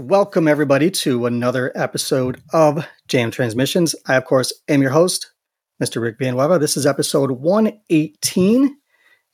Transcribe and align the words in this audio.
Welcome, 0.00 0.48
everybody, 0.48 0.90
to 0.90 1.26
another 1.26 1.72
episode 1.74 2.40
of 2.54 2.86
Jam 3.06 3.30
Transmissions. 3.30 3.94
I, 4.06 4.16
of 4.16 4.24
course, 4.24 4.50
am 4.66 4.80
your 4.80 4.92
host, 4.92 5.30
Mr. 5.80 6.00
Rick 6.00 6.16
Villanueva. 6.18 6.58
This 6.58 6.78
is 6.78 6.86
episode 6.86 7.32
118. 7.32 8.78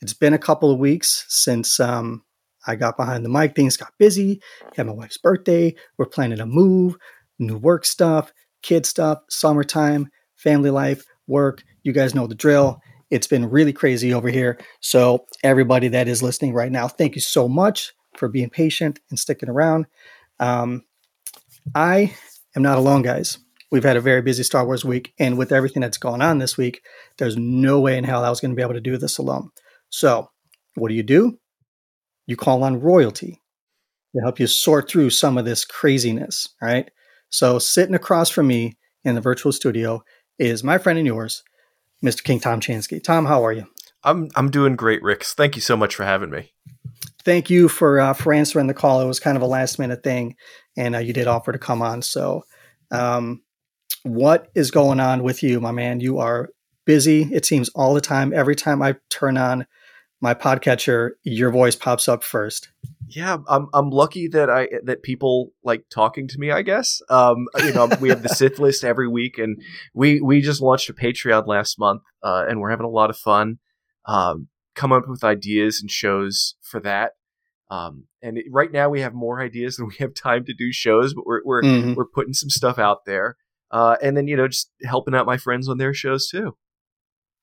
It's 0.00 0.12
been 0.12 0.34
a 0.34 0.38
couple 0.38 0.72
of 0.72 0.80
weeks 0.80 1.24
since 1.28 1.78
um, 1.78 2.24
I 2.66 2.74
got 2.74 2.96
behind 2.96 3.24
the 3.24 3.28
mic. 3.28 3.54
Things 3.54 3.76
got 3.76 3.92
busy. 3.96 4.42
Had 4.74 4.86
my 4.86 4.92
wife's 4.92 5.18
birthday. 5.18 5.72
We're 5.98 6.06
planning 6.06 6.40
a 6.40 6.46
move, 6.46 6.96
new 7.38 7.58
work 7.58 7.84
stuff, 7.84 8.32
kid 8.62 8.86
stuff, 8.86 9.20
summertime, 9.30 10.10
family 10.34 10.70
life, 10.70 11.04
work. 11.28 11.62
You 11.84 11.92
guys 11.92 12.12
know 12.12 12.26
the 12.26 12.34
drill. 12.34 12.80
It's 13.08 13.28
been 13.28 13.48
really 13.48 13.72
crazy 13.72 14.12
over 14.12 14.30
here. 14.30 14.58
So, 14.80 15.26
everybody 15.44 15.86
that 15.88 16.08
is 16.08 16.24
listening 16.24 16.54
right 16.54 16.72
now, 16.72 16.88
thank 16.88 17.14
you 17.14 17.20
so 17.20 17.48
much 17.48 17.92
for 18.16 18.26
being 18.26 18.50
patient 18.50 18.98
and 19.10 19.18
sticking 19.18 19.48
around. 19.48 19.86
Um, 20.38 20.84
I 21.74 22.14
am 22.54 22.62
not 22.62 22.78
alone, 22.78 23.02
guys. 23.02 23.38
We've 23.70 23.84
had 23.84 23.96
a 23.96 24.00
very 24.00 24.22
busy 24.22 24.42
Star 24.42 24.64
Wars 24.64 24.84
week, 24.84 25.12
and 25.18 25.36
with 25.36 25.52
everything 25.52 25.80
that's 25.80 25.98
gone 25.98 26.22
on 26.22 26.38
this 26.38 26.56
week, 26.56 26.82
there's 27.18 27.36
no 27.36 27.80
way 27.80 27.98
in 27.98 28.04
hell 28.04 28.24
I 28.24 28.30
was 28.30 28.40
going 28.40 28.52
to 28.52 28.56
be 28.56 28.62
able 28.62 28.74
to 28.74 28.80
do 28.80 28.96
this 28.96 29.18
alone. 29.18 29.50
So, 29.88 30.30
what 30.74 30.88
do 30.88 30.94
you 30.94 31.02
do? 31.02 31.38
You 32.26 32.36
call 32.36 32.62
on 32.62 32.80
royalty 32.80 33.42
to 34.14 34.22
help 34.22 34.38
you 34.38 34.46
sort 34.46 34.88
through 34.88 35.10
some 35.10 35.36
of 35.36 35.44
this 35.44 35.64
craziness, 35.64 36.48
right? 36.62 36.90
So, 37.30 37.58
sitting 37.58 37.94
across 37.94 38.30
from 38.30 38.46
me 38.46 38.76
in 39.04 39.16
the 39.16 39.20
virtual 39.20 39.52
studio 39.52 40.04
is 40.38 40.62
my 40.62 40.78
friend 40.78 40.98
and 40.98 41.06
yours, 41.06 41.42
Mr. 42.04 42.22
King 42.22 42.38
Tom 42.38 42.60
Chansky. 42.60 43.02
Tom, 43.02 43.26
how 43.26 43.44
are 43.44 43.52
you? 43.52 43.66
I'm 44.04 44.28
I'm 44.36 44.50
doing 44.50 44.76
great, 44.76 45.02
Ricks. 45.02 45.34
Thank 45.34 45.56
you 45.56 45.62
so 45.62 45.76
much 45.76 45.96
for 45.96 46.04
having 46.04 46.30
me 46.30 46.52
thank 47.26 47.50
you 47.50 47.68
for 47.68 48.00
uh, 48.00 48.14
for 48.14 48.32
answering 48.32 48.68
the 48.68 48.74
call. 48.74 49.02
It 49.02 49.06
was 49.06 49.20
kind 49.20 49.36
of 49.36 49.42
a 49.42 49.46
last 49.46 49.78
minute 49.78 50.02
thing, 50.02 50.36
and 50.78 50.94
uh, 50.94 51.00
you 51.00 51.12
did 51.12 51.26
offer 51.26 51.52
to 51.52 51.58
come 51.58 51.82
on. 51.82 52.00
So, 52.00 52.44
um, 52.90 53.42
what 54.04 54.48
is 54.54 54.70
going 54.70 55.00
on 55.00 55.22
with 55.22 55.42
you, 55.42 55.60
my 55.60 55.72
man? 55.72 56.00
You 56.00 56.18
are 56.20 56.48
busy. 56.86 57.22
It 57.24 57.44
seems 57.44 57.68
all 57.70 57.92
the 57.92 58.00
time. 58.00 58.32
Every 58.32 58.54
time 58.54 58.80
I 58.80 58.94
turn 59.10 59.36
on 59.36 59.66
my 60.22 60.32
podcatcher, 60.32 61.10
your 61.24 61.50
voice 61.50 61.74
pops 61.74 62.08
up 62.08 62.22
first. 62.24 62.70
Yeah, 63.08 63.38
I'm 63.48 63.66
I'm 63.74 63.90
lucky 63.90 64.28
that 64.28 64.48
I 64.48 64.68
that 64.84 65.02
people 65.02 65.50
like 65.64 65.84
talking 65.90 66.28
to 66.28 66.38
me. 66.38 66.52
I 66.52 66.62
guess. 66.62 67.02
Um, 67.10 67.48
you 67.58 67.74
know, 67.74 67.88
we 68.00 68.08
have 68.08 68.22
the 68.22 68.28
Sith 68.34 68.58
list 68.60 68.84
every 68.84 69.08
week, 69.08 69.36
and 69.36 69.60
we 69.92 70.20
we 70.20 70.40
just 70.40 70.62
launched 70.62 70.88
a 70.88 70.94
Patreon 70.94 71.46
last 71.48 71.78
month, 71.78 72.02
uh, 72.22 72.46
and 72.48 72.60
we're 72.60 72.70
having 72.70 72.86
a 72.86 72.90
lot 72.90 73.10
of 73.10 73.18
fun. 73.18 73.58
Um, 74.06 74.46
come 74.76 74.92
up 74.92 75.08
with 75.08 75.24
ideas 75.24 75.80
and 75.80 75.90
shows 75.90 76.54
for 76.62 76.78
that. 76.80 77.12
Um, 77.68 78.04
and 78.22 78.38
it, 78.38 78.46
right 78.50 78.70
now 78.70 78.88
we 78.88 79.00
have 79.00 79.14
more 79.14 79.40
ideas 79.40 79.76
than 79.76 79.88
we 79.88 79.96
have 79.98 80.14
time 80.14 80.44
to 80.44 80.54
do 80.54 80.72
shows, 80.72 81.14
but 81.14 81.26
we're 81.26 81.42
we're 81.44 81.62
mm-hmm. 81.62 81.94
we're 81.94 82.06
putting 82.06 82.34
some 82.34 82.50
stuff 82.50 82.78
out 82.78 83.04
there. 83.04 83.36
Uh, 83.70 83.96
and 84.02 84.16
then 84.16 84.28
you 84.28 84.36
know 84.36 84.48
just 84.48 84.70
helping 84.84 85.14
out 85.14 85.26
my 85.26 85.36
friends 85.36 85.68
on 85.68 85.78
their 85.78 85.92
shows 85.92 86.28
too. 86.28 86.56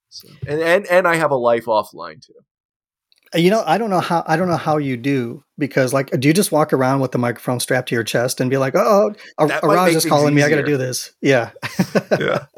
So, 0.09 0.29
and 0.47 0.61
and 0.61 0.87
and 0.87 1.07
I 1.07 1.15
have 1.15 1.31
a 1.31 1.35
life 1.35 1.65
offline 1.65 2.25
too. 2.25 2.33
Uh, 3.33 3.39
you 3.39 3.49
know, 3.49 3.63
I 3.65 3.77
don't 3.77 3.89
know 3.89 3.99
how 3.99 4.23
I 4.27 4.35
don't 4.35 4.47
know 4.47 4.57
how 4.57 4.77
you 4.77 4.95
do 4.95 5.43
because 5.57 5.93
like, 5.93 6.11
do 6.19 6.27
you 6.27 6.33
just 6.33 6.51
walk 6.51 6.71
around 6.71 6.99
with 6.99 7.11
the 7.11 7.17
microphone 7.17 7.59
strapped 7.59 7.89
to 7.89 7.95
your 7.95 8.03
chest 8.03 8.39
and 8.39 8.49
be 8.49 8.57
like, 8.57 8.75
"Oh, 8.75 9.13
Raj 9.39 9.95
is 9.95 10.05
calling 10.05 10.35
me. 10.35 10.43
I 10.43 10.49
got 10.49 10.57
to 10.57 10.63
do 10.63 10.77
this." 10.77 11.13
Yeah, 11.21 11.51
yeah. 12.19 12.45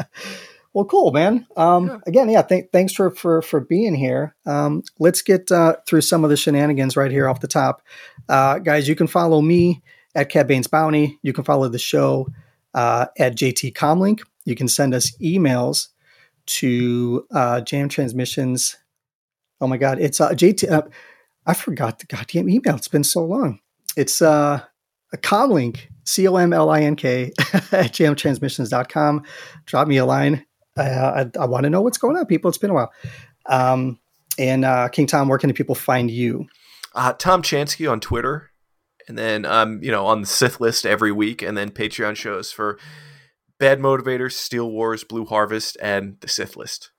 Well, 0.76 0.84
cool, 0.84 1.14
man. 1.14 1.48
Um, 1.56 1.88
yeah. 1.88 1.98
Again, 2.06 2.30
yeah. 2.30 2.42
Th- 2.42 2.68
thanks 2.74 2.92
for 2.92 3.10
for 3.10 3.42
for 3.42 3.62
being 3.62 3.96
here. 3.96 4.36
Um, 4.46 4.84
let's 5.00 5.22
get 5.22 5.50
uh, 5.50 5.78
through 5.88 6.02
some 6.02 6.26
of 6.26 6.30
the 6.30 6.36
shenanigans 6.36 6.98
right 6.98 7.10
here 7.10 7.30
off 7.30 7.40
the 7.40 7.48
top, 7.48 7.82
uh, 8.28 8.60
guys. 8.60 8.86
You 8.86 8.94
can 8.94 9.08
follow 9.08 9.42
me 9.42 9.82
at 10.16 10.28
Cad 10.28 10.50
Bane's 10.50 10.68
Bounty. 10.68 11.18
You 11.22 11.32
can 11.32 11.46
follow 11.46 11.70
the 11.70 11.80
show 11.80 12.28
uh, 12.74 13.06
at 13.18 13.38
JT 13.38 13.72
Comlink. 13.72 14.24
You 14.44 14.54
can 14.54 14.68
send 14.68 14.94
us 14.94 15.16
emails 15.22 15.88
to 16.48 17.26
uh, 17.34 17.62
Jam 17.62 17.88
Transmissions. 17.88 18.76
Oh 19.62 19.68
my 19.68 19.78
God, 19.78 19.98
it's 20.02 20.20
uh, 20.20 20.32
JT. 20.32 20.70
Uh, 20.70 20.82
I 21.46 21.54
forgot 21.54 22.00
the 22.00 22.06
goddamn 22.06 22.50
email. 22.50 22.76
It's 22.76 22.90
been 22.90 23.06
so 23.06 23.24
long. 23.24 23.60
It's 23.96 24.22
uh, 24.22 24.60
a 25.14 25.18
comlink, 25.18 25.88
C 26.04 26.28
O 26.28 26.36
M 26.36 26.52
L 26.52 26.70
I 26.70 26.82
N 26.82 26.98
K, 26.98 27.32
at 27.72 27.94
jamtransmissions.com. 27.94 29.24
Drop 29.66 29.88
me 29.88 29.96
a 29.96 30.06
line 30.06 30.46
I, 30.78 31.30
I 31.40 31.46
want 31.46 31.64
to 31.64 31.70
know 31.70 31.82
what's 31.82 31.98
going 31.98 32.18
on, 32.18 32.26
people. 32.26 32.50
It's 32.50 32.58
been 32.58 32.70
a 32.70 32.74
while. 32.74 32.92
Um, 33.46 34.00
and 34.38 34.66
uh, 34.66 34.90
King 34.90 35.08
Tom, 35.08 35.28
where 35.28 35.38
can 35.38 35.48
the 35.48 35.54
people 35.54 35.76
find 35.76 36.12
you? 36.12 36.48
Uh, 36.94 37.14
Tom 37.14 37.42
Chansky 37.42 37.90
on 37.90 38.00
Twitter, 38.00 38.52
and 39.08 39.18
then 39.18 39.46
um, 39.46 39.82
you 39.82 39.92
know 39.92 40.06
on 40.06 40.22
the 40.22 40.28
Sith 40.28 40.60
list 40.60 40.86
every 40.86 41.12
week, 41.12 41.42
and 41.42 41.58
then 41.58 41.72
Patreon 41.72 42.16
shows 42.16 42.52
for 42.52 42.80
Bad 43.60 43.80
Motivators, 43.80 44.34
Steele 44.34 44.70
Wars, 44.70 45.04
Blue 45.04 45.26
Harvest, 45.26 45.78
and 45.82 46.18
the 46.22 46.28
Sith 46.28 46.56
list. 46.56 46.92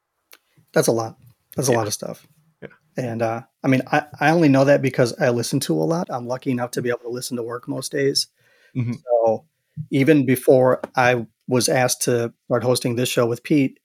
That's 0.73 0.89
a 0.89 0.93
lot. 0.93 1.17
That's 1.55 1.69
a 1.69 1.73
yeah. 1.73 1.79
lot 1.79 1.87
of 1.87 1.95
stuff. 1.95 2.27
Yeah. 2.63 2.69
And 2.97 3.23
uh, 3.23 3.43
I 3.65 3.69
mean, 3.69 3.83
I, 3.91 4.05
I 4.21 4.31
only 4.31 4.49
know 4.49 4.65
that 4.65 4.83
because 4.83 5.19
I 5.19 5.31
listen 5.31 5.61
to 5.61 5.75
a 5.75 5.85
lot. 5.85 6.09
I'm 6.11 6.27
lucky 6.27 6.51
enough 6.51 6.73
to 6.73 6.83
be 6.83 6.91
able 6.91 7.01
to 7.01 7.09
listen 7.09 7.37
to 7.37 7.43
work 7.43 7.69
most 7.69 7.93
days. 7.93 8.29
Mm-hmm. 8.77 8.93
So 8.93 9.47
even 9.91 10.27
before 10.27 10.81
I 10.95 11.27
was 11.49 11.69
asked 11.69 12.03
to 12.03 12.33
start 12.47 12.65
hosting 12.65 12.97
this 12.97 13.09
show 13.09 13.27
with 13.27 13.43
Pete, 13.43 13.79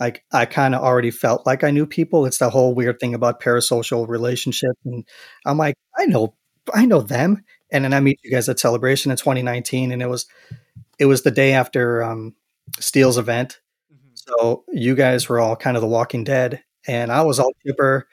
like 0.00 0.24
I 0.32 0.46
kind 0.46 0.74
of 0.74 0.82
already 0.82 1.10
felt 1.10 1.46
like 1.46 1.62
I 1.62 1.70
knew 1.70 1.86
people. 1.86 2.26
It's 2.26 2.38
the 2.38 2.50
whole 2.50 2.74
weird 2.74 2.98
thing 2.98 3.14
about 3.14 3.40
parasocial 3.40 4.08
relationships, 4.08 4.80
and 4.84 5.06
I'm 5.46 5.58
like, 5.58 5.76
I 5.96 6.06
know, 6.06 6.34
I 6.74 6.86
know 6.86 7.00
them. 7.00 7.44
And 7.70 7.84
then 7.84 7.94
I 7.94 8.00
meet 8.00 8.20
you 8.22 8.30
guys 8.30 8.48
at 8.48 8.58
Celebration 8.58 9.10
in 9.10 9.16
2019, 9.16 9.92
and 9.92 10.02
it 10.02 10.08
was, 10.08 10.26
it 10.98 11.06
was 11.06 11.22
the 11.22 11.30
day 11.30 11.52
after 11.52 12.02
um, 12.02 12.34
Steele's 12.80 13.16
event. 13.16 13.60
Mm-hmm. 13.92 14.08
So 14.14 14.64
you 14.72 14.94
guys 14.94 15.28
were 15.28 15.40
all 15.40 15.56
kind 15.56 15.76
of 15.76 15.80
the 15.80 15.86
Walking 15.86 16.24
Dead, 16.24 16.62
and 16.86 17.12
I 17.12 17.22
was 17.22 17.38
all 17.38 17.52
chipper. 17.64 18.08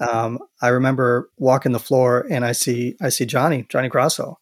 Um, 0.00 0.38
I 0.60 0.68
remember 0.68 1.30
walking 1.38 1.72
the 1.72 1.78
floor, 1.78 2.26
and 2.30 2.44
I 2.44 2.52
see, 2.52 2.96
I 3.00 3.08
see 3.08 3.24
Johnny, 3.24 3.64
Johnny 3.68 3.88
Grasso, 3.88 4.38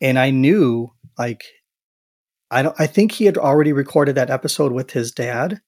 and 0.00 0.18
I 0.18 0.30
knew 0.30 0.92
like 1.18 1.44
I 2.50 2.62
don't. 2.62 2.76
I 2.78 2.86
think 2.86 3.12
he 3.12 3.24
had 3.24 3.38
already 3.38 3.72
recorded 3.72 4.14
that 4.14 4.30
episode 4.30 4.72
with 4.72 4.90
his 4.90 5.12
dad. 5.12 5.60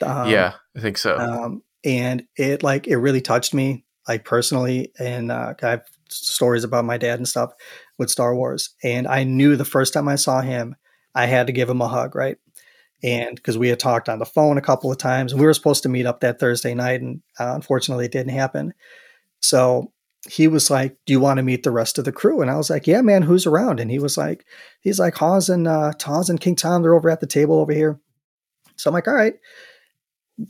Um, 0.00 0.28
yeah, 0.30 0.54
I 0.76 0.80
think 0.80 0.98
so. 0.98 1.16
Um, 1.16 1.62
and 1.84 2.24
it 2.36 2.62
like 2.62 2.86
it 2.86 2.96
really 2.96 3.20
touched 3.20 3.54
me, 3.54 3.84
like 4.08 4.24
personally. 4.24 4.92
And 4.98 5.30
uh, 5.30 5.54
I 5.62 5.68
have 5.68 5.84
stories 6.08 6.64
about 6.64 6.84
my 6.84 6.98
dad 6.98 7.18
and 7.18 7.28
stuff 7.28 7.52
with 7.98 8.10
Star 8.10 8.34
Wars. 8.34 8.74
And 8.82 9.06
I 9.06 9.24
knew 9.24 9.56
the 9.56 9.64
first 9.64 9.92
time 9.92 10.08
I 10.08 10.16
saw 10.16 10.40
him, 10.40 10.76
I 11.14 11.26
had 11.26 11.46
to 11.46 11.52
give 11.52 11.68
him 11.68 11.80
a 11.80 11.88
hug, 11.88 12.14
right? 12.14 12.36
And 13.02 13.34
because 13.34 13.58
we 13.58 13.68
had 13.68 13.80
talked 13.80 14.08
on 14.08 14.20
the 14.20 14.26
phone 14.26 14.58
a 14.58 14.62
couple 14.62 14.90
of 14.90 14.98
times, 14.98 15.34
we 15.34 15.44
were 15.44 15.54
supposed 15.54 15.82
to 15.82 15.88
meet 15.88 16.06
up 16.06 16.20
that 16.20 16.38
Thursday 16.38 16.74
night, 16.74 17.00
and 17.00 17.20
uh, 17.38 17.52
unfortunately, 17.54 18.04
it 18.04 18.12
didn't 18.12 18.32
happen. 18.32 18.74
So 19.40 19.92
he 20.28 20.46
was 20.48 20.70
like, 20.70 20.96
"Do 21.06 21.12
you 21.12 21.20
want 21.20 21.38
to 21.38 21.42
meet 21.42 21.62
the 21.62 21.70
rest 21.70 21.98
of 21.98 22.04
the 22.04 22.12
crew?" 22.12 22.40
And 22.40 22.50
I 22.50 22.56
was 22.56 22.70
like, 22.70 22.86
"Yeah, 22.86 23.02
man, 23.02 23.22
who's 23.22 23.46
around?" 23.46 23.80
And 23.80 23.90
he 23.90 23.98
was 23.98 24.16
like, 24.16 24.46
"He's 24.80 24.98
like 24.98 25.14
Hawes 25.14 25.48
and 25.48 25.66
uh, 25.66 25.92
Taz 25.98 26.30
and 26.30 26.40
King 26.40 26.56
Tom. 26.56 26.82
They're 26.82 26.94
over 26.94 27.10
at 27.10 27.20
the 27.20 27.26
table 27.26 27.58
over 27.58 27.72
here." 27.72 28.00
So 28.76 28.90
I'm 28.90 28.94
like, 28.94 29.08
"All 29.08 29.14
right." 29.14 29.34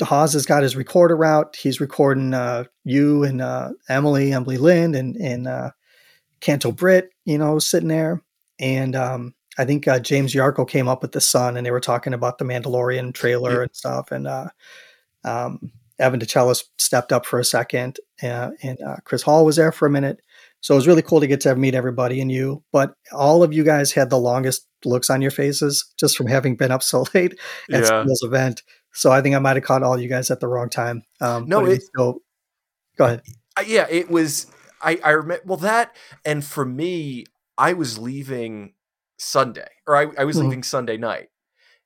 Hawes 0.01 0.33
has 0.35 0.47
got 0.47 0.63
his 0.63 0.77
recorder 0.77 1.25
out. 1.25 1.57
He's 1.57 1.81
recording 1.81 2.35
uh, 2.35 2.65
you 2.85 3.25
and 3.25 3.43
uh, 3.43 3.71
Emily, 3.89 4.33
Emily 4.33 4.57
Lind, 4.57 4.95
and 4.95 5.17
and 5.17 5.49
uh, 5.49 5.71
Canto 6.41 6.73
Britt, 6.73 7.11
you 7.25 7.39
know, 7.39 7.59
sitting 7.59 7.89
there. 7.89 8.23
And 8.61 8.95
um, 8.95 9.35
I 9.59 9.65
think 9.65 9.89
uh, 9.89 9.99
James 9.99 10.35
Yarko 10.35 10.69
came 10.69 10.89
up 10.89 11.03
with 11.03 11.13
the 11.13 11.21
Sun, 11.21 11.57
and 11.57 11.67
they 11.67 11.71
were 11.71 11.81
talking 11.81 12.15
about 12.15 12.39
the 12.39 12.45
Mandalorian 12.45 13.13
trailer 13.13 13.57
yeah. 13.57 13.63
and 13.63 13.75
stuff. 13.75 14.13
And 14.13 14.27
uh, 14.27 14.49
um, 15.25 15.73
Evan 15.99 16.21
DeChellis 16.21 16.65
stepped 16.79 17.13
up 17.13 17.27
for 17.27 17.39
a 17.39 17.45
second, 17.45 17.99
uh, 18.23 18.51
and 18.63 18.81
uh, 18.83 18.97
Chris 19.05 19.23
Hall 19.23 19.45
was 19.45 19.57
there 19.57 19.73
for 19.73 19.87
a 19.87 19.91
minute. 19.91 20.21
So 20.61 20.75
it 20.75 20.79
was 20.79 20.87
really 20.87 21.03
cool 21.03 21.21
to 21.21 21.27
get 21.27 21.41
to 21.43 21.57
meet 21.57 21.75
everybody 21.75 22.21
and 22.21 22.31
you. 22.31 22.63
But 22.73 22.95
all 23.13 23.43
of 23.43 23.53
you 23.53 23.65
guys 23.65 23.93
had 23.93 24.11
the 24.11 24.19
longest 24.19 24.67
looks 24.85 25.11
on 25.11 25.21
your 25.21 25.31
faces 25.31 25.93
just 25.99 26.17
from 26.17 26.27
having 26.27 26.57
been 26.57 26.71
up 26.71 26.83
so 26.83 27.05
late 27.15 27.39
at 27.71 27.81
yeah. 27.81 28.03
Steele's 28.03 28.23
event. 28.23 28.63
So 28.93 29.11
I 29.11 29.23
think 29.23 29.35
I 29.35 29.39
might 29.39 29.57
have 29.57 29.65
caught 29.65 29.83
all 29.83 29.99
you 29.99 30.09
guys 30.09 30.31
at 30.31 30.41
the 30.41 30.49
wrong 30.49 30.69
time. 30.69 31.03
Um, 31.21 31.47
no, 31.47 31.65
it, 31.65 31.83
still, 31.83 32.19
go 32.97 33.07
ahead. 33.07 33.23
Yeah, 33.67 33.87
it 33.91 34.11
was. 34.11 34.47
I 34.83 35.01
I 35.03 35.11
remember. 35.11 35.43
Well, 35.47 35.59
that 35.59 35.97
and 36.25 36.45
for 36.45 36.65
me, 36.65 37.25
I 37.57 37.73
was 37.73 37.99
leaving 37.99 38.75
Sunday, 39.19 39.69
or 39.87 39.97
I, 39.97 40.09
I 40.19 40.25
was 40.25 40.37
mm-hmm. 40.37 40.49
leaving 40.49 40.63
Sunday 40.63 40.99
night. 40.99 41.29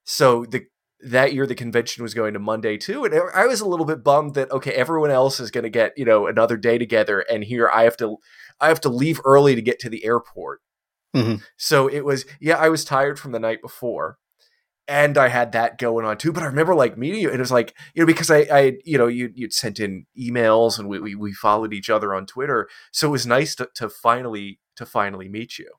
So 0.04 0.44
the 0.44 0.66
that 1.00 1.34
year 1.34 1.46
the 1.46 1.54
convention 1.54 2.02
was 2.02 2.14
going 2.14 2.32
to 2.34 2.38
Monday 2.38 2.76
too, 2.76 3.04
and 3.04 3.14
I 3.34 3.46
was 3.46 3.60
a 3.60 3.68
little 3.68 3.86
bit 3.86 4.02
bummed 4.02 4.34
that 4.34 4.50
okay, 4.50 4.72
everyone 4.72 5.10
else 5.10 5.40
is 5.40 5.50
going 5.50 5.64
to 5.64 5.70
get 5.70 5.92
you 5.96 6.04
know 6.04 6.26
another 6.26 6.56
day 6.56 6.78
together, 6.78 7.20
and 7.20 7.44
here 7.44 7.68
I 7.68 7.82
have 7.82 7.96
to 7.98 8.16
I 8.60 8.68
have 8.68 8.80
to 8.82 8.88
leave 8.88 9.20
early 9.24 9.54
to 9.54 9.62
get 9.62 9.78
to 9.80 9.90
the 9.90 10.04
airport. 10.04 10.60
Mm-hmm. 11.14 11.36
So 11.56 11.88
it 11.88 12.04
was 12.04 12.24
yeah, 12.40 12.56
I 12.56 12.68
was 12.68 12.84
tired 12.84 13.18
from 13.18 13.32
the 13.32 13.40
night 13.40 13.60
before, 13.62 14.18
and 14.88 15.18
I 15.18 15.28
had 15.28 15.52
that 15.52 15.78
going 15.78 16.06
on 16.06 16.16
too. 16.16 16.32
But 16.32 16.42
I 16.42 16.46
remember 16.46 16.74
like 16.74 16.96
meeting 16.96 17.20
you, 17.20 17.28
and 17.28 17.36
it 17.36 17.40
was 17.40 17.52
like 17.52 17.74
you 17.94 18.02
know 18.02 18.06
because 18.06 18.30
I 18.30 18.46
I 18.50 18.72
you 18.84 18.96
know 18.98 19.06
you 19.06 19.30
you'd 19.34 19.52
sent 19.52 19.80
in 19.80 20.06
emails 20.18 20.78
and 20.78 20.88
we 20.88 20.98
we, 20.98 21.14
we 21.14 21.32
followed 21.32 21.74
each 21.74 21.90
other 21.90 22.14
on 22.14 22.26
Twitter, 22.26 22.68
so 22.92 23.08
it 23.08 23.12
was 23.12 23.26
nice 23.26 23.54
to, 23.56 23.68
to 23.74 23.88
finally 23.88 24.60
to 24.76 24.86
finally 24.86 25.28
meet 25.28 25.58
you. 25.58 25.70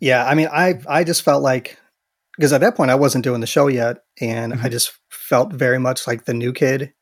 Yeah, 0.00 0.24
I 0.26 0.34
mean, 0.34 0.48
I 0.52 0.80
I 0.88 1.04
just 1.04 1.22
felt 1.22 1.42
like 1.42 1.78
because 2.36 2.52
at 2.52 2.60
that 2.60 2.76
point 2.76 2.90
I 2.90 2.96
wasn't 2.96 3.24
doing 3.24 3.40
the 3.40 3.46
show 3.46 3.68
yet, 3.68 3.98
and 4.20 4.52
mm-hmm. 4.52 4.66
I 4.66 4.68
just 4.68 4.92
felt 5.08 5.52
very 5.52 5.78
much 5.78 6.06
like 6.06 6.24
the 6.24 6.34
new 6.34 6.52
kid. 6.52 6.92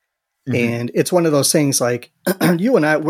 Mm-hmm. 0.49 0.73
And 0.73 0.90
it's 0.94 1.12
one 1.12 1.25
of 1.25 1.31
those 1.31 1.52
things 1.52 1.81
like 1.81 2.11
you 2.58 2.76
and 2.76 2.84
I, 2.84 3.00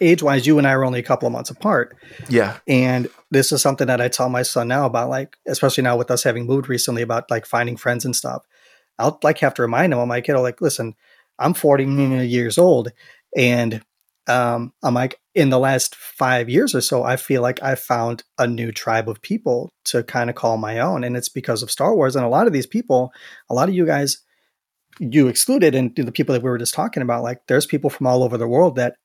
age 0.00 0.22
wise, 0.22 0.46
you 0.46 0.58
and 0.58 0.66
I 0.66 0.72
are 0.72 0.84
only 0.84 1.00
a 1.00 1.04
couple 1.04 1.26
of 1.26 1.32
months 1.32 1.48
apart. 1.48 1.96
Yeah. 2.28 2.58
And 2.68 3.08
this 3.30 3.50
is 3.50 3.62
something 3.62 3.86
that 3.86 4.02
I 4.02 4.08
tell 4.08 4.28
my 4.28 4.42
son 4.42 4.68
now 4.68 4.84
about, 4.84 5.08
like, 5.08 5.38
especially 5.48 5.84
now 5.84 5.96
with 5.96 6.10
us 6.10 6.22
having 6.22 6.44
moved 6.44 6.68
recently, 6.68 7.00
about 7.00 7.30
like 7.30 7.46
finding 7.46 7.78
friends 7.78 8.04
and 8.04 8.14
stuff. 8.14 8.44
I'll 8.98 9.18
like 9.22 9.38
have 9.38 9.54
to 9.54 9.62
remind 9.62 9.94
him, 9.94 10.00
I'm 10.00 10.08
like, 10.10 10.24
kiddo, 10.24 10.42
like, 10.42 10.60
listen, 10.60 10.94
I'm 11.38 11.54
40 11.54 11.84
years 12.26 12.58
old. 12.58 12.92
And 13.34 13.82
um, 14.28 14.72
I'm 14.82 14.94
like, 14.94 15.18
in 15.34 15.50
the 15.50 15.58
last 15.58 15.94
five 15.94 16.48
years 16.48 16.74
or 16.74 16.80
so, 16.80 17.02
I 17.02 17.16
feel 17.16 17.42
like 17.42 17.62
I 17.62 17.74
found 17.74 18.22
a 18.38 18.46
new 18.46 18.70
tribe 18.70 19.08
of 19.08 19.22
people 19.22 19.70
to 19.86 20.02
kind 20.02 20.30
of 20.30 20.36
call 20.36 20.58
my 20.58 20.78
own. 20.78 21.04
And 21.04 21.16
it's 21.16 21.28
because 21.28 21.62
of 21.62 21.70
Star 21.70 21.94
Wars. 21.94 22.14
And 22.14 22.24
a 22.24 22.28
lot 22.28 22.46
of 22.46 22.52
these 22.52 22.66
people, 22.66 23.12
a 23.50 23.54
lot 23.54 23.68
of 23.68 23.74
you 23.74 23.86
guys, 23.86 24.18
you 25.00 25.28
excluded, 25.28 25.74
and 25.74 25.94
the 25.96 26.12
people 26.12 26.34
that 26.34 26.42
we 26.42 26.50
were 26.50 26.58
just 26.58 26.74
talking 26.74 27.02
about, 27.02 27.22
like, 27.22 27.46
there's 27.48 27.66
people 27.66 27.90
from 27.90 28.06
all 28.06 28.22
over 28.22 28.36
the 28.36 28.46
world 28.46 28.76
that 28.76 28.96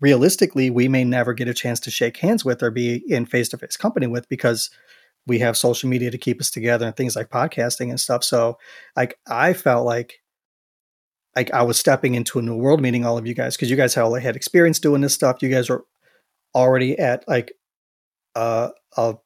realistically 0.00 0.70
we 0.70 0.88
may 0.88 1.04
never 1.04 1.32
get 1.32 1.48
a 1.48 1.54
chance 1.54 1.78
to 1.80 1.90
shake 1.90 2.16
hands 2.16 2.44
with 2.44 2.62
or 2.62 2.70
be 2.70 3.02
in 3.08 3.24
face 3.24 3.48
to 3.48 3.56
face 3.56 3.76
company 3.76 4.06
with 4.08 4.28
because 4.28 4.70
we 5.26 5.38
have 5.38 5.56
social 5.56 5.88
media 5.88 6.10
to 6.10 6.18
keep 6.18 6.40
us 6.40 6.50
together 6.50 6.84
and 6.86 6.96
things 6.96 7.16
like 7.16 7.30
podcasting 7.30 7.90
and 7.90 8.00
stuff. 8.00 8.24
So, 8.24 8.58
like, 8.96 9.16
I 9.26 9.52
felt 9.52 9.86
like 9.86 10.20
like 11.36 11.52
I 11.52 11.62
was 11.62 11.78
stepping 11.78 12.14
into 12.14 12.38
a 12.38 12.42
new 12.42 12.56
world 12.56 12.80
meeting 12.80 13.04
all 13.04 13.18
of 13.18 13.26
you 13.26 13.34
guys 13.34 13.56
because 13.56 13.70
you 13.70 13.76
guys 13.76 13.94
had 13.94 14.02
all 14.02 14.14
had 14.14 14.36
experience 14.36 14.78
doing 14.78 15.00
this 15.00 15.14
stuff. 15.14 15.42
You 15.42 15.48
guys 15.48 15.68
were 15.68 15.84
already 16.54 16.98
at 16.98 17.26
like 17.28 17.52
uh, 18.34 18.70
a 18.96 19.16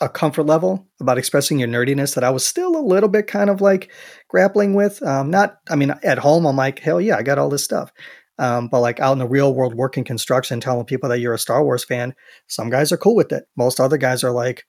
a 0.00 0.08
comfort 0.08 0.44
level 0.44 0.88
about 1.00 1.18
expressing 1.18 1.58
your 1.58 1.68
nerdiness 1.68 2.14
that 2.14 2.24
I 2.24 2.30
was 2.30 2.44
still 2.44 2.76
a 2.76 2.82
little 2.82 3.08
bit 3.08 3.26
kind 3.26 3.48
of 3.48 3.60
like 3.60 3.92
grappling 4.28 4.74
with. 4.74 5.02
Um, 5.02 5.30
not, 5.30 5.58
I 5.70 5.76
mean, 5.76 5.94
at 6.02 6.18
home 6.18 6.46
I'm 6.46 6.56
like, 6.56 6.80
hell 6.80 7.00
yeah, 7.00 7.16
I 7.16 7.22
got 7.22 7.38
all 7.38 7.48
this 7.48 7.62
stuff. 7.62 7.92
Um, 8.38 8.66
but 8.66 8.80
like 8.80 8.98
out 8.98 9.12
in 9.12 9.20
the 9.20 9.28
real 9.28 9.54
world, 9.54 9.76
working 9.76 10.02
construction, 10.02 10.58
telling 10.58 10.84
people 10.84 11.08
that 11.08 11.20
you're 11.20 11.34
a 11.34 11.38
Star 11.38 11.62
Wars 11.62 11.84
fan, 11.84 12.14
some 12.48 12.70
guys 12.70 12.90
are 12.90 12.96
cool 12.96 13.14
with 13.14 13.30
it. 13.30 13.44
Most 13.56 13.78
other 13.78 13.96
guys 13.96 14.24
are 14.24 14.32
like, 14.32 14.64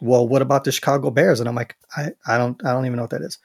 well, 0.00 0.26
what 0.26 0.42
about 0.42 0.64
the 0.64 0.72
Chicago 0.72 1.10
Bears? 1.10 1.38
And 1.38 1.48
I'm 1.48 1.54
like, 1.54 1.76
I, 1.96 2.08
I 2.26 2.36
don't, 2.38 2.60
I 2.64 2.72
don't 2.72 2.86
even 2.86 2.96
know 2.96 3.02
what 3.02 3.10
that 3.10 3.22
is. 3.22 3.38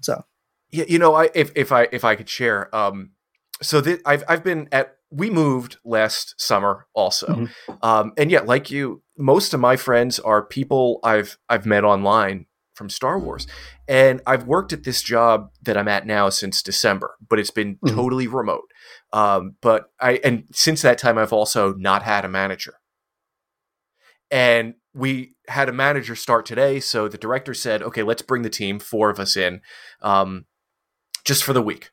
So 0.00 0.24
yeah, 0.70 0.84
you 0.88 0.98
know, 0.98 1.14
I 1.14 1.30
if 1.34 1.52
if 1.54 1.72
I 1.72 1.88
if 1.92 2.04
I 2.04 2.14
could 2.16 2.28
share, 2.28 2.74
um, 2.74 3.12
so 3.62 3.80
that 3.80 4.00
I've 4.04 4.24
I've 4.28 4.44
been 4.44 4.68
at 4.72 4.96
we 5.10 5.30
moved 5.30 5.78
last 5.84 6.34
summer 6.38 6.86
also, 6.94 7.26
mm-hmm. 7.26 7.72
um, 7.82 8.12
and 8.16 8.30
yet 8.30 8.46
like 8.46 8.70
you, 8.70 9.02
most 9.16 9.54
of 9.54 9.60
my 9.60 9.76
friends 9.76 10.18
are 10.18 10.44
people 10.44 11.00
I've 11.02 11.38
I've 11.48 11.66
met 11.66 11.84
online 11.84 12.46
from 12.74 12.90
Star 12.90 13.18
Wars, 13.18 13.46
and 13.88 14.20
I've 14.26 14.46
worked 14.46 14.72
at 14.72 14.84
this 14.84 15.02
job 15.02 15.50
that 15.62 15.76
I'm 15.76 15.88
at 15.88 16.06
now 16.06 16.28
since 16.28 16.62
December, 16.62 17.14
but 17.26 17.38
it's 17.38 17.50
been 17.50 17.76
mm-hmm. 17.76 17.94
totally 17.94 18.26
remote. 18.26 18.70
Um, 19.12 19.56
but 19.62 19.90
I 20.00 20.20
and 20.24 20.44
since 20.52 20.82
that 20.82 20.98
time, 20.98 21.16
I've 21.16 21.32
also 21.32 21.74
not 21.74 22.02
had 22.02 22.24
a 22.24 22.28
manager, 22.28 22.74
and 24.30 24.74
we 24.92 25.36
had 25.48 25.68
a 25.68 25.72
manager 25.72 26.16
start 26.16 26.44
today. 26.44 26.80
So 26.80 27.06
the 27.06 27.18
director 27.18 27.54
said, 27.54 27.82
"Okay, 27.82 28.02
let's 28.02 28.22
bring 28.22 28.42
the 28.42 28.50
team, 28.50 28.80
four 28.80 29.10
of 29.10 29.20
us 29.20 29.36
in." 29.36 29.60
Um, 30.02 30.46
just 31.26 31.44
for 31.44 31.52
the 31.52 31.60
week. 31.60 31.90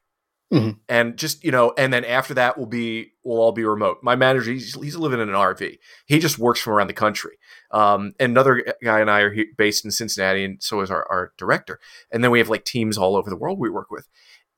Mm-hmm. 0.53 0.77
And 0.87 1.17
just 1.17 1.43
you 1.43 1.49
know, 1.49 1.73
and 1.77 1.91
then 1.91 2.05
after 2.05 2.35
that, 2.35 2.57
we'll 2.57 2.67
be 2.67 3.13
we'll 3.23 3.41
all 3.41 3.51
be 3.51 3.65
remote. 3.65 3.97
My 4.03 4.15
manager, 4.15 4.51
he's, 4.51 4.75
he's 4.75 4.95
living 4.95 5.19
in 5.19 5.27
an 5.27 5.33
RV. 5.33 5.79
He 6.05 6.19
just 6.19 6.37
works 6.37 6.59
from 6.59 6.73
around 6.73 6.87
the 6.87 6.93
country. 6.93 7.37
Um, 7.71 8.13
and 8.19 8.31
another 8.31 8.75
guy 8.83 8.99
and 8.99 9.09
I 9.09 9.21
are 9.21 9.35
based 9.57 9.83
in 9.83 9.89
Cincinnati, 9.89 10.43
and 10.43 10.61
so 10.61 10.81
is 10.81 10.91
our, 10.91 11.07
our 11.09 11.33
director. 11.37 11.79
And 12.11 12.23
then 12.23 12.29
we 12.29 12.37
have 12.37 12.49
like 12.49 12.65
teams 12.65 12.99
all 12.99 13.15
over 13.15 13.31
the 13.31 13.35
world 13.35 13.57
we 13.57 13.69
work 13.69 13.89
with. 13.89 14.07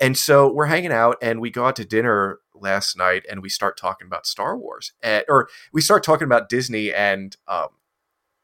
And 0.01 0.18
so 0.18 0.51
we're 0.51 0.66
hanging 0.66 0.92
out, 0.92 1.16
and 1.21 1.39
we 1.39 1.50
go 1.50 1.66
out 1.66 1.78
to 1.78 1.86
dinner 1.86 2.39
last 2.54 2.98
night, 2.98 3.24
and 3.31 3.42
we 3.42 3.48
start 3.48 3.78
talking 3.78 4.06
about 4.06 4.28
Star 4.28 4.57
Wars, 4.57 4.92
and, 5.01 5.24
or 5.30 5.48
we 5.71 5.80
start 5.80 6.04
talking 6.04 6.25
about 6.25 6.50
Disney. 6.50 6.94
And 6.94 7.38
um, 7.48 7.69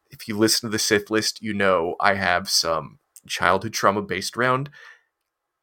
if 0.10 0.25
you 0.25 0.38
listen 0.38 0.69
to 0.69 0.72
the 0.72 0.80
Sith 0.80 1.10
list, 1.10 1.42
you 1.42 1.54
know 1.54 1.95
I 2.00 2.13
have 2.13 2.50
some 2.50 3.00
childhood 3.27 3.74
trauma 3.74 4.01
based 4.01 4.38
around 4.38 4.69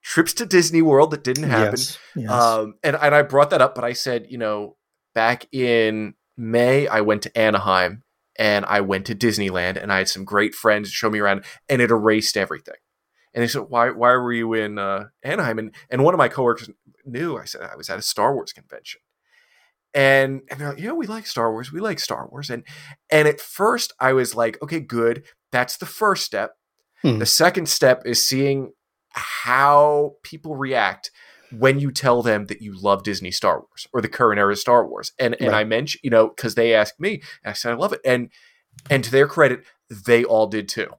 trips 0.03 0.33
to 0.35 0.47
Disney 0.47 0.83
World 0.83 1.11
that 1.11 1.25
didn't 1.25 1.51
happen. 1.51 1.79
Yes, 1.79 1.99
yes. 2.17 2.31
Um, 2.31 2.75
and, 2.83 2.97
and 2.97 3.15
I 3.15 3.23
brought 3.23 3.51
that 3.51 3.61
up, 3.61 3.75
but 3.75 3.85
I 3.85 3.93
said, 3.93 4.27
you 4.29 4.39
know, 4.39 4.77
back 5.15 5.47
in 5.53 6.15
May, 6.37 6.87
I 6.87 7.01
went 7.01 7.23
to 7.23 7.39
Anaheim 7.39 8.05
and 8.39 8.65
I 8.67 8.81
went 8.81 9.07
to 9.07 9.15
Disneyland 9.15 9.81
and 9.81 9.93
I 9.93 9.99
had 9.99 10.09
some 10.09 10.25
great 10.25 10.55
friends 10.55 10.91
show 10.91 11.11
me 11.11 11.19
around 11.19 11.45
and 11.69 11.83
it 11.83 11.91
erased 11.91 12.37
everything. 12.37 12.77
And 13.35 13.43
they 13.43 13.49
said, 13.49 13.67
why, 13.69 13.91
why 13.91 14.13
were 14.13 14.33
you 14.33 14.55
in 14.55 14.79
uh, 14.79 15.07
Anaheim? 15.23 15.59
And, 15.59 15.75
and 15.91 16.03
one 16.03 16.15
of 16.15 16.19
my 16.19 16.29
coworkers 16.29 16.71
knew, 17.05 17.37
I 17.37 17.45
said, 17.45 17.63
I 17.63 17.77
was 17.77 17.91
at 17.91 17.99
a 17.99 18.03
Star 18.03 18.35
Wars 18.35 18.53
convention. 18.53 19.01
And, 19.95 20.43
and 20.51 20.61
they're 20.61 20.71
like, 20.71 20.81
yeah, 20.81 20.93
we 20.93 21.07
like 21.07 21.27
Star 21.27 21.51
Wars. 21.51 21.73
We 21.73 21.81
like 21.81 21.99
Star 21.99 22.29
Wars. 22.31 22.51
And, 22.51 22.65
and 23.11 23.27
at 23.27 23.41
first 23.41 23.93
I 23.99 24.13
was 24.13 24.35
like, 24.35 24.61
okay, 24.63 24.81
good. 24.81 25.25
That's 25.51 25.77
the 25.77 25.87
first 25.87 26.25
step. 26.25 26.53
Hmm. 27.03 27.19
The 27.19 27.27
second 27.27 27.69
step 27.69 28.03
is 28.05 28.27
seeing 28.27 28.73
how 29.19 30.17
people 30.23 30.57
react 30.57 31.11
when 31.51 31.79
you 31.81 31.91
tell 31.91 32.23
them 32.23 32.47
that 32.47 32.61
you 32.61 32.79
love 32.79 33.03
Disney 33.03 33.31
Star 33.31 33.61
Wars 33.61 33.87
or 33.93 34.01
the 34.01 34.09
current 34.09 34.39
era 34.39 34.57
Star 34.57 34.87
Wars. 34.87 35.13
And 35.19 35.37
and 35.41 35.55
I 35.55 35.65
mentioned, 35.65 36.01
you 36.03 36.11
know, 36.11 36.29
because 36.29 36.55
they 36.55 36.75
asked 36.75 37.01
me, 37.01 37.23
I 37.45 37.53
said 37.53 37.73
I 37.73 37.77
love 37.77 37.93
it. 37.93 38.01
And 38.05 38.31
and 38.91 39.03
to 39.05 39.11
their 39.11 39.27
credit, 39.27 39.65
they 39.91 40.25
all 40.25 40.47
did 40.47 40.69
too. 40.69 40.91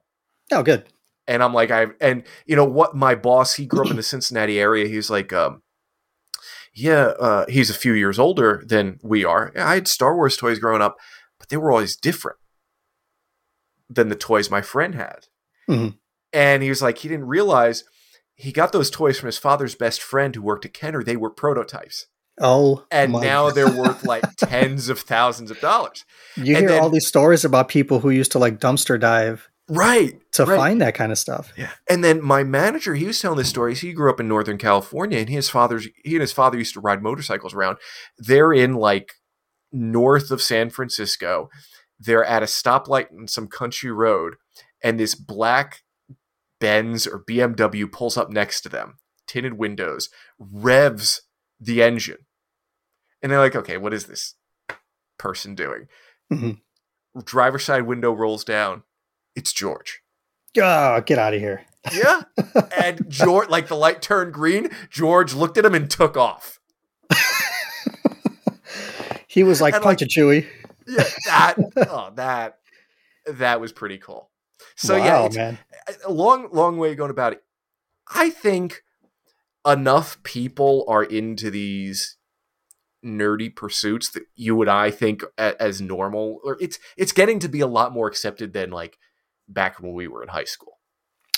Oh, 0.52 0.62
good. 0.62 0.84
And 1.26 1.42
I'm 1.42 1.54
like, 1.54 1.70
I 1.70 1.88
and 2.00 2.24
you 2.46 2.56
know 2.56 2.64
what, 2.64 2.96
my 2.96 3.14
boss, 3.14 3.54
he 3.54 3.66
grew 3.66 3.84
up 3.84 3.90
in 3.90 3.96
the 3.96 4.02
Cincinnati 4.02 4.58
area. 4.58 4.88
He's 4.88 5.10
like, 5.10 5.32
um, 5.32 5.62
yeah, 6.74 7.12
uh, 7.20 7.46
he's 7.48 7.70
a 7.70 7.74
few 7.74 7.92
years 7.92 8.18
older 8.18 8.62
than 8.66 8.98
we 9.02 9.24
are. 9.24 9.52
I 9.56 9.74
had 9.74 9.88
Star 9.88 10.14
Wars 10.16 10.36
toys 10.36 10.58
growing 10.58 10.82
up, 10.82 10.96
but 11.38 11.48
they 11.48 11.56
were 11.56 11.70
always 11.70 11.96
different 11.96 12.38
than 13.88 14.08
the 14.08 14.16
toys 14.16 14.50
my 14.50 14.62
friend 14.62 14.94
had. 14.94 15.26
Mm-hmm. 15.68 15.96
And 16.32 16.62
he 16.62 16.68
was 16.68 16.80
like, 16.80 16.98
he 16.98 17.08
didn't 17.08 17.26
realize 17.26 17.84
he 18.40 18.52
got 18.52 18.72
those 18.72 18.88
toys 18.90 19.18
from 19.18 19.26
his 19.26 19.36
father's 19.36 19.74
best 19.74 20.00
friend 20.00 20.34
who 20.34 20.40
worked 20.40 20.64
at 20.64 20.72
Kenner. 20.72 21.02
They 21.02 21.16
were 21.16 21.28
prototypes. 21.28 22.06
Oh, 22.40 22.86
and 22.90 23.12
now 23.12 23.50
they're 23.50 23.70
worth 23.70 24.02
like 24.02 24.24
tens 24.36 24.88
of 24.88 25.00
thousands 25.00 25.50
of 25.50 25.60
dollars. 25.60 26.06
You 26.36 26.56
and 26.56 26.62
hear 26.62 26.68
then, 26.70 26.82
all 26.82 26.88
these 26.88 27.06
stories 27.06 27.44
about 27.44 27.68
people 27.68 28.00
who 28.00 28.08
used 28.08 28.32
to 28.32 28.38
like 28.38 28.58
dumpster 28.58 28.98
dive, 28.98 29.46
right, 29.68 30.18
to 30.32 30.46
right. 30.46 30.56
find 30.56 30.80
that 30.80 30.94
kind 30.94 31.12
of 31.12 31.18
stuff. 31.18 31.52
Yeah, 31.54 31.70
and 31.90 32.02
then 32.02 32.24
my 32.24 32.42
manager, 32.42 32.94
he 32.94 33.04
was 33.04 33.20
telling 33.20 33.36
this 33.36 33.50
stories. 33.50 33.80
He 33.80 33.92
grew 33.92 34.08
up 34.08 34.20
in 34.20 34.28
Northern 34.28 34.56
California, 34.56 35.18
and 35.18 35.28
his 35.28 35.50
father's 35.50 35.88
he 36.02 36.14
and 36.14 36.22
his 36.22 36.32
father 36.32 36.56
used 36.56 36.72
to 36.74 36.80
ride 36.80 37.02
motorcycles 37.02 37.52
around. 37.52 37.76
They're 38.16 38.54
in 38.54 38.72
like 38.72 39.16
north 39.70 40.30
of 40.30 40.40
San 40.40 40.70
Francisco. 40.70 41.50
They're 41.98 42.24
at 42.24 42.42
a 42.42 42.46
stoplight 42.46 43.10
in 43.10 43.28
some 43.28 43.48
country 43.48 43.92
road, 43.92 44.36
and 44.82 44.98
this 44.98 45.14
black 45.14 45.82
Benz 46.60 47.06
or 47.06 47.24
BMW 47.24 47.90
pulls 47.90 48.16
up 48.16 48.30
next 48.30 48.60
to 48.62 48.68
them, 48.68 48.98
tinted 49.26 49.54
windows, 49.54 50.08
revs 50.38 51.22
the 51.58 51.82
engine. 51.82 52.26
And 53.22 53.30
they're 53.30 53.38
like, 53.38 53.56
okay, 53.56 53.76
what 53.76 53.92
is 53.92 54.06
this 54.06 54.34
person 55.18 55.54
doing? 55.54 55.88
Mm-hmm. 56.32 57.20
Driver 57.24 57.58
side 57.58 57.82
window 57.82 58.12
rolls 58.12 58.44
down. 58.44 58.84
It's 59.34 59.52
George. 59.52 60.02
Oh, 60.58 61.00
get 61.00 61.18
out 61.18 61.34
of 61.34 61.40
here. 61.40 61.62
Yeah. 61.92 62.22
and 62.76 63.08
George, 63.08 63.48
like 63.48 63.68
the 63.68 63.76
light 63.76 64.02
turned 64.02 64.32
green, 64.32 64.70
George 64.90 65.34
looked 65.34 65.58
at 65.58 65.64
him 65.64 65.74
and 65.74 65.90
took 65.90 66.16
off. 66.16 66.58
he 69.26 69.42
was 69.42 69.60
like, 69.60 69.74
and 69.74 69.82
punch 69.82 70.00
like, 70.00 70.10
a 70.10 70.20
Chewie. 70.20 70.46
Yeah, 70.86 71.04
that, 71.26 71.54
oh, 71.88 72.10
that, 72.14 72.58
that 73.26 73.60
was 73.60 73.72
pretty 73.72 73.98
cool. 73.98 74.29
So 74.80 74.98
wow, 74.98 75.28
yeah, 75.30 75.36
man. 75.36 75.58
a 76.06 76.10
long, 76.10 76.48
long 76.52 76.78
way 76.78 76.94
going 76.94 77.10
about 77.10 77.34
it. 77.34 77.42
I 78.14 78.30
think 78.30 78.82
enough 79.66 80.22
people 80.22 80.86
are 80.88 81.04
into 81.04 81.50
these 81.50 82.16
nerdy 83.04 83.54
pursuits 83.54 84.08
that 84.10 84.22
you 84.34 84.58
and 84.62 84.70
I 84.70 84.90
think 84.90 85.22
as 85.36 85.82
normal, 85.82 86.40
or 86.42 86.56
it's 86.62 86.78
it's 86.96 87.12
getting 87.12 87.38
to 87.40 87.48
be 87.48 87.60
a 87.60 87.66
lot 87.66 87.92
more 87.92 88.08
accepted 88.08 88.54
than 88.54 88.70
like 88.70 88.96
back 89.46 89.80
when 89.80 89.92
we 89.92 90.08
were 90.08 90.22
in 90.22 90.30
high 90.30 90.44
school. 90.44 90.78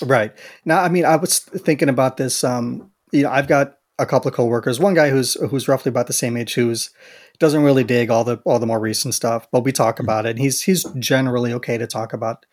Right 0.01 0.33
now, 0.63 0.81
I 0.81 0.87
mean, 0.87 1.03
I 1.03 1.17
was 1.17 1.39
thinking 1.39 1.89
about 1.89 2.15
this. 2.15 2.45
Um, 2.45 2.91
you 3.11 3.23
know, 3.23 3.29
I've 3.29 3.49
got 3.49 3.73
a 3.99 4.05
couple 4.05 4.29
of 4.29 4.35
coworkers. 4.35 4.79
One 4.79 4.93
guy 4.93 5.09
who's 5.09 5.33
who's 5.33 5.67
roughly 5.67 5.89
about 5.89 6.07
the 6.07 6.13
same 6.13 6.37
age, 6.37 6.53
who's 6.53 6.91
doesn't 7.39 7.63
really 7.63 7.83
dig 7.83 8.09
all 8.09 8.23
the 8.23 8.37
all 8.45 8.59
the 8.59 8.65
more 8.65 8.79
recent 8.79 9.13
stuff, 9.13 9.49
but 9.51 9.65
we 9.65 9.73
talk 9.73 9.95
mm-hmm. 9.95 10.05
about 10.05 10.25
it. 10.25 10.31
And 10.31 10.39
he's 10.39 10.61
he's 10.61 10.85
generally 10.97 11.51
okay 11.51 11.77
to 11.77 11.87
talk 11.87 12.13
about 12.13 12.45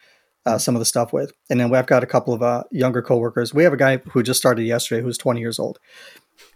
uh, 0.51 0.59
some 0.59 0.75
of 0.75 0.81
the 0.81 0.85
stuff 0.87 1.13
with. 1.13 1.33
And 1.49 1.61
then 1.61 1.71
we've 1.71 1.87
got 1.87 2.03
a 2.03 2.07
couple 2.07 2.35
of 2.35 2.43
uh, 2.43 2.65
younger 2.71 3.03
coworkers. 3.03 3.55
We 3.55 3.65
have 3.65 3.73
a 3.73 3.79
guy 3.79 3.99
who 3.99 4.23
just 4.23 4.41
started 4.41 4.65
yesterday 4.65 5.03
who's 5.03 5.19
20 5.19 5.41
years 5.41 5.59
old. 5.59 5.79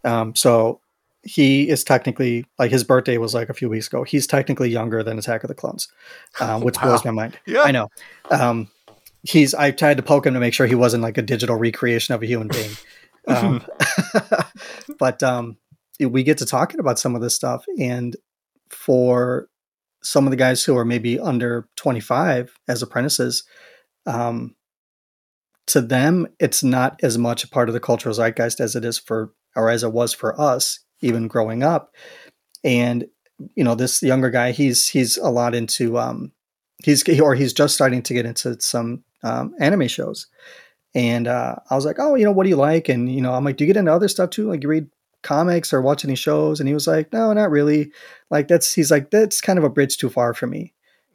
Um, 0.02 0.34
so 0.34 0.80
he 1.22 1.68
is 1.68 1.84
technically 1.84 2.44
like 2.58 2.70
his 2.70 2.84
birthday 2.84 3.18
was 3.18 3.34
like 3.34 3.48
a 3.48 3.54
few 3.54 3.68
weeks 3.68 3.86
ago. 3.86 4.02
He's 4.02 4.26
technically 4.26 4.68
younger 4.68 5.02
than 5.02 5.18
Attack 5.18 5.44
of 5.44 5.48
the 5.48 5.54
Clones, 5.54 5.88
um, 6.40 6.60
which 6.64 6.76
wow. 6.76 6.88
blows 6.88 7.04
my 7.04 7.12
mind. 7.12 7.38
Yeah, 7.46 7.62
I 7.62 7.70
know. 7.70 7.88
Um, 8.30 8.68
he's 9.22 9.54
I 9.54 9.70
tried 9.70 9.96
to 9.96 10.02
poke 10.02 10.26
him 10.26 10.34
to 10.34 10.40
make 10.40 10.54
sure 10.54 10.66
he 10.66 10.74
wasn't 10.74 11.02
like 11.02 11.16
a 11.16 11.22
digital 11.22 11.56
recreation 11.56 12.14
of 12.14 12.22
a 12.22 12.26
human 12.26 12.48
being. 12.48 12.72
Um, 13.26 13.64
but 14.98 15.22
um, 15.22 15.56
we 15.98 16.24
get 16.24 16.36
to 16.36 16.44
talking 16.44 16.78
about 16.78 16.98
some 16.98 17.14
of 17.14 17.22
this 17.22 17.34
stuff, 17.34 17.64
and 17.78 18.14
for 18.68 19.48
some 20.02 20.26
of 20.26 20.30
the 20.30 20.36
guys 20.36 20.62
who 20.62 20.76
are 20.76 20.84
maybe 20.84 21.18
under 21.18 21.66
25 21.76 22.54
as 22.68 22.82
apprentices, 22.82 23.44
um, 24.06 24.54
to 25.66 25.80
them, 25.80 26.26
it's 26.38 26.62
not 26.62 27.00
as 27.02 27.16
much 27.16 27.44
a 27.44 27.48
part 27.48 27.68
of 27.68 27.72
the 27.72 27.80
cultural 27.80 28.14
zeitgeist 28.14 28.60
as 28.60 28.76
it 28.76 28.84
is 28.84 28.98
for, 28.98 29.32
or 29.56 29.70
as 29.70 29.82
it 29.82 29.92
was 29.92 30.12
for 30.12 30.38
us, 30.40 30.80
even 31.00 31.28
growing 31.28 31.62
up. 31.62 31.94
And 32.62 33.06
you 33.54 33.64
know, 33.64 33.74
this 33.74 34.02
younger 34.02 34.30
guy, 34.30 34.52
he's 34.52 34.88
he's 34.88 35.16
a 35.16 35.28
lot 35.28 35.54
into, 35.54 35.98
um, 35.98 36.32
he's 36.84 37.06
or 37.20 37.34
he's 37.34 37.52
just 37.52 37.74
starting 37.74 38.02
to 38.02 38.14
get 38.14 38.26
into 38.26 38.60
some 38.60 39.04
um, 39.22 39.54
anime 39.58 39.88
shows. 39.88 40.28
And 40.94 41.26
uh, 41.26 41.56
I 41.70 41.74
was 41.74 41.84
like, 41.84 41.96
oh, 41.98 42.14
you 42.14 42.24
know, 42.24 42.30
what 42.30 42.44
do 42.44 42.50
you 42.50 42.56
like? 42.56 42.88
And 42.88 43.10
you 43.12 43.20
know, 43.20 43.34
I'm 43.34 43.44
like, 43.44 43.56
do 43.56 43.64
you 43.64 43.72
get 43.72 43.78
into 43.78 43.92
other 43.92 44.08
stuff 44.08 44.30
too? 44.30 44.48
Like, 44.48 44.62
you 44.62 44.68
read 44.68 44.88
comics 45.22 45.72
or 45.72 45.82
watch 45.82 46.04
any 46.04 46.14
shows? 46.14 46.60
And 46.60 46.68
he 46.68 46.74
was 46.74 46.86
like, 46.86 47.12
no, 47.12 47.32
not 47.32 47.50
really. 47.50 47.90
Like 48.30 48.46
that's 48.46 48.72
he's 48.72 48.90
like 48.90 49.10
that's 49.10 49.40
kind 49.40 49.58
of 49.58 49.64
a 49.64 49.70
bridge 49.70 49.96
too 49.96 50.10
far 50.10 50.34
for 50.34 50.46
me. 50.46 50.73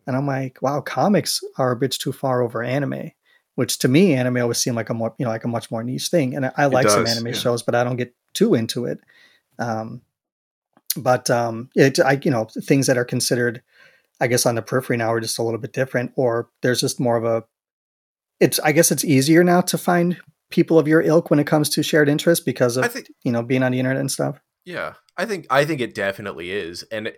And 0.09 0.17
I'm 0.17 0.25
like, 0.25 0.59
wow, 0.63 0.81
comics 0.81 1.39
are 1.59 1.71
a 1.71 1.75
bit 1.75 1.91
too 1.91 2.11
far 2.11 2.41
over 2.41 2.63
anime. 2.63 3.11
Which 3.53 3.77
to 3.79 3.87
me, 3.87 4.15
anime 4.15 4.37
always 4.37 4.57
seemed 4.57 4.75
like 4.75 4.89
a 4.89 4.93
more 4.95 5.13
you 5.19 5.25
know 5.25 5.29
like 5.29 5.43
a 5.43 5.47
much 5.47 5.69
more 5.69 5.83
niche 5.83 6.07
thing. 6.07 6.35
And 6.35 6.47
I, 6.47 6.51
I 6.57 6.65
like 6.65 6.87
does, 6.87 6.95
some 6.95 7.05
anime 7.05 7.27
yeah. 7.27 7.33
shows, 7.33 7.61
but 7.61 7.75
I 7.75 7.83
don't 7.83 7.97
get 7.97 8.15
too 8.33 8.55
into 8.55 8.85
it. 8.85 9.01
Um, 9.59 10.01
but 10.97 11.29
um, 11.29 11.69
it 11.75 11.99
I 11.99 12.19
you 12.23 12.31
know 12.31 12.45
things 12.45 12.87
that 12.87 12.97
are 12.97 13.05
considered, 13.05 13.61
I 14.19 14.25
guess, 14.25 14.47
on 14.47 14.55
the 14.55 14.63
periphery 14.63 14.97
now 14.97 15.13
are 15.13 15.19
just 15.19 15.37
a 15.37 15.43
little 15.43 15.59
bit 15.59 15.73
different, 15.73 16.11
or 16.15 16.49
there's 16.63 16.81
just 16.81 16.99
more 16.99 17.15
of 17.15 17.25
a. 17.25 17.43
It's 18.39 18.59
I 18.61 18.71
guess 18.71 18.91
it's 18.91 19.05
easier 19.05 19.43
now 19.43 19.61
to 19.61 19.77
find 19.77 20.17
people 20.49 20.79
of 20.79 20.87
your 20.87 21.03
ilk 21.03 21.29
when 21.29 21.37
it 21.37 21.45
comes 21.45 21.69
to 21.69 21.83
shared 21.83 22.09
interest 22.09 22.45
because 22.45 22.77
of 22.77 22.91
think, 22.91 23.11
you 23.23 23.31
know 23.31 23.43
being 23.43 23.61
on 23.61 23.73
the 23.73 23.79
internet 23.79 23.99
and 23.99 24.11
stuff. 24.11 24.41
Yeah, 24.65 24.93
I 25.17 25.25
think 25.25 25.47
I 25.49 25.65
think 25.65 25.81
it 25.81 25.95
definitely 25.95 26.51
is, 26.51 26.83
and 26.91 27.11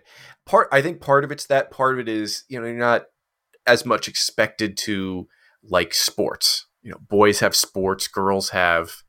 part 0.46 0.68
I 0.72 0.80
think 0.80 1.00
part 1.00 1.24
of 1.24 1.32
it's 1.32 1.46
that 1.46 1.70
part 1.70 1.94
of 1.94 2.00
it 2.00 2.08
is 2.08 2.44
you 2.48 2.60
know 2.60 2.66
you're 2.66 2.76
not 2.76 3.04
as 3.66 3.84
much 3.84 4.08
expected 4.08 4.76
to 4.78 5.28
like 5.62 5.94
sports. 5.94 6.66
You 6.82 6.90
know, 6.92 6.98
boys 7.08 7.40
have 7.40 7.54
sports, 7.54 8.08
girls 8.08 8.50
have 8.50 9.02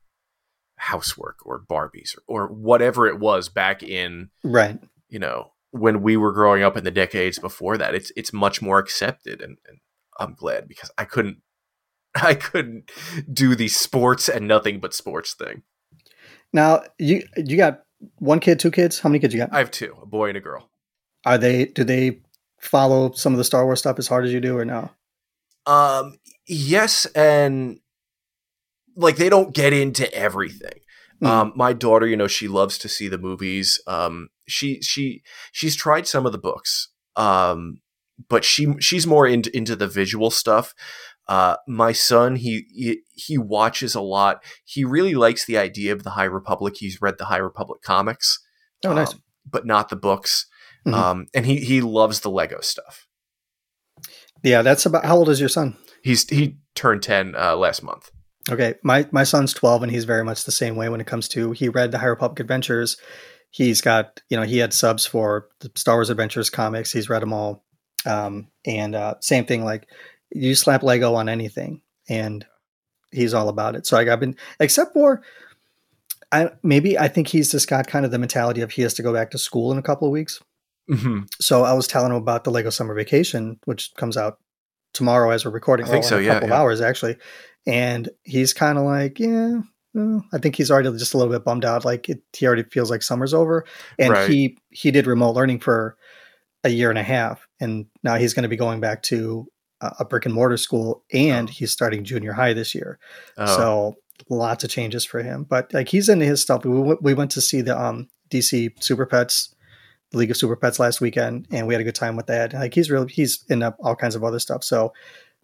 housework 0.76 1.38
or 1.44 1.64
Barbies 1.64 2.16
or, 2.28 2.46
or 2.46 2.48
whatever 2.48 3.06
it 3.06 3.18
was 3.18 3.48
back 3.48 3.82
in 3.82 4.30
right. 4.42 4.78
You 5.08 5.18
know, 5.18 5.52
when 5.70 6.02
we 6.02 6.16
were 6.16 6.32
growing 6.32 6.62
up 6.62 6.76
in 6.76 6.84
the 6.84 6.90
decades 6.90 7.38
before 7.38 7.78
that, 7.78 7.94
it's 7.94 8.12
it's 8.16 8.32
much 8.32 8.60
more 8.60 8.78
accepted, 8.78 9.40
and, 9.40 9.58
and 9.68 9.78
I'm 10.18 10.34
glad 10.34 10.68
because 10.68 10.90
I 10.98 11.04
couldn't 11.04 11.38
I 12.14 12.34
couldn't 12.34 12.90
do 13.32 13.54
the 13.54 13.68
sports 13.68 14.28
and 14.28 14.46
nothing 14.46 14.80
but 14.80 14.94
sports 14.94 15.34
thing. 15.34 15.62
Now 16.52 16.82
you 16.98 17.26
you 17.36 17.56
got 17.56 17.83
one 18.18 18.40
kid, 18.40 18.58
two 18.58 18.70
kids. 18.70 19.00
How 19.00 19.08
many 19.08 19.18
kids 19.18 19.34
you 19.34 19.40
got? 19.40 19.52
I 19.52 19.58
have 19.58 19.70
two, 19.70 19.96
a 20.02 20.06
boy 20.06 20.28
and 20.28 20.36
a 20.36 20.40
girl. 20.40 20.70
Are 21.24 21.38
they? 21.38 21.66
Do 21.66 21.84
they 21.84 22.20
follow 22.60 23.12
some 23.12 23.32
of 23.32 23.38
the 23.38 23.44
Star 23.44 23.64
Wars 23.64 23.80
stuff 23.80 23.98
as 23.98 24.08
hard 24.08 24.24
as 24.24 24.32
you 24.32 24.40
do, 24.40 24.56
or 24.56 24.64
no? 24.64 24.90
Um. 25.66 26.18
Yes, 26.46 27.06
and 27.06 27.80
like 28.96 29.16
they 29.16 29.28
don't 29.28 29.54
get 29.54 29.72
into 29.72 30.12
everything. 30.12 30.80
Mm. 31.22 31.26
Um, 31.26 31.52
my 31.56 31.72
daughter, 31.72 32.06
you 32.06 32.16
know, 32.16 32.26
she 32.26 32.48
loves 32.48 32.76
to 32.78 32.88
see 32.88 33.08
the 33.08 33.18
movies. 33.18 33.80
Um, 33.86 34.28
she 34.46 34.80
she 34.82 35.22
she's 35.52 35.76
tried 35.76 36.06
some 36.06 36.26
of 36.26 36.32
the 36.32 36.38
books. 36.38 36.88
Um, 37.16 37.80
but 38.28 38.44
she 38.44 38.74
she's 38.80 39.06
more 39.06 39.26
into 39.26 39.54
into 39.56 39.76
the 39.76 39.88
visual 39.88 40.30
stuff. 40.30 40.74
Uh, 41.26 41.56
my 41.66 41.92
son, 41.92 42.36
he, 42.36 42.66
he, 42.74 43.00
he 43.14 43.38
watches 43.38 43.94
a 43.94 44.00
lot. 44.00 44.42
He 44.64 44.84
really 44.84 45.14
likes 45.14 45.46
the 45.46 45.56
idea 45.56 45.92
of 45.92 46.02
the 46.02 46.10
High 46.10 46.24
Republic. 46.24 46.74
He's 46.78 47.00
read 47.00 47.18
the 47.18 47.26
High 47.26 47.38
Republic 47.38 47.80
comics, 47.82 48.40
oh 48.84 48.92
nice, 48.92 49.14
um, 49.14 49.22
but 49.50 49.66
not 49.66 49.88
the 49.88 49.96
books. 49.96 50.46
Mm-hmm. 50.86 50.94
Um, 50.94 51.26
and 51.34 51.46
he 51.46 51.56
he 51.60 51.80
loves 51.80 52.20
the 52.20 52.30
Lego 52.30 52.60
stuff. 52.60 53.06
Yeah, 54.42 54.60
that's 54.60 54.84
about. 54.84 55.06
How 55.06 55.16
old 55.16 55.30
is 55.30 55.40
your 55.40 55.48
son? 55.48 55.76
He's 56.02 56.28
he 56.28 56.58
turned 56.74 57.02
ten 57.02 57.34
uh, 57.34 57.56
last 57.56 57.82
month. 57.82 58.10
Okay, 58.50 58.74
my 58.82 59.08
my 59.10 59.24
son's 59.24 59.54
twelve, 59.54 59.82
and 59.82 59.90
he's 59.90 60.04
very 60.04 60.22
much 60.22 60.44
the 60.44 60.52
same 60.52 60.76
way 60.76 60.90
when 60.90 61.00
it 61.00 61.06
comes 61.06 61.28
to. 61.28 61.52
He 61.52 61.70
read 61.70 61.92
the 61.92 61.98
High 61.98 62.06
Republic 62.06 62.40
Adventures. 62.40 62.98
He's 63.50 63.80
got 63.80 64.20
you 64.28 64.36
know 64.36 64.42
he 64.42 64.58
had 64.58 64.74
subs 64.74 65.06
for 65.06 65.48
the 65.60 65.70
Star 65.74 65.96
Wars 65.96 66.10
Adventures 66.10 66.50
comics. 66.50 66.92
He's 66.92 67.08
read 67.08 67.22
them 67.22 67.32
all, 67.32 67.64
um, 68.04 68.48
and 68.66 68.94
uh, 68.94 69.14
same 69.20 69.46
thing 69.46 69.64
like 69.64 69.88
you 70.34 70.54
slap 70.54 70.82
Lego 70.82 71.14
on 71.14 71.28
anything, 71.28 71.80
and 72.08 72.44
he's 73.10 73.32
all 73.32 73.48
about 73.48 73.76
it. 73.76 73.86
So 73.86 73.96
like 73.96 74.08
I've 74.08 74.20
been, 74.20 74.36
except 74.60 74.92
for, 74.92 75.22
I 76.32 76.50
maybe 76.62 76.98
I 76.98 77.08
think 77.08 77.28
he's 77.28 77.50
just 77.50 77.68
got 77.68 77.86
kind 77.86 78.04
of 78.04 78.10
the 78.10 78.18
mentality 78.18 78.60
of 78.60 78.72
he 78.72 78.82
has 78.82 78.94
to 78.94 79.02
go 79.02 79.12
back 79.12 79.30
to 79.30 79.38
school 79.38 79.72
in 79.72 79.78
a 79.78 79.82
couple 79.82 80.08
of 80.08 80.12
weeks. 80.12 80.42
Mm-hmm. 80.90 81.20
So 81.40 81.64
I 81.64 81.72
was 81.72 81.86
telling 81.86 82.10
him 82.10 82.16
about 82.16 82.44
the 82.44 82.50
Lego 82.50 82.70
Summer 82.70 82.94
Vacation, 82.94 83.58
which 83.64 83.94
comes 83.94 84.16
out 84.16 84.38
tomorrow 84.92 85.30
as 85.30 85.44
we're 85.44 85.52
recording. 85.52 85.86
I 85.86 85.90
think 85.90 86.04
so. 86.04 86.18
a 86.18 86.20
yeah, 86.20 86.34
couple 86.34 86.48
yeah. 86.48 86.54
of 86.54 86.60
hours 86.60 86.80
actually, 86.80 87.16
and 87.66 88.08
he's 88.24 88.52
kind 88.52 88.76
of 88.76 88.84
like, 88.84 89.18
yeah. 89.18 89.60
Well, 89.94 90.24
I 90.32 90.38
think 90.38 90.56
he's 90.56 90.72
already 90.72 90.90
just 90.98 91.14
a 91.14 91.18
little 91.18 91.32
bit 91.32 91.44
bummed 91.44 91.64
out. 91.64 91.84
Like 91.84 92.08
it, 92.08 92.20
he 92.36 92.46
already 92.46 92.64
feels 92.64 92.90
like 92.90 93.02
summer's 93.02 93.32
over, 93.32 93.64
and 93.96 94.10
right. 94.12 94.28
he 94.28 94.58
he 94.70 94.90
did 94.90 95.06
remote 95.06 95.36
learning 95.36 95.60
for 95.60 95.96
a 96.64 96.68
year 96.68 96.90
and 96.90 96.98
a 96.98 97.04
half, 97.04 97.46
and 97.60 97.86
now 98.02 98.16
he's 98.16 98.34
going 98.34 98.42
to 98.42 98.48
be 98.48 98.56
going 98.56 98.80
back 98.80 99.02
to 99.04 99.46
a 99.98 100.04
brick 100.04 100.26
and 100.26 100.34
mortar 100.34 100.56
school 100.56 101.02
and 101.12 101.48
oh. 101.48 101.52
he's 101.52 101.72
starting 101.72 102.04
junior 102.04 102.32
high 102.32 102.52
this 102.52 102.74
year. 102.74 102.98
Oh. 103.36 103.56
So 103.56 103.96
lots 104.28 104.64
of 104.64 104.70
changes 104.70 105.04
for 105.04 105.22
him, 105.22 105.44
but 105.44 105.72
like 105.72 105.88
he's 105.88 106.08
into 106.08 106.24
his 106.24 106.40
stuff. 106.40 106.64
We, 106.64 106.96
we 107.00 107.14
went 107.14 107.30
to 107.32 107.40
see 107.40 107.60
the 107.60 107.80
um, 107.80 108.08
DC 108.30 108.82
Super 108.82 109.06
Pets, 109.06 109.54
League 110.12 110.30
of 110.30 110.36
Super 110.36 110.56
Pets 110.56 110.78
last 110.78 111.00
weekend, 111.00 111.46
and 111.50 111.66
we 111.66 111.74
had 111.74 111.80
a 111.80 111.84
good 111.84 111.94
time 111.94 112.16
with 112.16 112.26
that. 112.26 112.52
Like 112.52 112.74
he's 112.74 112.90
really 112.90 113.08
he's 113.08 113.44
into 113.48 113.74
all 113.80 113.96
kinds 113.96 114.14
of 114.14 114.24
other 114.24 114.38
stuff. 114.38 114.62
So 114.62 114.92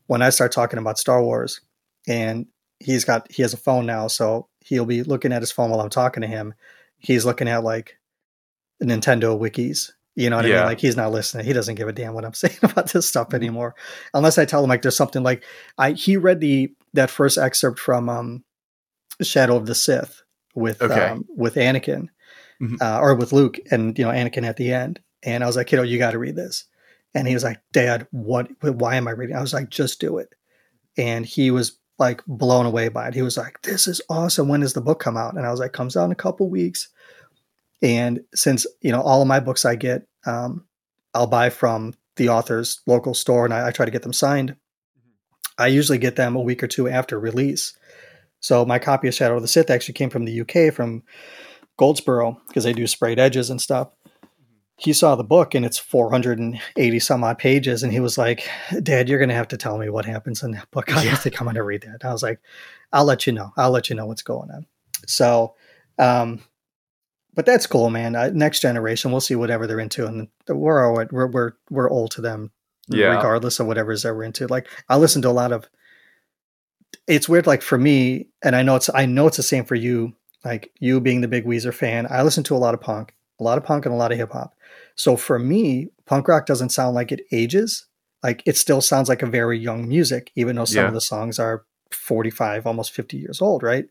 when 0.06 0.22
I 0.22 0.30
start 0.30 0.52
talking 0.52 0.78
about 0.78 0.98
Star 0.98 1.22
Wars, 1.22 1.60
and 2.08 2.46
he's 2.78 3.04
got 3.04 3.30
he 3.30 3.42
has 3.42 3.52
a 3.52 3.58
phone 3.58 3.86
now, 3.86 4.06
so 4.06 4.48
he'll 4.60 4.86
be 4.86 5.02
looking 5.02 5.32
at 5.32 5.42
his 5.42 5.50
phone 5.50 5.70
while 5.70 5.80
I'm 5.80 5.90
talking 5.90 6.20
to 6.20 6.26
him. 6.26 6.54
He's 6.98 7.24
looking 7.24 7.48
at 7.48 7.64
like 7.64 7.98
Nintendo 8.82 9.38
wikis 9.38 9.92
you 10.20 10.30
know 10.30 10.36
what 10.36 10.46
yeah. 10.46 10.56
I 10.56 10.58
mean? 10.58 10.66
Like 10.66 10.80
he's 10.80 10.96
not 10.96 11.12
listening. 11.12 11.46
He 11.46 11.52
doesn't 11.52 11.74
give 11.74 11.88
a 11.88 11.92
damn 11.92 12.14
what 12.14 12.24
I'm 12.24 12.34
saying 12.34 12.58
about 12.62 12.92
this 12.92 13.08
stuff 13.08 13.28
mm-hmm. 13.28 13.36
anymore, 13.36 13.74
unless 14.14 14.38
I 14.38 14.44
tell 14.44 14.62
him 14.62 14.68
like 14.68 14.82
there's 14.82 14.96
something 14.96 15.22
like 15.22 15.44
I 15.78 15.92
he 15.92 16.16
read 16.16 16.40
the 16.40 16.72
that 16.94 17.10
first 17.10 17.38
excerpt 17.38 17.78
from 17.78 18.08
um, 18.08 18.44
Shadow 19.22 19.56
of 19.56 19.66
the 19.66 19.74
Sith 19.74 20.22
with 20.54 20.82
okay. 20.82 21.08
um, 21.08 21.24
with 21.28 21.54
Anakin 21.54 22.08
mm-hmm. 22.60 22.76
uh, 22.80 22.98
or 23.00 23.14
with 23.14 23.32
Luke 23.32 23.58
and 23.70 23.98
you 23.98 24.04
know 24.04 24.10
Anakin 24.10 24.46
at 24.46 24.56
the 24.56 24.72
end, 24.72 25.00
and 25.22 25.42
I 25.42 25.46
was 25.46 25.56
like, 25.56 25.66
kiddo, 25.66 25.82
you 25.82 25.98
got 25.98 26.12
to 26.12 26.18
read 26.18 26.36
this, 26.36 26.64
and 27.14 27.26
he 27.26 27.34
was 27.34 27.44
like, 27.44 27.60
Dad, 27.72 28.06
what? 28.10 28.48
Why 28.62 28.96
am 28.96 29.08
I 29.08 29.12
reading? 29.12 29.36
I 29.36 29.40
was 29.40 29.54
like, 29.54 29.70
just 29.70 30.00
do 30.00 30.18
it, 30.18 30.28
and 30.96 31.24
he 31.24 31.50
was 31.50 31.78
like 31.98 32.22
blown 32.26 32.66
away 32.66 32.88
by 32.88 33.08
it. 33.08 33.14
He 33.14 33.22
was 33.22 33.36
like, 33.36 33.60
this 33.62 33.86
is 33.86 34.00
awesome. 34.08 34.48
When 34.48 34.60
does 34.60 34.72
the 34.72 34.80
book 34.80 35.00
come 35.00 35.18
out? 35.18 35.36
And 35.36 35.46
I 35.46 35.50
was 35.50 35.60
like, 35.60 35.74
comes 35.74 35.98
out 35.98 36.06
in 36.06 36.12
a 36.12 36.16
couple 36.16 36.48
weeks. 36.48 36.88
And 37.82 38.20
since 38.34 38.66
you 38.80 38.92
know 38.92 39.00
all 39.00 39.22
of 39.22 39.28
my 39.28 39.40
books 39.40 39.64
I 39.64 39.74
get, 39.74 40.06
um, 40.26 40.66
I'll 41.14 41.26
buy 41.26 41.50
from 41.50 41.94
the 42.16 42.28
author's 42.28 42.80
local 42.86 43.14
store, 43.14 43.44
and 43.44 43.54
I, 43.54 43.68
I 43.68 43.70
try 43.70 43.84
to 43.84 43.92
get 43.92 44.02
them 44.02 44.12
signed. 44.12 44.50
Mm-hmm. 44.50 45.62
I 45.62 45.66
usually 45.68 45.98
get 45.98 46.16
them 46.16 46.36
a 46.36 46.40
week 46.40 46.62
or 46.62 46.68
two 46.68 46.88
after 46.88 47.18
release. 47.18 47.76
So 48.40 48.64
my 48.64 48.78
copy 48.78 49.08
of 49.08 49.14
Shadow 49.14 49.36
of 49.36 49.42
the 49.42 49.48
Sith 49.48 49.70
actually 49.70 49.94
came 49.94 50.10
from 50.10 50.24
the 50.24 50.40
UK 50.40 50.72
from 50.72 51.02
Goldsboro 51.76 52.40
because 52.48 52.64
they 52.64 52.72
do 52.72 52.86
sprayed 52.86 53.18
edges 53.18 53.50
and 53.50 53.60
stuff. 53.60 53.88
Mm-hmm. 53.88 54.54
He 54.78 54.92
saw 54.92 55.14
the 55.14 55.24
book 55.24 55.54
and 55.54 55.64
it's 55.64 55.78
480 55.78 56.98
some 57.00 57.24
odd 57.24 57.38
pages, 57.38 57.82
and 57.82 57.92
he 57.92 58.00
was 58.00 58.18
like, 58.18 58.48
"Dad, 58.82 59.08
you're 59.08 59.18
going 59.18 59.28
to 59.28 59.34
have 59.34 59.48
to 59.48 59.56
tell 59.56 59.78
me 59.78 59.88
what 59.88 60.04
happens 60.04 60.42
in 60.42 60.52
that 60.52 60.70
book. 60.70 60.94
I 60.94 61.04
yeah. 61.04 61.16
think 61.16 61.40
I'm 61.40 61.46
going 61.46 61.56
to 61.56 61.62
read 61.62 61.82
that." 61.82 62.04
I 62.04 62.12
was 62.12 62.22
like, 62.22 62.40
"I'll 62.92 63.04
let 63.04 63.26
you 63.26 63.32
know. 63.32 63.52
I'll 63.56 63.70
let 63.70 63.90
you 63.90 63.96
know 63.96 64.06
what's 64.06 64.22
going 64.22 64.50
on." 64.50 64.66
So 65.06 65.54
um, 65.98 66.40
but 67.34 67.46
that's 67.46 67.66
cool, 67.66 67.90
man. 67.90 68.16
Uh, 68.16 68.30
next 68.32 68.60
generation, 68.60 69.10
we'll 69.10 69.20
see 69.20 69.36
whatever 69.36 69.66
they're 69.66 69.80
into, 69.80 70.06
and 70.06 70.28
we're 70.48 71.06
we're 71.10 71.26
we're 71.26 71.52
we're 71.70 71.90
old 71.90 72.10
to 72.12 72.20
them, 72.20 72.50
yeah. 72.88 73.14
regardless 73.14 73.60
of 73.60 73.66
whatever 73.66 73.92
is 73.92 74.02
they're 74.02 74.22
into. 74.22 74.46
Like 74.46 74.66
I 74.88 74.96
listen 74.96 75.22
to 75.22 75.28
a 75.28 75.30
lot 75.30 75.52
of. 75.52 75.68
It's 77.06 77.28
weird, 77.28 77.46
like 77.46 77.62
for 77.62 77.78
me, 77.78 78.28
and 78.42 78.56
I 78.56 78.62
know 78.62 78.76
it's 78.76 78.90
I 78.92 79.06
know 79.06 79.26
it's 79.26 79.36
the 79.36 79.42
same 79.42 79.64
for 79.64 79.74
you. 79.74 80.14
Like 80.44 80.72
you 80.80 81.00
being 81.00 81.20
the 81.20 81.28
big 81.28 81.44
Weezer 81.44 81.74
fan, 81.74 82.06
I 82.10 82.22
listen 82.22 82.44
to 82.44 82.56
a 82.56 82.58
lot 82.58 82.74
of 82.74 82.80
punk, 82.80 83.14
a 83.38 83.44
lot 83.44 83.58
of 83.58 83.64
punk, 83.64 83.86
and 83.86 83.94
a 83.94 83.98
lot 83.98 84.12
of 84.12 84.18
hip 84.18 84.32
hop. 84.32 84.54
So 84.96 85.16
for 85.16 85.38
me, 85.38 85.88
punk 86.06 86.28
rock 86.28 86.46
doesn't 86.46 86.70
sound 86.70 86.94
like 86.94 87.12
it 87.12 87.26
ages. 87.30 87.86
Like 88.22 88.42
it 88.46 88.56
still 88.56 88.80
sounds 88.80 89.08
like 89.08 89.22
a 89.22 89.26
very 89.26 89.58
young 89.58 89.88
music, 89.88 90.32
even 90.34 90.56
though 90.56 90.64
some 90.64 90.82
yeah. 90.82 90.88
of 90.88 90.94
the 90.94 91.00
songs 91.00 91.38
are 91.38 91.64
45, 91.90 92.66
almost 92.66 92.92
50 92.92 93.16
years 93.16 93.40
old, 93.40 93.62
right? 93.62 93.86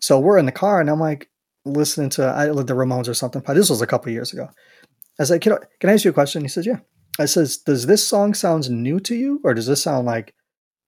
So 0.00 0.18
we're 0.18 0.38
in 0.38 0.46
the 0.46 0.52
car, 0.52 0.80
and 0.80 0.88
I'm 0.88 1.00
like, 1.00 1.28
listening 1.64 2.10
to 2.10 2.26
I, 2.28 2.46
the 2.46 2.74
Ramones 2.74 3.08
or 3.08 3.14
something. 3.14 3.42
This 3.54 3.70
was 3.70 3.82
a 3.82 3.86
couple 3.86 4.10
years 4.12 4.32
ago. 4.32 4.48
I 5.18 5.24
said, 5.24 5.40
can 5.40 5.52
I, 5.52 5.56
can 5.78 5.90
I 5.90 5.94
ask 5.94 6.04
you 6.04 6.10
a 6.10 6.14
question? 6.14 6.42
He 6.42 6.48
says, 6.48 6.66
yeah. 6.66 6.78
I 7.18 7.26
says, 7.26 7.58
does 7.58 7.86
this 7.86 8.06
song 8.06 8.32
sounds 8.34 8.70
new 8.70 8.98
to 9.00 9.14
you, 9.14 9.40
or 9.44 9.52
does 9.52 9.66
this 9.66 9.82
sound 9.82 10.06
like 10.06 10.34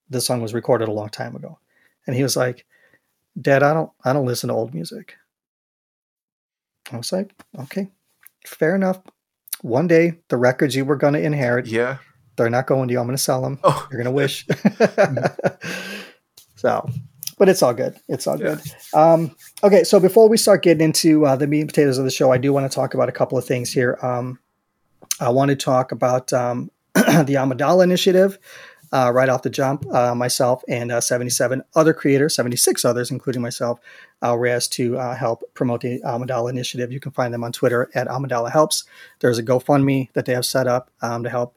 this 0.09 0.25
song 0.27 0.41
was 0.41 0.55
recorded 0.55 0.89
a 0.89 0.93
long 0.93 1.11
time 1.11 1.37
ago? 1.37 1.59
And 2.07 2.17
he 2.17 2.23
was 2.23 2.37
like, 2.37 2.65
Dad, 3.41 3.63
I 3.63 3.73
don't 3.75 3.91
I 4.05 4.13
don't 4.13 4.27
listen 4.27 4.49
to 4.49 4.55
old 4.55 4.73
music. 4.75 5.15
I 6.91 6.97
was 6.97 7.13
like, 7.13 7.33
okay, 7.61 7.91
fair 8.47 8.75
enough. 8.75 9.01
One 9.63 9.87
day 9.87 10.21
the 10.29 10.37
records 10.37 10.75
you 10.75 10.85
were 10.85 10.97
gonna 10.97 11.19
inherit, 11.21 11.67
Yeah. 11.67 11.99
they're 12.37 12.51
not 12.51 12.67
going 12.67 12.89
to 12.89 12.93
you. 12.93 13.01
I'm 13.01 13.07
gonna 13.07 13.19
sell 13.19 13.43
them. 13.43 13.59
Oh, 13.65 13.87
You're 13.91 13.99
gonna 14.03 14.11
wish. 14.13 14.47
Mm-hmm. 14.53 15.27
so, 16.57 16.89
but 17.43 17.49
it's 17.49 17.61
all 17.61 17.75
good. 17.75 17.97
It's 18.07 18.29
all 18.29 18.39
Yeah. 18.39 18.55
good. 18.55 18.61
Um, 18.95 19.35
okay, 19.65 19.83
so 19.83 19.99
before 19.99 20.29
we 20.29 20.37
start 20.37 20.63
getting 20.63 20.85
into 20.85 21.27
uh, 21.27 21.35
the 21.35 21.49
meat 21.49 21.63
and 21.63 21.69
potatoes 21.69 21.99
of 21.99 22.05
the 22.05 22.11
show, 22.13 22.31
I 22.31 22.39
do 22.39 22.53
want 22.53 22.71
to 22.71 22.73
talk 22.73 22.95
about 22.95 23.09
a 23.09 23.13
couple 23.13 23.37
of 23.37 23.45
things 23.45 23.73
here. 23.73 23.99
Um, 24.01 24.39
I 25.19 25.29
want 25.31 25.49
to 25.49 25.57
talk 25.57 25.91
about 25.91 26.33
um, 26.33 26.71
the 26.95 27.35
Amidala 27.37 27.83
Initiative. 27.83 28.39
Uh, 28.93 29.11
right 29.13 29.29
off 29.29 29.43
the 29.43 29.51
jump, 29.51 29.85
uh, 29.93 30.15
myself 30.15 30.63
and 30.69 30.93
uh, 30.93 31.01
77 31.01 31.65
other 31.75 31.93
creators, 31.95 32.35
76 32.37 32.85
others, 32.85 33.11
including 33.11 33.43
myself, 33.43 33.81
uh, 34.21 34.37
were 34.39 34.47
asked 34.47 34.73
to 34.75 34.97
uh, 34.99 35.17
help 35.17 35.43
promote 35.55 35.81
the 35.81 36.01
Amidala 36.03 36.49
Initiative. 36.51 36.93
You 36.93 37.01
can 37.01 37.11
find 37.11 37.35
them 37.35 37.43
on 37.43 37.51
Twitter 37.51 37.91
at 37.95 38.07
Amidala 38.07 38.53
Helps. 38.53 38.85
There's 39.19 39.39
a 39.39 39.43
GoFundMe 39.43 40.13
that 40.13 40.27
they 40.27 40.35
have 40.35 40.47
set 40.47 40.69
up 40.69 40.91
um, 41.01 41.25
to 41.25 41.31
help 41.31 41.57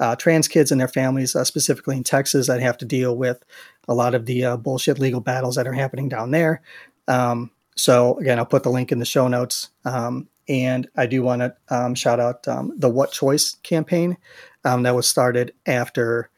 uh, 0.00 0.16
trans 0.16 0.48
kids 0.48 0.72
and 0.72 0.80
their 0.80 0.88
families, 0.88 1.36
uh, 1.36 1.44
specifically 1.44 1.96
in 1.96 2.04
Texas, 2.04 2.46
that 2.46 2.60
have 2.60 2.78
to 2.78 2.84
deal 2.84 3.16
with 3.16 3.44
a 3.88 3.94
lot 3.94 4.14
of 4.14 4.26
the 4.26 4.44
uh, 4.44 4.56
bullshit 4.56 4.98
legal 4.98 5.20
battles 5.20 5.56
that 5.56 5.66
are 5.66 5.72
happening 5.72 6.08
down 6.08 6.30
there. 6.30 6.62
Um, 7.08 7.50
so 7.76 8.18
again, 8.18 8.38
I'll 8.38 8.46
put 8.46 8.62
the 8.62 8.70
link 8.70 8.92
in 8.92 8.98
the 8.98 9.04
show 9.04 9.28
notes. 9.28 9.70
Um, 9.84 10.28
and 10.48 10.88
I 10.96 11.06
do 11.06 11.22
want 11.22 11.40
to 11.40 11.56
um, 11.70 11.94
shout 11.94 12.20
out 12.20 12.46
um, 12.46 12.72
the 12.76 12.88
What 12.90 13.12
Choice 13.12 13.56
campaign 13.62 14.16
um, 14.64 14.82
that 14.82 14.94
was 14.94 15.08
started 15.08 15.54
after 15.66 16.30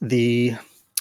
the 0.00 0.54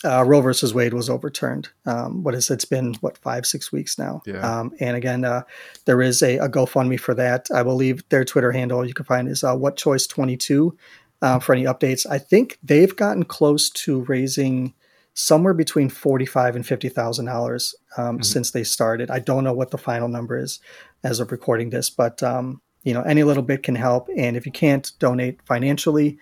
uh, 0.04 0.24
Roe 0.24 0.42
versus 0.42 0.74
Wade 0.74 0.94
was 0.94 1.10
overturned. 1.10 1.70
Um, 1.86 2.24
what 2.24 2.36
is 2.36 2.50
it's 2.50 2.66
been 2.66 2.94
what 3.02 3.18
five 3.18 3.46
six 3.46 3.72
weeks 3.72 3.98
now? 3.98 4.22
Yeah. 4.26 4.40
Um, 4.42 4.72
and 4.80 4.96
again, 4.96 5.26
uh, 5.26 5.44
there 5.86 6.02
is 6.02 6.22
a, 6.22 6.38
a 6.38 6.50
GoFundMe 6.50 7.00
for 7.00 7.14
that. 7.16 7.48
I 7.54 7.64
believe 7.64 8.08
their 8.10 8.26
Twitter 8.26 8.52
handle 8.52 8.86
you 8.86 8.94
can 8.94 9.06
find 9.06 9.28
is 9.28 9.44
uh, 9.44 9.56
What 9.56 9.76
Choice 9.76 10.08
twenty 10.08 10.38
two 10.38 10.78
uh, 11.22 11.40
for 11.40 11.54
any 11.54 11.64
updates. 11.66 12.06
I 12.10 12.18
think 12.18 12.58
they've 12.64 12.96
gotten 12.96 13.26
close 13.26 13.70
to 13.72 14.02
raising 14.06 14.74
somewhere 15.14 15.54
between 15.54 15.90
forty 15.90 16.26
five 16.26 16.56
and 16.56 16.66
fifty 16.66 16.90
thousand 16.90 17.26
dollars 17.26 17.74
um, 17.98 18.20
Mhm. 18.20 18.26
since 18.26 18.52
they 18.52 18.64
started. 18.64 19.10
I 19.10 19.20
don't 19.20 19.44
know 19.44 19.54
what 19.54 19.72
the 19.72 19.78
final 19.78 20.08
number 20.08 20.38
is 20.38 20.60
as 21.04 21.20
of 21.20 21.32
recording 21.32 21.70
this, 21.72 21.90
but 21.90 22.22
um, 22.22 22.62
you 22.84 22.94
know 22.94 23.02
any 23.02 23.24
little 23.24 23.44
bit 23.44 23.64
can 23.64 23.76
help. 23.76 24.10
And 24.16 24.38
if 24.38 24.46
you 24.46 24.52
can't 24.52 24.92
donate 25.00 25.40
financially, 25.46 26.20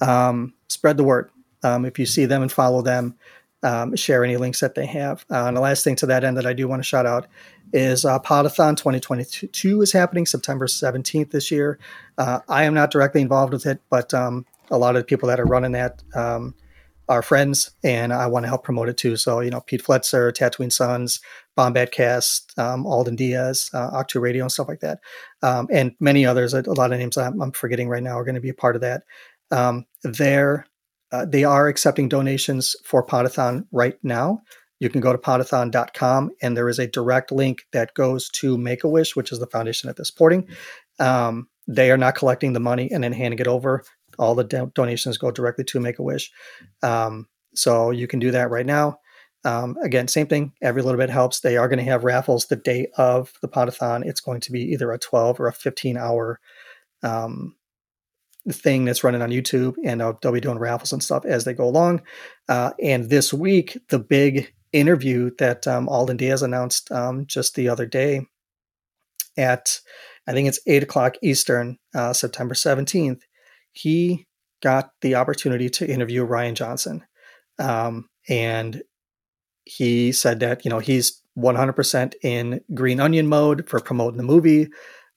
um, 0.00 0.54
spread 0.68 0.96
the 0.96 1.04
word. 1.04 1.30
Um, 1.62 1.84
if 1.84 1.98
you 1.98 2.06
see 2.06 2.24
them 2.24 2.42
and 2.42 2.50
follow 2.50 2.82
them, 2.82 3.14
um, 3.62 3.94
share 3.96 4.24
any 4.24 4.36
links 4.36 4.60
that 4.60 4.74
they 4.74 4.86
have. 4.86 5.24
Uh, 5.30 5.46
and 5.46 5.56
the 5.56 5.60
last 5.60 5.84
thing 5.84 5.96
to 5.96 6.06
that 6.06 6.24
end 6.24 6.36
that 6.36 6.46
I 6.46 6.52
do 6.52 6.68
want 6.68 6.80
to 6.80 6.88
shout 6.88 7.06
out 7.06 7.26
is 7.72 8.04
uh, 8.04 8.18
Podathon 8.18 8.76
2022 8.76 9.82
is 9.82 9.92
happening 9.92 10.26
September 10.26 10.66
17th 10.66 11.30
this 11.30 11.50
year. 11.50 11.78
Uh, 12.18 12.40
I 12.48 12.64
am 12.64 12.74
not 12.74 12.90
directly 12.90 13.22
involved 13.22 13.52
with 13.52 13.66
it, 13.66 13.80
but 13.88 14.12
um, 14.12 14.44
a 14.70 14.78
lot 14.78 14.96
of 14.96 15.02
the 15.02 15.06
people 15.06 15.28
that 15.28 15.40
are 15.40 15.46
running 15.46 15.72
that 15.72 16.02
um, 16.14 16.54
are 17.08 17.22
friends, 17.22 17.70
and 17.82 18.12
I 18.12 18.26
want 18.26 18.44
to 18.44 18.48
help 18.48 18.64
promote 18.64 18.88
it 18.88 18.96
too. 18.96 19.16
So, 19.16 19.40
you 19.40 19.50
know, 19.50 19.60
Pete 19.60 19.82
Fletzer, 19.82 20.32
Tatooine 20.32 20.72
Sons, 20.72 21.20
Bombat 21.56 21.92
Cast, 21.92 22.56
um, 22.58 22.86
Alden 22.86 23.16
Diaz, 23.16 23.70
uh, 23.74 23.90
Octu 23.90 24.20
Radio, 24.20 24.44
and 24.44 24.52
stuff 24.52 24.68
like 24.68 24.80
that, 24.80 25.00
um, 25.42 25.68
and 25.70 25.92
many 26.00 26.24
others. 26.24 26.54
A 26.54 26.62
lot 26.62 26.92
of 26.92 26.98
names 26.98 27.16
I'm, 27.16 27.40
I'm 27.40 27.52
forgetting 27.52 27.88
right 27.88 28.02
now 28.02 28.18
are 28.18 28.24
going 28.24 28.34
to 28.34 28.40
be 28.40 28.48
a 28.48 28.54
part 28.54 28.76
of 28.76 28.82
that. 28.82 29.02
Um, 29.50 29.84
they're 30.02 30.66
uh, 31.12 31.26
they 31.26 31.44
are 31.44 31.68
accepting 31.68 32.08
donations 32.08 32.74
for 32.84 33.06
Podathon 33.06 33.66
right 33.70 33.98
now. 34.02 34.42
You 34.80 34.88
can 34.88 35.00
go 35.00 35.12
to 35.12 35.18
podathon.com 35.18 36.30
and 36.42 36.56
there 36.56 36.68
is 36.68 36.80
a 36.80 36.88
direct 36.88 37.30
link 37.30 37.62
that 37.72 37.94
goes 37.94 38.28
to 38.30 38.58
Make 38.58 38.82
a 38.82 38.88
Wish, 38.88 39.14
which 39.14 39.30
is 39.30 39.38
the 39.38 39.46
foundation 39.46 39.86
that 39.86 39.96
they're 39.96 40.04
supporting. 40.04 40.48
Um, 40.98 41.48
they 41.68 41.92
are 41.92 41.96
not 41.96 42.16
collecting 42.16 42.52
the 42.52 42.60
money 42.60 42.90
and 42.90 43.04
then 43.04 43.12
handing 43.12 43.38
it 43.38 43.46
over. 43.46 43.84
All 44.18 44.34
the 44.34 44.42
do- 44.42 44.72
donations 44.74 45.18
go 45.18 45.30
directly 45.30 45.64
to 45.66 45.78
Make 45.78 46.00
a 46.00 46.02
Wish. 46.02 46.32
Um, 46.82 47.28
so 47.54 47.90
you 47.90 48.08
can 48.08 48.18
do 48.18 48.32
that 48.32 48.50
right 48.50 48.66
now. 48.66 48.98
Um, 49.44 49.76
again, 49.82 50.08
same 50.08 50.26
thing. 50.26 50.52
Every 50.62 50.82
little 50.82 50.98
bit 50.98 51.10
helps. 51.10 51.40
They 51.40 51.56
are 51.56 51.68
going 51.68 51.78
to 51.78 51.90
have 51.90 52.04
raffles 52.04 52.46
the 52.46 52.56
day 52.56 52.88
of 52.96 53.32
the 53.42 53.48
Podathon. 53.48 54.04
It's 54.04 54.20
going 54.20 54.40
to 54.40 54.52
be 54.52 54.62
either 54.72 54.90
a 54.92 54.98
12 54.98 55.40
or 55.40 55.48
a 55.48 55.52
15 55.52 55.96
hour 55.96 56.40
um, 57.02 57.54
thing 58.50 58.84
that's 58.84 59.04
running 59.04 59.22
on 59.22 59.30
YouTube, 59.30 59.74
and 59.84 60.02
uh, 60.02 60.14
they'll 60.20 60.32
be 60.32 60.40
doing 60.40 60.58
raffles 60.58 60.92
and 60.92 61.02
stuff 61.02 61.24
as 61.24 61.44
they 61.44 61.54
go 61.54 61.64
along. 61.64 62.02
Uh, 62.48 62.72
and 62.82 63.08
this 63.08 63.32
week, 63.32 63.78
the 63.88 63.98
big 63.98 64.52
interview 64.72 65.30
that 65.38 65.66
um, 65.66 65.88
Alden 65.88 66.16
Diaz 66.16 66.42
announced 66.42 66.90
um, 66.90 67.26
just 67.26 67.54
the 67.54 67.68
other 67.68 67.86
day 67.86 68.26
at, 69.36 69.78
I 70.26 70.32
think 70.32 70.48
it's 70.48 70.60
eight 70.66 70.82
o'clock 70.82 71.14
Eastern, 71.22 71.78
uh, 71.94 72.12
September 72.12 72.54
seventeenth. 72.54 73.22
He 73.72 74.26
got 74.62 74.90
the 75.00 75.14
opportunity 75.14 75.68
to 75.70 75.88
interview 75.88 76.26
Rian 76.26 76.54
Johnson, 76.54 77.04
um, 77.58 78.08
and 78.28 78.82
he 79.64 80.12
said 80.12 80.40
that 80.40 80.64
you 80.64 80.70
know 80.70 80.80
he's 80.80 81.22
100% 81.38 82.14
in 82.22 82.60
green 82.74 83.00
onion 83.00 83.26
mode 83.26 83.68
for 83.68 83.80
promoting 83.80 84.18
the 84.18 84.22
movie 84.22 84.68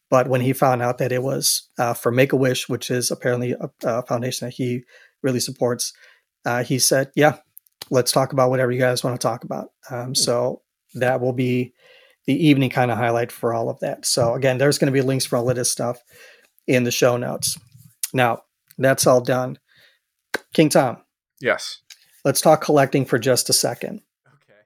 but 0.09 0.27
when 0.27 0.41
he 0.41 0.53
found 0.53 0.81
out 0.81 0.97
that 0.99 1.11
it 1.11 1.23
was 1.23 1.69
uh, 1.79 1.93
for 1.93 2.11
Make 2.11 2.33
a 2.33 2.35
Wish, 2.37 2.69
which 2.69 2.91
is 2.91 3.11
apparently 3.11 3.53
a, 3.53 3.69
a 3.83 4.03
foundation 4.03 4.47
that 4.47 4.53
he 4.55 4.83
really 5.23 5.39
supports, 5.39 5.93
uh, 6.45 6.63
he 6.63 6.77
said, 6.79 7.11
"Yeah, 7.15 7.37
let's 7.89 8.11
talk 8.11 8.33
about 8.33 8.49
whatever 8.49 8.71
you 8.71 8.79
guys 8.79 9.03
want 9.03 9.19
to 9.19 9.27
talk 9.27 9.43
about." 9.43 9.69
Um, 9.89 10.13
so 10.15 10.61
that 10.93 11.21
will 11.21 11.33
be 11.33 11.73
the 12.27 12.47
evening 12.47 12.69
kind 12.69 12.91
of 12.91 12.97
highlight 12.97 13.31
for 13.31 13.53
all 13.53 13.69
of 13.69 13.79
that. 13.81 14.05
So 14.05 14.33
again, 14.33 14.57
there's 14.57 14.77
going 14.77 14.91
to 14.91 14.99
be 14.99 15.01
links 15.05 15.25
for 15.25 15.37
all 15.37 15.49
of 15.49 15.55
this 15.55 15.71
stuff 15.71 15.99
in 16.67 16.83
the 16.83 16.91
show 16.91 17.17
notes. 17.17 17.57
Now 18.13 18.43
that's 18.77 19.05
all 19.07 19.21
done. 19.21 19.59
King 20.53 20.69
Tom, 20.69 20.97
Yes. 21.39 21.81
let's 22.23 22.41
talk 22.41 22.61
collecting 22.61 23.05
for 23.05 23.19
just 23.19 23.49
a 23.49 23.53
second. 23.53 24.01
Okay. 24.27 24.59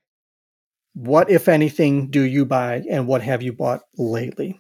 What, 0.93 1.29
if 1.29 1.47
anything, 1.47 2.09
do 2.09 2.21
you 2.21 2.45
buy, 2.45 2.83
and 2.89 3.07
what 3.07 3.21
have 3.21 3.41
you 3.41 3.53
bought 3.53 3.81
lately? 3.97 4.59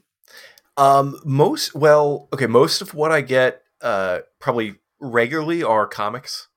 Um, 0.79 1.19
most 1.25 1.75
well, 1.75 2.29
okay. 2.33 2.47
Most 2.47 2.81
of 2.81 2.93
what 2.93 3.11
I 3.11 3.21
get, 3.21 3.63
uh, 3.81 4.19
probably 4.39 4.75
regularly 4.99 5.63
are 5.63 5.87
comics. 5.87 6.47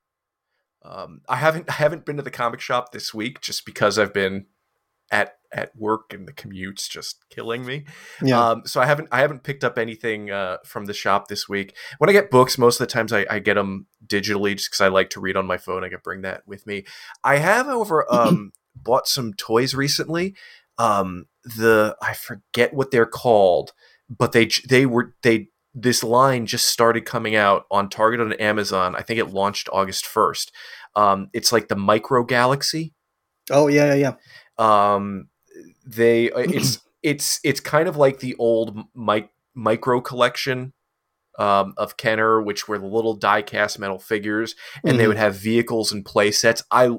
Um, 0.85 1.21
I 1.29 1.37
haven't 1.37 1.69
I 1.69 1.75
haven't 1.75 2.05
been 2.05 2.17
to 2.17 2.23
the 2.23 2.31
comic 2.31 2.61
shop 2.61 2.93
this 2.93 3.13
week 3.13 3.41
just 3.41 3.65
because 3.65 3.99
I've 3.99 4.13
been 4.13 4.47
at 5.11 5.35
at 5.53 5.77
work 5.77 6.15
and 6.15 6.27
the 6.27 6.33
commute's 6.33 6.89
just 6.89 7.25
killing 7.31 7.65
me. 7.65 7.85
Yeah, 8.23 8.41
Um, 8.41 8.63
so 8.65 8.81
I 8.81 8.87
haven't 8.87 9.09
I 9.13 9.21
haven't 9.21 9.45
picked 9.45 9.65
up 9.65 9.79
anything 9.79 10.31
uh, 10.31 10.59
from 10.65 10.87
the 10.87 10.95
shop 10.95 11.29
this 11.29 11.49
week. 11.49 11.77
When 11.99 12.09
I 12.09 12.13
get 12.13 12.31
books, 12.31 12.59
most 12.59 12.81
of 12.81 12.89
the 12.89 12.93
times 12.93 13.13
I, 13.13 13.27
I 13.31 13.39
get 13.39 13.55
them 13.55 13.87
digitally 14.07 14.57
just 14.57 14.71
because 14.71 14.81
I 14.81 14.89
like 14.89 15.11
to 15.11 15.21
read 15.21 15.37
on 15.37 15.47
my 15.47 15.59
phone. 15.59 15.85
I 15.85 15.89
can 15.89 16.01
bring 16.03 16.23
that 16.23 16.43
with 16.47 16.67
me. 16.67 16.85
I 17.23 17.37
have 17.37 17.69
over 17.69 18.07
um, 18.13 18.53
bought 18.75 19.07
some 19.07 19.35
toys 19.35 19.75
recently. 19.75 20.35
Um, 20.79 21.27
the 21.45 21.97
I 22.01 22.15
forget 22.15 22.73
what 22.73 22.91
they're 22.91 23.07
called, 23.07 23.73
but 24.19 24.33
they 24.33 24.49
they 24.69 24.87
were 24.87 25.15
they 25.23 25.49
this 25.75 26.05
line 26.05 26.45
just 26.47 26.67
started 26.69 27.05
coming 27.07 27.35
out 27.35 27.65
on 27.71 27.89
Target 27.89 28.21
on 28.21 28.33
Amazon. 28.35 28.95
I 28.95 29.03
think 29.03 29.19
it 29.19 29.31
launched 29.33 29.69
August 29.73 30.05
first. 30.07 30.53
Um, 30.95 31.29
it's 31.33 31.53
like 31.53 31.69
the 31.69 31.77
Micro 31.77 32.25
Galaxy 32.25 32.93
oh 33.51 33.67
yeah, 33.69 33.95
yeah, 33.95 34.15
yeah. 34.59 34.95
um 34.95 35.29
they 35.87 36.31
uh, 36.31 36.39
it's 36.41 36.79
it's 37.03 37.41
it's 37.43 37.61
kind 37.61 37.89
of 37.89 37.97
like 37.97 38.21
the 38.21 38.35
old 38.39 38.79
mic 38.95 39.31
micro 39.55 40.01
collection 40.01 40.73
um, 41.39 41.73
of 41.79 41.97
Kenner, 41.97 42.43
which 42.43 42.69
were 42.69 42.79
the 42.79 42.87
little 42.87 43.15
die 43.15 43.41
cast 43.43 43.79
metal 43.79 43.99
figures, 43.99 44.55
and 44.85 44.99
they 44.99 45.05
Mhm. 45.05 45.09
would 45.09 45.17
have 45.17 45.35
vehicles 45.35 45.91
and 45.91 46.05
play 46.05 46.31
sets. 46.31 46.63
I 46.71 46.91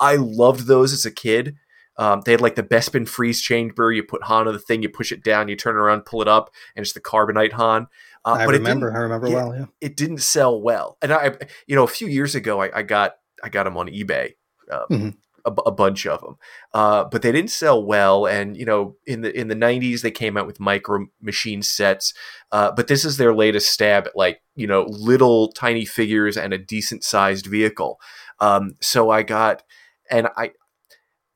I 0.00 0.16
loved 0.16 0.66
those 0.66 0.92
as 0.94 1.04
a 1.04 1.10
kid. 1.10 1.56
Um, 2.02 2.22
they 2.24 2.32
had 2.32 2.40
like 2.40 2.56
the 2.56 2.62
Bespin 2.62 3.06
freeze 3.08 3.40
chamber. 3.40 3.92
You 3.92 4.02
put 4.02 4.24
Han 4.24 4.48
on 4.48 4.54
the 4.54 4.58
thing, 4.58 4.82
you 4.82 4.88
push 4.88 5.12
it 5.12 5.22
down, 5.22 5.48
you 5.48 5.56
turn 5.56 5.76
it 5.76 5.78
around, 5.78 6.04
pull 6.04 6.22
it 6.22 6.28
up, 6.28 6.50
and 6.74 6.82
it's 6.82 6.94
the 6.94 7.00
carbonite 7.00 7.52
Han. 7.52 7.86
Uh, 8.24 8.30
I 8.40 8.46
but 8.46 8.54
remember. 8.54 8.88
It 8.88 8.94
I 8.94 8.98
remember 8.98 9.28
yeah. 9.28 9.34
well. 9.34 9.54
Yeah. 9.56 9.66
it 9.80 9.96
didn't 9.96 10.18
sell 10.22 10.60
well. 10.60 10.96
And 11.02 11.12
I, 11.12 11.36
you 11.66 11.76
know, 11.76 11.84
a 11.84 11.88
few 11.88 12.08
years 12.08 12.34
ago, 12.34 12.60
I, 12.62 12.78
I 12.78 12.82
got 12.82 13.14
I 13.44 13.48
got 13.48 13.64
them 13.64 13.76
on 13.76 13.88
eBay, 13.88 14.32
um, 14.70 14.86
Mhm. 14.90 15.16
a, 15.44 15.50
a 15.66 15.72
bunch 15.72 16.06
of 16.06 16.20
them, 16.20 16.36
uh, 16.72 17.04
but 17.04 17.22
they 17.22 17.32
didn't 17.32 17.50
sell 17.50 17.84
well. 17.84 18.26
And 18.26 18.56
you 18.56 18.64
know, 18.64 18.96
in 19.06 19.22
the 19.22 19.36
in 19.38 19.48
the 19.48 19.56
'90s, 19.56 20.02
they 20.02 20.10
came 20.12 20.36
out 20.36 20.46
with 20.46 20.60
micro 20.60 21.06
machine 21.20 21.62
sets, 21.62 22.14
uh, 22.52 22.70
but 22.72 22.86
this 22.86 23.04
is 23.04 23.16
their 23.16 23.34
latest 23.34 23.70
stab 23.72 24.06
at 24.06 24.16
like 24.16 24.40
you 24.54 24.66
know 24.66 24.86
little 24.88 25.52
tiny 25.52 25.84
figures 25.84 26.36
and 26.36 26.52
a 26.52 26.58
decent 26.58 27.02
sized 27.04 27.46
vehicle. 27.46 27.98
Um, 28.38 28.76
so 28.80 29.10
I 29.10 29.22
got, 29.24 29.62
and 30.10 30.28
I 30.36 30.52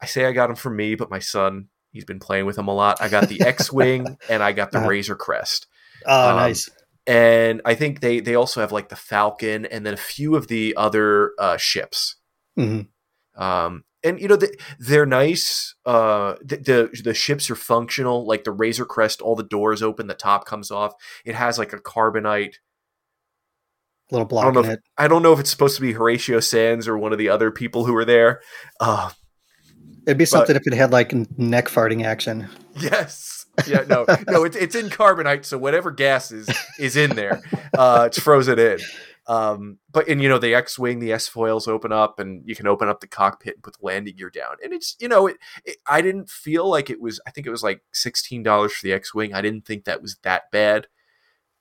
I 0.01 0.07
say 0.07 0.25
I 0.27 0.33
got 0.33 0.49
them 0.49 0.57
for 0.57 0.71
me, 0.71 0.95
but 0.95 1.11
my 1.11 1.19
son. 1.21 1.69
He's 1.93 2.05
been 2.05 2.19
playing 2.19 2.45
with 2.45 2.57
them 2.57 2.69
a 2.69 2.75
lot. 2.75 3.01
I 3.01 3.09
got 3.09 3.29
the 3.31 3.41
X 3.47 3.73
Wing 3.73 4.19
and 4.29 4.43
I 4.43 4.53
got 4.53 4.71
the 4.71 4.79
Uh-huh. 4.79 4.89
Razor 4.89 5.17
Crest. 5.17 5.67
Oh, 6.05 6.31
Um, 6.31 6.37
nice. 6.37 6.69
And 7.07 7.63
I 7.65 7.75
think 7.75 8.01
they, 8.01 8.21
they 8.21 8.35
also 8.35 8.61
have 8.61 8.71
like 8.71 8.91
the 8.91 8.97
Falcon 8.97 9.65
and 9.65 9.87
then 9.87 9.95
a 9.95 9.97
few 9.97 10.37
of 10.37 10.49
the 10.49 10.75
other 10.77 11.33
uh, 11.39 11.57
ships. 11.57 12.17
hmm 12.55 12.83
Um, 13.35 13.85
and 14.05 14.21
you 14.21 14.29
know 14.29 14.37
they, 14.37 14.51
they're 14.79 15.07
nice. 15.07 15.75
Uh, 15.87 16.35
the, 16.45 16.57
the 16.59 17.01
the 17.03 17.15
ships 17.15 17.49
are 17.51 17.57
functional. 17.57 18.27
Like 18.27 18.45
the 18.45 18.53
Razor 18.53 18.85
Crest, 18.85 19.23
all 19.23 19.35
the 19.35 19.43
doors 19.43 19.83
open, 19.83 20.07
the 20.07 20.15
top 20.15 20.45
comes 20.45 20.71
off. 20.71 20.93
It 21.25 21.35
has 21.35 21.59
like 21.59 21.73
a 21.73 21.79
carbonite. 21.79 22.57
little 24.11 24.27
I 24.27 24.29
block 24.29 24.45
don't 24.45 24.55
know. 24.55 24.61
in 24.61 24.67
If, 24.67 24.73
it. 24.75 24.83
I 24.99 25.09
don't 25.09 25.23
know 25.23 25.33
if 25.33 25.41
it's 25.41 25.51
supposed 25.51 25.77
to 25.77 25.83
be 25.83 25.93
Horatio 25.93 26.41
Sanz 26.41 26.87
or 26.87 26.99
one 26.99 27.13
of 27.13 27.19
the 27.19 27.31
other 27.31 27.51
people 27.51 27.85
who 27.87 27.95
were 27.95 28.05
there. 28.05 28.43
Uh, 28.81 29.11
It'd 30.07 30.18
be 30.18 30.25
something 30.25 30.55
if 30.57 30.66
it 30.66 30.72
had 30.75 30.92
like 30.92 31.12
neck 31.38 31.68
farting 31.68 32.05
action. 32.05 32.49
yes. 32.77 33.46
Yeah. 33.66 33.85
No. 33.88 34.05
No. 34.29 34.44
It's 34.44 34.57
it's 34.57 34.75
in 34.75 34.88
carbonite, 34.88 35.44
so 35.44 35.59
whatever 35.59 35.90
gas 35.90 36.31
is 36.31 36.49
is 36.79 36.96
in 36.96 37.16
there. 37.16 37.40
Uh, 37.77 38.05
it's 38.07 38.18
frozen 38.20 38.59
in. 38.59 38.79
Um, 39.29 39.79
but 39.90 40.09
and 40.09 40.22
you 40.22 40.29
know 40.29 40.38
the 40.38 40.55
X-wing, 40.55 41.01
the 41.01 41.12
S 41.12 41.27
foils 41.27 41.66
open 41.66 41.90
up, 41.90 42.20
and 42.20 42.42
you 42.46 42.55
can 42.55 42.66
open 42.68 42.88
up 42.88 43.01
the 43.01 43.09
cockpit 43.09 43.55
and 43.55 43.62
put 43.62 43.72
the 43.79 43.85
landing 43.85 44.14
gear 44.16 44.31
down. 44.31 44.57
And 44.62 44.72
it's 44.72 44.94
you 45.01 45.09
know 45.09 45.27
it, 45.27 45.37
it 45.64 45.79
I 45.87 46.01
didn't 46.01 46.31
feel 46.31 46.68
like 46.70 46.90
it 46.90 47.01
was. 47.01 47.20
I 47.27 47.31
think 47.33 47.46
it 47.46 47.51
was 47.51 47.62
like 47.62 47.83
sixteen 47.92 48.42
dollars 48.42 48.72
for 48.72 48.87
the 48.87 48.92
X-wing. 48.92 49.35
I 49.35 49.40
didn't 49.42 49.64
think 49.64 49.85
that 49.85 50.01
was 50.03 50.16
that 50.22 50.51
bad. 50.53 50.87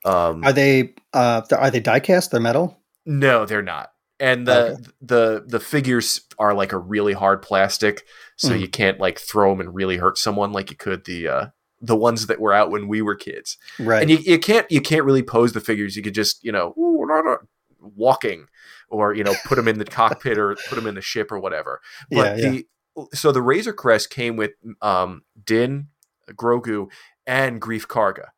Um, 0.04 0.44
Are 0.44 0.52
they 0.52 0.94
uh 1.12 1.42
are 1.50 1.70
they 1.70 1.80
die 1.80 2.00
cast? 2.00 2.30
They're 2.30 2.40
metal? 2.40 2.78
no, 3.04 3.46
they're 3.46 3.62
not. 3.62 3.90
And 4.18 4.46
the 4.46 4.58
Okay. 4.72 4.82
the 5.02 5.44
the 5.46 5.60
figures 5.60 6.22
are 6.38 6.54
like 6.54 6.72
a 6.72 6.78
really 6.78 7.12
hard 7.12 7.42
plastic, 7.42 8.04
so 8.36 8.50
Mhm. 8.50 8.60
you 8.60 8.68
can't 8.68 8.98
like 8.98 9.18
throw 9.18 9.50
them 9.50 9.60
and 9.60 9.74
really 9.74 9.98
hurt 9.98 10.16
someone 10.18 10.52
like 10.52 10.70
you 10.70 10.76
could 10.76 11.04
the 11.04 11.28
uh, 11.28 11.46
the 11.82 11.96
ones 11.96 12.26
that 12.26 12.40
were 12.40 12.54
out 12.54 12.70
when 12.70 12.88
we 12.88 13.02
were 13.02 13.14
kids. 13.14 13.58
Right. 13.78 14.00
And 14.00 14.10
you, 14.10 14.16
you 14.18 14.38
can't 14.38 14.70
you 14.70 14.80
can't 14.80 15.04
really 15.04 15.22
pose 15.22 15.52
the 15.52 15.60
figures. 15.60 15.96
You 15.96 16.02
could 16.02 16.14
just 16.14 16.42
you 16.42 16.50
know 16.50 16.72
la, 16.76 17.36
walking 17.80 18.46
or 18.88 19.14
you 19.14 19.22
know 19.24 19.34
put 19.44 19.56
them 19.56 19.68
in 19.68 19.78
the 19.78 19.84
cockpit 19.84 20.38
or 20.38 20.56
put 20.68 20.76
them 20.76 20.86
in 20.86 20.94
the 20.94 21.02
ship 21.02 21.30
or 21.30 21.38
whatever. 21.38 21.80
But 22.10 22.38
yeah, 22.38 22.50
the 22.50 22.66
so 23.12 23.32
the 23.32 23.42
Razor 23.42 23.74
Crest 23.74 24.08
came 24.08 24.36
with 24.36 24.52
um, 24.80 25.22
Din, 25.44 25.88
Grogu, 26.32 26.88
and 27.26 27.60
Greef 27.60 27.86
Karga, 27.86 28.28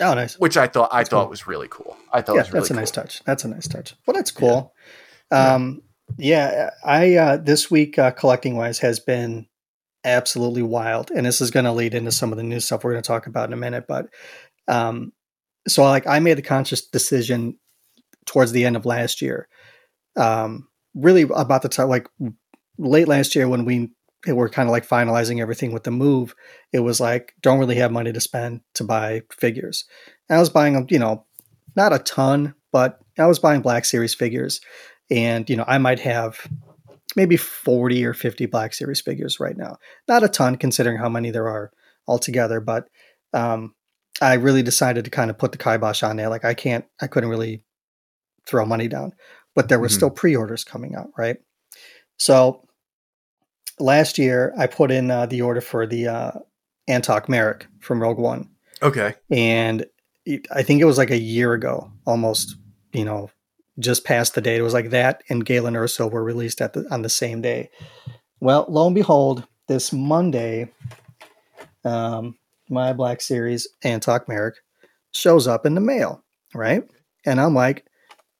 oh, 0.00 0.14
nice. 0.14 0.36
which 0.40 0.56
I 0.56 0.66
thought 0.66 0.88
I 0.92 0.98
That's 1.00 1.10
thought 1.10 1.22
cool. 1.24 1.30
was 1.30 1.46
really 1.46 1.68
cool. 1.70 1.96
I 2.12 2.20
thought 2.20 2.34
yeah, 2.34 2.40
it 2.40 2.42
was 2.46 2.52
really 2.52 2.60
that's 2.62 2.70
a 2.70 2.74
cool. 2.74 2.80
nice 2.80 2.90
touch. 2.90 3.22
That's 3.24 3.44
a 3.44 3.48
nice 3.48 3.68
touch. 3.68 3.94
Well, 4.06 4.14
that's 4.14 4.32
cool. 4.32 4.74
Um, 5.34 5.82
yeah, 6.18 6.70
I 6.84 7.14
uh, 7.16 7.36
this 7.38 7.70
week 7.70 7.98
uh, 7.98 8.12
collecting 8.12 8.56
wise 8.56 8.78
has 8.80 9.00
been 9.00 9.46
absolutely 10.04 10.62
wild, 10.62 11.10
and 11.10 11.26
this 11.26 11.40
is 11.40 11.50
going 11.50 11.64
to 11.64 11.72
lead 11.72 11.94
into 11.94 12.12
some 12.12 12.30
of 12.32 12.36
the 12.36 12.44
new 12.44 12.60
stuff 12.60 12.84
we're 12.84 12.92
going 12.92 13.02
to 13.02 13.06
talk 13.06 13.26
about 13.26 13.48
in 13.48 13.52
a 13.52 13.56
minute. 13.56 13.86
But 13.88 14.08
um, 14.68 15.12
so 15.66 15.82
like 15.82 16.06
I 16.06 16.18
made 16.18 16.38
the 16.38 16.42
conscious 16.42 16.86
decision 16.86 17.58
towards 18.26 18.52
the 18.52 18.64
end 18.64 18.76
of 18.76 18.86
last 18.86 19.22
year, 19.22 19.48
um, 20.16 20.68
really 20.94 21.22
about 21.22 21.62
the 21.62 21.68
time 21.68 21.88
like 21.88 22.06
late 22.78 23.08
last 23.08 23.34
year 23.34 23.48
when 23.48 23.64
we 23.64 23.90
were 24.26 24.48
kind 24.48 24.68
of 24.68 24.72
like 24.72 24.86
finalizing 24.86 25.40
everything 25.40 25.72
with 25.72 25.84
the 25.84 25.90
move. 25.90 26.34
It 26.72 26.80
was 26.80 27.00
like 27.00 27.34
don't 27.40 27.58
really 27.58 27.76
have 27.76 27.92
money 27.92 28.12
to 28.12 28.20
spend 28.20 28.60
to 28.74 28.84
buy 28.84 29.22
figures. 29.30 29.84
And 30.28 30.36
I 30.36 30.40
was 30.40 30.50
buying 30.50 30.74
them, 30.74 30.86
you 30.90 30.98
know, 30.98 31.26
not 31.76 31.92
a 31.92 31.98
ton, 31.98 32.54
but 32.72 33.00
I 33.18 33.26
was 33.26 33.38
buying 33.38 33.62
Black 33.62 33.84
Series 33.84 34.14
figures, 34.14 34.60
and 35.10 35.48
you 35.50 35.56
know 35.56 35.64
I 35.66 35.78
might 35.78 36.00
have 36.00 36.46
maybe 37.16 37.36
forty 37.36 38.04
or 38.04 38.14
fifty 38.14 38.46
Black 38.46 38.74
Series 38.74 39.00
figures 39.00 39.38
right 39.40 39.56
now. 39.56 39.76
Not 40.08 40.22
a 40.24 40.28
ton 40.28 40.56
considering 40.56 40.98
how 40.98 41.08
many 41.08 41.30
there 41.30 41.48
are 41.48 41.70
altogether, 42.06 42.60
but 42.60 42.88
um, 43.32 43.74
I 44.20 44.34
really 44.34 44.62
decided 44.62 45.04
to 45.04 45.10
kind 45.10 45.30
of 45.30 45.38
put 45.38 45.52
the 45.52 45.58
kibosh 45.58 46.02
on 46.02 46.16
there. 46.16 46.28
Like 46.28 46.44
I 46.44 46.54
can't, 46.54 46.84
I 47.00 47.06
couldn't 47.06 47.30
really 47.30 47.62
throw 48.46 48.64
money 48.66 48.88
down, 48.88 49.12
but 49.54 49.68
there 49.68 49.80
were 49.80 49.88
Mhm. 49.88 49.92
still 49.92 50.10
pre-orders 50.10 50.64
coming 50.64 50.94
out, 50.94 51.08
right? 51.18 51.38
So 52.18 52.68
last 53.80 54.18
year 54.18 54.52
I 54.56 54.66
put 54.66 54.90
in 54.90 55.10
uh, 55.10 55.26
the 55.26 55.42
order 55.42 55.60
for 55.60 55.86
the 55.86 56.06
uh, 56.08 56.32
Antoc 56.88 57.28
Merrick 57.28 57.66
from 57.80 58.00
Rogue 58.00 58.18
One 58.18 58.50
Okay. 58.82 59.14
and 59.30 59.86
it, 60.26 60.46
I 60.54 60.62
think 60.62 60.80
it 60.80 60.84
was 60.84 60.98
like 60.98 61.10
a 61.10 61.18
year 61.18 61.52
ago, 61.54 61.90
almost, 62.06 62.56
you 62.92 63.04
know, 63.04 63.30
just 63.78 64.04
past 64.04 64.34
the 64.34 64.40
date. 64.40 64.58
It 64.58 64.62
was 64.62 64.74
like 64.74 64.90
that 64.90 65.22
and 65.28 65.44
Galen 65.44 65.74
Erso 65.74 66.10
were 66.10 66.22
released 66.22 66.60
at 66.60 66.72
the 66.72 66.86
on 66.90 67.02
the 67.02 67.08
same 67.08 67.40
day. 67.40 67.70
Well, 68.40 68.66
lo 68.68 68.86
and 68.86 68.94
behold, 68.94 69.46
this 69.68 69.92
Monday, 69.92 70.70
um, 71.84 72.36
my 72.68 72.92
Black 72.92 73.20
Series 73.20 73.68
Antoc 73.82 74.28
Merrick 74.28 74.56
shows 75.12 75.46
up 75.46 75.66
in 75.66 75.74
the 75.74 75.80
mail, 75.80 76.22
right? 76.54 76.84
And 77.24 77.40
I'm 77.40 77.54
like, 77.54 77.86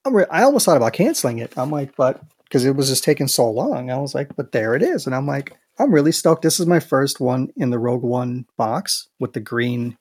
I'm 0.04 0.14
re- 0.14 0.26
I 0.30 0.42
almost 0.42 0.66
thought 0.66 0.76
about 0.76 0.92
canceling 0.92 1.38
it. 1.38 1.56
I'm 1.56 1.70
like, 1.70 1.96
but 1.96 2.20
because 2.44 2.64
it 2.64 2.76
was 2.76 2.88
just 2.88 3.04
taking 3.04 3.28
so 3.28 3.50
long, 3.50 3.90
I 3.90 3.96
was 3.96 4.14
like, 4.14 4.36
but 4.36 4.52
there 4.52 4.74
it 4.74 4.82
is, 4.82 5.06
and 5.06 5.14
I'm 5.14 5.26
like, 5.26 5.56
I'm 5.78 5.92
really 5.92 6.12
stoked. 6.12 6.42
This 6.42 6.60
is 6.60 6.66
my 6.66 6.80
first 6.80 7.18
one 7.18 7.48
in 7.56 7.70
the 7.70 7.78
Rogue 7.78 8.04
One 8.04 8.46
box 8.56 9.08
with 9.18 9.32
the 9.32 9.40
green 9.40 9.96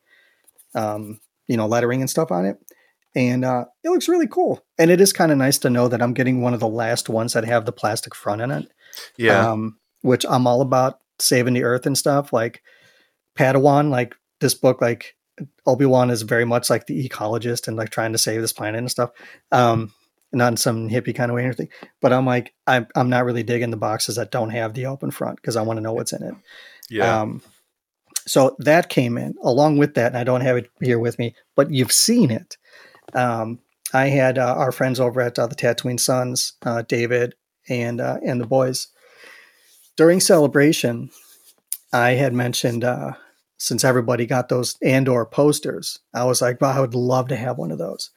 um, 0.75 1.19
you 1.47 1.57
know, 1.57 1.67
lettering 1.67 2.01
and 2.01 2.09
stuff 2.09 2.31
on 2.31 2.45
it. 2.45 2.57
And 3.15 3.45
uh, 3.45 3.65
it 3.83 3.89
looks 3.89 4.09
really 4.09 4.27
cool. 4.27 4.63
And 4.77 4.89
it 4.89 4.99
is 4.99 5.13
kind 5.13 5.31
of 5.31 5.37
nice 5.37 5.59
to 5.59 5.69
know 5.69 5.87
that 5.87 6.01
I'm 6.01 6.13
getting 6.13 6.41
one 6.41 6.53
of 6.53 6.59
the 6.59 6.67
last 6.67 7.09
ones 7.09 7.33
that 7.33 7.45
have 7.45 7.65
the 7.65 7.71
plastic 7.71 8.15
front 8.15 8.41
in 8.41 8.51
it. 8.51 8.71
Yeah. 9.17 9.51
Um, 9.51 9.77
which 10.01 10.25
I'm 10.27 10.47
all 10.47 10.61
about 10.61 10.99
saving 11.19 11.53
the 11.53 11.63
earth 11.63 11.85
and 11.85 11.97
stuff. 11.97 12.33
Like 12.33 12.63
Padawan, 13.37 13.89
like 13.89 14.15
this 14.39 14.55
book, 14.55 14.81
like 14.81 15.15
Obi 15.65 15.85
Wan 15.85 16.09
is 16.09 16.23
very 16.23 16.45
much 16.45 16.69
like 16.69 16.87
the 16.87 17.07
ecologist 17.07 17.67
and 17.67 17.77
like 17.77 17.89
trying 17.89 18.13
to 18.13 18.17
save 18.17 18.41
this 18.41 18.53
planet 18.53 18.79
and 18.79 18.91
stuff. 18.91 19.11
Um, 19.51 19.93
not 20.31 20.53
in 20.53 20.57
some 20.57 20.89
hippie 20.89 21.15
kind 21.15 21.29
of 21.29 21.35
way 21.35 21.43
or 21.43 21.45
anything. 21.45 21.69
But 22.01 22.11
I'm 22.11 22.25
like, 22.25 22.53
I'm, 22.65 22.87
I'm 22.95 23.09
not 23.09 23.25
really 23.25 23.43
digging 23.43 23.69
the 23.69 23.77
boxes 23.77 24.15
that 24.15 24.31
don't 24.31 24.49
have 24.49 24.73
the 24.73 24.87
open 24.87 25.11
front 25.11 25.35
because 25.37 25.55
I 25.55 25.61
want 25.61 25.77
to 25.77 25.81
know 25.81 25.93
what's 25.93 26.13
in 26.13 26.23
it. 26.23 26.35
yeah. 26.89 27.21
Um, 27.21 27.41
so 28.25 28.55
that 28.59 28.89
came 28.89 29.17
in 29.17 29.35
along 29.43 29.77
with 29.77 29.95
that, 29.95 30.07
and 30.07 30.17
I 30.17 30.23
don't 30.23 30.41
have 30.41 30.57
it 30.57 30.69
here 30.81 30.99
with 30.99 31.19
me, 31.19 31.35
but 31.55 31.71
you've 31.71 31.91
seen 31.91 32.31
it. 32.31 32.57
Um, 33.13 33.59
I 33.93 34.07
had 34.07 34.37
uh, 34.37 34.55
our 34.57 34.71
friends 34.71 34.99
over 34.99 35.21
at 35.21 35.37
uh, 35.37 35.47
the 35.47 35.55
Tatooine 35.55 35.99
Sons, 35.99 36.53
uh, 36.63 36.81
David 36.81 37.35
and 37.69 38.01
uh, 38.01 38.17
and 38.25 38.41
the 38.41 38.47
boys. 38.47 38.87
During 39.95 40.19
celebration, 40.19 41.11
I 41.91 42.11
had 42.11 42.33
mentioned 42.33 42.83
uh, 42.83 43.13
since 43.57 43.83
everybody 43.83 44.25
got 44.25 44.49
those 44.49 44.75
Andor 44.81 45.25
posters, 45.25 45.99
I 46.13 46.25
was 46.25 46.41
like, 46.41 46.59
well, 46.59 46.75
I 46.75 46.79
would 46.81 46.95
love 46.95 47.27
to 47.27 47.35
have 47.35 47.57
one 47.57 47.71
of 47.71 47.77
those. 47.77 48.09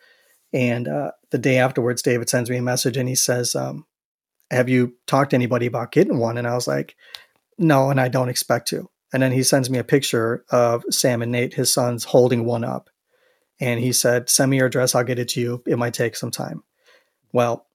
And 0.52 0.88
uh, 0.88 1.10
the 1.30 1.38
day 1.38 1.58
afterwards, 1.58 2.02
David 2.02 2.30
sends 2.30 2.48
me 2.48 2.56
a 2.56 2.62
message 2.62 2.96
and 2.96 3.08
he 3.08 3.14
says, 3.14 3.54
um, 3.54 3.84
"Have 4.50 4.68
you 4.68 4.94
talked 5.06 5.30
to 5.30 5.36
anybody 5.36 5.66
about 5.66 5.92
getting 5.92 6.18
one?" 6.18 6.38
And 6.38 6.46
I 6.46 6.54
was 6.54 6.66
like, 6.66 6.96
"No, 7.58 7.90
and 7.90 8.00
I 8.00 8.08
don't 8.08 8.30
expect 8.30 8.68
to." 8.68 8.88
And 9.12 9.22
then 9.22 9.32
he 9.32 9.42
sends 9.42 9.68
me 9.68 9.78
a 9.78 9.84
picture 9.84 10.44
of 10.50 10.84
Sam 10.90 11.22
and 11.22 11.32
Nate, 11.32 11.54
his 11.54 11.72
sons, 11.72 12.04
holding 12.04 12.44
one 12.44 12.64
up. 12.64 12.88
And 13.60 13.80
he 13.80 13.92
said, 13.92 14.28
Send 14.28 14.50
me 14.50 14.58
your 14.58 14.66
address, 14.66 14.94
I'll 14.94 15.04
get 15.04 15.18
it 15.18 15.28
to 15.30 15.40
you. 15.40 15.62
It 15.66 15.78
might 15.78 15.94
take 15.94 16.16
some 16.16 16.30
time. 16.30 16.62
Well, 17.32 17.66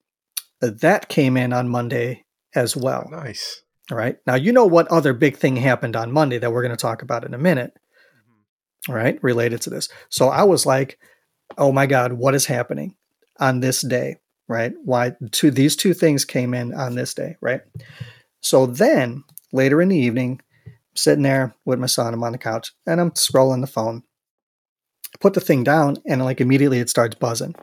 that 0.62 1.10
came 1.10 1.38
in 1.38 1.54
on 1.54 1.70
Monday 1.70 2.26
as 2.56 2.76
well. 2.76 3.08
nice. 3.12 3.62
All 3.92 3.98
right. 3.98 4.18
Now, 4.26 4.36
you 4.36 4.52
know 4.52 4.66
what 4.66 4.88
other 4.88 5.14
big 5.14 5.38
thing 5.38 5.56
happened 5.58 5.96
on 5.96 6.12
Monday 6.12 6.38
that 6.38 6.52
we're 6.52 6.62
going 6.62 6.76
to 6.76 6.82
talk 6.82 7.02
about 7.02 7.26
in 7.26 7.34
a 7.34 7.38
minute, 7.40 7.74
mm-hmm. 7.74 8.92
all 8.92 8.98
right, 8.98 9.22
related 9.22 9.62
to 9.62 9.70
this. 9.70 9.90
So 10.10 10.30
I 10.30 10.44
was 10.44 10.66
like, 10.66 10.98
oh 11.58 11.72
my 11.72 11.88
God, 11.88 12.14
what 12.14 12.36
is 12.36 12.46
happening 12.46 12.96
on 13.40 13.60
this 13.60 13.82
day, 13.82 14.18
right? 14.48 14.74
Why 14.84 15.14
two, 15.32 15.52
these 15.52 15.76
two 15.76 15.94
things 15.94 16.24
came 16.24 16.54
in 16.54 16.74
on 16.74 16.96
this 16.96 17.14
day, 17.14 17.36
right? 17.42 17.62
So 18.40 18.66
then 18.66 19.24
later 19.52 19.82
in 19.82 19.90
the 19.90 19.98
evening, 19.98 20.42
I'm 20.66 20.96
sitting 20.96 21.24
there 21.24 21.56
with 21.66 21.80
my 21.80 21.88
son, 21.88 22.14
I'm 22.14 22.24
on 22.24 22.32
the 22.32 22.38
couch 22.38 22.72
and 22.86 23.02
I'm 23.02 23.12
scrolling 23.12 23.62
the 23.62 23.68
phone. 23.68 24.04
Put 25.20 25.34
the 25.34 25.42
thing 25.42 25.64
down 25.64 25.98
and 26.08 26.24
like 26.24 26.42
immediately 26.42 26.80
it 26.80 26.90
starts 26.90 27.16
buzzing. 27.16 27.56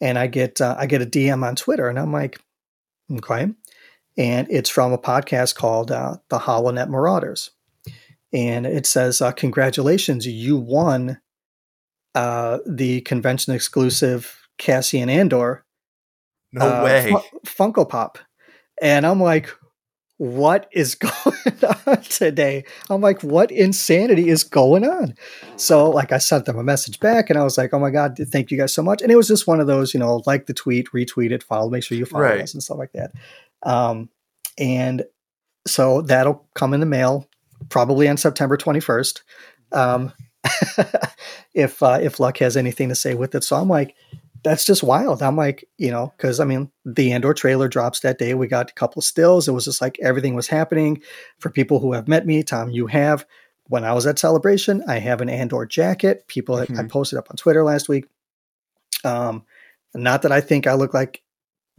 And 0.00 0.18
I 0.18 0.26
get 0.26 0.60
uh, 0.60 0.76
I 0.78 0.86
get 0.86 1.02
a 1.02 1.06
DM 1.06 1.46
on 1.46 1.56
Twitter 1.56 1.88
and 1.88 1.98
I'm 1.98 2.12
like, 2.12 2.40
okay. 3.12 3.48
And 4.16 4.46
it's 4.50 4.70
from 4.70 4.92
a 4.92 4.98
podcast 4.98 5.54
called 5.54 5.90
uh, 5.90 6.16
The 6.28 6.40
HoloNet 6.40 6.88
Marauders. 6.88 7.50
And 8.32 8.66
it 8.66 8.86
says, 8.86 9.20
uh, 9.20 9.32
congratulations, 9.32 10.26
you 10.26 10.56
won 10.56 11.20
uh, 12.14 12.58
the 12.66 13.00
convention 13.02 13.54
exclusive 13.54 14.48
Cassian 14.58 15.08
Andor 15.08 15.64
No 16.52 16.66
uh, 16.66 16.84
way. 16.84 17.10
Fu- 17.10 17.40
Funko 17.46 17.88
Pop. 17.88 18.18
And 18.82 19.06
I'm 19.06 19.20
like, 19.20 19.50
what 20.20 20.68
is 20.70 20.94
going 20.96 21.64
on 21.86 22.02
today? 22.02 22.62
I'm 22.90 23.00
like, 23.00 23.22
what 23.22 23.50
insanity 23.50 24.28
is 24.28 24.44
going 24.44 24.84
on? 24.86 25.14
So, 25.56 25.88
like, 25.88 26.12
I 26.12 26.18
sent 26.18 26.44
them 26.44 26.58
a 26.58 26.62
message 26.62 27.00
back 27.00 27.30
and 27.30 27.38
I 27.38 27.42
was 27.42 27.56
like, 27.56 27.72
oh 27.72 27.78
my 27.78 27.88
God, 27.88 28.18
thank 28.30 28.50
you 28.50 28.58
guys 28.58 28.74
so 28.74 28.82
much. 28.82 29.00
And 29.00 29.10
it 29.10 29.16
was 29.16 29.28
just 29.28 29.46
one 29.46 29.60
of 29.60 29.66
those, 29.66 29.94
you 29.94 30.00
know, 30.00 30.22
like 30.26 30.44
the 30.44 30.52
tweet, 30.52 30.88
retweet 30.94 31.30
it, 31.30 31.42
follow, 31.42 31.70
make 31.70 31.82
sure 31.82 31.96
you 31.96 32.04
follow 32.04 32.24
Right. 32.24 32.42
us 32.42 32.52
and 32.52 32.62
stuff 32.62 32.76
like 32.76 32.92
that. 32.92 33.12
Um, 33.62 34.10
and 34.58 35.04
so 35.66 36.02
that'll 36.02 36.46
come 36.54 36.74
in 36.74 36.80
the 36.80 36.86
mail 36.86 37.26
probably 37.70 38.06
on 38.06 38.18
September 38.18 38.58
21st. 38.58 39.22
Um, 39.72 40.12
if 41.54 41.82
uh, 41.82 41.98
if 42.02 42.20
luck 42.20 42.36
has 42.38 42.58
anything 42.58 42.90
to 42.90 42.94
say 42.94 43.14
with 43.14 43.34
it, 43.34 43.42
so 43.42 43.56
I'm 43.56 43.68
like, 43.70 43.94
that's 44.42 44.64
just 44.64 44.82
wild. 44.82 45.22
I'm 45.22 45.36
like, 45.36 45.68
you 45.78 45.90
know, 45.90 46.12
because 46.16 46.40
I 46.40 46.44
mean, 46.44 46.70
the 46.84 47.12
Andor 47.12 47.34
trailer 47.34 47.68
drops 47.68 48.00
that 48.00 48.18
day. 48.18 48.34
We 48.34 48.46
got 48.46 48.70
a 48.70 48.74
couple 48.74 49.00
of 49.00 49.04
stills. 49.04 49.48
It 49.48 49.52
was 49.52 49.64
just 49.64 49.80
like 49.80 49.98
everything 50.00 50.34
was 50.34 50.46
happening. 50.46 51.02
For 51.38 51.50
people 51.50 51.80
who 51.80 51.92
have 51.92 52.08
met 52.08 52.26
me, 52.26 52.42
Tom, 52.42 52.70
you 52.70 52.86
have. 52.86 53.26
When 53.68 53.84
I 53.84 53.92
was 53.92 54.04
at 54.04 54.18
Celebration, 54.18 54.82
I 54.88 54.98
have 54.98 55.20
an 55.20 55.28
Andor 55.28 55.64
jacket. 55.64 56.26
People, 56.26 56.56
mm-hmm. 56.56 56.76
I 56.76 56.82
posted 56.84 57.18
up 57.20 57.28
on 57.30 57.36
Twitter 57.36 57.62
last 57.62 57.88
week. 57.88 58.06
Um, 59.04 59.44
not 59.94 60.22
that 60.22 60.32
I 60.32 60.40
think 60.40 60.66
I 60.66 60.74
look 60.74 60.92
like 60.92 61.22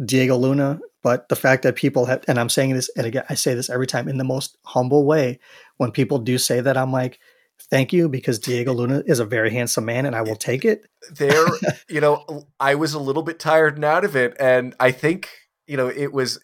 Diego 0.04 0.38
Luna, 0.38 0.80
but 1.04 1.28
the 1.28 1.36
fact 1.36 1.64
that 1.64 1.76
people 1.76 2.06
have, 2.06 2.24
and 2.30 2.40
I'm 2.40 2.48
saying 2.48 2.74
this, 2.74 2.90
and 2.96 3.06
again, 3.06 3.26
I 3.30 3.34
say 3.34 3.56
this 3.56 3.70
every 3.70 3.88
time 3.88 4.08
in 4.08 4.18
the 4.18 4.24
most 4.24 4.58
humble 4.64 5.06
way. 5.06 5.40
When 5.78 5.92
people 5.92 6.20
do 6.20 6.38
say 6.38 6.62
that, 6.62 6.78
I'm 6.78 6.94
like, 6.94 7.20
thank 7.70 7.94
you 7.94 8.10
because 8.10 8.40
Diego 8.40 8.74
Luna 8.74 9.04
is 9.06 9.20
a 9.20 9.26
very 9.26 9.52
handsome 9.52 9.86
man 9.86 10.06
and 10.06 10.16
I 10.16 10.22
will 10.22 10.36
take 10.36 10.66
it. 10.66 10.86
There, 11.12 11.46
you 11.90 12.02
know, 12.02 12.46
I 12.60 12.76
was 12.76 12.94
a 12.94 13.00
little 13.00 13.24
bit 13.24 13.40
tired 13.40 13.76
and 13.76 13.86
out 13.86 14.06
of 14.06 14.16
it. 14.16 14.36
And 14.40 14.76
I 14.80 14.92
think, 14.92 15.30
you 15.68 15.78
know, 15.78 15.88
it 15.88 16.14
was, 16.14 16.40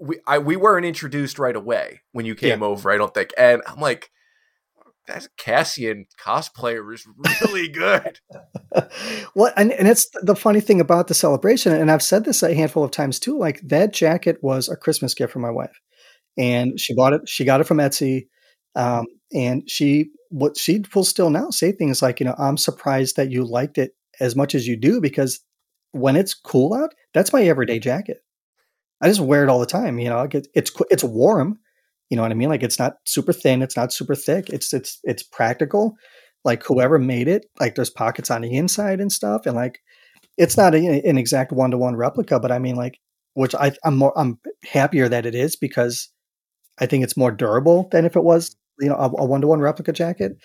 we, 0.00 0.18
I, 0.26 0.38
we 0.38 0.56
weren't 0.56 0.86
introduced 0.86 1.38
right 1.38 1.56
away 1.56 2.00
when 2.12 2.24
you 2.26 2.34
came 2.34 2.60
yeah. 2.60 2.66
over, 2.66 2.90
I 2.90 2.96
don't 2.96 3.12
think. 3.12 3.30
And 3.36 3.62
I'm 3.66 3.80
like, 3.80 4.10
that 5.08 5.26
Cassian 5.36 6.06
cosplayer 6.22 6.94
is 6.94 7.06
really 7.40 7.68
good. 7.68 8.20
well, 9.34 9.52
and, 9.56 9.72
and 9.72 9.88
it's 9.88 10.08
the 10.22 10.36
funny 10.36 10.60
thing 10.60 10.80
about 10.80 11.08
the 11.08 11.14
celebration, 11.14 11.72
and 11.72 11.90
I've 11.90 12.02
said 12.02 12.24
this 12.24 12.42
a 12.42 12.54
handful 12.54 12.84
of 12.84 12.92
times 12.92 13.18
too. 13.18 13.36
Like 13.36 13.60
that 13.62 13.92
jacket 13.92 14.38
was 14.42 14.68
a 14.68 14.76
Christmas 14.76 15.14
gift 15.14 15.32
for 15.32 15.40
my 15.40 15.50
wife, 15.50 15.80
and 16.36 16.78
she 16.78 16.94
bought 16.94 17.14
it. 17.14 17.22
She 17.28 17.44
got 17.44 17.60
it 17.60 17.64
from 17.64 17.78
Etsy, 17.78 18.28
um, 18.76 19.06
and 19.32 19.68
she 19.68 20.10
what 20.30 20.56
she 20.56 20.84
will 20.94 21.04
still 21.04 21.30
now 21.30 21.50
say 21.50 21.72
things 21.72 22.02
like, 22.02 22.20
you 22.20 22.26
know, 22.26 22.34
I'm 22.38 22.56
surprised 22.56 23.16
that 23.16 23.30
you 23.30 23.44
liked 23.44 23.78
it 23.78 23.92
as 24.20 24.36
much 24.36 24.54
as 24.54 24.66
you 24.66 24.76
do 24.76 25.00
because 25.00 25.40
when 25.92 26.16
it's 26.16 26.34
cool 26.34 26.74
out, 26.74 26.94
that's 27.14 27.32
my 27.32 27.42
everyday 27.42 27.76
mm-hmm. 27.76 27.84
jacket. 27.84 28.18
I 29.00 29.08
just 29.08 29.20
wear 29.20 29.44
it 29.44 29.48
all 29.48 29.60
the 29.60 29.66
time. 29.66 29.98
You 29.98 30.08
know, 30.08 30.28
it's 30.30 30.48
it's, 30.54 30.72
it's 30.90 31.04
warm. 31.04 31.58
You 32.10 32.16
know 32.16 32.22
what 32.22 32.32
I 32.32 32.34
mean? 32.34 32.48
Like 32.48 32.62
it's 32.62 32.78
not 32.78 32.94
super 33.04 33.32
thin, 33.32 33.62
it's 33.62 33.76
not 33.76 33.92
super 33.92 34.14
thick. 34.14 34.48
It's 34.50 34.72
it's 34.72 34.98
it's 35.04 35.22
practical. 35.22 35.94
Like 36.44 36.64
whoever 36.64 36.98
made 36.98 37.28
it, 37.28 37.46
like 37.60 37.74
there's 37.74 37.90
pockets 37.90 38.30
on 38.30 38.42
the 38.42 38.54
inside 38.54 39.00
and 39.00 39.12
stuff, 39.12 39.46
and 39.46 39.54
like 39.54 39.80
it's 40.36 40.56
not 40.56 40.74
a, 40.74 40.78
an 40.78 41.18
exact 41.18 41.52
one 41.52 41.70
to 41.70 41.78
one 41.78 41.96
replica, 41.96 42.40
but 42.40 42.50
I 42.50 42.58
mean 42.58 42.76
like, 42.76 42.98
which 43.34 43.54
I 43.54 43.72
I'm 43.84 43.96
more 43.96 44.18
I'm 44.18 44.38
happier 44.64 45.08
that 45.08 45.26
it 45.26 45.34
is 45.34 45.54
because 45.56 46.08
I 46.80 46.86
think 46.86 47.04
it's 47.04 47.16
more 47.16 47.30
durable 47.30 47.88
than 47.92 48.04
if 48.04 48.16
it 48.16 48.24
was 48.24 48.56
you 48.80 48.88
know 48.88 48.96
a 48.96 49.24
one 49.24 49.40
to 49.40 49.46
one 49.46 49.60
replica 49.60 49.92
jacket. 49.92 50.36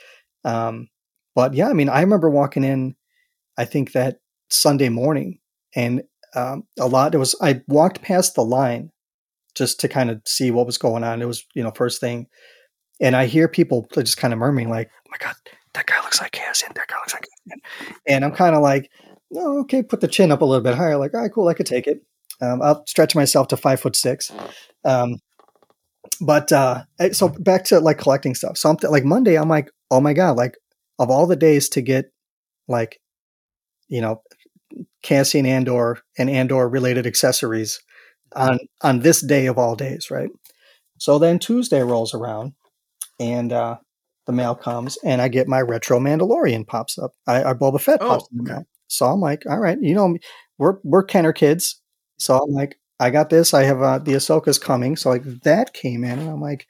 Um, 0.44 0.88
but 1.36 1.54
yeah, 1.54 1.70
I 1.70 1.74
mean, 1.74 1.90
I 1.90 2.02
remember 2.02 2.30
walking 2.30 2.64
in, 2.64 2.96
I 3.58 3.66
think 3.66 3.94
that 3.94 4.18
Sunday 4.50 4.90
morning, 4.90 5.40
and 5.76 6.04
um, 6.36 6.64
a 6.80 6.88
lot. 6.88 7.16
it 7.16 7.20
was 7.20 7.36
I 7.42 7.62
walked 7.68 8.02
past 8.02 8.36
the 8.36 8.44
line 8.44 8.92
just 9.56 9.80
to 9.82 9.88
kind 9.88 10.10
of 10.10 10.22
see 10.26 10.52
what 10.52 10.66
was 10.66 10.78
going 10.78 11.04
on. 11.04 11.22
It 11.22 11.28
was 11.28 11.46
you 11.56 11.64
know 11.64 11.72
first 11.72 12.00
thing, 12.00 12.28
and 13.00 13.16
I 13.16 13.26
hear 13.26 13.48
people 13.48 13.88
just 13.94 14.18
kind 14.18 14.34
of 14.34 14.40
murmuring 14.40 14.70
like, 14.70 14.90
"Oh 15.08 15.12
my 15.12 15.18
god, 15.20 15.36
that 15.74 15.86
guy 15.86 16.00
looks 16.02 16.22
like 16.22 16.32
Cassian. 16.32 16.72
That 16.76 16.88
guy 16.88 16.96
looks 16.98 17.14
like," 17.14 17.28
Cassian. 17.48 17.98
and 18.08 18.26
I'm 18.26 18.32
kind 18.34 18.56
of 18.56 18.62
like, 18.62 18.90
"Oh, 19.36 19.60
okay." 19.62 19.84
Put 19.84 20.02
the 20.02 20.08
chin 20.08 20.32
up 20.32 20.42
a 20.42 20.46
little 20.46 20.64
bit 20.64 20.76
higher. 20.76 20.98
Like, 20.98 21.14
all 21.14 21.22
right, 21.22 21.32
cool, 21.34 21.48
I 21.48 21.54
could 21.54 21.68
take 21.68 21.88
it. 21.88 22.02
Um, 22.42 22.62
I'll 22.62 22.86
stretch 22.88 23.16
myself 23.16 23.48
to 23.50 23.58
five 23.58 23.80
foot 23.80 23.96
six. 23.96 24.32
Um, 24.86 25.18
but 26.22 26.52
uh, 26.52 26.84
so 27.12 27.30
back 27.30 27.66
to 27.66 27.80
like 27.80 27.98
collecting 27.98 28.36
stuff. 28.36 28.58
So 28.58 28.70
I'm 28.70 28.78
th- 28.78 28.92
like 28.92 29.06
Monday, 29.06 29.36
I'm 29.36 29.50
like, 29.50 29.70
oh 29.92 30.02
my 30.02 30.14
god, 30.14 30.38
like 30.38 30.56
of 31.00 31.10
all 31.10 31.28
the 31.28 31.36
days 31.36 31.70
to 31.70 31.82
get 31.82 32.12
like, 32.68 33.00
you 33.88 34.02
know, 34.02 34.22
Cassian 35.02 35.46
Andor 35.46 36.00
and 36.18 36.30
Andor 36.30 36.68
related 36.68 37.06
accessories 37.06 37.80
on 38.36 38.60
on 38.82 39.00
this 39.00 39.22
day 39.22 39.48
of 39.48 39.58
all 39.58 39.76
days, 39.76 40.10
right? 40.10 40.30
So 41.00 41.20
then 41.20 41.40
Tuesday 41.40 41.82
rolls 41.82 42.14
around, 42.14 42.54
and 43.20 43.52
uh, 43.52 43.78
the 44.26 44.32
mail 44.32 44.56
comes, 44.56 44.98
and 45.04 45.22
I 45.22 45.28
get 45.28 45.48
my 45.48 45.62
retro 45.62 46.00
Mandalorian 46.00 46.66
pops 46.66 46.98
up. 46.98 47.12
I, 47.28 47.44
I 47.44 47.54
Boba 47.54 47.82
Fett 47.82 48.00
pops 48.00 48.26
oh, 48.26 48.28
in 48.32 48.38
the 48.44 48.52
mail. 48.52 48.68
So 48.88 49.08
I'm 49.08 49.20
like, 49.20 49.44
all 49.50 49.60
right, 49.60 49.78
you 49.82 49.94
know, 49.94 50.16
we're 50.58 50.78
we're 50.84 51.04
Kenner 51.04 51.34
kids. 51.34 51.82
So 52.18 52.38
I'm 52.38 52.52
like, 52.52 52.78
I 53.04 53.10
got 53.10 53.30
this. 53.30 53.54
I 53.54 53.64
have 53.64 53.82
uh, 53.82 54.00
the 54.00 54.14
Ahsoka's 54.14 54.58
coming. 54.58 54.96
So 54.96 55.10
like 55.10 55.24
that 55.44 55.74
came 55.74 56.04
in, 56.04 56.20
and 56.20 56.30
I'm 56.30 56.42
like, 56.42 56.68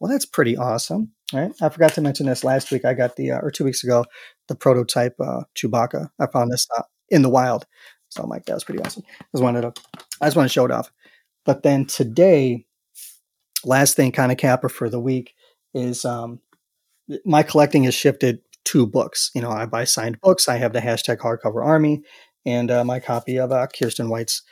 well, 0.00 0.10
that's 0.10 0.26
pretty 0.26 0.56
awesome. 0.56 1.12
Right. 1.32 1.52
I 1.60 1.68
forgot 1.68 1.94
to 1.94 2.00
mention 2.00 2.26
this 2.26 2.44
last 2.44 2.70
week. 2.70 2.84
I 2.84 2.94
got 2.94 3.16
the 3.16 3.32
uh, 3.32 3.40
or 3.40 3.50
two 3.50 3.64
weeks 3.64 3.84
ago 3.84 4.04
the 4.48 4.54
prototype 4.54 5.14
uh, 5.20 5.42
Chewbacca. 5.56 6.10
I 6.18 6.26
found 6.26 6.50
this 6.50 6.66
uh, 6.76 6.82
in 7.08 7.22
the 7.22 7.30
wild. 7.30 7.66
So 8.08 8.22
I'm 8.22 8.30
like, 8.30 8.44
that's 8.46 8.64
pretty 8.64 8.82
awesome. 8.82 9.02
I 9.20 9.24
just 9.32 9.42
wanted 9.42 9.62
to, 9.62 9.72
I 10.20 10.26
just 10.26 10.36
want 10.36 10.48
to 10.48 10.52
show 10.52 10.64
it 10.64 10.70
off. 10.70 10.92
But 11.44 11.62
then 11.62 11.86
today, 11.86 12.66
last 13.64 13.96
thing, 13.96 14.12
kind 14.12 14.30
of 14.30 14.38
capper 14.38 14.68
for 14.68 14.88
the 14.88 15.00
week 15.00 15.34
is 15.74 16.04
um, 16.04 16.40
my 17.24 17.42
collecting 17.42 17.84
has 17.84 17.94
shifted 17.94 18.40
to 18.66 18.86
books. 18.86 19.30
You 19.34 19.42
know, 19.42 19.50
I 19.50 19.66
buy 19.66 19.84
signed 19.84 20.20
books. 20.20 20.48
I 20.48 20.56
have 20.56 20.72
the 20.72 20.80
hashtag 20.80 21.18
hardcover 21.18 21.64
army, 21.64 22.02
and 22.46 22.70
uh, 22.70 22.84
my 22.84 23.00
copy 23.00 23.38
of 23.38 23.50
uh, 23.50 23.66
Kiersten 23.66 24.08
White's 24.08 24.42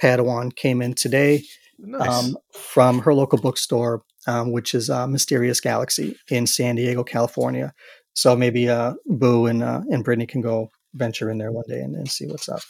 Padawan 0.00 0.54
came 0.54 0.82
in 0.82 0.94
today 0.94 1.44
nice. 1.78 2.08
um, 2.08 2.36
from 2.52 3.00
her 3.00 3.14
local 3.14 3.38
bookstore, 3.38 4.02
um, 4.26 4.52
which 4.52 4.74
is 4.74 4.90
uh, 4.90 5.06
Mysterious 5.06 5.60
Galaxy 5.60 6.16
in 6.28 6.46
San 6.46 6.76
Diego, 6.76 7.04
California. 7.04 7.72
So 8.14 8.36
maybe 8.36 8.68
uh, 8.68 8.94
Boo 9.06 9.46
and 9.46 9.62
uh, 9.62 9.82
and 9.90 10.04
Brittany 10.04 10.26
can 10.26 10.40
go 10.40 10.70
venture 10.94 11.30
in 11.30 11.38
there 11.38 11.52
one 11.52 11.64
day 11.68 11.80
and, 11.80 11.94
and 11.94 12.10
see 12.10 12.26
what's 12.26 12.48
up. 12.48 12.60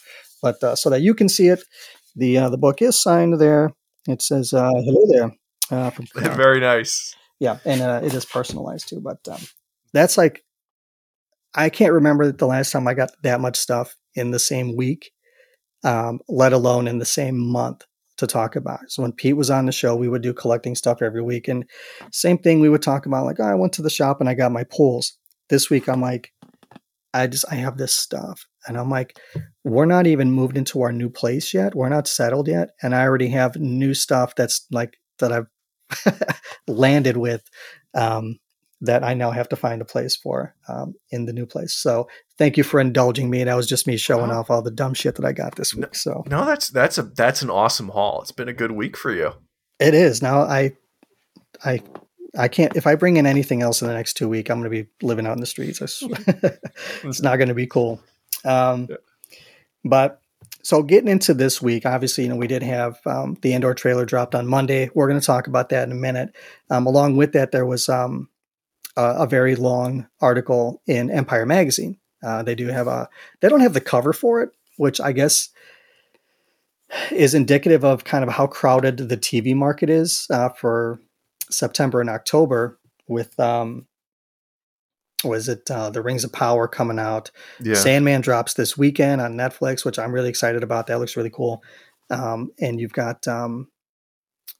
But 0.41 0.63
uh, 0.63 0.75
so 0.75 0.89
that 0.89 1.01
you 1.01 1.13
can 1.13 1.29
see 1.29 1.47
it, 1.47 1.63
the 2.15 2.37
uh, 2.37 2.49
the 2.49 2.57
book 2.57 2.81
is 2.81 3.01
signed 3.01 3.39
there. 3.39 3.71
It 4.07 4.21
says 4.21 4.53
uh, 4.53 4.69
"Hello 4.73 5.05
there." 5.09 5.31
Uh, 5.71 5.89
from, 5.89 6.05
Very 6.35 6.59
nice. 6.59 7.15
Yeah, 7.39 7.57
and 7.65 7.81
it 8.05 8.13
is 8.13 8.25
personalized 8.25 8.89
too. 8.89 8.99
But 8.99 9.19
um, 9.27 9.41
that's 9.93 10.17
like 10.17 10.43
I 11.55 11.69
can't 11.69 11.93
remember 11.93 12.31
the 12.31 12.47
last 12.47 12.71
time 12.71 12.87
I 12.87 12.93
got 12.93 13.09
that 13.23 13.41
much 13.41 13.57
stuff 13.57 13.95
in 14.15 14.31
the 14.31 14.39
same 14.39 14.75
week 14.75 15.11
um, 15.83 16.19
let 16.27 16.53
alone 16.53 16.87
in 16.87 16.99
the 16.99 17.05
same 17.05 17.37
month 17.37 17.85
to 18.17 18.27
talk 18.27 18.55
about. 18.55 18.79
So 18.89 19.01
when 19.01 19.11
Pete 19.11 19.35
was 19.35 19.49
on 19.49 19.65
the 19.65 19.71
show, 19.71 19.95
we 19.95 20.07
would 20.07 20.21
do 20.21 20.33
collecting 20.33 20.75
stuff 20.75 21.01
every 21.01 21.21
week. 21.21 21.47
And 21.47 21.65
same 22.11 22.37
thing, 22.37 22.59
we 22.59 22.69
would 22.69 22.81
talk 22.81 23.05
about 23.05 23.25
like, 23.25 23.39
oh, 23.39 23.45
I 23.45 23.55
went 23.55 23.73
to 23.73 23.81
the 23.81 23.89
shop 23.89 24.19
and 24.19 24.29
I 24.29 24.33
got 24.33 24.51
my 24.51 24.63
pools. 24.63 25.17
This 25.49 25.69
week, 25.69 25.89
I'm 25.89 26.01
like, 26.01 26.31
I 27.13 27.27
just, 27.27 27.45
I 27.51 27.55
have 27.55 27.77
this 27.77 27.93
stuff. 27.93 28.45
And 28.67 28.77
I'm 28.77 28.89
like, 28.89 29.19
we're 29.63 29.85
not 29.85 30.07
even 30.07 30.31
moved 30.31 30.55
into 30.55 30.81
our 30.81 30.91
new 30.91 31.09
place 31.09 31.53
yet. 31.53 31.75
We're 31.75 31.89
not 31.89 32.07
settled 32.07 32.47
yet. 32.47 32.69
And 32.81 32.95
I 32.95 33.01
already 33.01 33.29
have 33.29 33.55
new 33.55 33.93
stuff 33.93 34.35
that's 34.35 34.65
like, 34.71 34.97
that 35.19 35.31
I've 35.31 35.47
landed 36.67 37.17
with 37.17 37.43
um, 37.93 38.37
that 38.81 39.03
I 39.03 39.13
now 39.13 39.31
have 39.31 39.47
to 39.49 39.55
find 39.55 39.81
a 39.81 39.85
place 39.85 40.15
for 40.15 40.55
um, 40.67 40.95
in 41.11 41.25
the 41.25 41.33
new 41.33 41.45
place. 41.45 41.73
So 41.73 42.07
thank 42.37 42.57
you 42.57 42.63
for 42.63 42.79
indulging 42.79 43.29
me. 43.29 43.41
And 43.41 43.49
that 43.49 43.55
was 43.55 43.67
just 43.67 43.87
me 43.87 43.95
showing 43.95 44.31
oh. 44.31 44.39
off 44.39 44.49
all 44.49 44.61
the 44.61 44.71
dumb 44.71 44.93
shit 44.93 45.15
that 45.15 45.25
I 45.25 45.31
got 45.31 45.55
this 45.55 45.75
week. 45.75 45.95
So 45.95 46.23
no, 46.27 46.45
that's 46.45 46.69
that's 46.69 46.97
a 46.97 47.03
that's 47.03 47.41
an 47.41 47.49
awesome 47.49 47.89
haul. 47.89 48.21
It's 48.21 48.31
been 48.31 48.49
a 48.49 48.53
good 48.53 48.71
week 48.71 48.97
for 48.97 49.13
you. 49.13 49.33
It 49.79 49.93
is. 49.93 50.21
Now 50.21 50.41
I 50.41 50.73
I 51.63 51.81
I 52.37 52.47
can't 52.47 52.75
if 52.75 52.87
I 52.87 52.95
bring 52.95 53.17
in 53.17 53.25
anything 53.25 53.61
else 53.61 53.81
in 53.81 53.87
the 53.87 53.93
next 53.93 54.13
two 54.13 54.27
weeks, 54.27 54.49
I'm 54.49 54.59
going 54.59 54.71
to 54.71 54.83
be 54.83 54.89
living 55.05 55.27
out 55.27 55.33
in 55.33 55.41
the 55.41 55.45
streets. 55.45 55.81
it's 57.03 57.21
not 57.21 57.37
going 57.37 57.49
to 57.49 57.55
be 57.55 57.67
cool. 57.67 58.01
Um, 58.43 58.87
yeah. 58.89 58.97
But 59.83 60.21
so 60.63 60.83
getting 60.83 61.09
into 61.09 61.33
this 61.33 61.61
week, 61.61 61.85
obviously, 61.85 62.23
you 62.23 62.29
know, 62.29 62.35
we 62.35 62.47
did 62.47 62.63
have 62.63 62.99
um, 63.05 63.37
the 63.41 63.53
Andor 63.53 63.73
trailer 63.73 64.05
dropped 64.05 64.35
on 64.35 64.47
Monday. 64.47 64.89
We're 64.93 65.07
going 65.07 65.19
to 65.19 65.25
talk 65.25 65.47
about 65.47 65.69
that 65.69 65.87
in 65.87 65.91
a 65.91 65.99
minute. 65.99 66.35
Um, 66.69 66.85
along 66.85 67.17
with 67.17 67.33
that, 67.33 67.51
there 67.51 67.65
was 67.65 67.89
um, 67.89 68.29
uh, 68.97 69.15
a 69.17 69.27
very 69.27 69.55
long 69.55 70.07
article 70.19 70.81
in 70.85 71.09
Empire 71.09 71.45
Magazine. 71.45 71.97
Uh, 72.23 72.43
they 72.43 72.55
do 72.55 72.67
have 72.67 72.87
a, 72.87 73.09
they 73.39 73.49
don't 73.49 73.61
have 73.61 73.73
the 73.73 73.81
cover 73.81 74.13
for 74.13 74.41
it, 74.41 74.51
which 74.77 75.01
I 75.01 75.11
guess 75.11 75.49
is 77.11 77.33
indicative 77.33 77.83
of 77.83 78.03
kind 78.03 78.23
of 78.23 78.31
how 78.31 78.47
crowded 78.47 78.97
the 78.97 79.17
TV 79.17 79.55
market 79.55 79.89
is 79.89 80.27
uh, 80.29 80.49
for 80.49 80.99
September 81.49 82.01
and 82.01 82.09
October 82.09 82.79
with, 83.07 83.39
um, 83.39 83.87
was 85.23 85.47
it 85.47 85.69
uh, 85.69 85.89
the 85.89 86.01
Rings 86.01 86.23
of 86.23 86.33
Power 86.33 86.67
coming 86.67 86.99
out? 86.99 87.31
Yeah. 87.59 87.75
Sandman 87.75 88.21
drops 88.21 88.55
this 88.55 88.77
weekend 88.77 89.21
on 89.21 89.35
Netflix, 89.35 89.85
which 89.85 89.99
I'm 89.99 90.11
really 90.11 90.29
excited 90.29 90.63
about. 90.63 90.87
That 90.87 90.99
looks 90.99 91.15
really 91.15 91.29
cool. 91.29 91.63
Um, 92.09 92.51
and 92.59 92.79
you've 92.79 92.93
got 92.93 93.27
um, 93.27 93.67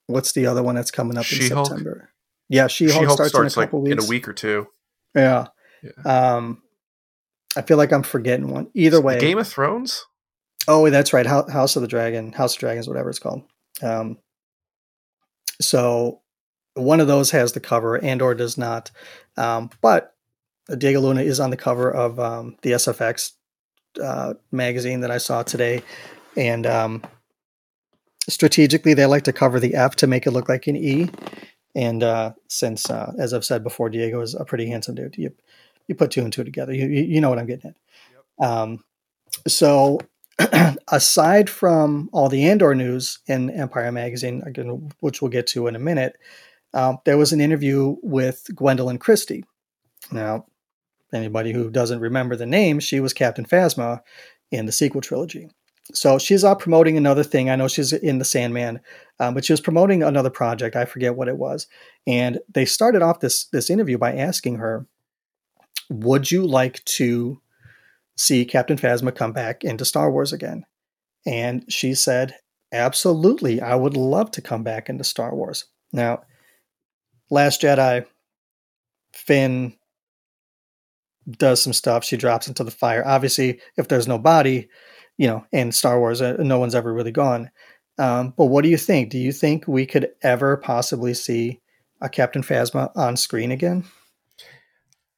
what's 0.07 0.31
the 0.33 0.45
other 0.45 0.63
one 0.63 0.75
that's 0.75 0.91
coming 0.91 1.17
up 1.17 1.25
She-Hulk? 1.25 1.59
in 1.59 1.65
September? 1.65 2.09
Yeah, 2.51 2.67
She 2.67 2.89
Hulk 2.89 3.09
starts, 3.09 3.29
starts, 3.29 3.55
in 3.55 3.63
a 3.63 3.65
couple 3.65 3.79
like 3.79 3.91
weeks. 3.91 4.03
in 4.03 4.07
a 4.07 4.09
week 4.09 4.27
or 4.27 4.33
two. 4.33 4.67
Yeah. 5.15 5.47
yeah. 5.81 6.35
Um, 6.35 6.61
I 7.55 7.61
feel 7.61 7.77
like 7.77 7.93
I'm 7.93 8.03
forgetting 8.03 8.49
one. 8.49 8.67
Either 8.73 8.99
way, 8.99 9.19
Game 9.19 9.37
of 9.37 9.47
Thrones. 9.47 10.05
Oh, 10.67 10.89
that's 10.89 11.13
right. 11.13 11.25
House 11.25 11.75
of 11.75 11.81
the 11.81 11.87
Dragon, 11.87 12.33
House 12.33 12.55
of 12.55 12.59
Dragons, 12.59 12.87
whatever 12.87 13.09
it's 13.09 13.19
called. 13.19 13.43
Um, 13.81 14.17
so 15.61 16.21
one 16.73 16.99
of 16.99 17.07
those 17.07 17.31
has 17.31 17.53
the 17.53 17.59
cover, 17.59 18.03
Andor 18.03 18.35
does 18.35 18.57
not. 18.57 18.91
Um, 19.37 19.69
but 19.81 20.13
Diego 20.77 20.99
Luna 20.99 21.21
is 21.21 21.39
on 21.39 21.49
the 21.49 21.57
cover 21.57 21.89
of 21.89 22.19
um, 22.19 22.57
the 22.63 22.71
SFX 22.71 23.31
uh, 24.01 24.33
magazine 24.51 25.01
that 25.01 25.11
I 25.11 25.17
saw 25.17 25.43
today, 25.43 25.83
and 26.35 26.67
um, 26.67 27.03
strategically 28.29 28.93
they 28.93 29.05
like 29.05 29.23
to 29.23 29.33
cover 29.33 29.59
the 29.59 29.75
F 29.75 29.95
to 29.97 30.07
make 30.07 30.27
it 30.27 30.31
look 30.31 30.49
like 30.49 30.67
an 30.67 30.75
E. 30.75 31.09
And 31.75 32.03
uh, 32.03 32.33
since, 32.47 32.89
uh, 32.89 33.13
as 33.17 33.33
I've 33.33 33.45
said 33.45 33.63
before, 33.63 33.89
Diego 33.89 34.21
is 34.21 34.35
a 34.35 34.45
pretty 34.45 34.67
handsome 34.67 34.95
dude, 34.95 35.17
you 35.17 35.33
you 35.87 35.95
put 35.95 36.11
two 36.11 36.21
and 36.21 36.31
two 36.31 36.43
together. 36.43 36.73
You 36.73 36.87
you, 36.87 37.21
know 37.21 37.29
what 37.29 37.39
I'm 37.39 37.47
getting 37.47 37.71
at. 37.71 37.77
Yep. 38.39 38.49
Um, 38.49 38.83
so 39.47 39.99
aside 40.87 41.49
from 41.49 42.09
all 42.13 42.29
the 42.29 42.49
Andor 42.49 42.75
news 42.75 43.19
in 43.27 43.49
Empire 43.49 43.91
magazine, 43.91 44.41
again, 44.45 44.91
which 44.99 45.21
we'll 45.21 45.31
get 45.31 45.47
to 45.47 45.67
in 45.67 45.75
a 45.75 45.79
minute, 45.79 46.17
um, 46.73 46.99
there 47.05 47.17
was 47.17 47.33
an 47.33 47.41
interview 47.41 47.97
with 48.01 48.47
Gwendoline 48.53 48.99
Christie. 48.99 49.43
Now, 50.11 50.45
anybody 51.13 51.51
who 51.51 51.69
doesn't 51.69 51.99
remember 51.99 52.35
the 52.35 52.45
name, 52.45 52.79
she 52.79 52.99
was 52.99 53.13
Captain 53.13 53.45
Phasma 53.45 54.01
in 54.51 54.65
the 54.65 54.71
sequel 54.71 55.01
trilogy. 55.01 55.49
So 55.93 56.17
she's 56.17 56.43
out 56.43 56.59
promoting 56.59 56.97
another 56.97 57.23
thing. 57.23 57.49
I 57.49 57.55
know 57.55 57.67
she's 57.67 57.93
in 57.93 58.19
the 58.19 58.25
Sandman, 58.25 58.79
um, 59.19 59.33
but 59.33 59.45
she 59.45 59.53
was 59.53 59.61
promoting 59.61 60.03
another 60.03 60.29
project. 60.29 60.75
I 60.75 60.85
forget 60.85 61.15
what 61.15 61.27
it 61.27 61.37
was. 61.37 61.67
And 62.07 62.39
they 62.53 62.65
started 62.65 63.01
off 63.01 63.19
this 63.19 63.45
this 63.45 63.69
interview 63.69 63.97
by 63.97 64.15
asking 64.15 64.55
her, 64.55 64.85
"Would 65.89 66.31
you 66.31 66.45
like 66.45 66.83
to 66.85 67.41
see 68.15 68.45
Captain 68.45 68.77
Phasma 68.77 69.15
come 69.15 69.33
back 69.33 69.63
into 69.63 69.85
Star 69.85 70.11
Wars 70.11 70.33
again?" 70.33 70.65
And 71.25 71.65
she 71.71 71.93
said, 71.93 72.35
"Absolutely, 72.71 73.61
I 73.61 73.75
would 73.75 73.97
love 73.97 74.31
to 74.31 74.41
come 74.41 74.63
back 74.63 74.89
into 74.89 75.03
Star 75.03 75.35
Wars." 75.35 75.65
Now, 75.93 76.23
Last 77.31 77.61
Jedi, 77.61 78.05
Finn 79.13 79.73
does 81.29 81.63
some 81.63 81.71
stuff. 81.71 82.03
She 82.03 82.17
drops 82.17 82.49
into 82.49 82.65
the 82.65 82.71
fire. 82.71 83.07
Obviously, 83.07 83.61
if 83.77 83.87
there's 83.87 84.07
no 84.07 84.19
body, 84.19 84.67
you 85.21 85.27
know, 85.27 85.45
in 85.51 85.71
Star 85.71 85.99
Wars, 85.99 86.19
uh, 86.19 86.37
no 86.39 86.57
one's 86.57 86.73
ever 86.73 86.91
really 86.91 87.11
gone. 87.11 87.51
Um, 87.99 88.33
but 88.35 88.45
what 88.45 88.63
do 88.63 88.69
you 88.69 88.77
think? 88.77 89.11
Do 89.11 89.19
you 89.19 89.31
think 89.31 89.67
we 89.67 89.85
could 89.85 90.09
ever 90.23 90.57
possibly 90.57 91.13
see 91.13 91.59
a 92.01 92.09
Captain 92.09 92.41
Phasma 92.41 92.89
on 92.95 93.15
screen 93.15 93.51
again? 93.51 93.83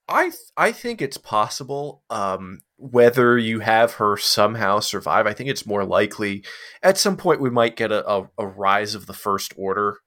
I 0.10 0.24
th- 0.24 0.36
I 0.58 0.74
think 0.74 1.02
it's 1.02 1.18
possible. 1.18 2.04
Um, 2.10 2.60
whether 2.76 3.38
you 3.38 3.62
have 3.62 3.94
her 3.94 4.18
somehow 4.18 4.82
survive, 4.82 5.26
I 5.26 5.32
think 5.32 5.50
it's 5.50 5.66
more 5.66 5.86
likely. 5.86 6.44
At 6.82 6.98
some 6.98 7.16
point, 7.16 7.40
we 7.40 7.50
might 7.50 7.78
get 7.78 7.94
a, 7.94 8.06
a, 8.06 8.30
a 8.38 8.46
rise 8.46 8.96
of 8.96 9.06
the 9.06 9.14
First 9.14 9.54
Order 9.56 10.00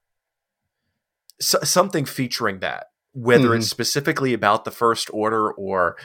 something 1.41 2.05
featuring 2.05 2.59
that, 2.59 2.87
whether 3.13 3.49
mm-hmm. 3.49 3.57
it's 3.57 3.69
specifically 3.69 4.33
about 4.33 4.63
the 4.63 4.69
First 4.71 5.09
Order 5.11 5.51
or 5.53 5.97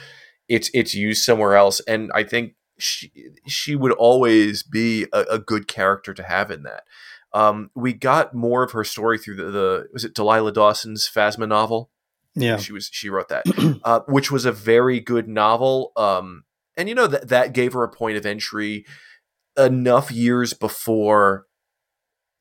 it's 0.49 0.71
it's 0.73 0.95
used 0.95 1.23
somewhere 1.23 1.55
else. 1.55 1.79
And 1.81 2.09
I 2.15 2.23
think 2.23 2.55
she 2.83 3.11
she 3.47 3.75
would 3.75 3.91
always 3.93 4.63
be 4.63 5.07
a, 5.13 5.21
a 5.31 5.39
good 5.39 5.67
character 5.67 6.13
to 6.13 6.23
have 6.23 6.51
in 6.51 6.63
that. 6.63 6.83
Um, 7.33 7.71
we 7.73 7.93
got 7.93 8.33
more 8.33 8.63
of 8.63 8.71
her 8.71 8.83
story 8.83 9.17
through 9.17 9.35
the, 9.37 9.45
the 9.45 9.87
was 9.91 10.05
it 10.05 10.13
Delilah 10.13 10.53
Dawson's 10.53 11.09
Phasma 11.09 11.47
novel. 11.47 11.89
Yeah, 12.35 12.57
she 12.57 12.73
was 12.73 12.89
she 12.91 13.09
wrote 13.09 13.29
that, 13.29 13.45
uh, 13.83 14.01
which 14.07 14.31
was 14.31 14.45
a 14.45 14.51
very 14.51 14.99
good 14.99 15.27
novel. 15.27 15.91
Um, 15.95 16.43
and 16.77 16.89
you 16.89 16.95
know 16.95 17.07
that 17.07 17.29
that 17.29 17.53
gave 17.53 17.73
her 17.73 17.83
a 17.83 17.89
point 17.89 18.17
of 18.17 18.25
entry 18.25 18.85
enough 19.57 20.11
years 20.11 20.53
before 20.53 21.45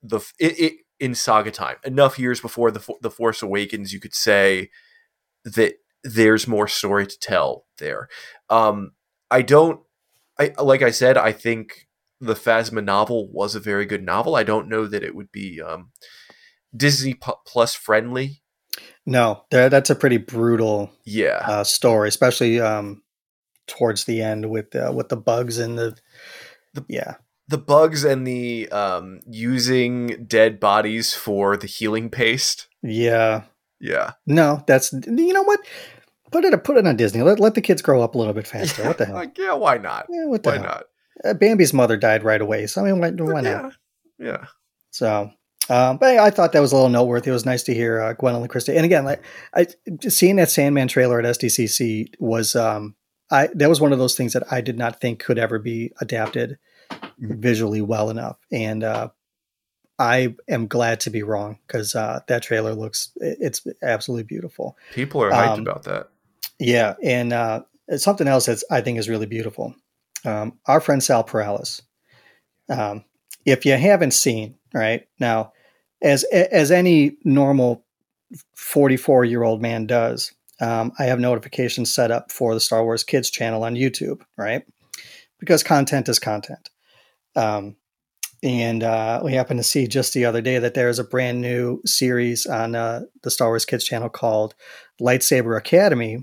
the 0.02 0.20
it, 0.38 0.58
it 0.58 0.72
in 0.98 1.14
saga 1.14 1.50
time 1.50 1.76
enough 1.84 2.18
years 2.18 2.40
before 2.40 2.70
the 2.70 2.94
the 3.00 3.10
force 3.10 3.42
awakens 3.42 3.92
you 3.92 4.00
could 4.00 4.14
say 4.14 4.70
that 5.44 5.74
there's 6.04 6.48
more 6.48 6.66
story 6.66 7.06
to 7.06 7.18
tell 7.18 7.66
there 7.78 8.08
um 8.48 8.92
i 9.30 9.42
don't 9.42 9.80
i 10.38 10.52
like 10.62 10.82
i 10.82 10.90
said 10.90 11.16
i 11.16 11.32
think 11.32 11.88
the 12.20 12.34
phasma 12.34 12.82
novel 12.82 13.28
was 13.32 13.54
a 13.54 13.60
very 13.60 13.86
good 13.86 14.04
novel 14.04 14.34
i 14.34 14.42
don't 14.42 14.68
know 14.68 14.86
that 14.86 15.02
it 15.02 15.14
would 15.14 15.30
be 15.32 15.60
um 15.60 15.90
disney 16.76 17.18
plus 17.46 17.74
friendly 17.74 18.42
no 19.04 19.44
that's 19.50 19.90
a 19.90 19.94
pretty 19.94 20.16
brutal 20.16 20.90
yeah 21.04 21.42
uh, 21.46 21.64
story 21.64 22.08
especially 22.08 22.60
um 22.60 23.02
towards 23.66 24.04
the 24.04 24.22
end 24.22 24.50
with 24.50 24.74
uh, 24.74 24.92
with 24.94 25.08
the 25.08 25.16
bugs 25.16 25.58
and 25.58 25.78
the, 25.78 25.96
the 26.74 26.84
yeah 26.88 27.14
the 27.48 27.58
bugs 27.58 28.02
and 28.02 28.26
the 28.26 28.68
um, 28.70 29.20
using 29.28 30.24
dead 30.26 30.58
bodies 30.58 31.14
for 31.14 31.56
the 31.56 31.66
healing 31.66 32.08
paste. 32.08 32.68
Yeah. 32.82 33.42
Yeah. 33.80 34.12
No, 34.26 34.62
that's 34.66 34.92
you 34.92 35.32
know 35.32 35.42
what? 35.42 35.60
Put 36.32 36.44
it 36.44 36.64
put 36.64 36.76
it 36.78 36.86
on 36.86 36.96
Disney. 36.96 37.22
Let 37.22 37.38
let 37.38 37.54
the 37.54 37.60
kids 37.60 37.82
grow 37.82 38.02
up 38.02 38.14
a 38.14 38.18
little 38.18 38.32
bit 38.32 38.46
faster. 38.46 38.84
What 38.84 38.98
the 38.98 39.04
hell? 39.06 39.14
Like, 39.14 39.36
yeah, 39.38 39.52
why 39.54 39.78
not? 39.78 40.06
Yeah, 40.08 40.24
what 40.24 40.42
the 40.42 40.50
why 40.50 40.56
hell? 40.56 40.64
not? 40.64 40.84
Uh, 41.24 41.34
Bambi's 41.34 41.72
mother 41.72 41.96
died 41.96 42.24
right 42.24 42.40
away, 42.40 42.66
so 42.66 42.82
I 42.82 42.90
mean, 42.90 43.00
why, 43.00 43.10
why 43.10 43.42
yeah. 43.42 43.60
not? 43.60 43.72
Yeah. 44.18 44.46
So, 44.90 45.30
um, 45.68 45.98
but 45.98 46.18
I 46.18 46.30
thought 46.30 46.52
that 46.52 46.60
was 46.60 46.72
a 46.72 46.74
little 46.74 46.90
noteworthy. 46.90 47.30
It 47.30 47.34
was 47.34 47.46
nice 47.46 47.62
to 47.64 47.74
hear 47.74 48.00
uh, 48.00 48.14
Gwendoline 48.14 48.48
Christie. 48.48 48.76
And 48.76 48.84
again, 48.84 49.04
like 49.04 49.22
I 49.54 49.66
seeing 50.08 50.36
that 50.36 50.50
Sandman 50.50 50.88
trailer 50.88 51.18
at 51.18 51.24
SDCC 51.24 52.14
was, 52.18 52.56
um, 52.56 52.94
I 53.30 53.48
that 53.54 53.68
was 53.68 53.80
one 53.80 53.92
of 53.92 53.98
those 53.98 54.16
things 54.16 54.32
that 54.32 54.50
I 54.50 54.60
did 54.60 54.78
not 54.78 55.00
think 55.00 55.22
could 55.22 55.38
ever 55.38 55.58
be 55.58 55.92
adapted 56.00 56.58
visually 57.18 57.82
well 57.82 58.10
enough. 58.10 58.38
And 58.50 58.82
uh, 58.82 59.08
I 59.98 60.34
am 60.48 60.66
glad 60.66 61.00
to 61.00 61.10
be 61.10 61.22
wrong 61.22 61.58
because 61.66 61.94
uh, 61.94 62.20
that 62.26 62.42
trailer 62.42 62.74
looks 62.74 63.12
it's 63.16 63.66
absolutely 63.82 64.24
beautiful. 64.24 64.76
People 64.92 65.22
are 65.22 65.30
hyped 65.30 65.54
um, 65.54 65.60
about 65.60 65.84
that. 65.84 66.08
Yeah, 66.62 66.94
and 67.02 67.32
uh, 67.32 67.62
something 67.96 68.28
else 68.28 68.46
that 68.46 68.62
I 68.70 68.80
think 68.80 68.98
is 68.98 69.08
really 69.08 69.26
beautiful. 69.26 69.74
Um, 70.24 70.58
our 70.66 70.80
friend 70.80 71.02
Sal 71.02 71.24
Perales. 71.24 71.82
Um, 72.68 73.04
if 73.44 73.66
you 73.66 73.76
haven't 73.76 74.12
seen, 74.12 74.54
right 74.72 75.06
now, 75.18 75.52
as 76.00 76.22
as 76.24 76.70
any 76.70 77.16
normal 77.24 77.84
forty 78.54 78.96
four 78.96 79.24
year 79.24 79.42
old 79.42 79.60
man 79.60 79.86
does, 79.86 80.32
um, 80.60 80.92
I 81.00 81.04
have 81.04 81.18
notifications 81.18 81.92
set 81.92 82.12
up 82.12 82.30
for 82.30 82.54
the 82.54 82.60
Star 82.60 82.84
Wars 82.84 83.02
Kids 83.02 83.28
channel 83.28 83.64
on 83.64 83.74
YouTube, 83.74 84.22
right? 84.36 84.62
Because 85.40 85.64
content 85.64 86.08
is 86.08 86.20
content. 86.20 86.70
Um, 87.34 87.74
and 88.44 88.84
uh, 88.84 89.20
we 89.24 89.34
happened 89.34 89.58
to 89.58 89.64
see 89.64 89.88
just 89.88 90.14
the 90.14 90.24
other 90.24 90.40
day 90.40 90.58
that 90.60 90.74
there 90.74 90.88
is 90.88 91.00
a 91.00 91.04
brand 91.04 91.40
new 91.40 91.80
series 91.84 92.46
on 92.46 92.76
uh, 92.76 93.02
the 93.24 93.30
Star 93.32 93.48
Wars 93.48 93.64
Kids 93.64 93.84
channel 93.84 94.08
called 94.08 94.54
Lightsaber 95.00 95.56
Academy. 95.56 96.22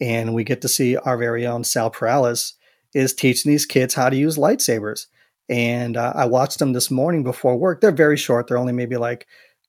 And 0.00 0.34
we 0.34 0.44
get 0.44 0.62
to 0.62 0.68
see 0.68 0.96
our 0.96 1.18
very 1.18 1.46
own 1.46 1.64
Sal 1.64 1.90
Perales 1.90 2.54
is 2.94 3.14
teaching 3.14 3.50
these 3.50 3.66
kids 3.66 3.94
how 3.94 4.08
to 4.08 4.16
use 4.16 4.36
lightsabers. 4.36 5.06
And 5.48 5.96
uh, 5.96 6.12
I 6.14 6.26
watched 6.26 6.58
them 6.58 6.72
this 6.72 6.90
morning 6.90 7.22
before 7.22 7.56
work. 7.56 7.80
They're 7.80 7.92
very 7.92 8.16
short. 8.16 8.46
They're 8.46 8.58
only 8.58 8.72
maybe 8.72 8.96
like 8.96 9.26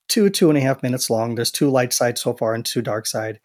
two, 0.07 0.29
two 0.29 0.49
and 0.49 0.57
a 0.57 0.61
half 0.61 0.83
minutes 0.83 1.09
long. 1.09 1.35
There's 1.35 1.51
two 1.51 1.69
light 1.69 1.91
side 1.91 2.17
so 2.17 2.33
far 2.33 2.53
and 2.53 2.65
two 2.65 2.81
dark 2.81 3.07
side. 3.07 3.39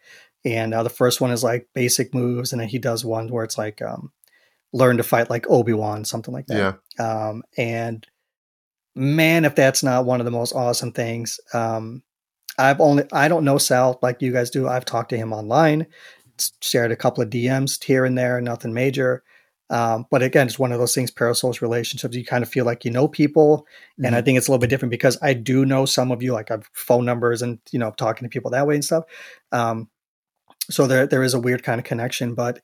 And 0.45 0.73
uh, 0.73 0.83
the 0.83 0.89
first 0.89 1.19
one 1.19 1.31
is 1.31 1.43
like 1.43 1.67
basic 1.73 2.13
moves. 2.13 2.51
And 2.51 2.61
then 2.61 2.69
he 2.69 2.79
does 2.79 3.03
one 3.03 3.29
where 3.29 3.43
it's 3.43 3.57
like 3.57 3.81
um, 3.81 4.11
learn 4.71 4.97
to 4.97 5.03
fight 5.03 5.29
like 5.29 5.49
Obi-Wan, 5.49 6.05
something 6.05 6.33
like 6.33 6.47
that. 6.47 6.79
Yeah. 6.99 7.05
Um, 7.05 7.43
and 7.57 8.05
man, 8.95 9.45
if 9.45 9.55
that's 9.55 9.83
not 9.83 10.05
one 10.05 10.21
of 10.21 10.25
the 10.25 10.31
most 10.31 10.53
awesome 10.53 10.91
things. 10.91 11.39
Um, 11.53 12.03
I've 12.57 12.81
only, 12.81 13.03
I 13.11 13.27
don't 13.27 13.45
know 13.45 13.57
Sal 13.57 13.99
like 14.01 14.21
you 14.21 14.31
guys 14.31 14.49
do. 14.49 14.67
I've 14.67 14.85
talked 14.85 15.09
to 15.09 15.17
him 15.17 15.33
online, 15.33 15.85
shared 16.61 16.91
a 16.91 16.95
couple 16.95 17.23
of 17.23 17.29
DMs 17.29 17.83
here 17.83 18.05
and 18.05 18.17
there, 18.17 18.39
nothing 18.41 18.73
major. 18.73 19.23
Um, 19.69 20.05
but 20.09 20.23
again, 20.23 20.47
it's 20.47 20.57
one 20.57 20.71
of 20.71 20.79
those 20.79 20.95
things, 20.95 21.11
parasocial 21.11 21.61
relationships. 21.61 22.15
You 22.15 22.23
kind 22.23 22.43
of 22.43 22.49
feel 22.49 22.65
like 22.65 22.85
you 22.85 22.91
know 22.91 23.07
people. 23.07 23.59
Mm-hmm. 23.59 24.05
And 24.05 24.15
I 24.15 24.19
mm-hmm. 24.19 24.25
think 24.25 24.37
it's 24.37 24.47
a 24.47 24.51
little 24.51 24.61
bit 24.61 24.69
different 24.69 24.91
because 24.91 25.17
I 25.21 25.33
do 25.33 25.65
know 25.65 25.85
some 25.85 26.11
of 26.11 26.23
you, 26.23 26.33
like 26.33 26.51
I've 26.51 26.69
phone 26.73 27.05
numbers 27.05 27.41
and, 27.41 27.59
you 27.71 27.79
know, 27.79 27.91
talking 27.91 28.25
to 28.25 28.29
people 28.29 28.51
that 28.51 28.65
way 28.65 28.75
and 28.75 28.85
stuff. 28.85 29.03
Um, 29.51 29.89
so 30.69 30.87
there, 30.87 31.07
there 31.07 31.23
is 31.23 31.33
a 31.33 31.39
weird 31.39 31.63
kind 31.63 31.79
of 31.79 31.85
connection, 31.85 32.33
but 32.33 32.61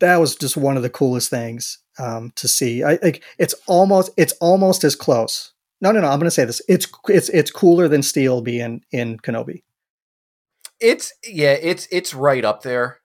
that 0.00 0.16
was 0.16 0.36
just 0.36 0.56
one 0.56 0.76
of 0.76 0.82
the 0.82 0.90
coolest 0.90 1.30
things 1.30 1.78
um, 1.98 2.32
to 2.36 2.48
see. 2.48 2.82
I 2.82 2.98
like 3.02 3.22
it's 3.38 3.54
almost 3.66 4.10
it's 4.16 4.32
almost 4.40 4.84
as 4.84 4.96
close. 4.96 5.52
No, 5.80 5.90
no, 5.92 6.00
no. 6.00 6.08
I'm 6.08 6.18
going 6.18 6.26
to 6.26 6.30
say 6.30 6.44
this. 6.44 6.62
It's 6.68 6.86
it's 7.08 7.28
it's 7.30 7.50
cooler 7.50 7.88
than 7.88 8.02
Steele 8.02 8.40
being 8.40 8.82
in 8.92 9.18
Kenobi. 9.18 9.62
It's 10.82 11.12
yeah. 11.26 11.52
It's 11.52 11.88
it's 11.90 12.14
right 12.14 12.44
up 12.44 12.62
there. 12.62 12.98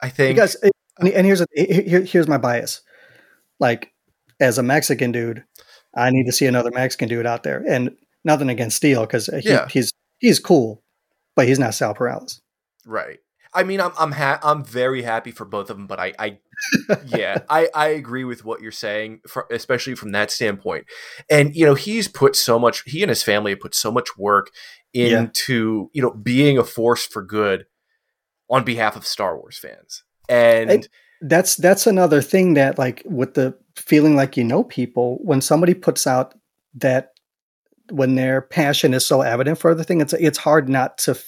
I 0.00 0.08
think 0.08 0.36
because 0.36 0.56
and 0.98 1.26
here's 1.26 1.40
a, 1.40 1.46
here, 1.54 2.02
here's 2.02 2.28
my 2.28 2.38
bias. 2.38 2.82
Like 3.60 3.92
as 4.40 4.58
a 4.58 4.62
Mexican 4.62 5.12
dude, 5.12 5.44
I 5.94 6.10
need 6.10 6.26
to 6.26 6.32
see 6.32 6.46
another 6.46 6.70
Mexican 6.70 7.08
dude 7.08 7.26
out 7.26 7.42
there, 7.42 7.64
and 7.66 7.96
nothing 8.24 8.48
against 8.48 8.76
Steele 8.76 9.02
because 9.02 9.26
he, 9.26 9.50
yeah. 9.50 9.68
he's 9.68 9.92
he's 10.18 10.38
cool, 10.38 10.82
but 11.36 11.46
he's 11.46 11.58
not 11.58 11.74
Sal 11.74 11.94
Perales. 11.94 12.40
Right. 12.86 13.18
I 13.54 13.62
mean, 13.62 13.80
I'm 13.80 13.92
I'm 13.98 14.10
ha- 14.12 14.40
I'm 14.42 14.64
very 14.64 15.02
happy 15.02 15.30
for 15.30 15.44
both 15.44 15.70
of 15.70 15.76
them, 15.76 15.86
but 15.86 16.00
I, 16.00 16.12
I 16.18 16.38
yeah, 17.06 17.38
I 17.48 17.68
I 17.72 17.88
agree 17.88 18.24
with 18.24 18.44
what 18.44 18.60
you're 18.60 18.72
saying, 18.72 19.20
for, 19.28 19.46
especially 19.50 19.94
from 19.94 20.10
that 20.12 20.32
standpoint. 20.32 20.86
And 21.30 21.54
you 21.54 21.64
know, 21.64 21.74
he's 21.74 22.08
put 22.08 22.34
so 22.34 22.58
much. 22.58 22.82
He 22.84 23.02
and 23.02 23.10
his 23.10 23.22
family 23.22 23.52
have 23.52 23.60
put 23.60 23.74
so 23.74 23.92
much 23.92 24.18
work 24.18 24.50
into 24.94 25.90
yeah. 25.92 25.98
you 25.98 26.02
know 26.02 26.14
being 26.14 26.58
a 26.58 26.64
force 26.64 27.06
for 27.06 27.22
good 27.22 27.66
on 28.48 28.64
behalf 28.64 28.96
of 28.96 29.06
Star 29.06 29.36
Wars 29.36 29.58
fans. 29.58 30.02
And 30.28 30.70
I, 30.70 30.82
that's 31.20 31.56
that's 31.56 31.86
another 31.86 32.22
thing 32.22 32.54
that 32.54 32.78
like 32.78 33.02
with 33.04 33.34
the 33.34 33.56
feeling 33.76 34.14
like 34.16 34.36
you 34.36 34.44
know 34.44 34.62
people 34.62 35.18
when 35.22 35.40
somebody 35.40 35.74
puts 35.74 36.06
out 36.06 36.34
that 36.74 37.12
when 37.90 38.14
their 38.14 38.40
passion 38.40 38.94
is 38.94 39.06
so 39.06 39.22
evident 39.22 39.58
for 39.58 39.74
the 39.74 39.84
thing 39.84 40.00
it's 40.00 40.12
it's 40.14 40.38
hard 40.38 40.68
not 40.68 40.98
to 40.98 41.18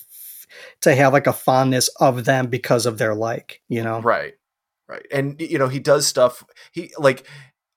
to 0.81 0.95
have 0.95 1.13
like 1.13 1.27
a 1.27 1.33
fondness 1.33 1.89
of 2.01 2.25
them 2.25 2.47
because 2.47 2.87
of 2.87 2.99
their 2.99 3.15
like 3.15 3.63
you 3.69 3.83
know 3.83 4.01
right 4.01 4.35
right 4.89 5.07
and 5.13 5.41
you 5.41 5.59
know 5.59 5.69
he 5.69 5.79
does 5.79 6.07
stuff 6.07 6.45
he 6.73 6.91
like 6.99 7.27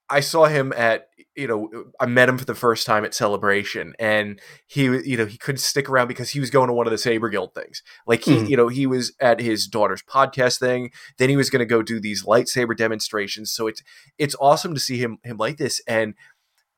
i 0.10 0.20
saw 0.20 0.46
him 0.46 0.74
at 0.76 1.09
you 1.36 1.48
know, 1.48 1.70
I 2.00 2.06
met 2.06 2.28
him 2.28 2.38
for 2.38 2.46
the 2.46 2.56
first 2.56 2.86
time 2.86 3.06
at 3.06 3.14
Celebration, 3.14 3.94
and 4.00 4.40
he, 4.68 4.84
you 4.84 5.16
know, 5.16 5.26
he 5.26 5.38
couldn't 5.38 5.60
stick 5.60 5.90
around 5.90 6.08
because 6.08 6.32
he 6.32 6.40
was 6.40 6.50
going 6.50 6.68
to 6.68 6.74
one 6.74 6.88
of 6.88 6.92
the 6.92 6.98
Saber 6.98 7.30
Guild 7.30 7.54
things. 7.54 7.82
Like 8.06 8.24
he, 8.24 8.32
mm. 8.32 8.50
you 8.50 8.58
know, 8.58 8.68
he 8.68 8.86
was 8.86 9.14
at 9.20 9.40
his 9.40 9.68
daughter's 9.68 10.04
podcast 10.04 10.60
thing. 10.60 10.92
Then 11.18 11.30
he 11.30 11.38
was 11.38 11.50
going 11.50 11.60
to 11.60 11.66
go 11.66 11.82
do 11.82 12.00
these 12.00 12.24
lightsaber 12.24 12.76
demonstrations. 12.76 13.52
So 13.52 13.68
it's 13.68 13.82
it's 14.18 14.36
awesome 14.42 14.74
to 14.74 14.80
see 14.80 14.98
him 14.98 15.20
him 15.24 15.38
like 15.38 15.58
this, 15.58 15.82
and 15.88 16.14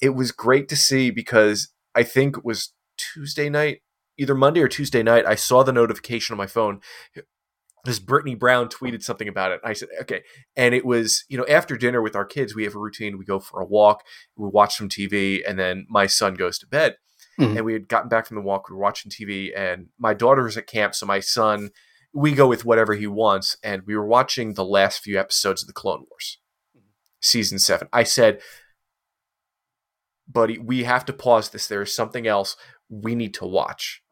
it 0.01 0.09
was 0.09 0.31
great 0.31 0.67
to 0.69 0.75
see 0.75 1.11
because 1.11 1.69
I 1.95 2.03
think 2.03 2.37
it 2.37 2.45
was 2.45 2.73
Tuesday 2.97 3.49
night, 3.49 3.81
either 4.17 4.35
Monday 4.35 4.61
or 4.61 4.67
Tuesday 4.67 5.03
night. 5.03 5.25
I 5.25 5.35
saw 5.35 5.63
the 5.63 5.73
notification 5.73 6.33
on 6.33 6.37
my 6.37 6.47
phone 6.47 6.81
this 7.85 7.99
Brittany 7.99 8.35
Brown 8.35 8.67
tweeted 8.67 9.01
something 9.03 9.27
about 9.27 9.51
it. 9.51 9.61
I 9.63 9.73
said, 9.73 9.89
okay. 10.01 10.21
And 10.55 10.75
it 10.75 10.85
was, 10.85 11.25
you 11.29 11.37
know, 11.37 11.45
after 11.49 11.75
dinner 11.77 12.01
with 12.01 12.15
our 12.15 12.25
kids, 12.25 12.55
we 12.55 12.63
have 12.63 12.75
a 12.75 12.79
routine. 12.79 13.17
We 13.17 13.25
go 13.25 13.39
for 13.39 13.59
a 13.59 13.65
walk, 13.65 14.03
we 14.35 14.49
watch 14.49 14.75
some 14.77 14.89
TV, 14.89 15.41
and 15.47 15.57
then 15.57 15.85
my 15.89 16.07
son 16.07 16.35
goes 16.35 16.59
to 16.59 16.67
bed. 16.67 16.97
Mm-hmm. 17.39 17.57
And 17.57 17.65
we 17.65 17.73
had 17.73 17.87
gotten 17.87 18.09
back 18.09 18.27
from 18.27 18.35
the 18.35 18.41
walk, 18.41 18.69
we 18.69 18.75
were 18.75 18.81
watching 18.81 19.11
TV, 19.11 19.51
and 19.57 19.87
my 19.97 20.13
daughter 20.13 20.43
was 20.43 20.57
at 20.57 20.67
camp. 20.67 20.93
So 20.93 21.05
my 21.05 21.19
son, 21.21 21.69
we 22.13 22.33
go 22.33 22.47
with 22.47 22.65
whatever 22.65 22.93
he 22.93 23.07
wants. 23.07 23.57
And 23.63 23.83
we 23.85 23.95
were 23.95 24.05
watching 24.05 24.53
the 24.53 24.65
last 24.65 25.01
few 25.01 25.19
episodes 25.19 25.63
of 25.63 25.67
the 25.67 25.73
Clone 25.73 26.05
Wars, 26.09 26.39
season 27.21 27.57
seven. 27.57 27.87
I 27.91 28.03
said, 28.03 28.41
buddy, 30.27 30.57
we 30.57 30.83
have 30.83 31.05
to 31.05 31.13
pause 31.13 31.49
this. 31.49 31.67
There 31.67 31.81
is 31.81 31.95
something 31.95 32.27
else 32.27 32.55
we 32.89 33.15
need 33.15 33.33
to 33.35 33.45
watch. 33.45 34.03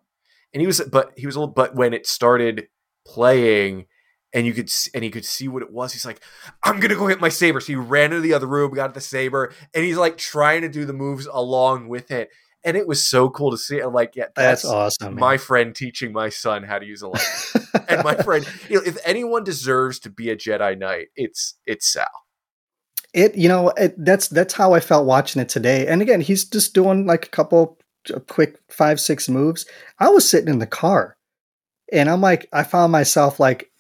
And 0.53 0.61
he 0.61 0.67
was, 0.67 0.81
but 0.81 1.11
he 1.15 1.25
was 1.25 1.35
a 1.35 1.39
little, 1.39 1.53
but 1.53 1.75
when 1.75 1.93
it 1.93 2.07
started 2.07 2.67
playing 3.13 3.85
and 4.33 4.45
you 4.45 4.53
could 4.53 4.69
and 4.93 5.03
he 5.03 5.09
could 5.09 5.25
see 5.25 5.47
what 5.47 5.63
it 5.63 5.71
was. 5.71 5.93
He's 5.93 6.05
like, 6.05 6.21
"I'm 6.63 6.79
gonna 6.79 6.95
go 6.95 7.07
hit 7.07 7.19
my 7.19 7.29
saber." 7.29 7.59
So 7.59 7.67
he 7.67 7.75
ran 7.75 8.11
into 8.11 8.21
the 8.21 8.33
other 8.33 8.47
room, 8.47 8.73
got 8.73 8.93
the 8.93 9.01
saber, 9.01 9.53
and 9.73 9.83
he's 9.83 9.97
like 9.97 10.17
trying 10.17 10.61
to 10.61 10.69
do 10.69 10.85
the 10.85 10.93
moves 10.93 11.27
along 11.31 11.87
with 11.87 12.11
it. 12.11 12.29
And 12.63 12.75
it 12.75 12.87
was 12.87 13.05
so 13.05 13.29
cool 13.29 13.51
to 13.51 13.57
see. 13.57 13.79
And 13.79 13.93
like, 13.93 14.15
yeah, 14.15 14.25
that's, 14.35 14.63
that's 14.63 14.65
awesome. 14.65 15.15
My 15.15 15.37
friend 15.37 15.73
teaching 15.73 16.11
my 16.11 16.27
son 16.27 16.63
how 16.63 16.77
to 16.77 16.85
use 16.85 17.01
a 17.01 17.05
lightsaber. 17.05 17.85
and 17.89 18.03
my 18.03 18.15
friend, 18.15 18.45
you 18.69 18.75
know, 18.75 18.83
if 18.85 18.97
anyone 19.05 19.45
deserves 19.45 19.99
to 19.99 20.09
be 20.09 20.29
a 20.29 20.35
Jedi 20.35 20.77
Knight, 20.77 21.07
it's 21.15 21.55
it's 21.65 21.91
Sal. 21.91 22.07
It, 23.13 23.35
you 23.35 23.49
know, 23.49 23.69
it, 23.69 23.95
that's 23.97 24.27
that's 24.27 24.53
how 24.53 24.73
I 24.73 24.81
felt 24.81 25.07
watching 25.07 25.41
it 25.41 25.49
today. 25.49 25.87
And 25.87 26.01
again, 26.01 26.21
he's 26.21 26.45
just 26.45 26.75
doing 26.75 27.07
like 27.07 27.25
a 27.25 27.29
couple 27.29 27.79
quick 28.27 28.59
five 28.69 28.99
six 28.99 29.27
moves. 29.27 29.65
I 29.97 30.09
was 30.09 30.29
sitting 30.29 30.49
in 30.49 30.59
the 30.59 30.67
car 30.67 31.17
and 31.91 32.09
I'm 32.09 32.21
like, 32.21 32.47
I 32.53 32.63
found 32.63 32.91
myself 32.91 33.39
like 33.39 33.71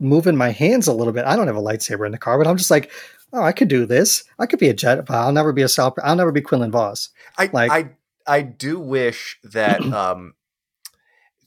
moving 0.00 0.36
my 0.36 0.50
hands 0.50 0.86
a 0.86 0.92
little 0.92 1.12
bit. 1.12 1.24
I 1.24 1.36
don't 1.36 1.46
have 1.46 1.56
a 1.56 1.62
lightsaber 1.62 2.06
in 2.06 2.12
the 2.12 2.18
car, 2.18 2.38
but 2.38 2.46
I'm 2.46 2.56
just 2.56 2.70
like, 2.70 2.90
oh, 3.32 3.42
I 3.42 3.52
could 3.52 3.68
do 3.68 3.86
this. 3.86 4.24
I 4.38 4.46
could 4.46 4.58
be 4.58 4.68
a 4.68 4.74
but 4.74 5.10
I'll 5.10 5.32
never 5.32 5.52
be 5.52 5.62
a 5.62 5.68
Sal. 5.68 5.94
I'll 6.02 6.16
never 6.16 6.32
be 6.32 6.40
Quinlan 6.40 6.72
Vos. 6.72 7.10
I 7.36 7.50
like, 7.52 7.70
I 7.70 7.90
I 8.26 8.42
do 8.42 8.78
wish 8.78 9.38
that 9.44 9.82
um 9.92 10.34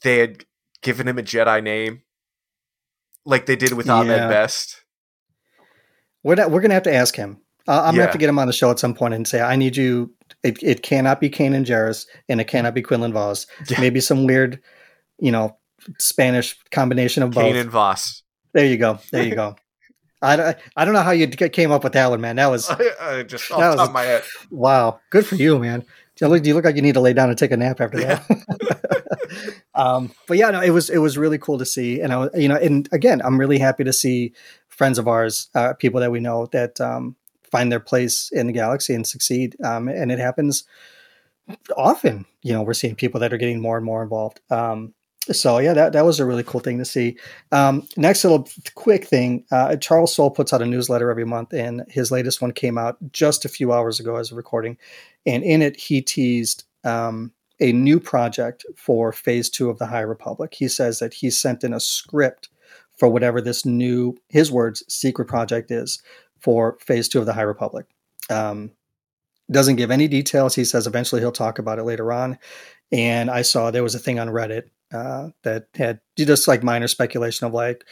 they 0.02 0.18
had 0.18 0.44
given 0.82 1.08
him 1.08 1.18
a 1.18 1.22
Jedi 1.22 1.62
name, 1.62 2.02
like 3.24 3.46
they 3.46 3.56
did 3.56 3.72
with 3.72 3.86
yeah. 3.86 3.94
Ahmed 3.94 4.28
Best. 4.28 4.84
We're 6.22 6.34
not, 6.34 6.50
we're 6.50 6.60
gonna 6.60 6.74
have 6.74 6.82
to 6.84 6.94
ask 6.94 7.16
him. 7.16 7.40
Uh, 7.66 7.82
I'm 7.82 7.86
yeah. 7.86 7.90
gonna 7.92 8.02
have 8.02 8.12
to 8.12 8.18
get 8.18 8.28
him 8.28 8.38
on 8.38 8.46
the 8.46 8.52
show 8.52 8.70
at 8.70 8.78
some 8.78 8.94
point 8.94 9.14
and 9.14 9.26
say, 9.26 9.40
I 9.40 9.56
need 9.56 9.76
you. 9.76 10.14
It, 10.42 10.62
it 10.62 10.82
cannot 10.82 11.20
be 11.20 11.30
Kanan 11.30 11.64
Jarrus 11.64 12.06
and 12.28 12.40
it 12.40 12.44
cannot 12.48 12.74
be 12.74 12.82
Quinlan 12.82 13.12
Vos. 13.12 13.46
Yeah. 13.68 13.80
Maybe 13.80 14.00
some 14.00 14.24
weird, 14.24 14.60
you 15.18 15.30
know, 15.30 15.57
Spanish 15.98 16.56
combination 16.70 17.22
of 17.22 17.30
both. 17.30 17.44
Kane 17.44 17.56
and 17.56 17.70
Voss. 17.70 18.22
There 18.52 18.66
you 18.66 18.76
go. 18.76 18.98
There 19.12 19.22
you 19.22 19.34
go. 19.34 19.56
I 20.20 20.36
don't, 20.36 20.58
I 20.76 20.84
don't 20.84 20.94
know 20.94 21.02
how 21.02 21.12
you 21.12 21.28
came 21.28 21.70
up 21.70 21.84
with 21.84 21.92
that 21.92 22.10
one, 22.10 22.20
man. 22.20 22.36
That 22.36 22.48
was 22.48 22.68
I, 23.00 23.22
just 23.22 23.50
off 23.52 23.60
that 23.60 23.76
was, 23.76 23.90
my 23.90 24.02
head. 24.02 24.24
Wow, 24.50 25.00
good 25.10 25.26
for 25.26 25.36
you, 25.36 25.58
man. 25.58 25.80
Do 25.80 26.24
you, 26.24 26.28
look, 26.28 26.42
do 26.42 26.48
you 26.48 26.54
look 26.54 26.64
like 26.64 26.74
you 26.74 26.82
need 26.82 26.94
to 26.94 27.00
lay 27.00 27.12
down 27.12 27.28
and 27.28 27.38
take 27.38 27.52
a 27.52 27.56
nap 27.56 27.80
after 27.80 27.98
that? 27.98 29.62
um, 29.74 30.10
but 30.26 30.36
yeah, 30.36 30.50
no, 30.50 30.60
it 30.60 30.70
was 30.70 30.90
it 30.90 30.98
was 30.98 31.16
really 31.16 31.38
cool 31.38 31.58
to 31.58 31.66
see, 31.66 32.00
and 32.00 32.12
I 32.12 32.16
was, 32.16 32.30
you 32.34 32.48
know, 32.48 32.56
and 32.56 32.88
again, 32.90 33.22
I'm 33.24 33.38
really 33.38 33.58
happy 33.58 33.84
to 33.84 33.92
see 33.92 34.32
friends 34.66 34.98
of 34.98 35.06
ours, 35.06 35.48
uh, 35.54 35.74
people 35.74 36.00
that 36.00 36.10
we 36.10 36.18
know 36.18 36.46
that 36.46 36.80
um, 36.80 37.14
find 37.52 37.70
their 37.70 37.80
place 37.80 38.30
in 38.32 38.48
the 38.48 38.52
galaxy 38.52 38.94
and 38.94 39.06
succeed, 39.06 39.54
um, 39.62 39.86
and 39.86 40.10
it 40.10 40.18
happens 40.18 40.64
often. 41.76 42.26
You 42.42 42.54
know, 42.54 42.62
we're 42.62 42.74
seeing 42.74 42.96
people 42.96 43.20
that 43.20 43.32
are 43.32 43.38
getting 43.38 43.60
more 43.60 43.76
and 43.76 43.86
more 43.86 44.02
involved. 44.02 44.40
Um, 44.50 44.94
so 45.32 45.58
yeah, 45.58 45.74
that, 45.74 45.92
that 45.92 46.04
was 46.04 46.20
a 46.20 46.26
really 46.26 46.42
cool 46.42 46.60
thing 46.60 46.78
to 46.78 46.84
see. 46.84 47.16
Um, 47.52 47.86
next 47.96 48.24
little 48.24 48.48
quick 48.74 49.04
thing, 49.04 49.44
uh, 49.50 49.76
Charles 49.76 50.14
Soule 50.14 50.30
puts 50.30 50.52
out 50.52 50.62
a 50.62 50.66
newsletter 50.66 51.10
every 51.10 51.24
month, 51.24 51.52
and 51.52 51.84
his 51.88 52.10
latest 52.10 52.40
one 52.40 52.52
came 52.52 52.78
out 52.78 52.96
just 53.12 53.44
a 53.44 53.48
few 53.48 53.72
hours 53.72 54.00
ago 54.00 54.16
as 54.16 54.32
a 54.32 54.34
recording, 54.34 54.76
and 55.26 55.42
in 55.44 55.62
it 55.62 55.76
he 55.76 56.00
teased 56.00 56.64
um, 56.84 57.32
a 57.60 57.72
new 57.72 57.98
project 57.98 58.64
for 58.76 59.12
Phase 59.12 59.50
Two 59.50 59.70
of 59.70 59.78
the 59.78 59.86
High 59.86 60.00
Republic. 60.00 60.54
He 60.54 60.68
says 60.68 60.98
that 60.98 61.14
he 61.14 61.30
sent 61.30 61.64
in 61.64 61.72
a 61.72 61.80
script 61.80 62.48
for 62.96 63.08
whatever 63.08 63.40
this 63.40 63.64
new, 63.64 64.16
his 64.28 64.50
words, 64.50 64.82
secret 64.88 65.26
project 65.26 65.70
is 65.70 66.02
for 66.40 66.76
Phase 66.80 67.08
Two 67.08 67.20
of 67.20 67.26
the 67.26 67.32
High 67.32 67.42
Republic. 67.42 67.86
Um, 68.30 68.72
doesn't 69.50 69.76
give 69.76 69.90
any 69.90 70.08
details. 70.08 70.54
He 70.54 70.64
says 70.64 70.86
eventually 70.86 71.20
he'll 71.20 71.32
talk 71.32 71.58
about 71.58 71.78
it 71.78 71.84
later 71.84 72.12
on. 72.12 72.38
And 72.92 73.30
I 73.30 73.42
saw 73.42 73.70
there 73.70 73.82
was 73.82 73.94
a 73.94 73.98
thing 73.98 74.18
on 74.18 74.28
Reddit 74.28 74.64
uh, 74.92 75.28
that 75.42 75.66
had 75.74 76.00
just 76.16 76.48
like 76.48 76.62
minor 76.62 76.88
speculation 76.88 77.46
of 77.46 77.52
like, 77.52 77.84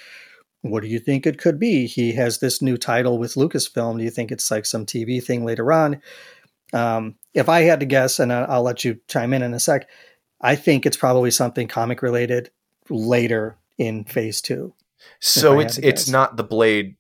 what 0.63 0.83
do 0.83 0.89
you 0.89 0.99
think 0.99 1.27
it 1.27 1.39
could 1.39 1.59
be? 1.59 1.87
He 1.87 2.13
has 2.13 2.39
this 2.39 2.61
new 2.61 2.77
title 2.77 3.19
with 3.19 3.35
Lucasfilm. 3.35 3.99
Do 3.99 4.05
you 4.05 4.11
think 4.11 4.33
it's 4.33 4.51
like 4.51 4.67
some 4.67 4.87
TV 4.87 5.23
thing 5.23 5.45
later 5.45 5.73
on? 5.73 6.01
Um, 6.73 7.17
if 7.35 7.49
I 7.49 7.63
had 7.63 7.81
to 7.81 7.87
guess, 7.87 8.19
and 8.19 8.33
I'll 8.33 8.63
let 8.63 8.85
you 8.85 8.99
chime 9.09 9.33
in 9.33 9.43
in 9.43 9.55
a 9.55 9.61
sec, 9.61 9.89
I 10.41 10.57
think 10.57 10.85
it's 10.85 10.97
probably 10.97 11.31
something 11.31 11.69
comic 11.69 12.03
related 12.03 12.51
later 12.91 13.57
in 13.79 14.05
Phase 14.05 14.41
Two. 14.41 14.75
So 15.21 15.61
it's 15.61 15.79
it's 15.79 16.09
not 16.09 16.37
the 16.37 16.45
Blade 16.45 16.97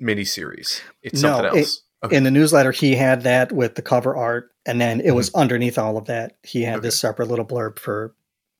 miniseries. 0.00 0.80
It's 1.02 1.22
no, 1.22 1.36
something 1.36 1.58
else. 1.58 1.76
It, 2.02 2.06
okay. 2.06 2.16
In 2.16 2.24
the 2.24 2.30
newsletter, 2.30 2.72
he 2.72 2.94
had 2.94 3.22
that 3.22 3.52
with 3.52 3.74
the 3.74 3.82
cover 3.82 4.16
art, 4.16 4.50
and 4.66 4.80
then 4.80 5.00
it 5.00 5.08
mm-hmm. 5.08 5.16
was 5.16 5.34
underneath 5.34 5.78
all 5.78 5.96
of 5.96 6.06
that. 6.06 6.36
He 6.42 6.62
had 6.62 6.76
okay. 6.76 6.86
this 6.86 6.98
separate 6.98 7.28
little 7.28 7.44
blurb 7.44 7.78
for 7.78 8.14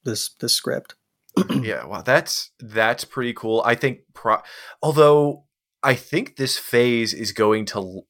this 0.05 0.35
this 0.41 0.55
script. 0.55 0.95
yeah, 1.51 1.85
well, 1.87 2.03
that's 2.03 2.51
that's 2.59 3.05
pretty 3.05 3.33
cool. 3.33 3.63
I 3.65 3.75
think, 3.75 4.01
pro- 4.15 4.43
although 4.83 5.45
I 5.83 5.95
think 5.95 6.37
this 6.37 6.59
phase 6.59 7.15
is 7.15 7.33
going 7.33 7.67
to, 7.67 8.03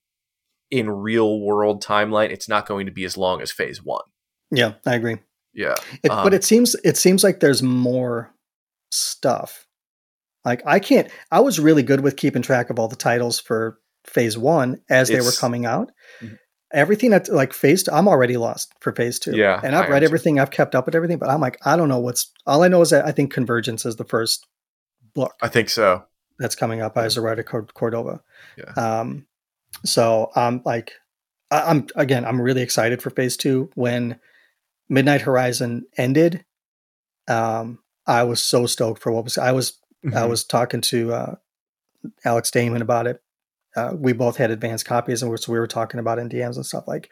in 0.71 0.91
real 0.91 1.41
world 1.41 1.85
timeline, 1.85 2.31
it's 2.31 2.49
not 2.49 2.67
going 2.67 2.87
to 2.87 2.93
be 2.93 3.05
as 3.05 3.17
long 3.17 3.43
as 3.43 3.53
phase 3.53 3.83
one. 3.83 4.05
Yeah, 4.51 4.75
I 4.87 4.95
agree. 4.95 5.19
Yeah, 5.53 5.75
it, 6.03 6.11
um, 6.11 6.25
but 6.25 6.35
it 6.35 6.45
seems 6.45 6.77
it 6.85 6.97
seems 6.97 7.23
like 7.25 7.41
there's 7.41 7.63
more 7.63 8.35
stuff. 8.91 9.67
Like 10.45 10.63
I 10.67 10.79
can't. 10.79 11.11
I 11.31 11.41
was 11.41 11.61
really 11.61 11.83
good 11.83 12.01
with 12.01 12.17
keeping 12.17 12.43
track 12.43 12.71
of 12.71 12.79
all 12.79 12.89
the 12.89 12.97
titles 12.97 13.39
for 13.39 13.79
phase 14.07 14.39
one 14.39 14.81
as 14.89 15.09
they 15.09 15.21
were 15.21 15.33
coming 15.33 15.67
out. 15.67 15.91
Everything 16.73 17.11
that's 17.11 17.29
like 17.29 17.53
phase 17.53 17.83
two, 17.83 17.93
I'm 17.93 18.09
already 18.09 18.37
lost 18.37 18.73
for 18.81 18.93
phase 18.93 19.19
two. 19.19 19.37
Yeah. 19.37 19.61
And 19.63 19.75
I've 19.75 19.87
I 19.87 19.89
read 19.89 20.05
everything, 20.05 20.39
I've 20.39 20.51
kept 20.51 20.75
up 20.75 20.87
with 20.87 20.95
everything, 20.95 21.19
but 21.19 21.29
I'm 21.29 21.41
like, 21.41 21.59
I 21.65 21.77
don't 21.77 21.89
know 21.89 21.99
what's 21.99 22.33
all 22.47 22.63
I 22.63 22.69
know 22.69 22.81
is 22.81 22.91
that 22.91 23.05
I 23.05 23.13
think 23.13 23.33
Convergence 23.33 23.85
is 23.85 23.97
the 23.97 24.05
first 24.05 24.47
book. 25.15 25.35
I 25.43 25.49
think 25.49 25.69
so. 25.69 26.05
That's 26.39 26.55
coming 26.55 26.81
up 26.81 26.95
by 26.95 27.09
Zoraida 27.09 27.43
Cordova. 27.43 28.21
Yeah. 28.57 28.73
Um, 29.01 29.27
so 29.85 30.31
I'm 30.37 30.63
like, 30.65 30.93
I, 31.51 31.71
am 31.71 31.87
again, 31.97 32.25
I'm 32.25 32.41
really 32.41 32.63
excited 32.63 33.03
for 33.03 33.11
phase 33.11 33.37
two. 33.37 33.71
When 33.75 34.19
Midnight 34.89 35.23
Horizon 35.23 35.87
ended, 35.97 36.45
um, 37.29 37.81
I 38.07 38.23
was 38.23 38.43
so 38.43 38.67
stoked 38.67 39.03
for 39.03 39.13
what 39.13 39.25
was 39.25 39.39
I 39.39 39.53
was 39.53 39.79
mm-hmm. 40.05 40.17
I 40.17 40.27
was 40.27 40.45
talking 40.45 40.81
to 40.83 41.13
uh, 41.13 41.35
Alex 42.25 42.51
Damon 42.51 42.83
about 42.83 43.07
it 43.07 43.21
uh, 43.77 43.95
we 43.97 44.13
both 44.13 44.37
had 44.37 44.51
advanced 44.51 44.87
copies, 44.87 45.23
and 45.23 45.39
so 45.39 45.53
we 45.53 45.59
were 45.59 45.67
talking 45.67 46.01
about 46.01 46.19
in 46.19 46.29
DMs 46.29 46.57
and 46.57 46.67
stuff 46.67 46.89
like, 46.89 47.11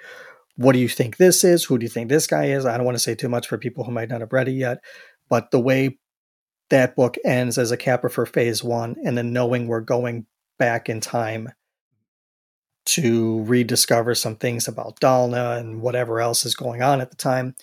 what 0.57 0.73
do 0.73 0.79
you 0.79 0.89
think 0.89 1.17
this 1.17 1.45
is? 1.45 1.65
Who 1.65 1.79
do 1.79 1.85
you 1.85 1.91
think 1.91 2.09
this 2.09 2.27
guy 2.27 2.47
is? 2.47 2.67
I 2.67 2.77
don't 2.77 2.87
want 2.87 2.97
to 2.97 3.03
say 3.03 3.15
too 3.15 3.29
much 3.29 3.47
for 3.47 3.59
people 3.59 3.85
who 3.85 3.93
might 3.93 4.09
not 4.09 4.21
have 4.21 4.33
read 4.33 4.49
it 4.49 4.53
yet, 4.53 4.79
but 5.29 5.51
the 5.51 5.61
way 5.61 5.99
that 6.71 6.97
book 6.97 7.17
ends 7.25 7.59
as 7.59 7.71
a 7.71 7.77
capper 7.77 8.09
for 8.09 8.27
phase 8.27 8.63
one, 8.63 8.97
and 9.05 9.17
then 9.17 9.33
knowing 9.33 9.67
we're 9.67 9.81
going 9.81 10.27
back 10.59 10.89
in 10.89 11.01
time 11.01 11.53
to 12.85 13.43
rediscover 13.45 14.15
some 14.15 14.35
things 14.35 14.67
about 14.67 14.99
Dalna 14.99 15.59
and 15.59 15.83
whatever 15.83 16.21
else 16.21 16.47
is 16.47 16.55
going 16.55 16.83
on 16.83 17.03
at 17.03 17.11
the 17.11 17.17
time. 17.17 17.55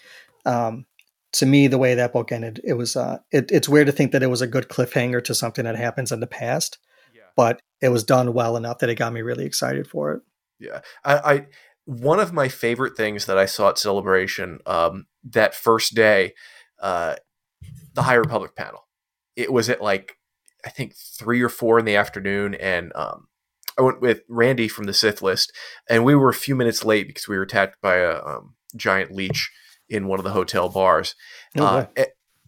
Um, 0.46 0.86
to 1.34 1.46
me, 1.46 1.68
the 1.68 1.80
way 1.80 1.96
that 1.96 2.14
book 2.14 2.32
ended, 2.32 2.62
it 2.64 2.74
was 2.74 2.96
uh, 2.96 3.18
it, 3.32 3.52
it's 3.52 3.68
weird 3.68 3.88
to 3.88 3.91
think 3.91 4.12
that 4.12 4.24
it 4.24 4.28
was 4.28 4.41
a 4.41 4.48
good 4.48 4.70
cliffhanger 4.70 5.24
to 5.26 5.36
something 5.36 5.66
that 5.66 5.76
happens 5.76 6.12
in 6.12 6.20
the 6.20 6.28
past, 6.28 6.78
yeah. 7.14 7.24
but 7.36 7.62
it 7.82 7.90
was 7.90 8.04
done 8.04 8.34
well 8.34 8.58
enough 8.58 8.80
that 8.80 8.90
it 8.90 8.96
got 8.96 9.14
me 9.14 9.22
really 9.22 9.46
excited 9.46 9.88
for 9.88 10.14
it. 10.14 10.22
Yeah, 10.60 10.82
I, 11.04 11.18
I 11.18 11.46
one 11.86 12.20
of 12.20 12.34
my 12.34 12.48
favorite 12.48 12.98
things 12.98 13.26
that 13.26 13.38
I 13.38 13.46
saw 13.46 13.70
at 13.70 13.78
Celebration 13.78 14.60
um, 14.66 15.06
that 15.24 15.54
first 15.54 15.94
day, 15.94 16.34
uh, 16.82 17.16
the 17.94 18.04
High 18.04 18.16
Republic 18.16 18.56
panel. 18.56 18.88
It 19.36 19.52
was 19.52 19.70
at 19.70 19.82
like 19.82 20.18
I 20.66 20.70
think 20.70 20.96
three 20.96 21.42
or 21.42 21.50
four 21.50 21.78
in 21.78 21.86
the 21.86 21.96
afternoon, 21.96 22.56
and 22.56 22.92
um, 22.96 23.28
I 23.78 23.82
went 23.82 24.02
with 24.02 24.22
Randy 24.28 24.68
from 24.68 24.86
the 24.86 24.94
Sith 24.94 25.22
list, 25.22 25.52
and 25.90 26.04
we 26.04 26.16
were 26.16 26.30
a 26.30 26.34
few 26.34 26.56
minutes 26.56 26.84
late 26.84 27.08
because 27.08 27.28
we 27.28 27.38
were 27.38 27.44
attacked 27.44 27.82
by 27.82 27.98
a 27.98 28.24
um, 28.24 28.56
giant 28.76 29.12
leech 29.12 29.52
in 29.90 30.08
one 30.08 30.20
of 30.20 30.24
the 30.24 30.32
hotel 30.32 30.70
bars. 30.70 31.16
Oh, 31.58 31.88
uh, 31.98 32.06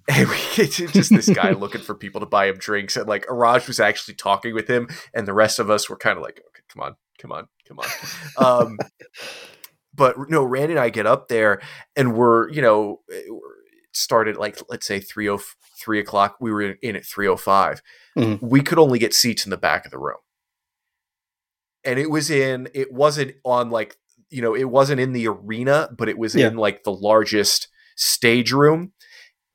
and, 0.15 0.29
we, 0.29 0.35
just 0.67 1.09
this 1.09 1.29
guy 1.29 1.51
looking 1.51 1.81
for 1.81 1.93
people 1.93 2.21
to 2.21 2.25
buy 2.25 2.47
him 2.47 2.57
drinks, 2.57 2.95
and 2.95 3.07
like 3.07 3.25
Araj 3.25 3.67
was 3.67 3.79
actually 3.79 4.15
talking 4.15 4.53
with 4.53 4.69
him, 4.69 4.87
and 5.13 5.27
the 5.27 5.33
rest 5.33 5.59
of 5.59 5.69
us 5.69 5.89
were 5.89 5.97
kind 5.97 6.17
of 6.17 6.23
like, 6.23 6.39
okay, 6.47 6.63
come 6.69 6.81
on, 6.81 6.95
come 7.19 7.31
on, 7.33 7.47
come 7.67 7.79
on. 7.79 7.87
Um, 8.37 8.77
but 9.93 10.15
no, 10.29 10.43
Randy 10.43 10.73
and 10.73 10.79
I 10.79 10.89
get 10.89 11.05
up 11.05 11.27
there, 11.27 11.61
and 11.97 12.15
we're 12.15 12.49
you 12.51 12.61
know 12.61 13.01
started 13.91 14.37
like 14.37 14.59
let's 14.69 14.87
say 14.87 15.01
three 15.01 15.29
oh 15.29 15.41
three 15.77 15.99
o'clock. 15.99 16.37
We 16.39 16.51
were 16.51 16.61
in 16.61 16.95
at 16.95 17.05
three 17.05 17.27
oh 17.27 17.35
five. 17.35 17.81
Mm-hmm. 18.17 18.47
We 18.47 18.61
could 18.61 18.79
only 18.79 18.99
get 18.99 19.13
seats 19.13 19.45
in 19.45 19.49
the 19.49 19.57
back 19.57 19.83
of 19.83 19.91
the 19.91 19.99
room, 19.99 20.19
and 21.83 21.99
it 21.99 22.09
was 22.09 22.29
in. 22.29 22.69
It 22.73 22.93
wasn't 22.93 23.33
on 23.43 23.71
like 23.71 23.97
you 24.29 24.41
know, 24.41 24.55
it 24.55 24.69
wasn't 24.69 24.99
in 24.99 25.13
the 25.13 25.27
arena, 25.27 25.89
but 25.97 26.09
it 26.09 26.17
was 26.17 26.35
yeah. 26.35 26.47
in 26.47 26.57
like 26.57 26.83
the 26.83 26.91
largest 26.91 27.67
stage 27.95 28.51
room 28.51 28.93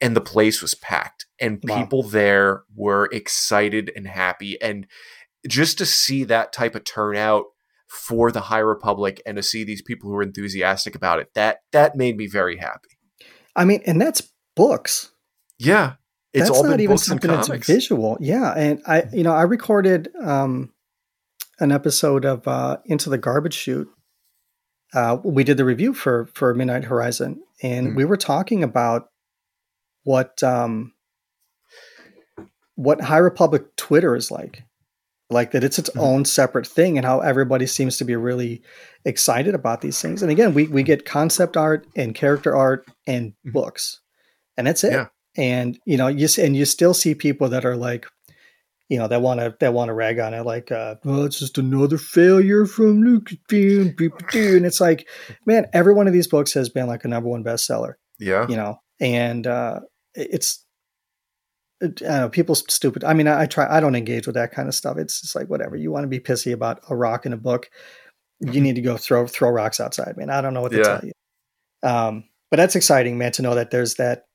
and 0.02 0.16
the 0.16 0.20
place 0.20 0.60
was 0.60 0.74
packed 0.74 1.26
and 1.40 1.62
wow. 1.62 1.78
people 1.78 2.02
there 2.02 2.64
were 2.74 3.08
excited 3.12 3.90
and 3.94 4.08
happy 4.08 4.60
and 4.60 4.86
just 5.48 5.78
to 5.78 5.86
see 5.86 6.24
that 6.24 6.52
type 6.52 6.74
of 6.74 6.84
turnout 6.84 7.44
for 7.86 8.32
the 8.32 8.40
high 8.40 8.58
republic 8.58 9.22
and 9.24 9.36
to 9.36 9.42
see 9.42 9.64
these 9.64 9.80
people 9.80 10.10
who 10.10 10.16
were 10.16 10.22
enthusiastic 10.22 10.94
about 10.94 11.20
it 11.20 11.28
that 11.34 11.58
that 11.72 11.94
made 11.94 12.16
me 12.16 12.26
very 12.26 12.56
happy. 12.56 12.88
I 13.54 13.64
mean 13.64 13.80
and 13.86 14.00
that's 14.00 14.22
books. 14.56 15.12
Yeah 15.58 15.94
it's 16.32 16.48
that's 16.48 16.62
not 16.62 16.80
even 16.80 16.98
something 16.98 17.30
that's 17.30 17.48
visual. 17.66 18.18
Yeah 18.20 18.52
and 18.56 18.82
i 18.86 19.04
you 19.12 19.22
know 19.22 19.32
i 19.32 19.42
recorded 19.42 20.08
um 20.20 20.72
an 21.60 21.70
episode 21.70 22.24
of 22.24 22.48
uh 22.48 22.78
into 22.86 23.08
the 23.08 23.18
garbage 23.18 23.54
chute. 23.54 23.88
Uh, 24.94 25.16
we 25.24 25.42
did 25.42 25.56
the 25.56 25.64
review 25.64 25.94
for 25.94 26.26
for 26.34 26.52
Midnight 26.54 26.84
Horizon, 26.84 27.42
and 27.62 27.88
mm 27.88 27.96
we 27.96 28.04
were 28.04 28.16
talking 28.16 28.62
about 28.62 29.11
what 30.04 30.42
um, 30.42 30.92
what 32.74 33.00
High 33.00 33.18
Republic 33.18 33.76
Twitter 33.76 34.16
is 34.16 34.30
like, 34.30 34.64
like 35.30 35.52
that 35.52 35.64
it's 35.64 35.78
its 35.78 35.90
mm 35.90 36.00
own 36.00 36.24
separate 36.24 36.66
thing, 36.66 36.96
and 36.96 37.06
how 37.06 37.20
everybody 37.20 37.66
seems 37.66 37.96
to 37.98 38.04
be 38.04 38.16
really 38.16 38.62
excited 39.04 39.54
about 39.54 39.80
these 39.80 40.00
things. 40.00 40.22
And 40.22 40.30
again, 40.30 40.54
we 40.54 40.66
we 40.66 40.82
get 40.82 41.04
concept 41.04 41.56
art 41.56 41.86
and 41.96 42.14
character 42.14 42.54
art 42.54 42.86
and 43.06 43.32
mm 43.46 43.52
books, 43.52 44.00
and 44.56 44.66
that's 44.66 44.84
it. 44.84 44.92
Yeah. 44.92 45.06
And 45.36 45.78
you 45.86 45.96
know, 45.96 46.08
you 46.08 46.28
and 46.38 46.56
you 46.56 46.64
still 46.64 46.94
see 46.94 47.14
people 47.14 47.48
that 47.50 47.64
are 47.64 47.76
like, 47.76 48.06
you 48.88 48.98
know, 48.98 49.08
that 49.08 49.22
want 49.22 49.40
to 49.40 49.56
that 49.60 49.72
want 49.72 49.88
to 49.88 49.94
rag 49.94 50.18
on 50.18 50.34
it, 50.34 50.44
like, 50.44 50.70
uh, 50.70 50.96
"Well, 51.04 51.24
it's 51.24 51.38
just 51.38 51.56
another 51.56 51.96
failure 51.96 52.66
from 52.66 53.02
Lucasfilm." 53.02 54.56
And 54.56 54.66
it's 54.66 54.80
like, 54.80 55.08
man, 55.46 55.66
every 55.72 55.94
one 55.94 56.06
of 56.06 56.12
these 56.12 56.26
books 56.26 56.52
has 56.52 56.68
been 56.68 56.86
like 56.86 57.04
a 57.04 57.08
number 57.08 57.30
one 57.30 57.42
bestseller. 57.42 57.94
Yeah, 58.18 58.46
you 58.46 58.56
know, 58.56 58.76
and 59.00 59.46
uh, 59.46 59.80
it's 60.14 60.64
it, 61.80 62.02
I 62.02 62.20
know 62.20 62.28
people's 62.28 62.64
stupid. 62.72 63.04
I 63.04 63.12
mean, 63.12 63.26
I, 63.26 63.42
I, 63.42 63.46
try. 63.46 63.66
I 63.68 63.80
don't 63.80 63.96
engage 63.96 64.26
with 64.26 64.36
that 64.36 64.52
kind 64.52 64.68
of 64.68 64.74
stuff. 64.74 64.98
It's 64.98 65.20
just 65.20 65.34
like 65.34 65.48
whatever. 65.48 65.76
You 65.76 65.90
want 65.90 66.04
to 66.04 66.08
be 66.08 66.20
pissy 66.20 66.52
about 66.52 66.80
a 66.88 66.96
rock 66.96 67.26
in 67.26 67.32
a 67.32 67.36
book, 67.36 67.68
you 68.42 68.46
mm-hmm. 68.46 68.62
need 68.62 68.74
to 68.76 68.82
go 68.82 68.96
throw 68.96 69.26
throw 69.26 69.50
rocks 69.50 69.80
outside. 69.80 70.16
Man, 70.16 70.30
I 70.30 70.40
don't 70.40 70.54
know 70.54 70.62
what 70.62 70.72
to 70.72 70.78
yeah. 70.78 70.84
tell 70.84 71.00
you. 71.04 71.12
Um, 71.82 72.24
but 72.50 72.56
that's 72.56 72.76
exciting, 72.76 73.18
man, 73.18 73.32
to 73.32 73.42
know 73.42 73.54
that 73.54 73.70
there's 73.70 73.94
that 73.94 74.26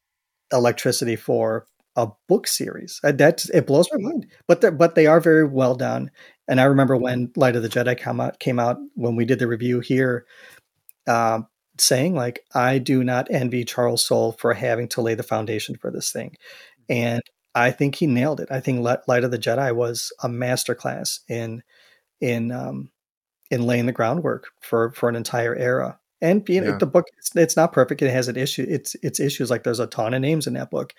electricity 0.52 1.16
for 1.16 1.68
a 1.96 2.08
book 2.28 2.48
series. 2.48 3.00
Uh, 3.04 3.12
that 3.14 3.46
it 3.54 3.68
blows 3.68 3.90
my 3.92 4.10
mind. 4.10 4.28
But 4.48 4.78
but 4.78 4.96
they 4.96 5.08
are 5.08 5.20
very 5.20 5.46
well 5.46 5.76
done. 5.76 6.12
And 6.48 6.62
I 6.62 6.66
remember 6.66 6.96
when 6.96 7.32
Light 7.36 7.56
of 7.56 7.64
the 7.64 7.70
Jedi 7.70 7.98
come 7.98 8.22
out 8.22 8.40
came 8.40 8.60
out 8.60 8.78
when 8.96 9.16
we 9.16 9.26
did 9.26 9.40
the 9.40 9.48
review 9.48 9.82
here, 9.82 10.26
um, 11.08 11.48
saying 11.80 12.16
like 12.16 12.46
I 12.54 12.78
do 12.78 13.04
not 13.04 13.28
envy 13.32 13.64
Charles 13.64 14.06
Soule 14.06 14.34
for 14.34 14.54
having 14.54 14.88
to 14.90 15.02
lay 15.02 15.16
the 15.16 15.24
foundation 15.24 15.76
for 15.76 15.92
this 15.92 16.12
thing, 16.12 16.36
and 16.90 17.22
I 17.56 17.72
think 17.72 17.96
he 17.96 18.08
nailed 18.08 18.40
it. 18.40 18.50
I 18.52 18.60
think 18.60 18.82
Light 18.82 19.24
of 19.24 19.32
the 19.32 19.40
Jedi 19.40 19.76
was 19.76 20.14
a 20.22 20.30
masterclass 20.30 21.20
in 21.28 21.64
in 22.22 22.52
um, 22.52 22.92
in 23.50 23.66
laying 23.66 23.86
the 23.86 23.92
groundwork 23.92 24.48
for 24.62 24.92
for 24.92 25.10
an 25.10 25.16
entire 25.16 25.56
era. 25.56 26.00
And 26.22 26.48
know, 26.48 26.64
yeah. 26.64 26.78
the 26.78 26.88
book 26.88 27.06
it's, 27.18 27.36
it's, 27.36 27.56
not 27.56 27.74
perfect. 27.74 28.02
It 28.02 28.10
has 28.10 28.28
an 28.28 28.38
issue. 28.38 28.66
It's 28.68 28.96
it's 29.04 29.20
issues 29.20 29.52
like 29.52 29.64
there's 29.64 29.80
a 29.80 29.88
ton 29.88 30.14
of 30.14 30.22
names 30.22 30.48
in 30.48 30.54
that 30.54 30.72
book, 30.72 30.94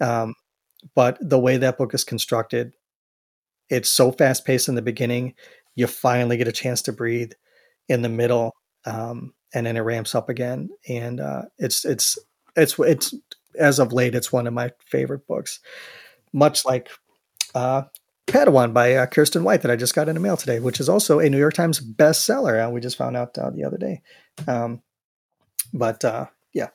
um, 0.00 0.34
but 0.94 1.18
the 1.20 1.38
way 1.38 1.56
that 1.56 1.78
book 1.78 1.94
is 1.94 2.04
constructed, 2.04 2.72
it's 3.70 3.88
so 3.88 4.12
fast 4.12 4.44
paced 4.44 4.68
in 4.68 4.74
the 4.74 4.82
beginning. 4.82 5.34
You 5.76 5.86
finally 5.86 6.36
get 6.36 6.48
a 6.48 6.52
chance 6.52 6.82
to 6.82 6.92
breathe 6.92 7.32
in 7.88 8.02
the 8.02 8.08
middle, 8.08 8.52
um, 8.84 9.32
and 9.54 9.66
then 9.66 9.76
it 9.76 9.80
ramps 9.80 10.14
up 10.14 10.28
again. 10.28 10.70
And 10.88 11.20
uh, 11.20 11.42
it's 11.58 11.84
it's 11.84 12.18
it's 12.56 12.78
it's 12.78 13.14
as 13.58 13.78
of 13.78 13.92
late, 13.92 14.14
it's 14.14 14.32
one 14.32 14.46
of 14.46 14.54
my 14.54 14.70
favorite 14.86 15.26
books. 15.26 15.60
Much 16.32 16.64
like 16.64 16.88
uh, 17.54 17.82
Padawan 18.26 18.72
by 18.72 18.94
uh, 18.94 19.06
Kiersten 19.06 19.42
White 19.42 19.62
that 19.62 19.70
I 19.70 19.76
just 19.76 19.94
got 19.94 20.08
in 20.08 20.14
the 20.14 20.20
mail 20.20 20.36
today, 20.36 20.60
which 20.60 20.80
is 20.80 20.88
also 20.88 21.18
a 21.18 21.28
New 21.28 21.38
York 21.38 21.54
Times 21.54 21.80
bestseller. 21.80 22.66
Uh, 22.66 22.70
we 22.70 22.80
just 22.80 22.96
found 22.96 23.16
out 23.16 23.36
uh, 23.36 23.50
the 23.50 23.64
other 23.64 23.78
day. 23.78 24.02
Um, 24.46 24.82
but 25.72 26.04
uh, 26.04 26.26
yeah, 26.52 26.68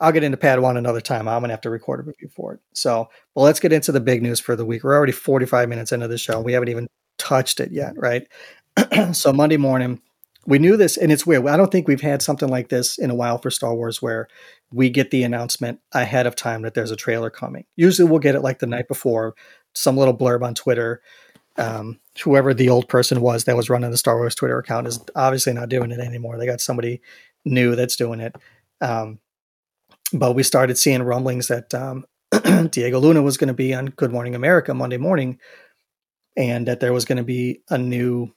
I'll 0.00 0.12
get 0.12 0.24
into 0.24 0.36
Padawan 0.36 0.76
another 0.76 1.00
time. 1.00 1.26
I'm 1.26 1.40
gonna 1.40 1.52
have 1.52 1.60
to 1.62 1.70
record 1.70 2.00
a 2.00 2.02
review 2.04 2.28
for 2.28 2.54
it. 2.54 2.60
So, 2.72 3.08
well, 3.34 3.44
let's 3.44 3.60
get 3.60 3.72
into 3.72 3.92
the 3.92 4.00
big 4.00 4.22
news 4.22 4.40
for 4.40 4.54
the 4.54 4.64
week. 4.64 4.84
We're 4.84 4.96
already 4.96 5.12
45 5.12 5.68
minutes 5.68 5.92
into 5.92 6.08
the 6.08 6.18
show. 6.18 6.40
We 6.40 6.52
haven't 6.52 6.68
even 6.68 6.86
touched 7.18 7.60
it 7.60 7.72
yet, 7.72 7.94
right? 7.96 8.26
so 9.12 9.32
Monday 9.32 9.56
morning, 9.56 10.00
we 10.46 10.58
knew 10.58 10.76
this, 10.76 10.96
and 10.96 11.10
it's 11.10 11.26
weird. 11.26 11.46
I 11.46 11.56
don't 11.56 11.70
think 11.70 11.88
we've 11.88 12.00
had 12.00 12.22
something 12.22 12.48
like 12.48 12.68
this 12.68 12.98
in 12.98 13.10
a 13.10 13.14
while 13.14 13.38
for 13.38 13.50
Star 13.50 13.74
Wars, 13.74 14.00
where 14.00 14.28
we 14.72 14.90
get 14.90 15.10
the 15.10 15.22
announcement 15.22 15.80
ahead 15.92 16.26
of 16.26 16.36
time 16.36 16.62
that 16.62 16.74
there's 16.74 16.90
a 16.90 16.96
trailer 16.96 17.30
coming. 17.30 17.64
Usually, 17.76 18.08
we'll 18.08 18.20
get 18.20 18.34
it 18.34 18.42
like 18.42 18.58
the 18.58 18.66
night 18.66 18.88
before, 18.88 19.34
some 19.74 19.96
little 19.96 20.16
blurb 20.16 20.42
on 20.42 20.54
Twitter. 20.54 21.02
Um, 21.58 22.00
whoever 22.22 22.52
the 22.52 22.68
old 22.68 22.88
person 22.88 23.20
was 23.20 23.44
that 23.44 23.56
was 23.56 23.70
running 23.70 23.90
the 23.90 23.96
Star 23.96 24.16
Wars 24.16 24.34
Twitter 24.34 24.58
account 24.58 24.86
is 24.86 25.00
obviously 25.14 25.54
not 25.54 25.70
doing 25.70 25.90
it 25.90 26.00
anymore. 26.00 26.38
They 26.38 26.46
got 26.46 26.60
somebody 26.60 27.00
new 27.46 27.74
that's 27.74 27.96
doing 27.96 28.20
it. 28.20 28.36
Um, 28.80 29.20
but 30.12 30.34
we 30.34 30.42
started 30.42 30.78
seeing 30.78 31.02
rumblings 31.02 31.48
that 31.48 31.72
um, 31.74 32.04
Diego 32.70 33.00
Luna 33.00 33.22
was 33.22 33.36
going 33.36 33.48
to 33.48 33.54
be 33.54 33.74
on 33.74 33.86
Good 33.86 34.12
Morning 34.12 34.34
America 34.34 34.74
Monday 34.74 34.98
morning, 34.98 35.38
and 36.36 36.66
that 36.68 36.80
there 36.80 36.92
was 36.92 37.04
going 37.04 37.18
to 37.18 37.24
be 37.24 37.62
a 37.70 37.78
new, 37.78 38.32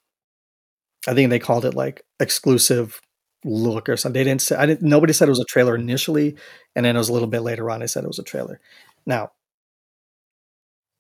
I 1.10 1.16
think 1.16 1.32
they 1.32 1.39
called 1.39 1.66
it 1.66 1.74
like 1.74 2.05
exclusive 2.20 3.01
look 3.43 3.89
or 3.89 3.97
something. 3.97 4.20
They 4.20 4.24
didn't 4.24 4.43
say, 4.43 4.55
I 4.55 4.68
didn't, 4.68 4.84
nobody 4.88 5.12
said 5.12 5.28
it 5.28 5.32
was 5.32 5.39
a 5.39 5.45
trailer 5.45 5.74
initially, 5.74 6.36
and 6.76 6.86
then 6.86 6.95
it 6.95 6.99
was 6.99 7.10
a 7.10 7.14
little 7.14 7.28
bit 7.28 7.41
later 7.41 7.72
on. 7.72 7.80
They 7.80 7.88
said 7.88 8.03
it 8.03 8.07
was 8.07 8.20
a 8.20 8.24
trailer. 8.24 8.60
Now, 9.07 9.32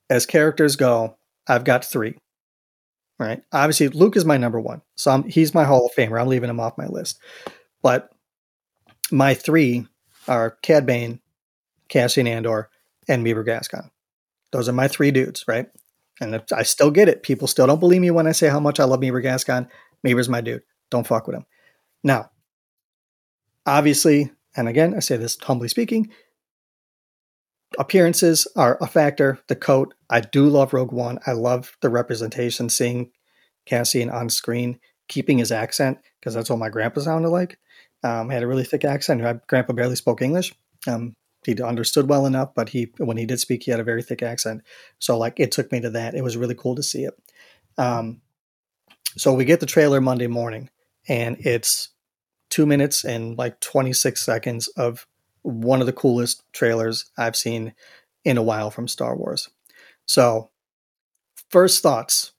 as 0.09 0.25
characters 0.25 0.75
go, 0.75 1.17
I've 1.47 1.63
got 1.63 1.85
three. 1.85 2.17
Right. 3.19 3.43
Obviously, 3.51 3.89
Luke 3.89 4.15
is 4.15 4.25
my 4.25 4.37
number 4.37 4.59
one, 4.59 4.81
so 4.95 5.11
I'm, 5.11 5.23
he's 5.25 5.53
my 5.53 5.65
Hall 5.65 5.85
of 5.85 5.91
Famer. 5.93 6.19
I'm 6.19 6.27
leaving 6.27 6.49
him 6.49 6.59
off 6.59 6.77
my 6.77 6.87
list, 6.87 7.19
but 7.83 8.09
my 9.11 9.33
three 9.33 9.85
are 10.27 10.57
Cad 10.61 10.85
Bane, 10.85 11.19
Cassian 11.87 12.27
Andor, 12.27 12.69
and 13.07 13.23
Meebur 13.23 13.45
Gascon. 13.45 13.91
Those 14.51 14.69
are 14.69 14.73
my 14.73 14.87
three 14.87 15.11
dudes, 15.11 15.45
right? 15.47 15.67
And 16.21 16.41
I 16.51 16.63
still 16.63 16.91
get 16.91 17.09
it. 17.09 17.21
People 17.21 17.47
still 17.47 17.67
don't 17.67 17.79
believe 17.79 18.01
me 18.01 18.11
when 18.11 18.27
I 18.27 18.31
say 18.31 18.47
how 18.47 18.59
much 18.59 18.79
I 18.79 18.85
love 18.85 19.01
Meebur 19.01 19.21
Gascon. 19.21 19.67
Meebur's 20.05 20.29
my 20.29 20.41
dude. 20.41 20.63
Don't 20.89 21.07
fuck 21.07 21.27
with 21.27 21.35
him. 21.35 21.45
Now, 22.03 22.31
obviously, 23.65 24.31
and 24.55 24.67
again, 24.67 24.93
I 24.95 24.99
say 24.99 25.17
this 25.17 25.37
humbly 25.41 25.67
speaking, 25.67 26.11
appearances 27.77 28.47
are 28.55 28.77
a 28.81 28.87
factor. 28.87 29.39
The 29.47 29.55
coat, 29.55 29.93
I 30.09 30.21
do 30.21 30.47
love 30.47 30.73
Rogue 30.73 30.91
One. 30.91 31.19
I 31.25 31.33
love 31.33 31.77
the 31.81 31.89
representation, 31.89 32.69
seeing 32.69 33.11
Cassian 33.65 34.09
on 34.09 34.29
screen, 34.29 34.79
keeping 35.07 35.37
his 35.37 35.51
accent, 35.51 35.99
because 36.19 36.33
that's 36.33 36.49
what 36.49 36.59
my 36.59 36.69
grandpa 36.69 37.01
sounded 37.01 37.29
like. 37.29 37.59
Um, 38.03 38.29
had 38.29 38.43
a 38.43 38.47
really 38.47 38.63
thick 38.63 38.85
accent. 38.85 39.21
My 39.21 39.39
grandpa 39.47 39.73
barely 39.73 39.95
spoke 39.95 40.21
English. 40.21 40.53
Um, 40.87 41.15
he 41.45 41.61
understood 41.61 42.09
well 42.09 42.25
enough, 42.25 42.53
but 42.55 42.69
he 42.69 42.91
when 42.97 43.17
he 43.17 43.25
did 43.25 43.39
speak, 43.39 43.63
he 43.63 43.71
had 43.71 43.79
a 43.79 43.85
very 43.85 44.03
thick 44.03 44.21
accent. 44.21 44.61
So 44.99 45.17
like 45.17 45.39
it 45.39 45.51
took 45.51 45.71
me 45.71 45.79
to 45.81 45.89
that. 45.91 46.15
It 46.15 46.23
was 46.23 46.37
really 46.37 46.55
cool 46.55 46.75
to 46.75 46.83
see 46.83 47.03
it. 47.03 47.13
Um, 47.77 48.21
so 49.17 49.33
we 49.33 49.45
get 49.45 49.59
the 49.59 49.65
trailer 49.65 50.01
Monday 50.01 50.27
morning, 50.27 50.69
and 51.07 51.37
it's 51.39 51.89
two 52.49 52.65
minutes 52.65 53.03
and 53.03 53.37
like 53.37 53.59
26 53.59 54.21
seconds 54.21 54.67
of 54.69 55.07
one 55.41 55.79
of 55.79 55.85
the 55.85 55.93
coolest 55.93 56.43
trailers 56.51 57.09
I've 57.17 57.35
seen 57.35 57.73
in 58.23 58.37
a 58.37 58.43
while 58.43 58.71
from 58.71 58.87
Star 58.87 59.15
Wars. 59.15 59.49
So, 60.05 60.49
first 61.49 61.81
thoughts. 61.81 62.31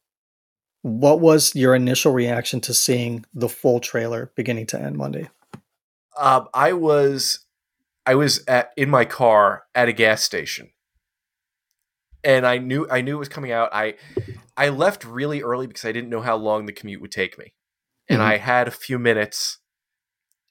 What 0.82 1.20
was 1.20 1.54
your 1.54 1.74
initial 1.74 2.10
reaction 2.10 2.62
to 2.62 2.72
seeing 2.72 3.26
the 3.34 3.50
full 3.50 3.80
trailer 3.80 4.32
beginning 4.34 4.64
to 4.68 4.80
end 4.80 4.96
Monday? 4.96 5.28
Um, 6.18 6.48
I 6.54 6.72
was 6.72 7.40
I 8.06 8.14
was 8.14 8.42
at 8.48 8.72
in 8.76 8.88
my 8.88 9.04
car 9.04 9.64
at 9.74 9.88
a 9.88 9.92
gas 9.92 10.22
station. 10.22 10.70
And 12.24 12.46
I 12.46 12.58
knew 12.58 12.88
I 12.90 13.02
knew 13.02 13.16
it 13.16 13.18
was 13.18 13.28
coming 13.28 13.52
out. 13.52 13.70
I 13.72 13.94
I 14.60 14.68
left 14.68 15.06
really 15.06 15.40
early 15.40 15.66
because 15.66 15.86
I 15.86 15.92
didn't 15.92 16.10
know 16.10 16.20
how 16.20 16.36
long 16.36 16.66
the 16.66 16.74
commute 16.74 17.00
would 17.00 17.10
take 17.10 17.38
me. 17.38 17.54
And 18.10 18.18
mm-hmm. 18.18 18.28
I 18.28 18.36
had 18.36 18.68
a 18.68 18.70
few 18.70 18.98
minutes. 18.98 19.58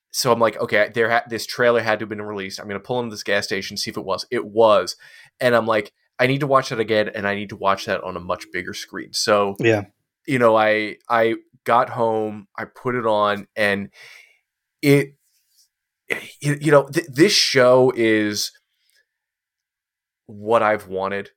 So 0.10 0.32
I'm 0.32 0.39
like, 0.39 0.57
okay, 0.57 0.89
there 0.91 1.12
ha- 1.12 1.26
this 1.30 1.45
trailer 1.45 1.82
had 1.82 1.99
to 1.99 2.03
have 2.03 2.10
been 2.10 2.24
released. 2.24 2.60
I'm 2.60 2.68
going 2.68 2.82
to 2.82 2.86
pull 2.86 2.99
into 2.99 3.12
this 3.14 3.22
gas 3.22 3.45
station 3.45 3.78
see 3.78 3.91
if 3.91 3.97
it 3.97 4.03
was. 4.03 4.26
It 4.32 4.47
was. 4.47 4.95
And 5.39 5.55
I'm 5.55 5.68
like, 5.68 5.93
I 6.18 6.26
need 6.26 6.39
to 6.39 6.47
watch 6.47 6.70
that 6.70 6.80
again 6.80 7.12
and 7.14 7.28
I 7.28 7.36
need 7.36 7.49
to 7.49 7.55
watch 7.55 7.86
that 7.86 8.03
on 8.03 8.18
a 8.18 8.20
much 8.20 8.47
bigger 8.51 8.74
screen. 8.74 9.14
So 9.14 9.55
Yeah. 9.60 9.84
You 10.26 10.39
know, 10.39 10.57
I 10.57 10.95
I 11.07 11.36
got 11.64 11.91
home, 11.91 12.47
I 12.57 12.66
put 12.66 12.95
it 12.95 13.05
on 13.05 13.47
and 13.55 13.89
it 14.82 15.14
you, 16.41 16.57
you 16.60 16.72
know, 16.72 16.88
th- 16.88 17.07
this 17.07 17.32
show 17.32 17.93
is 17.95 18.51
what 20.26 20.64
I've 20.64 20.88
wanted 20.88 21.30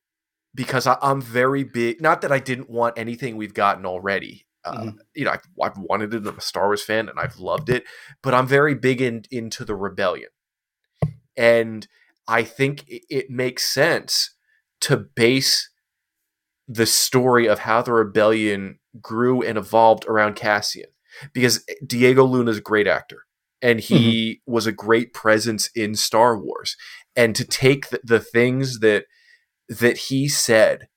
because 0.54 0.86
I, 0.86 0.96
am 1.02 1.20
very 1.20 1.64
big. 1.64 2.00
Not 2.00 2.20
that 2.22 2.32
I 2.32 2.38
didn't 2.38 2.70
want 2.70 2.98
anything 2.98 3.36
we've 3.36 3.54
gotten 3.54 3.86
already. 3.86 4.46
Uh, 4.64 4.72
mm-hmm. 4.72 4.98
You 5.14 5.24
know, 5.24 5.32
I've, 5.32 5.48
I've, 5.60 5.78
wanted 5.78 6.14
it. 6.14 6.26
I'm 6.26 6.38
a 6.38 6.40
Star 6.40 6.66
Wars 6.66 6.82
fan, 6.82 7.08
and 7.08 7.18
I've 7.18 7.38
loved 7.38 7.68
it. 7.68 7.84
But 8.22 8.34
I'm 8.34 8.46
very 8.46 8.74
big 8.74 9.00
in, 9.00 9.24
into 9.30 9.64
the 9.64 9.74
rebellion, 9.74 10.30
and 11.36 11.86
I 12.28 12.44
think 12.44 12.88
it, 12.88 13.02
it 13.10 13.30
makes 13.30 13.64
sense 13.64 14.34
to 14.82 14.96
base 14.96 15.70
the 16.68 16.86
story 16.86 17.48
of 17.48 17.60
how 17.60 17.82
the 17.82 17.92
rebellion 17.92 18.78
grew 19.00 19.42
and 19.42 19.58
evolved 19.58 20.06
around 20.06 20.36
Cassian, 20.36 20.90
because 21.32 21.64
Diego 21.84 22.24
Luna 22.24 22.50
is 22.52 22.58
a 22.58 22.62
great 22.62 22.86
actor 22.86 23.24
and 23.60 23.78
he 23.78 24.40
mm-hmm. 24.44 24.52
was 24.52 24.66
a 24.66 24.72
great 24.72 25.14
presence 25.14 25.70
in 25.74 25.94
Star 25.94 26.36
Wars. 26.36 26.76
And 27.14 27.34
to 27.36 27.44
take 27.44 27.90
the, 27.90 28.00
the 28.02 28.20
things 28.20 28.80
that 28.80 29.04
that 29.78 29.96
he 29.96 30.28
said, 30.28 30.88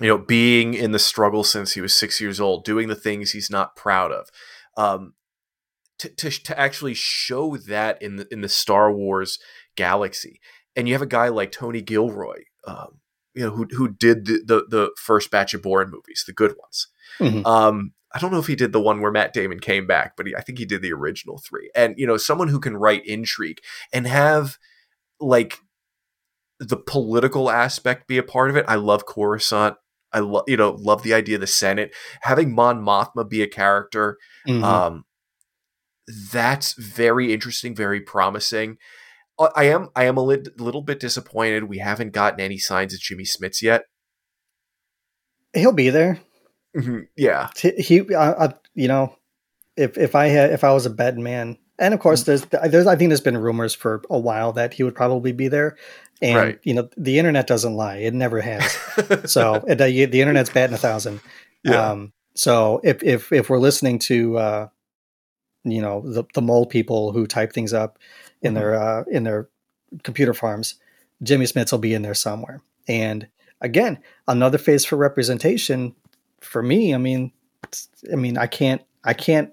you 0.00 0.08
know, 0.08 0.18
being 0.18 0.74
in 0.74 0.92
the 0.92 0.98
struggle 0.98 1.44
since 1.44 1.72
he 1.72 1.80
was 1.80 1.94
six 1.94 2.20
years 2.20 2.40
old, 2.40 2.64
doing 2.64 2.88
the 2.88 2.94
things 2.94 3.30
he's 3.30 3.50
not 3.50 3.76
proud 3.76 4.12
of, 4.12 4.28
um, 4.76 5.14
to, 5.98 6.08
to, 6.08 6.30
to 6.30 6.58
actually 6.58 6.94
show 6.94 7.56
that 7.56 8.00
in 8.02 8.16
the 8.16 8.26
in 8.30 8.40
the 8.40 8.48
Star 8.48 8.92
Wars 8.92 9.38
galaxy, 9.76 10.40
and 10.74 10.88
you 10.88 10.94
have 10.94 11.02
a 11.02 11.06
guy 11.06 11.28
like 11.28 11.52
Tony 11.52 11.80
Gilroy, 11.80 12.42
um, 12.66 13.00
you 13.34 13.44
know, 13.44 13.50
who 13.50 13.66
who 13.70 13.88
did 13.88 14.26
the, 14.26 14.42
the, 14.44 14.66
the 14.68 14.90
first 14.96 15.30
batch 15.30 15.54
of 15.54 15.62
Bourne 15.62 15.90
movies, 15.90 16.24
the 16.26 16.32
good 16.32 16.54
ones. 16.58 16.88
Mm-hmm. 17.20 17.46
Um, 17.46 17.92
I 18.14 18.18
don't 18.18 18.32
know 18.32 18.38
if 18.38 18.46
he 18.46 18.56
did 18.56 18.72
the 18.72 18.80
one 18.80 19.00
where 19.00 19.12
Matt 19.12 19.32
Damon 19.32 19.60
came 19.60 19.86
back, 19.86 20.16
but 20.16 20.26
he, 20.26 20.34
I 20.34 20.40
think 20.40 20.58
he 20.58 20.66
did 20.66 20.82
the 20.82 20.92
original 20.92 21.38
three. 21.38 21.70
And 21.74 21.94
you 21.96 22.06
know, 22.06 22.16
someone 22.16 22.48
who 22.48 22.60
can 22.60 22.76
write 22.76 23.06
intrigue 23.06 23.60
and 23.92 24.06
have 24.06 24.58
like 25.20 25.58
the 26.62 26.76
political 26.76 27.50
aspect 27.50 28.06
be 28.06 28.18
a 28.18 28.22
part 28.22 28.50
of 28.50 28.56
it. 28.56 28.64
I 28.68 28.76
love 28.76 29.06
Coruscant. 29.06 29.76
I 30.12 30.20
love 30.20 30.44
you 30.46 30.56
know 30.56 30.76
love 30.78 31.02
the 31.02 31.14
idea 31.14 31.36
of 31.36 31.40
the 31.40 31.46
Senate 31.46 31.94
having 32.22 32.54
Mon 32.54 32.82
Mothma 32.82 33.28
be 33.28 33.42
a 33.42 33.48
character. 33.48 34.18
Mm-hmm. 34.46 34.62
Um, 34.62 35.04
that's 36.32 36.74
very 36.74 37.32
interesting, 37.32 37.74
very 37.74 38.00
promising. 38.00 38.76
Uh, 39.38 39.50
I 39.56 39.64
am 39.64 39.88
I 39.96 40.04
am 40.04 40.16
a 40.16 40.22
li- 40.22 40.44
little 40.58 40.82
bit 40.82 41.00
disappointed 41.00 41.64
we 41.64 41.78
haven't 41.78 42.12
gotten 42.12 42.40
any 42.40 42.58
signs 42.58 42.94
of 42.94 43.00
Jimmy 43.00 43.24
Smits 43.24 43.62
yet. 43.62 43.84
He'll 45.54 45.72
be 45.72 45.90
there. 45.90 46.20
Mm-hmm. 46.76 47.00
Yeah, 47.16 47.50
he, 47.56 48.14
I, 48.14 48.46
I, 48.46 48.54
you 48.74 48.88
know, 48.88 49.16
if 49.76 49.98
if 49.98 50.14
I 50.14 50.28
had 50.28 50.52
if 50.52 50.64
I 50.64 50.72
was 50.72 50.86
a 50.86 50.90
bed 50.90 51.18
man, 51.18 51.58
and 51.78 51.92
of 51.94 52.00
course, 52.00 52.22
there's 52.22 52.44
there's 52.46 52.86
I 52.86 52.96
think 52.96 53.10
there's 53.10 53.20
been 53.20 53.36
rumors 53.36 53.74
for 53.74 54.02
a 54.08 54.18
while 54.18 54.52
that 54.52 54.74
he 54.74 54.82
would 54.82 54.94
probably 54.94 55.32
be 55.32 55.48
there, 55.48 55.76
and 56.22 56.36
right. 56.36 56.58
you 56.62 56.72
know 56.72 56.88
the 56.96 57.18
internet 57.18 57.46
doesn't 57.46 57.74
lie; 57.74 57.96
it 57.96 58.14
never 58.14 58.40
has. 58.40 58.72
so 59.30 59.54
it, 59.66 59.76
the, 59.76 60.06
the 60.06 60.20
internet's 60.20 60.50
batting 60.50 60.74
a 60.74 60.78
thousand. 60.78 61.20
Yeah. 61.64 61.90
Um, 61.90 62.12
so 62.34 62.80
if 62.84 63.02
if 63.02 63.32
if 63.32 63.50
we're 63.50 63.58
listening 63.58 63.98
to 64.00 64.38
uh, 64.38 64.68
you 65.64 65.82
know 65.82 66.00
the 66.00 66.24
the 66.34 66.40
mole 66.40 66.64
people 66.64 67.12
who 67.12 67.26
type 67.26 67.52
things 67.52 67.72
up 67.74 67.98
in 68.40 68.54
mm-hmm. 68.54 68.60
their 68.60 68.80
uh, 68.80 69.04
in 69.10 69.24
their 69.24 69.48
computer 70.04 70.32
farms, 70.32 70.76
Jimmy 71.22 71.44
Smits 71.44 71.72
will 71.72 71.78
be 71.78 71.92
in 71.92 72.02
there 72.02 72.14
somewhere. 72.14 72.62
And 72.88 73.26
again, 73.60 73.98
another 74.28 74.58
phase 74.58 74.84
for 74.84 74.96
representation 74.96 75.94
for 76.40 76.62
me, 76.62 76.94
I 76.94 76.98
mean, 76.98 77.32
I 78.12 78.16
mean, 78.16 78.38
I 78.38 78.46
can't, 78.46 78.82
I 79.04 79.14
can't. 79.14 79.52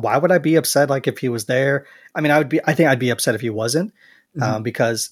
Why 0.00 0.16
would 0.16 0.32
I 0.32 0.38
be 0.38 0.56
upset? 0.56 0.88
Like 0.88 1.06
if 1.06 1.18
he 1.18 1.28
was 1.28 1.44
there, 1.44 1.86
I 2.14 2.22
mean, 2.22 2.32
I 2.32 2.38
would 2.38 2.48
be. 2.48 2.60
I 2.64 2.72
think 2.72 2.88
I'd 2.88 2.98
be 2.98 3.10
upset 3.10 3.34
if 3.34 3.42
he 3.42 3.50
wasn't, 3.50 3.92
mm-hmm. 4.34 4.42
um, 4.42 4.62
because 4.62 5.10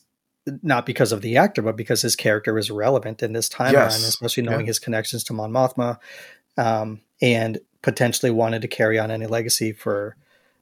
not 0.62 0.86
because 0.86 1.12
of 1.12 1.22
the 1.22 1.36
actor, 1.36 1.62
but 1.62 1.76
because 1.76 2.02
his 2.02 2.16
character 2.16 2.56
is 2.58 2.70
relevant 2.70 3.22
in 3.22 3.32
this 3.32 3.48
timeline, 3.48 3.72
yes. 3.72 4.06
especially 4.06 4.42
knowing 4.42 4.60
yeah. 4.60 4.66
his 4.66 4.78
connections 4.78 5.24
to 5.24 5.32
Mon 5.32 5.50
Mothma, 5.50 5.98
um, 6.56 7.00
and 7.20 7.58
potentially 7.82 8.30
wanted 8.30 8.62
to 8.62 8.68
carry 8.68 8.98
on 8.98 9.10
any 9.10 9.26
legacy 9.26 9.72
for 9.72 10.16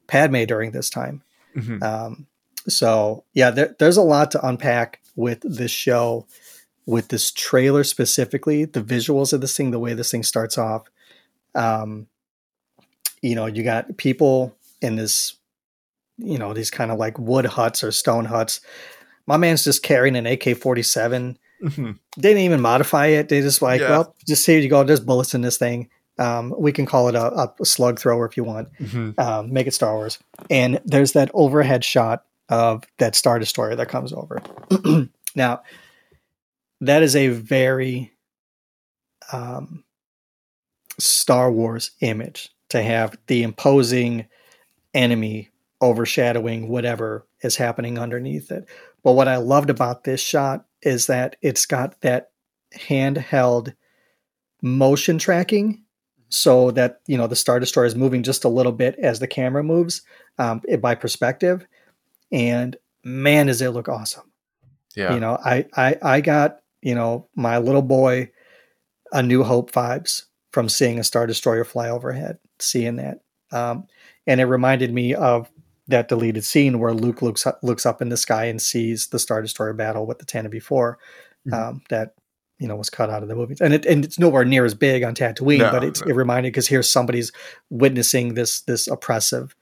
Padme 0.07 0.45
during 0.45 0.73
this 0.73 0.91
time. 0.91 1.23
Mm-hmm. 1.57 1.83
Um, 1.83 2.27
so 2.69 3.25
yeah, 3.35 3.51
there, 3.51 3.77
there's 3.79 3.97
a 3.97 4.03
lot 4.03 4.31
to 4.33 4.47
unpack 4.47 5.01
with 5.17 5.41
this 5.43 5.71
show 5.71 6.27
with 6.87 7.09
this 7.09 7.31
trailer 7.31 7.85
specifically, 7.85 8.65
the 8.65 8.83
visuals 8.83 9.33
of 9.33 9.41
this 9.41 9.57
thing, 9.57 9.71
the 9.71 9.79
way 9.79 9.95
this 9.95 10.11
thing 10.11 10.23
starts 10.23 10.59
off. 10.59 10.83
Um, 11.55 12.09
you 13.23 13.35
know, 13.35 13.47
you 13.47 13.63
got 13.63 13.97
people 13.97 14.55
in 14.83 14.97
this, 14.97 15.37
you 16.19 16.37
know, 16.39 16.53
these 16.53 16.71
kind 16.71 16.91
of 16.91 16.99
like 16.99 17.19
wood 17.19 17.47
huts 17.47 17.83
or 17.83 17.91
stone 17.91 18.27
huts. 18.27 18.61
My 19.27 19.37
man's 19.37 19.65
just 19.65 19.83
carrying 19.83 20.17
an 20.17 20.27
AK 20.27 20.57
47. 20.57 21.39
Mm-hmm. 21.63 21.93
They 22.17 22.29
didn't 22.29 22.43
even 22.43 22.61
modify 22.61 23.07
it. 23.07 23.29
They 23.29 23.41
just 23.41 23.63
like, 23.63 23.81
yeah. 23.81 23.91
well, 23.91 24.15
just 24.27 24.45
here 24.45 24.59
you 24.59 24.69
go. 24.69 24.85
There's 24.85 25.01
bullets 25.01 25.35
in 25.35 25.41
this 25.41 25.57
thing. 25.57 25.89
Um, 26.19 26.55
we 26.57 26.73
can 26.73 26.87
call 26.87 27.09
it 27.09 27.15
a, 27.15 27.53
a 27.61 27.65
slug 27.65 27.99
thrower 27.99 28.27
if 28.27 28.37
you 28.37 28.45
want. 28.45 28.73
Mm-hmm. 28.79 29.19
Um, 29.19 29.53
make 29.53 29.67
it 29.67 29.75
Star 29.75 29.95
Wars. 29.95 30.19
And 30.51 30.81
there's 30.85 31.13
that 31.13 31.31
overhead 31.35 31.85
shot 31.85 32.25
of 32.49 32.85
that 32.99 33.15
Star 33.15 33.39
Destroyer 33.39 33.75
that 33.77 33.89
comes 33.89 34.13
over. 34.13 34.43
now, 35.35 35.63
that 36.81 37.03
is 37.03 37.17
a 37.17 37.29
very 37.29 38.13
um, 39.33 39.85
Star 40.99 41.51
Wars 41.51 41.93
image 42.01 42.51
to 42.69 42.83
have 42.83 43.17
the 43.27 43.43
imposing 43.43 44.27
enemy 44.93 45.51
overshadowing 45.81 46.69
whatever 46.69 47.27
is 47.43 47.57
happening 47.57 47.99
underneath 47.99 48.51
it. 48.51 48.69
But 49.05 49.13
what 49.13 49.29
I 49.29 49.37
loved 49.37 49.71
about 49.71 50.03
this 50.03 50.21
shot 50.21 50.67
is 50.83 51.07
that 51.07 51.37
it's 51.41 51.67
got 51.67 52.01
that 52.01 52.31
handheld 52.75 53.75
motion 54.61 55.19
tracking 55.19 55.85
so 56.31 56.73
that 56.73 57.01
you 57.07 57.17
know 57.17 57.29
the 57.29 57.37
star 57.37 57.61
destroyer 57.61 57.87
is 57.87 57.95
moving 57.95 58.25
just 58.25 58.45
a 58.45 58.49
little 58.49 58.73
bit 58.73 58.97
as 58.99 59.21
the 59.21 59.29
camera 59.29 59.63
moves 59.63 60.03
um, 60.39 60.61
by 60.81 60.97
perspective. 60.97 61.65
And 62.33 62.77
man 63.05 63.47
does 63.47 63.63
it 63.63 63.71
look 63.71 63.89
awesome. 63.89 64.33
Yeah. 64.97 65.15
You 65.15 65.21
know 65.21 65.39
i 65.45 65.67
i, 65.77 65.97
I 66.03 66.21
got 66.21 66.61
you 66.85 66.95
know, 66.95 67.27
my 67.35 67.59
little 67.59 67.83
boy 67.83 68.31
a 69.11 69.23
New 69.23 69.43
Hope 69.43 69.73
vibes 69.73 70.27
from 70.53 70.69
seeing 70.69 71.01
a 71.01 71.05
Star 71.05 71.27
Destroyer 71.27 71.65
fly 71.65 71.89
overhead, 71.89 72.39
seeing 72.61 72.97
that. 72.97 73.21
Um, 73.51 73.87
and 74.27 74.41
it 74.41 74.45
reminded 74.45 74.93
me 74.93 75.15
of 75.15 75.51
that 75.89 76.09
deleted 76.09 76.45
scene 76.45 76.79
where 76.79 76.95
Luke 76.95 77.23
looks 77.23 77.47
up, 77.47 77.59
looks 77.63 77.85
up 77.85 78.01
in 78.01 78.09
the 78.09 78.17
sky 78.17 78.47
and 78.47 78.61
sees 78.61 79.09
the 79.09 79.19
Star 79.19 79.43
Destroyer 79.43 79.73
battle 79.73 80.07
with 80.07 80.19
the 80.19 80.27
Tantive 80.27 80.55
IV. 80.55 80.97
Mm-hmm. 81.47 81.53
Um, 81.53 81.83
that 81.91 82.15
you 82.59 82.67
know 82.67 82.77
was 82.77 82.89
cut 82.89 83.11
out 83.11 83.23
of 83.23 83.29
the 83.29 83.35
movie, 83.35 83.57
and 83.61 83.75
it 83.75 83.85
and 83.85 84.03
it's 84.03 84.19
nowhere 84.19 84.47
near 84.47 84.65
as 84.65 84.73
big 84.73 85.03
on 85.03 85.15
Tatooine, 85.15 85.59
no, 85.59 85.71
but 85.71 85.85
it's, 85.85 86.01
no. 86.01 86.09
it 86.09 86.15
reminded 86.15 86.53
because 86.53 86.69
here 86.69 86.83
somebody's 86.83 87.33
witnessing 87.69 88.33
this 88.33 88.63
this 88.63 88.89
oppressive 88.89 89.55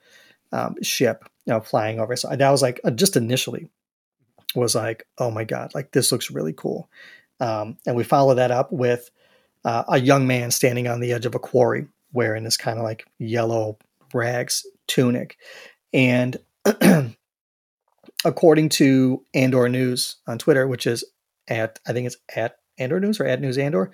um, 0.53 0.75
ship 0.81 1.25
you 1.45 1.53
know 1.53 1.59
flying 1.59 1.99
over. 1.99 2.15
So 2.15 2.29
that 2.33 2.49
was 2.49 2.61
like 2.61 2.79
uh, 2.85 2.91
just 2.91 3.17
initially 3.17 3.67
was 4.55 4.75
like, 4.75 5.05
oh 5.17 5.31
my 5.31 5.43
God, 5.43 5.73
like 5.73 5.91
this 5.91 6.11
looks 6.11 6.31
really 6.31 6.53
cool. 6.53 6.89
Um, 7.39 7.77
and 7.85 7.95
we 7.95 8.03
follow 8.03 8.35
that 8.35 8.51
up 8.51 8.71
with 8.71 9.09
uh, 9.65 9.83
a 9.87 9.99
young 9.99 10.27
man 10.27 10.51
standing 10.51 10.87
on 10.87 10.99
the 10.99 11.13
edge 11.13 11.25
of 11.25 11.35
a 11.35 11.39
quarry 11.39 11.87
wearing 12.11 12.43
this 12.43 12.57
kind 12.57 12.77
of 12.77 12.83
like 12.83 13.05
yellow 13.17 13.77
rags 14.13 14.65
tunic. 14.87 15.37
And 15.93 16.37
according 18.25 18.69
to 18.69 19.23
Andor 19.33 19.69
News 19.69 20.17
on 20.27 20.37
Twitter, 20.37 20.67
which 20.67 20.87
is 20.87 21.03
at, 21.47 21.79
I 21.87 21.93
think 21.93 22.07
it's 22.07 22.17
at 22.35 22.57
Andor 22.77 22.99
News 22.99 23.19
or 23.19 23.25
at 23.25 23.41
News 23.41 23.57
Andor, 23.57 23.91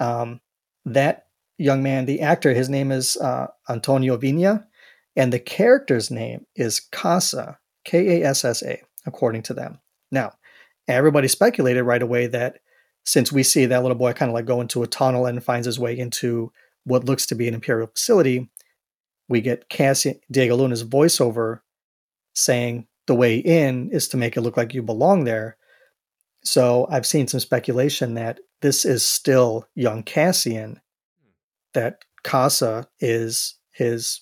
um, 0.00 0.40
that 0.84 1.26
young 1.58 1.82
man, 1.82 2.06
the 2.06 2.20
actor, 2.20 2.52
his 2.52 2.68
name 2.68 2.90
is 2.90 3.16
uh, 3.16 3.48
Antonio 3.68 4.16
Vina, 4.16 4.66
and 5.16 5.32
the 5.32 5.38
character's 5.38 6.10
name 6.10 6.46
is 6.56 6.80
Kassa, 6.90 7.58
K 7.84 8.22
A 8.22 8.28
S 8.28 8.44
S 8.44 8.62
A. 8.62 8.80
according 9.06 9.42
to 9.42 9.54
them. 9.54 9.80
Now, 10.10 10.32
everybody 10.88 11.28
speculated 11.28 11.82
right 11.82 12.02
away 12.02 12.26
that 12.28 12.58
since 13.04 13.32
we 13.32 13.42
see 13.42 13.66
that 13.66 13.82
little 13.82 13.96
boy 13.96 14.12
kind 14.12 14.30
of 14.30 14.34
like 14.34 14.46
go 14.46 14.60
into 14.60 14.82
a 14.82 14.86
tunnel 14.86 15.26
and 15.26 15.42
finds 15.42 15.66
his 15.66 15.78
way 15.78 15.98
into 15.98 16.52
what 16.84 17.04
looks 17.04 17.26
to 17.26 17.34
be 17.34 17.48
an 17.48 17.54
Imperial 17.54 17.88
facility, 17.88 18.48
we 19.32 19.40
get 19.40 19.70
Cassian 19.70 20.20
Diego 20.30 20.54
Luna's 20.54 20.84
voiceover 20.84 21.60
saying 22.34 22.86
the 23.06 23.14
way 23.14 23.36
in 23.36 23.90
is 23.90 24.06
to 24.08 24.18
make 24.18 24.36
it 24.36 24.42
look 24.42 24.58
like 24.58 24.74
you 24.74 24.82
belong 24.82 25.24
there. 25.24 25.56
So 26.44 26.86
I've 26.90 27.06
seen 27.06 27.26
some 27.26 27.40
speculation 27.40 28.14
that 28.14 28.40
this 28.60 28.84
is 28.84 29.06
still 29.06 29.66
young 29.74 30.02
Cassian, 30.02 30.80
that 31.72 32.04
Kassa 32.22 32.86
is 33.00 33.54
his 33.72 34.20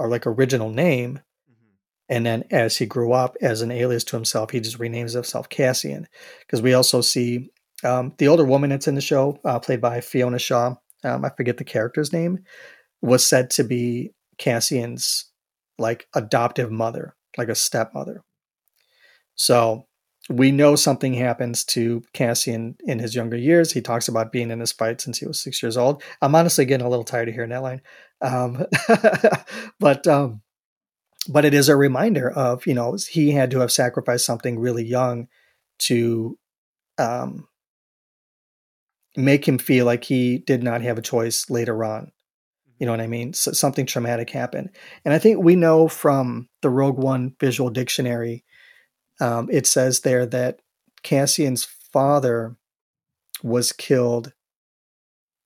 or 0.00 0.08
like 0.08 0.26
original 0.26 0.70
name. 0.70 1.20
Mm-hmm. 1.48 1.70
And 2.08 2.26
then 2.26 2.44
as 2.50 2.76
he 2.76 2.86
grew 2.86 3.12
up 3.12 3.36
as 3.40 3.62
an 3.62 3.70
alias 3.70 4.02
to 4.04 4.16
himself, 4.16 4.50
he 4.50 4.58
just 4.58 4.78
renames 4.78 5.14
himself 5.14 5.48
Cassian. 5.48 6.08
Because 6.40 6.60
we 6.60 6.74
also 6.74 7.00
see 7.00 7.50
um, 7.84 8.14
the 8.18 8.26
older 8.26 8.44
woman 8.44 8.70
that's 8.70 8.88
in 8.88 8.96
the 8.96 9.00
show, 9.00 9.38
uh, 9.44 9.60
played 9.60 9.80
by 9.80 10.00
Fiona 10.00 10.40
Shaw, 10.40 10.74
um, 11.04 11.24
I 11.24 11.30
forget 11.30 11.58
the 11.58 11.64
character's 11.64 12.12
name, 12.12 12.40
was 13.00 13.26
said 13.26 13.50
to 13.50 13.64
be 13.64 14.10
Cassian's 14.38 15.30
like 15.78 16.06
adoptive 16.14 16.70
mother, 16.70 17.16
like 17.36 17.48
a 17.48 17.54
stepmother. 17.54 18.22
So 19.34 19.86
we 20.30 20.50
know 20.50 20.74
something 20.76 21.14
happens 21.14 21.64
to 21.64 22.02
Cassian 22.12 22.76
in 22.86 22.98
his 22.98 23.14
younger 23.14 23.36
years. 23.36 23.72
He 23.72 23.80
talks 23.80 24.08
about 24.08 24.32
being 24.32 24.50
in 24.50 24.58
this 24.58 24.72
fight 24.72 25.00
since 25.00 25.18
he 25.18 25.26
was 25.26 25.42
six 25.42 25.62
years 25.62 25.76
old. 25.76 26.02
I'm 26.22 26.34
honestly 26.34 26.64
getting 26.64 26.86
a 26.86 26.90
little 26.90 27.04
tired 27.04 27.28
of 27.28 27.34
hearing 27.34 27.50
that 27.50 27.62
line, 27.62 27.82
um, 28.22 28.64
but 29.80 30.06
um, 30.06 30.42
but 31.28 31.44
it 31.44 31.52
is 31.52 31.68
a 31.68 31.76
reminder 31.76 32.30
of 32.30 32.66
you 32.66 32.74
know 32.74 32.96
he 33.08 33.32
had 33.32 33.50
to 33.50 33.60
have 33.60 33.72
sacrificed 33.72 34.24
something 34.24 34.58
really 34.58 34.84
young 34.84 35.28
to 35.80 36.38
um, 36.98 37.48
make 39.16 39.46
him 39.46 39.58
feel 39.58 39.84
like 39.84 40.04
he 40.04 40.38
did 40.38 40.62
not 40.62 40.80
have 40.82 40.98
a 40.98 41.02
choice 41.02 41.50
later 41.50 41.84
on. 41.84 42.12
You 42.78 42.86
know 42.86 42.92
what 42.92 43.00
I 43.00 43.06
mean? 43.06 43.32
So 43.32 43.52
something 43.52 43.86
traumatic 43.86 44.30
happened, 44.30 44.70
and 45.04 45.14
I 45.14 45.18
think 45.18 45.38
we 45.42 45.56
know 45.56 45.88
from 45.88 46.48
the 46.62 46.70
Rogue 46.70 46.98
One 46.98 47.34
visual 47.40 47.70
dictionary 47.70 48.44
um, 49.20 49.48
it 49.50 49.66
says 49.66 50.00
there 50.00 50.26
that 50.26 50.60
Cassian's 51.02 51.64
father 51.64 52.56
was 53.42 53.72
killed 53.72 54.32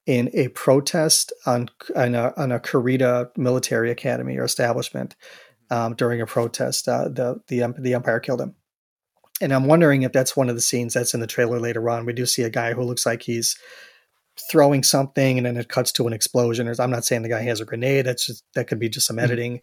in 0.07 0.31
a 0.33 0.49
protest 0.49 1.33
on 1.45 1.69
on 1.95 2.15
a, 2.15 2.33
on 2.37 2.53
a 2.53 3.31
military 3.37 3.91
academy 3.91 4.39
or 4.39 4.45
establishment 4.45 5.17
um, 5.71 5.95
during 5.95 6.21
a 6.21 6.27
protest. 6.27 6.89
Uh, 6.89 7.09
the 7.09 7.41
the 7.49 7.75
the 7.79 7.95
Empire 7.95 8.21
killed 8.21 8.41
him, 8.41 8.55
and 9.43 9.53
I'm 9.53 9.67
wondering 9.67 10.03
if 10.03 10.13
that's 10.13 10.37
one 10.37 10.49
of 10.49 10.55
the 10.55 10.63
scenes 10.63 10.95
that's 10.95 11.13
in 11.13 11.21
the 11.21 11.27
trailer 11.27 11.61
later 11.61 11.91
on. 11.91 12.07
We 12.07 12.15
do 12.15 12.25
see 12.25 12.43
a 12.43 12.51
guy 12.51 12.73
who 12.73 12.83
looks 12.83 13.05
like 13.05 13.23
he's 13.23 13.59
throwing 14.51 14.83
something, 14.83 15.39
and 15.39 15.47
then 15.47 15.57
it 15.57 15.69
cuts 15.69 15.93
to 15.93 16.07
an 16.07 16.13
explosion. 16.13 16.73
I'm 16.79 16.91
not 16.91 17.05
saying 17.05 17.23
the 17.23 17.29
guy 17.29 17.43
has 17.43 17.61
a 17.61 17.65
grenade. 17.65 18.07
That's 18.07 18.27
just 18.27 18.45
that 18.55 18.69
could 18.69 18.79
be 18.79 18.89
just 18.89 19.07
some 19.07 19.17
mm-hmm. 19.17 19.25
editing, 19.25 19.61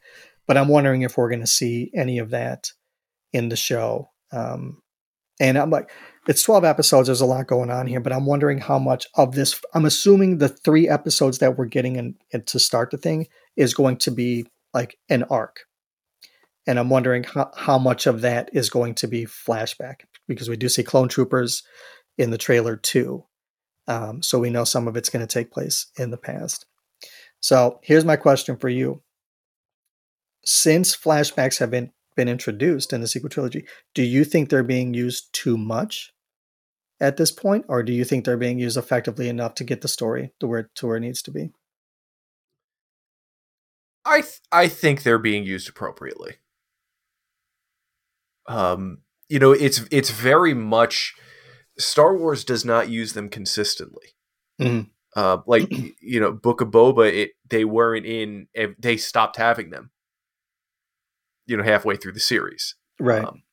but 0.48 0.58
I'm 0.58 0.68
wondering 0.68 1.02
if 1.02 1.18
we're 1.18 1.30
going 1.30 1.42
to 1.42 1.48
see 1.48 1.92
any 1.96 2.20
of 2.20 2.32
that 2.32 2.72
in 3.34 3.50
the 3.50 3.56
show. 3.56 4.10
Um, 4.32 4.82
and 5.40 5.58
I'm 5.58 5.70
like, 5.70 5.92
it's 6.28 6.44
12 6.44 6.64
episodes. 6.64 7.08
There's 7.08 7.22
a 7.22 7.26
lot 7.26 7.48
going 7.48 7.70
on 7.70 7.88
here, 7.88 8.00
but 8.00 8.14
I'm 8.14 8.26
wondering 8.26 8.60
how 8.60 8.80
much 8.80 9.06
of 9.16 9.36
this. 9.36 9.62
I'm 9.74 9.86
assuming 9.86 10.38
the 10.38 10.50
three 10.50 10.88
episodes 10.88 11.40
that 11.40 11.58
we're 11.58 11.66
getting 11.66 11.98
in, 11.98 12.16
in 12.32 12.44
to 12.44 12.60
start 12.60 12.92
the 12.92 12.98
thing 12.98 13.28
is 13.56 13.74
going 13.74 13.98
to 13.98 14.12
be 14.12 14.46
like 14.74 14.98
an 15.10 15.24
arc. 15.24 15.62
And 16.68 16.80
I'm 16.80 16.90
wondering 16.90 17.24
how, 17.24 17.52
how 17.56 17.78
much 17.78 18.08
of 18.08 18.22
that 18.22 18.50
is 18.54 18.70
going 18.70 18.96
to 18.96 19.08
be 19.08 19.26
flashback 19.26 20.02
because 20.28 20.50
we 20.50 20.58
do 20.58 20.70
see 20.70 20.84
clone 20.84 21.10
troopers 21.10 21.64
in 22.18 22.32
the 22.32 22.38
trailer 22.38 22.76
too. 22.76 23.26
Um, 23.88 24.22
so 24.22 24.40
we 24.40 24.50
know 24.50 24.64
some 24.64 24.88
of 24.88 24.96
it's 24.98 25.10
going 25.10 25.26
to 25.26 25.32
take 25.32 25.52
place 25.52 25.88
in 25.98 26.12
the 26.12 26.18
past. 26.18 26.66
So 27.40 27.80
here's 27.84 28.06
my 28.06 28.16
question 28.16 28.58
for 28.58 28.70
you. 28.70 29.04
Since 30.44 30.96
flashbacks 30.96 31.60
have 31.60 31.72
been 31.72 31.92
been 32.16 32.28
introduced 32.30 32.94
in 32.94 33.02
the 33.02 33.08
sequel 33.08 33.30
trilogy, 33.30 33.68
do 33.94 34.02
you 34.02 34.24
think 34.24 34.50
they're 34.50 34.64
being 34.64 34.94
used 34.94 35.34
too 35.34 35.58
much 35.58 36.14
at 37.00 37.18
this 37.18 37.32
point, 37.32 37.66
or 37.68 37.84
do 37.84 37.92
you 37.92 38.06
think 38.06 38.24
they're 38.24 38.38
being 38.38 38.58
used 38.58 38.78
effectively 38.78 39.28
enough 39.28 39.54
to 39.56 39.64
get 39.64 39.82
the 39.82 39.88
story 39.88 40.32
to 40.40 40.48
where 40.48 40.70
to 40.76 40.88
where 40.88 40.98
it 40.98 41.02
needs 41.02 41.22
to 41.24 41.32
be? 41.32 41.52
I 44.06 44.22
th- 44.22 44.42
I 44.52 44.68
think 44.68 45.04
they're 45.04 45.18
being 45.18 45.44
used 45.44 45.68
appropriately. 45.68 46.36
Um, 48.48 49.00
you 49.30 49.40
know, 49.40 49.52
it's 49.52 49.82
it's 49.92 50.12
very 50.12 50.54
much 50.54 51.16
Star 51.78 52.16
Wars 52.18 52.44
does 52.44 52.64
not 52.66 52.90
use 52.90 53.14
them 53.14 53.30
consistently. 53.30 54.16
Mm-hmm. 54.62 54.90
Uh, 55.16 55.38
like 55.46 55.70
you 56.02 56.20
know, 56.20 56.32
Book 56.32 56.62
of 56.62 56.70
Boba, 56.70 57.12
it 57.12 57.32
they 57.50 57.66
weren't 57.66 58.06
in. 58.06 58.48
They 58.80 58.98
stopped 58.98 59.38
having 59.38 59.70
them 59.70 59.92
you 61.48 61.58
know 61.58 61.64
halfway 61.64 61.96
through 61.96 62.14
the 62.14 62.20
series 62.20 62.76
right 63.00 63.24
um, 63.24 63.44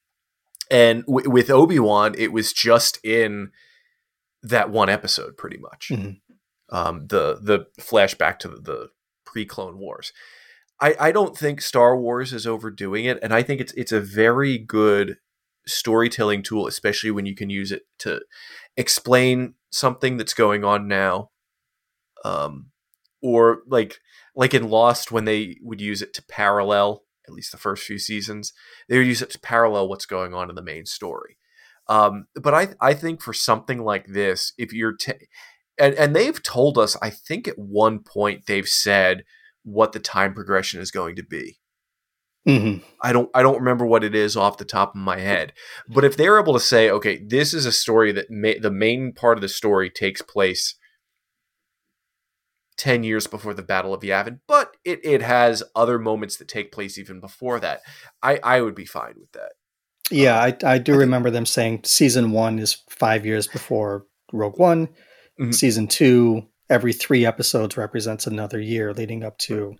and 0.70 1.04
w- 1.06 1.30
with 1.30 1.50
obi-wan 1.50 2.14
it 2.16 2.32
was 2.32 2.52
just 2.52 2.98
in 3.04 3.50
that 4.42 4.70
one 4.70 4.88
episode 4.88 5.36
pretty 5.36 5.58
much 5.58 5.88
mm-hmm. 5.90 6.76
um, 6.76 7.06
the 7.08 7.38
the 7.40 7.66
flashback 7.80 8.38
to 8.38 8.48
the, 8.48 8.56
the 8.56 8.88
pre-clone 9.24 9.78
wars 9.78 10.12
I, 10.80 10.96
I 10.98 11.12
don't 11.12 11.36
think 11.36 11.60
star 11.60 11.96
wars 11.96 12.32
is 12.32 12.46
overdoing 12.46 13.04
it 13.04 13.18
and 13.22 13.32
i 13.32 13.42
think 13.42 13.60
it's 13.60 13.72
it's 13.74 13.92
a 13.92 14.00
very 14.00 14.58
good 14.58 15.18
storytelling 15.66 16.42
tool 16.42 16.66
especially 16.66 17.10
when 17.10 17.26
you 17.26 17.34
can 17.34 17.50
use 17.50 17.70
it 17.70 17.82
to 17.98 18.20
explain 18.76 19.54
something 19.70 20.16
that's 20.16 20.34
going 20.34 20.64
on 20.64 20.88
now 20.88 21.30
um, 22.24 22.66
or 23.22 23.62
like 23.66 23.98
like 24.34 24.54
in 24.54 24.68
lost 24.68 25.12
when 25.12 25.24
they 25.24 25.56
would 25.62 25.80
use 25.80 26.02
it 26.02 26.12
to 26.14 26.24
parallel 26.24 27.04
at 27.26 27.34
least 27.34 27.52
the 27.52 27.58
first 27.58 27.84
few 27.84 27.98
seasons. 27.98 28.52
They 28.88 28.98
would 28.98 29.06
use 29.06 29.22
it 29.22 29.30
to 29.30 29.40
parallel 29.40 29.88
what's 29.88 30.06
going 30.06 30.34
on 30.34 30.48
in 30.50 30.56
the 30.56 30.62
main 30.62 30.86
story. 30.86 31.38
Um, 31.88 32.26
but 32.34 32.54
I 32.54 32.74
I 32.80 32.94
think 32.94 33.20
for 33.20 33.32
something 33.32 33.82
like 33.82 34.06
this, 34.08 34.52
if 34.58 34.72
you're 34.72 34.94
t- 34.96 35.28
and 35.78 35.94
and 35.94 36.14
they've 36.14 36.42
told 36.42 36.78
us, 36.78 36.96
I 37.02 37.10
think 37.10 37.48
at 37.48 37.58
one 37.58 38.00
point 38.00 38.46
they've 38.46 38.68
said 38.68 39.24
what 39.64 39.92
the 39.92 40.00
time 40.00 40.34
progression 40.34 40.80
is 40.80 40.90
going 40.90 41.16
to 41.16 41.24
be. 41.24 41.58
Mm-hmm. 42.48 42.84
I 43.00 43.12
don't 43.12 43.30
I 43.34 43.42
don't 43.42 43.58
remember 43.58 43.86
what 43.86 44.02
it 44.02 44.14
is 44.14 44.36
off 44.36 44.58
the 44.58 44.64
top 44.64 44.94
of 44.94 45.00
my 45.00 45.18
head, 45.18 45.52
but 45.88 46.04
if 46.04 46.16
they're 46.16 46.40
able 46.40 46.54
to 46.54 46.60
say, 46.60 46.90
okay, 46.90 47.22
this 47.24 47.54
is 47.54 47.66
a 47.66 47.72
story 47.72 48.10
that 48.12 48.30
may, 48.30 48.58
the 48.58 48.70
main 48.70 49.12
part 49.12 49.38
of 49.38 49.42
the 49.42 49.48
story 49.48 49.90
takes 49.90 50.22
place 50.22 50.74
10 52.78 53.04
years 53.04 53.28
before 53.28 53.54
the 53.54 53.62
Battle 53.62 53.94
of 53.94 54.02
Yavin, 54.02 54.40
but 54.48 54.76
it, 54.84 55.04
it 55.04 55.22
has 55.22 55.62
other 55.76 56.00
moments 56.00 56.36
that 56.38 56.48
take 56.48 56.72
place 56.72 56.98
even 56.98 57.20
before 57.20 57.60
that. 57.60 57.80
I, 58.22 58.40
I 58.42 58.60
would 58.60 58.74
be 58.74 58.86
fine 58.86 59.14
with 59.20 59.30
that. 59.32 59.52
Yeah, 60.10 60.36
um, 60.36 60.54
I, 60.64 60.72
I 60.74 60.78
do 60.78 60.94
I 60.94 60.96
remember 60.96 61.28
think, 61.28 61.34
them 61.34 61.46
saying 61.46 61.80
season 61.84 62.32
one 62.32 62.58
is 62.58 62.82
five 62.90 63.24
years 63.24 63.46
before 63.46 64.06
Rogue 64.32 64.58
One. 64.58 64.88
Mm-hmm. 65.40 65.52
Season 65.52 65.86
two, 65.86 66.48
every 66.68 66.92
three 66.92 67.24
episodes 67.24 67.76
represents 67.76 68.26
another 68.26 68.60
year 68.60 68.92
leading 68.92 69.22
up 69.22 69.38
to. 69.38 69.76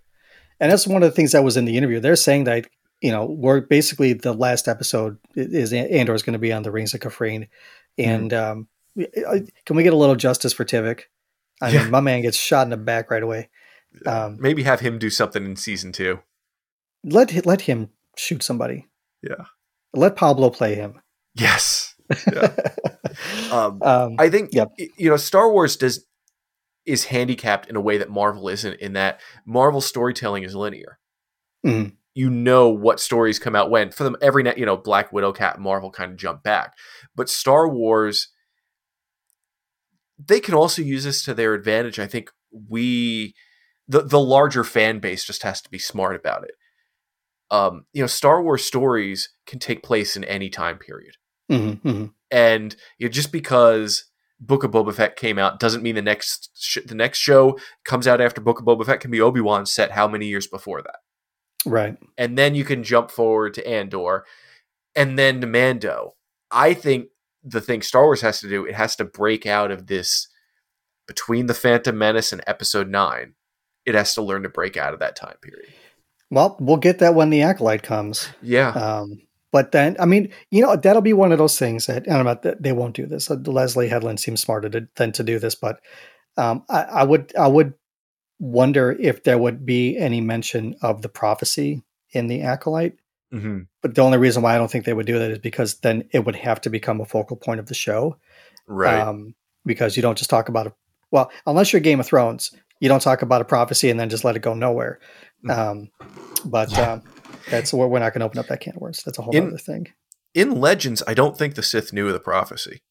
And 0.63 0.71
that's 0.71 0.87
one 0.87 1.03
of 1.03 1.11
the 1.11 1.15
things 1.15 1.33
that 1.33 1.43
was 1.43 1.57
in 1.57 1.65
the 1.65 1.77
interview. 1.77 1.99
They're 1.99 2.15
saying 2.15 2.45
that, 2.45 2.69
you 3.01 3.11
know, 3.11 3.25
we're 3.25 3.63
basically 3.63 4.13
the 4.13 4.33
last 4.33 4.69
episode 4.69 5.19
is 5.35 5.73
Andor 5.73 6.15
is 6.15 6.23
going 6.23 6.35
to 6.35 6.39
be 6.39 6.53
on 6.53 6.63
the 6.63 6.71
Rings 6.71 6.95
of 6.95 7.01
Kafrene. 7.01 7.49
Mm-hmm. 7.99 8.11
And 8.11 8.31
mm-hmm. 8.31 9.03
um, 9.03 9.49
can 9.67 9.75
we 9.75 9.83
get 9.83 9.93
a 9.93 9.97
little 9.97 10.15
justice 10.15 10.53
for 10.53 10.65
Tivik? 10.65 11.01
I 11.61 11.71
yeah. 11.71 11.83
mean, 11.83 11.91
my 11.91 11.99
man 11.99 12.23
gets 12.23 12.37
shot 12.37 12.63
in 12.63 12.71
the 12.71 12.77
back 12.77 13.11
right 13.11 13.25
away. 13.25 13.49
Um, 14.07 14.39
Maybe 14.41 14.63
have 14.63 14.79
him 14.79 15.01
do 15.01 15.11
something 15.11 15.45
in 15.45 15.57
season 15.57 15.91
two. 15.91 16.21
Let 17.03 17.45
let 17.45 17.63
him 17.63 17.91
shoot 18.17 18.45
somebody. 18.45 18.87
Yeah. 19.21 19.47
Let 19.93 20.15
Pablo 20.15 20.51
play 20.51 20.77
him. 20.77 21.01
Yes. 21.35 21.95
Yeah. 22.31 22.53
um, 23.51 23.81
um, 23.83 24.17
I 24.19 24.29
think 24.29 24.53
yep. 24.53 24.71
you 24.77 25.09
know 25.09 25.17
Star 25.17 25.51
Wars 25.51 25.77
does 25.77 26.05
is 26.85 27.07
handicapped 27.07 27.69
in 27.69 27.77
a 27.77 27.81
way 27.81 27.99
that 27.99 28.11
Marvel 28.11 28.49
isn't. 28.49 28.75
In 28.75 28.95
that 28.95 29.21
Marvel 29.47 29.81
storytelling 29.81 30.43
is 30.43 30.55
linear. 30.55 30.99
Mm-hmm. 31.65 31.95
You 32.15 32.29
know 32.29 32.69
what 32.69 33.01
stories 33.01 33.39
come 33.39 33.57
out 33.57 33.71
when. 33.71 33.91
For 33.91 34.05
them, 34.05 34.17
every 34.21 34.43
night. 34.43 34.59
you 34.59 34.67
know 34.67 34.77
Black 34.77 35.13
Widow, 35.13 35.33
Cat, 35.33 35.59
Marvel 35.61 35.91
kind 35.91 36.13
of 36.13 36.19
jump 36.19 36.43
back, 36.43 36.75
but 37.15 37.31
Star 37.31 37.69
Wars 37.69 38.29
they 40.19 40.41
can 40.41 40.55
also 40.55 40.83
use 40.83 41.05
this 41.05 41.25
to 41.25 41.35
their 41.35 41.55
advantage. 41.55 41.99
I 41.99 42.07
think 42.07 42.31
we 42.69 43.35
the 43.89 44.03
the 44.03 44.21
larger 44.21 44.65
fan 44.65 44.99
base 44.99 45.25
just 45.25 45.43
has 45.43 45.61
to 45.63 45.71
be 45.71 45.79
smart 45.79 46.17
about 46.17 46.45
it. 46.45 46.55
Um, 47.51 47.85
you 47.93 48.03
know, 48.03 48.07
Star 48.07 48.43
Wars 48.43 48.65
stories 48.65 49.31
can 49.47 49.59
take 49.59 49.83
place 49.83 50.17
in 50.17 50.25
any 50.25 50.49
time 50.49 50.79
period, 50.79 51.17
mm-hmm, 51.51 51.87
mm-hmm. 51.87 52.07
and 52.31 52.77
you 52.99 53.07
know, 53.07 53.11
just 53.11 53.33
because 53.33 54.11
Book 54.45 54.65
of 54.65 54.73
Boba 54.73 54.93
Fett 54.93 55.15
came 55.15 55.39
out 55.39 55.61
doesn't 55.61 55.83
mean 55.83 55.95
the 55.95 56.03
next 56.03 56.51
sh- 56.55 56.85
the 56.85 56.97
next 56.97 57.19
show 57.19 57.59
comes 57.85 58.09
out 58.09 58.21
after 58.21 58.41
Book 58.41 58.59
of 58.59 58.67
Boba 58.67 58.85
Fett 58.85 59.01
can 59.01 59.11
be 59.11 59.21
Obi 59.21 59.41
Wan 59.41 59.65
set 59.67 59.93
how 59.93 60.09
many 60.09 60.27
years 60.27 60.49
before 60.49 60.83
that, 60.83 60.97
right? 61.65 61.97
And 62.19 62.37
then 62.37 62.55
you 62.55 62.65
can 62.65 62.83
jump 62.83 63.11
forward 63.11 63.55
to 63.55 63.69
Andor, 63.69 64.25
and 64.97 65.19
then 65.19 65.41
to 65.41 65.47
Mando. 65.47 66.15
I 66.51 66.75
think 66.75 67.07
the 67.45 67.61
thing 67.61 67.83
Star 67.83 68.05
Wars 68.05 68.21
has 68.21 68.41
to 68.41 68.49
do, 68.49 68.67
it 68.67 68.75
has 68.75 68.97
to 68.97 69.05
break 69.05 69.47
out 69.47 69.71
of 69.71 69.87
this 69.87 70.29
between 71.07 71.47
the 71.47 71.55
Phantom 71.55 71.97
Menace 71.97 72.33
and 72.33 72.43
Episode 72.47 72.89
Nine. 72.89 73.35
It 73.87 73.95
has 73.95 74.15
to 74.15 74.23
learn 74.23 74.43
to 74.43 74.49
break 74.49 74.77
out 74.77 74.93
of 74.93 75.01
that 75.01 75.17
time 75.17 75.37
period. 75.41 75.73
Well, 76.31 76.57
we'll 76.61 76.77
get 76.79 76.99
that 77.01 77.15
when 77.15 77.31
the 77.31 77.43
acolyte 77.43 77.83
comes. 77.83 78.29
Yeah. 78.41 78.71
Um, 78.71 79.21
but 79.53 79.73
then, 79.73 79.97
I 80.01 80.07
mean, 80.07 80.33
you 80.51 80.63
know, 80.63 80.75
that'll 80.75 81.03
be 81.03 81.13
one 81.13 81.31
of 81.31 81.39
those 81.39 81.59
things 81.59 81.87
that 81.87 82.11
I 82.11 82.21
don't 82.21 82.25
know. 82.25 82.55
They 82.59 82.73
won't 82.73 82.97
do 82.97 83.07
this. 83.07 83.31
Leslie 83.31 83.89
Headland 83.89 84.19
seems 84.19 84.41
smarter 84.41 84.69
to, 84.71 84.89
than 84.97 85.13
to 85.13 85.23
do 85.23 85.39
this, 85.39 85.55
but 85.55 85.81
um, 86.37 86.65
I, 86.71 86.83
I 86.83 87.05
would, 87.05 87.33
I 87.37 87.47
would 87.47 87.75
wonder 88.41 88.97
if 88.99 89.23
there 89.23 89.39
would 89.39 89.65
be 89.65 89.97
any 89.99 90.21
mention 90.21 90.75
of 90.83 91.03
the 91.03 91.09
prophecy 91.09 91.83
in 92.11 92.27
the 92.27 92.43
acolyte. 92.43 92.95
Mm-hmm. 93.33 93.61
But 93.83 93.95
the 93.95 94.03
only 94.03 94.19
reason 94.19 94.43
why 94.43 94.55
I 94.55 94.59
don't 94.59 94.71
think 94.71 94.85
they 94.85 94.95
would 94.95 95.07
do 95.07 95.19
that 95.19 95.31
is 95.31 95.39
because 95.39 95.81
then 95.81 96.09
it 96.13 96.25
would 96.25 96.37
have 96.37 96.61
to 96.63 96.71
become 96.71 97.01
a 97.01 97.07
focal 97.07 97.37
point 97.37 97.61
of 97.61 97.67
the 97.67 97.75
show, 97.75 98.17
Right. 98.67 99.01
um, 99.01 99.35
because 99.65 99.97
you 99.97 100.03
don't 100.03 100.19
just 100.19 100.31
talk 100.31 100.49
about 100.49 100.67
it. 100.67 100.73
Well, 101.11 101.31
unless 101.47 101.73
you're 101.73 101.81
Game 101.81 102.01
of 102.01 102.07
Thrones, 102.07 102.53
you 102.81 102.89
don't 102.89 103.03
talk 103.03 103.23
about 103.23 103.43
a 103.43 103.45
prophecy 103.45 103.91
and 103.91 104.01
then 104.01 104.09
just 104.09 104.25
let 104.25 104.35
it 104.35 104.43
go 104.43 104.55
nowhere. 104.55 104.99
Mm. 105.45 105.59
Um, 105.59 105.91
but 106.45 106.77
um, 106.79 107.03
that's 107.51 107.73
we're, 107.73 107.87
we're 107.87 107.99
not 107.99 108.13
going 108.13 108.21
to 108.21 108.27
open 108.27 108.39
up 108.39 108.47
that 108.47 108.61
can 108.61 108.75
of 108.77 108.81
worms. 108.83 109.03
That's 109.05 109.19
a 109.19 109.23
whole 109.23 109.35
In- 109.35 109.49
other 109.49 109.59
thing. 109.59 109.89
in 110.35 110.53
Legends, 110.61 111.03
I 111.07 111.15
don't 111.15 111.37
think 111.37 111.55
the 111.55 111.63
Sith 111.63 111.93
knew 111.93 112.07
of 112.07 112.13
the 112.13 112.21
prophecy. 112.21 112.83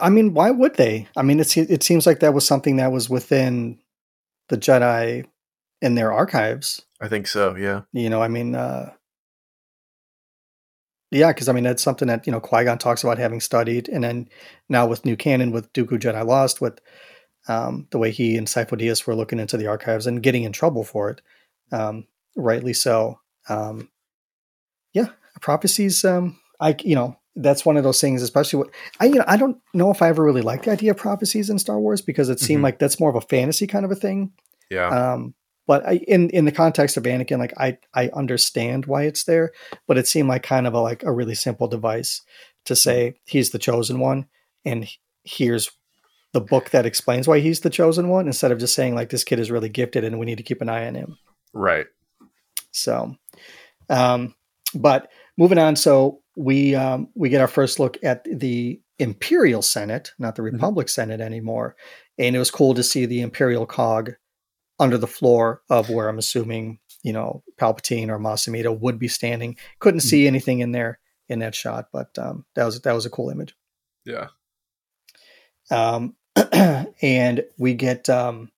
I 0.00 0.08
mean, 0.08 0.32
why 0.32 0.50
would 0.50 0.76
they? 0.76 1.08
I 1.16 1.22
mean, 1.22 1.40
it's 1.40 1.56
it 1.56 1.82
seems 1.82 2.06
like 2.06 2.20
that 2.20 2.32
was 2.32 2.46
something 2.46 2.76
that 2.76 2.90
was 2.90 3.10
within 3.10 3.78
the 4.48 4.56
Jedi 4.56 5.26
in 5.82 5.94
their 5.94 6.10
archives. 6.12 6.86
I 7.00 7.08
think 7.08 7.26
so. 7.26 7.54
Yeah. 7.54 7.82
You 7.92 8.08
know, 8.08 8.22
I 8.22 8.28
mean, 8.28 8.54
uh, 8.54 8.92
yeah, 11.10 11.32
because 11.32 11.50
I 11.50 11.52
mean 11.52 11.64
that's 11.64 11.82
something 11.82 12.08
that 12.08 12.26
you 12.26 12.32
know 12.32 12.40
Qui 12.40 12.64
Gon 12.64 12.78
talks 12.78 13.04
about 13.04 13.18
having 13.18 13.40
studied, 13.40 13.88
and 13.90 14.02
then 14.02 14.28
now 14.70 14.86
with 14.86 15.04
new 15.04 15.16
canon 15.16 15.50
with 15.52 15.70
Dooku 15.74 15.98
Jedi 15.98 16.24
Lost, 16.26 16.62
with 16.62 16.80
um, 17.48 17.86
the 17.90 17.98
way 17.98 18.10
he 18.10 18.36
and 18.36 18.46
Dyas 18.46 19.06
were 19.06 19.14
looking 19.14 19.38
into 19.38 19.56
the 19.56 19.66
archives 19.66 20.06
and 20.06 20.22
getting 20.22 20.44
in 20.44 20.52
trouble 20.52 20.84
for 20.84 21.10
it, 21.10 21.20
um, 21.72 22.06
rightly 22.36 22.72
so. 22.72 23.18
Um, 23.48 23.90
yeah, 24.92 25.08
prophecies. 25.40 26.04
Um, 26.04 26.38
I 26.60 26.76
you 26.84 26.94
know 26.94 27.16
that's 27.36 27.66
one 27.66 27.76
of 27.76 27.82
those 27.84 28.00
things, 28.00 28.22
especially 28.22 28.58
what 28.60 28.70
I 29.00 29.06
you 29.06 29.16
know 29.16 29.24
I 29.26 29.36
don't 29.36 29.58
know 29.72 29.90
if 29.90 30.00
I 30.02 30.08
ever 30.08 30.22
really 30.24 30.42
liked 30.42 30.64
the 30.64 30.70
idea 30.72 30.92
of 30.92 30.96
prophecies 30.96 31.50
in 31.50 31.58
Star 31.58 31.78
Wars 31.78 32.00
because 32.00 32.28
it 32.28 32.40
seemed 32.40 32.60
Mhm. 32.60 32.64
like 32.64 32.78
that's 32.78 33.00
more 33.00 33.10
of 33.10 33.16
a 33.16 33.20
fantasy 33.20 33.66
kind 33.66 33.84
of 33.84 33.90
a 33.90 33.96
thing. 33.96 34.32
Yeah. 34.70 34.88
Um, 34.88 35.34
but 35.66 35.86
I, 35.86 35.94
in 36.08 36.30
in 36.30 36.44
the 36.44 36.52
context 36.52 36.96
of 36.96 37.02
Anakin, 37.04 37.38
like 37.38 37.54
I 37.58 37.78
I 37.94 38.08
understand 38.10 38.86
why 38.86 39.04
it's 39.04 39.24
there, 39.24 39.50
but 39.88 39.98
it 39.98 40.06
seemed 40.06 40.28
like 40.28 40.42
kind 40.42 40.66
of 40.66 40.74
a 40.74 40.80
like 40.80 41.02
a 41.02 41.12
really 41.12 41.34
simple 41.34 41.68
device 41.68 42.22
to 42.66 42.76
say 42.76 43.14
he's 43.26 43.50
the 43.50 43.58
chosen 43.58 43.98
one, 43.98 44.26
and 44.64 44.88
here's 45.24 45.70
the 46.34 46.40
book 46.40 46.70
that 46.70 46.84
explains 46.84 47.28
why 47.28 47.38
he's 47.38 47.60
the 47.60 47.70
chosen 47.70 48.08
one, 48.08 48.26
instead 48.26 48.50
of 48.50 48.58
just 48.58 48.74
saying 48.74 48.94
like 48.94 49.08
this 49.08 49.24
kid 49.24 49.38
is 49.38 49.52
really 49.52 49.68
gifted 49.68 50.02
and 50.04 50.18
we 50.18 50.26
need 50.26 50.36
to 50.36 50.42
keep 50.42 50.60
an 50.60 50.68
eye 50.68 50.86
on 50.86 50.96
him. 50.96 51.16
right. 51.54 51.86
So, 52.72 53.14
um, 53.88 54.34
but 54.74 55.10
moving 55.38 55.58
on, 55.58 55.76
so 55.76 56.20
we 56.36 56.74
um, 56.74 57.08
we 57.14 57.28
get 57.28 57.40
our 57.40 57.48
first 57.48 57.78
look 57.78 57.96
at 58.02 58.24
the 58.24 58.80
Imperial 58.98 59.62
Senate, 59.62 60.10
not 60.18 60.34
the 60.34 60.42
Republic 60.42 60.88
Senate 60.88 61.20
anymore, 61.20 61.76
and 62.18 62.34
it 62.34 62.38
was 62.40 62.50
cool 62.50 62.74
to 62.74 62.82
see 62.82 63.06
the 63.06 63.20
Imperial 63.20 63.64
cog 63.64 64.14
under 64.80 64.98
the 64.98 65.06
floor 65.06 65.62
of 65.70 65.88
where 65.88 66.08
I'm 66.08 66.18
assuming 66.18 66.80
you 67.04 67.12
know 67.12 67.44
Palpatine 67.60 68.08
or 68.08 68.18
Mas 68.18 68.46
Amedda 68.46 68.76
would 68.76 68.98
be 68.98 69.06
standing. 69.06 69.56
Couldn't 69.78 70.00
see 70.00 70.26
anything 70.26 70.58
in 70.58 70.72
there 70.72 70.98
in 71.28 71.38
that 71.38 71.54
shot, 71.54 71.90
but 71.92 72.18
um, 72.18 72.44
that 72.56 72.64
was 72.64 72.80
that 72.80 72.92
was 72.92 73.06
a 73.06 73.10
cool 73.10 73.30
image. 73.30 73.54
Yeah. 74.04 74.28
Um, 75.70 76.16
and 77.02 77.44
we 77.58 77.74
get 77.74 78.08
um, 78.08 78.50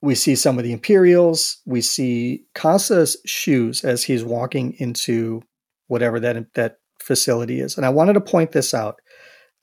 we 0.00 0.14
see 0.14 0.34
some 0.34 0.58
of 0.58 0.64
the 0.64 0.72
Imperials. 0.72 1.58
We 1.66 1.80
see 1.80 2.44
Kassa's 2.54 3.16
shoes 3.26 3.84
as 3.84 4.04
he's 4.04 4.24
walking 4.24 4.74
into 4.78 5.42
whatever 5.88 6.20
that 6.20 6.54
that 6.54 6.78
facility 7.00 7.60
is. 7.60 7.76
And 7.76 7.84
I 7.84 7.90
wanted 7.90 8.14
to 8.14 8.20
point 8.20 8.52
this 8.52 8.74
out. 8.74 9.00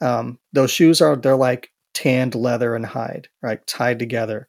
Um, 0.01 0.39
those 0.51 0.72
shoes 0.72 1.01
are 1.01 1.16
they're 1.16 1.36
like 1.36 1.72
tanned 1.93 2.36
leather 2.36 2.76
and 2.76 2.86
hide, 2.86 3.30
right, 3.41 3.66
tied 3.66 3.99
together. 3.99 4.47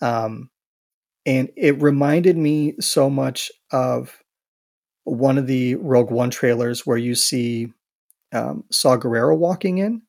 Um, 0.00 0.50
and 1.24 1.50
it 1.56 1.82
reminded 1.82 2.36
me 2.36 2.74
so 2.78 3.10
much 3.10 3.50
of 3.72 4.16
one 5.04 5.38
of 5.38 5.46
the 5.46 5.74
Rogue 5.76 6.10
One 6.10 6.30
trailers 6.30 6.86
where 6.86 6.96
you 6.96 7.14
see 7.14 7.72
um, 8.32 8.64
Saw 8.70 8.96
Gerrera 8.96 9.36
walking 9.36 9.78
in, 9.78 10.02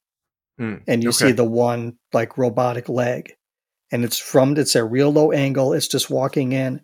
Hmm, 0.57 0.75
and 0.87 1.03
you 1.03 1.09
okay. 1.09 1.27
see 1.27 1.31
the 1.31 1.43
one 1.43 1.97
like 2.13 2.37
robotic 2.37 2.89
leg, 2.89 3.33
and 3.91 4.03
it's 4.03 4.17
from 4.17 4.57
it's 4.57 4.75
a 4.75 4.83
real 4.83 5.11
low 5.11 5.31
angle. 5.31 5.73
It's 5.73 5.87
just 5.87 6.09
walking 6.09 6.51
in, 6.51 6.81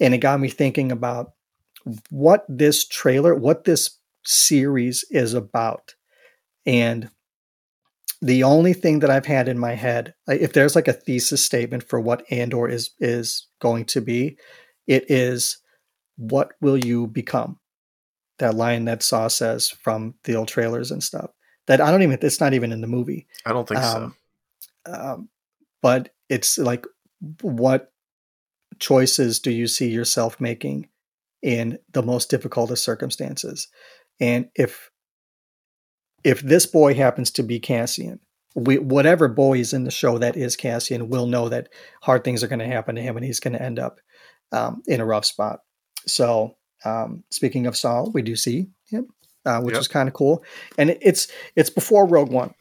and 0.00 0.14
it 0.14 0.18
got 0.18 0.40
me 0.40 0.48
thinking 0.48 0.90
about 0.90 1.32
what 2.10 2.44
this 2.48 2.86
trailer, 2.86 3.34
what 3.34 3.64
this 3.64 3.98
series 4.24 5.04
is 5.10 5.34
about, 5.34 5.94
and 6.66 7.10
the 8.20 8.44
only 8.44 8.72
thing 8.72 9.00
that 9.00 9.10
I've 9.10 9.26
had 9.26 9.48
in 9.48 9.58
my 9.58 9.74
head, 9.74 10.14
if 10.28 10.52
there's 10.52 10.76
like 10.76 10.86
a 10.86 10.92
thesis 10.92 11.44
statement 11.44 11.82
for 11.82 12.00
what 12.00 12.24
Andor 12.30 12.68
is 12.68 12.90
is 13.00 13.48
going 13.60 13.84
to 13.86 14.00
be, 14.00 14.36
it 14.86 15.10
is 15.10 15.58
what 16.16 16.52
will 16.60 16.78
you 16.78 17.08
become? 17.08 17.58
That 18.38 18.54
line 18.54 18.84
that 18.86 19.02
Saw 19.02 19.28
says 19.28 19.68
from 19.68 20.14
the 20.24 20.36
old 20.36 20.48
trailers 20.48 20.90
and 20.90 21.02
stuff. 21.02 21.30
That 21.66 21.80
I 21.80 21.90
don't 21.90 22.02
even. 22.02 22.18
It's 22.22 22.40
not 22.40 22.54
even 22.54 22.72
in 22.72 22.80
the 22.80 22.86
movie. 22.86 23.26
I 23.46 23.52
don't 23.52 23.68
think 23.68 23.80
Um, 23.80 24.16
um, 24.86 25.28
but 25.80 26.10
it's 26.28 26.58
like, 26.58 26.86
what 27.40 27.92
choices 28.78 29.38
do 29.38 29.50
you 29.50 29.66
see 29.66 29.88
yourself 29.88 30.40
making 30.40 30.88
in 31.42 31.78
the 31.92 32.02
most 32.02 32.30
difficult 32.30 32.70
of 32.70 32.78
circumstances? 32.78 33.68
And 34.20 34.48
if 34.54 34.90
if 36.24 36.40
this 36.40 36.66
boy 36.66 36.94
happens 36.94 37.30
to 37.32 37.42
be 37.42 37.58
Cassian, 37.58 38.20
we, 38.54 38.78
whatever 38.78 39.28
boy 39.28 39.58
is 39.58 39.72
in 39.72 39.84
the 39.84 39.90
show 39.90 40.18
that 40.18 40.36
is 40.36 40.56
Cassian 40.56 41.08
will 41.08 41.26
know 41.26 41.48
that 41.48 41.68
hard 42.02 42.22
things 42.22 42.42
are 42.42 42.48
going 42.48 42.58
to 42.58 42.66
happen 42.66 42.94
to 42.96 43.02
him, 43.02 43.16
and 43.16 43.24
he's 43.24 43.40
going 43.40 43.54
to 43.54 43.62
end 43.62 43.78
up 43.78 44.00
um, 44.52 44.82
in 44.86 45.00
a 45.00 45.06
rough 45.06 45.24
spot. 45.24 45.60
So, 46.06 46.56
um, 46.84 47.24
speaking 47.30 47.66
of 47.66 47.76
Saw, 47.76 48.08
we 48.08 48.22
do 48.22 48.36
see 48.36 48.68
him, 48.86 49.08
uh, 49.46 49.60
which 49.60 49.74
Yep. 49.74 49.80
is 49.80 49.88
kind 49.88 50.08
of 50.08 50.14
cool, 50.14 50.42
and 50.78 50.90
it, 50.90 50.98
it's 51.00 51.28
it's 51.56 51.70
before 51.70 52.06
Rogue 52.06 52.30
One. 52.30 52.54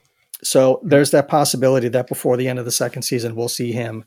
So 0.43 0.79
there's 0.83 1.11
that 1.11 1.27
possibility 1.27 1.87
that 1.89 2.07
before 2.07 2.35
the 2.37 2.47
end 2.47 2.57
of 2.59 2.65
the 2.65 2.71
second 2.71 3.03
season, 3.03 3.35
we'll 3.35 3.47
see 3.47 3.71
him 3.71 4.05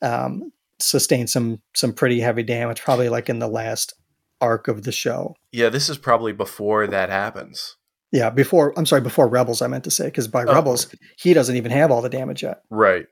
um, 0.00 0.52
sustain 0.78 1.26
some 1.26 1.60
some 1.74 1.92
pretty 1.92 2.20
heavy 2.20 2.42
damage, 2.42 2.80
probably 2.82 3.08
like 3.08 3.28
in 3.28 3.38
the 3.40 3.48
last 3.48 3.94
arc 4.40 4.68
of 4.68 4.82
the 4.84 4.92
show. 4.92 5.34
Yeah, 5.52 5.68
this 5.68 5.88
is 5.88 5.98
probably 5.98 6.32
before 6.32 6.86
that 6.86 7.08
happens. 7.10 7.76
Yeah, 8.12 8.28
before 8.30 8.74
I'm 8.76 8.86
sorry, 8.86 9.00
before 9.00 9.26
Rebels, 9.28 9.62
I 9.62 9.66
meant 9.68 9.84
to 9.84 9.90
say 9.90 10.04
because 10.06 10.28
by 10.28 10.44
Oh. 10.44 10.52
Rebels 10.54 10.94
he 11.16 11.32
doesn't 11.34 11.56
even 11.56 11.70
have 11.72 11.90
all 11.90 12.02
the 12.02 12.08
damage 12.08 12.42
yet. 12.42 12.62
Right. 12.70 13.06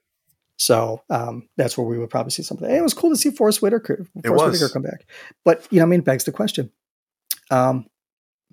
So 0.57 1.03
um, 1.09 1.49
that's 1.57 1.79
where 1.79 1.87
we 1.87 1.99
would 1.99 2.11
probably 2.11 2.33
see 2.33 2.43
something. 2.43 2.69
And 2.69 2.77
It 2.77 2.83
was 2.83 2.93
cool 2.93 3.09
to 3.11 3.17
see 3.17 3.31
Forest 3.31 3.63
Whitaker, 3.63 4.05
It 4.17 4.27
Forest. 4.27 4.45
Whitaker 4.61 4.69
come 4.69 4.83
back, 4.83 5.07
but 5.45 5.67
you 5.71 5.79
know, 5.79 5.85
I 5.85 5.89
mean, 5.89 6.03
begs 6.03 6.25
the 6.25 6.33
question: 6.33 6.71
um, 7.51 7.87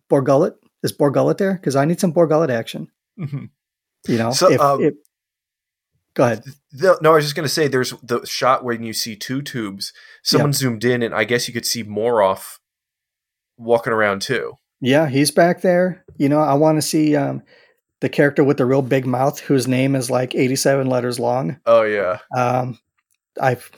Bor 0.10 0.22
Gullet 0.22 0.56
is 0.84 0.92
Bor 0.92 1.12
Gullet 1.12 1.38
there? 1.38 1.54
Because 1.54 1.76
I 1.76 1.86
need 1.86 2.00
some 2.00 2.12
Bor 2.12 2.28
Gullet 2.28 2.50
action. 2.50 2.88
You 3.18 3.50
know, 4.18 4.32
So, 4.32 4.52
if, 4.52 4.62
um, 4.62 4.82
if- 4.84 4.94
go 6.14 6.24
ahead. 6.26 6.44
The- 6.72 6.98
no, 7.02 7.12
I 7.12 7.16
was 7.16 7.26
just 7.26 7.36
going 7.36 7.48
to 7.48 7.54
say 7.54 7.68
there's 7.68 7.92
the 8.04 8.24
shot 8.26 8.64
when 8.64 8.84
you 8.84 8.94
see 8.94 9.16
two 9.16 9.42
tubes. 9.42 9.92
Someone 10.24 10.54
zoomed 10.54 10.86
in, 10.86 11.02
and 11.04 11.14
I 11.14 11.24
guess 11.24 11.48
you 11.48 11.54
could 11.54 11.66
see 11.66 11.84
Moroff 11.84 12.58
walking 13.58 13.94
around 13.94 14.22
too. 14.22 14.54
Yeah, 14.80 15.08
he's 15.10 15.32
back 15.32 15.62
there. 15.62 16.06
You 16.18 16.30
know, 16.30 16.40
I 16.40 16.54
want 16.54 16.78
to 16.78 16.82
see 16.84 17.16
um, 17.16 17.42
the 18.02 18.10
character 18.10 18.44
with 18.44 18.58
the 18.58 18.66
real 18.66 18.84
big 18.84 19.06
mouth, 19.08 19.40
whose 19.40 19.68
name 19.68 19.96
is 19.96 20.12
like 20.12 20.36
87 20.36 20.88
letters 20.88 21.20
long. 21.20 21.60
Oh 21.66 21.82
yeah, 21.82 22.20
Um, 22.36 22.78
I've, 23.42 23.70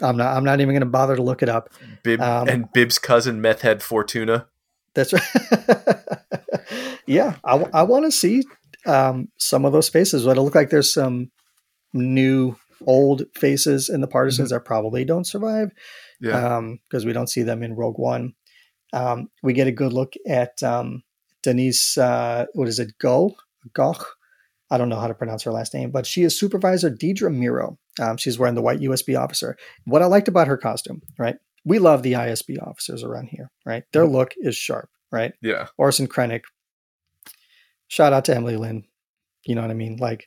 I'm 0.00 0.16
not. 0.16 0.36
I'm 0.36 0.44
not 0.44 0.60
even 0.60 0.72
going 0.74 0.80
to 0.80 0.86
bother 0.86 1.16
to 1.16 1.22
look 1.22 1.42
it 1.42 1.48
up. 1.48 1.70
Bib 2.04 2.20
Um, 2.20 2.48
and 2.48 2.72
Bib's 2.72 2.98
cousin, 2.98 3.40
Meth 3.40 3.62
Head 3.62 3.82
Fortuna. 3.82 4.46
That's 4.94 5.12
right. 5.12 5.22
yeah, 7.06 7.36
I, 7.44 7.66
I 7.72 7.82
want 7.82 8.04
to 8.04 8.12
see 8.12 8.44
um, 8.86 9.28
some 9.38 9.64
of 9.64 9.72
those 9.72 9.88
faces. 9.88 10.24
But 10.24 10.36
it 10.36 10.42
look 10.42 10.54
like 10.54 10.70
there's 10.70 10.92
some 10.92 11.30
new, 11.92 12.56
old 12.86 13.22
faces 13.34 13.88
in 13.88 14.00
the 14.00 14.06
partisans 14.06 14.50
that 14.50 14.64
probably 14.64 15.04
don't 15.04 15.26
survive 15.26 15.70
Yeah, 16.20 16.60
because 16.88 17.06
we 17.06 17.12
don't 17.12 17.28
see 17.28 17.42
them 17.42 17.62
in 17.62 17.74
Rogue 17.74 17.98
One. 17.98 18.34
Um, 18.92 19.28
we 19.42 19.52
get 19.52 19.66
a 19.66 19.72
good 19.72 19.92
look 19.92 20.14
at 20.28 20.62
um, 20.62 21.02
Denise. 21.42 21.96
Uh, 21.96 22.46
what 22.54 22.68
is 22.68 22.78
it? 22.78 22.98
Go 22.98 23.36
Goch, 23.72 24.04
I 24.70 24.78
don't 24.78 24.88
know 24.88 24.98
how 24.98 25.06
to 25.06 25.14
pronounce 25.14 25.42
her 25.44 25.52
last 25.52 25.74
name, 25.74 25.90
but 25.90 26.06
she 26.06 26.22
is 26.22 26.38
Supervisor 26.38 26.90
Dedra 26.90 27.34
Meero. 27.34 27.76
Um, 28.00 28.16
she's 28.16 28.38
wearing 28.38 28.54
the 28.54 28.62
white 28.62 28.80
ISB 28.80 29.18
officer. 29.18 29.56
What 29.84 30.02
I 30.02 30.06
liked 30.06 30.28
about 30.28 30.48
her 30.48 30.56
costume, 30.56 31.02
right? 31.18 31.36
We 31.64 31.78
love 31.78 32.02
the 32.02 32.12
ISB 32.12 32.60
officers 32.62 33.02
around 33.02 33.28
here, 33.30 33.50
right? 33.64 33.84
Their 33.92 34.06
look 34.06 34.32
is 34.36 34.56
sharp, 34.56 34.90
right? 35.10 35.32
Yeah. 35.40 35.68
Orson 35.78 36.06
Krennic. 36.06 36.42
Shout 37.88 38.12
out 38.12 38.24
to 38.26 38.34
Emily 38.36 38.56
Lynn. 38.56 38.84
You 39.44 39.54
know 39.54 39.62
what 39.62 39.70
I 39.70 39.74
mean? 39.74 39.96
Like, 39.98 40.26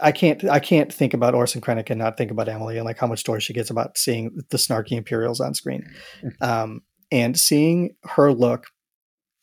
I 0.00 0.12
can't 0.12 0.44
I 0.44 0.60
can't 0.60 0.92
think 0.92 1.14
about 1.14 1.34
Orson 1.34 1.60
Krennic 1.60 1.90
and 1.90 1.98
not 1.98 2.16
think 2.16 2.30
about 2.30 2.48
Emily 2.48 2.76
and 2.76 2.84
like 2.84 2.98
how 2.98 3.06
much 3.06 3.24
joy 3.24 3.38
she 3.38 3.52
gets 3.52 3.70
about 3.70 3.96
seeing 3.98 4.30
the 4.50 4.56
snarky 4.58 4.92
Imperials 4.92 5.40
on 5.40 5.54
screen. 5.54 5.84
Um, 6.40 6.82
and 7.10 7.38
seeing 7.38 7.96
her 8.04 8.32
look, 8.32 8.66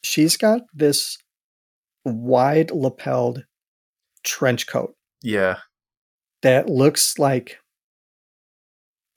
she's 0.03 0.37
got 0.37 0.61
this 0.73 1.17
wide 2.05 2.69
lapelled 2.71 3.43
trench 4.23 4.67
coat 4.67 4.93
Yeah. 5.23 5.57
that 6.43 6.69
looks 6.69 7.17
like 7.17 7.57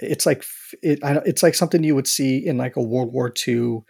it's 0.01 0.27
like 0.27 0.45
it, 0.83 1.03
I 1.05 1.15
don't- 1.15 1.27
it's 1.27 1.43
like 1.43 1.55
something 1.55 1.83
you 1.85 1.95
would 1.95 2.07
see 2.07 2.39
in 2.47 2.57
like 2.59 2.77
a 2.77 2.83
World 2.83 3.13
War 3.13 3.33
II, 3.47 3.81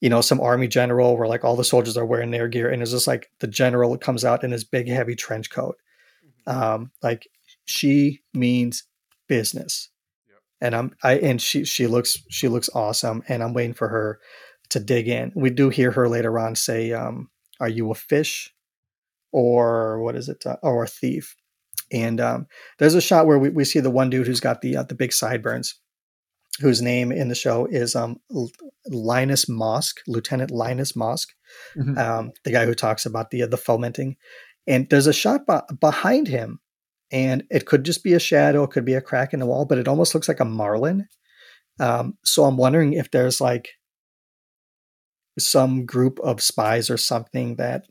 you 0.00 0.08
know, 0.10 0.20
some 0.20 0.40
army 0.40 0.68
general 0.68 1.16
where 1.16 1.28
like 1.28 1.44
all 1.44 1.56
the 1.56 1.64
soldiers 1.64 1.96
are 1.96 2.04
wearing 2.06 2.30
their 2.30 2.48
gear, 2.48 2.68
and 2.70 2.82
it's 2.82 2.90
just 2.90 3.06
like 3.06 3.28
the 3.40 3.46
general 3.46 3.96
comes 3.98 4.24
out 4.24 4.44
in 4.44 4.50
his 4.50 4.64
big 4.64 4.88
heavy 4.88 5.14
trench 5.14 5.50
coat. 5.50 5.76
Um, 6.46 6.90
like 7.02 7.26
she 7.64 8.20
means 8.34 8.84
business, 9.28 9.90
Yep. 10.28 10.38
and 10.60 10.74
I'm 10.76 10.96
I 11.02 11.18
and 11.18 11.40
she 11.42 11.64
she 11.64 11.86
looks 11.86 12.16
she 12.30 12.48
looks 12.48 12.70
awesome, 12.74 13.22
and 13.28 13.42
I'm 13.42 13.52
waiting 13.54 13.74
for 13.74 13.88
her 13.88 14.18
to 14.70 14.80
dig 14.80 15.08
in. 15.08 15.32
We 15.34 15.50
do 15.50 15.68
hear 15.70 15.90
her 15.92 16.08
later 16.08 16.38
on 16.38 16.54
say, 16.56 16.92
um, 16.92 17.30
"Are 17.60 17.68
you 17.68 17.90
a 17.90 17.94
fish?" 17.94 18.52
or 19.32 20.00
what 20.02 20.16
is 20.16 20.28
it? 20.28 20.44
Uh, 20.46 20.56
or 20.62 20.84
a 20.84 20.88
thief? 20.88 21.34
And 21.92 22.20
um, 22.20 22.46
there's 22.78 22.94
a 22.94 23.00
shot 23.00 23.26
where 23.26 23.38
we, 23.38 23.48
we 23.50 23.64
see 23.64 23.80
the 23.80 23.90
one 23.90 24.10
dude 24.10 24.26
who's 24.26 24.40
got 24.40 24.60
the 24.60 24.76
uh, 24.76 24.82
the 24.82 24.94
big 24.94 25.12
sideburns, 25.12 25.78
whose 26.60 26.82
name 26.82 27.12
in 27.12 27.28
the 27.28 27.34
show 27.34 27.66
is 27.66 27.94
um, 27.94 28.16
Linus 28.86 29.44
Mosk, 29.46 29.94
Lieutenant 30.08 30.50
Linus 30.50 30.92
Mosk, 30.92 31.28
Mhm. 31.76 31.96
um, 31.98 32.32
the 32.44 32.50
guy 32.52 32.66
who 32.66 32.74
talks 32.74 33.06
about 33.06 33.30
the 33.30 33.42
uh, 33.42 33.46
the 33.46 33.56
fomenting. 33.56 34.16
And 34.66 34.88
there's 34.90 35.06
a 35.06 35.12
shot 35.12 35.46
be- 35.46 35.76
behind 35.80 36.26
him, 36.26 36.58
and 37.12 37.44
it 37.50 37.66
could 37.66 37.84
just 37.84 38.02
be 38.02 38.14
a 38.14 38.18
shadow, 38.18 38.64
it 38.64 38.70
could 38.70 38.84
be 38.84 38.94
a 38.94 39.00
crack 39.00 39.32
in 39.32 39.38
the 39.40 39.46
wall, 39.46 39.64
but 39.64 39.78
it 39.78 39.86
almost 39.86 40.12
looks 40.12 40.26
like 40.28 40.40
a 40.40 40.44
marlin. 40.44 41.06
Um, 41.78 42.18
so 42.24 42.44
I'm 42.44 42.56
wondering 42.56 42.94
if 42.94 43.10
there's 43.12 43.40
like 43.40 43.68
some 45.38 45.84
group 45.84 46.18
of 46.20 46.40
spies 46.42 46.88
or 46.90 46.96
something 46.96 47.56
that 47.56 47.84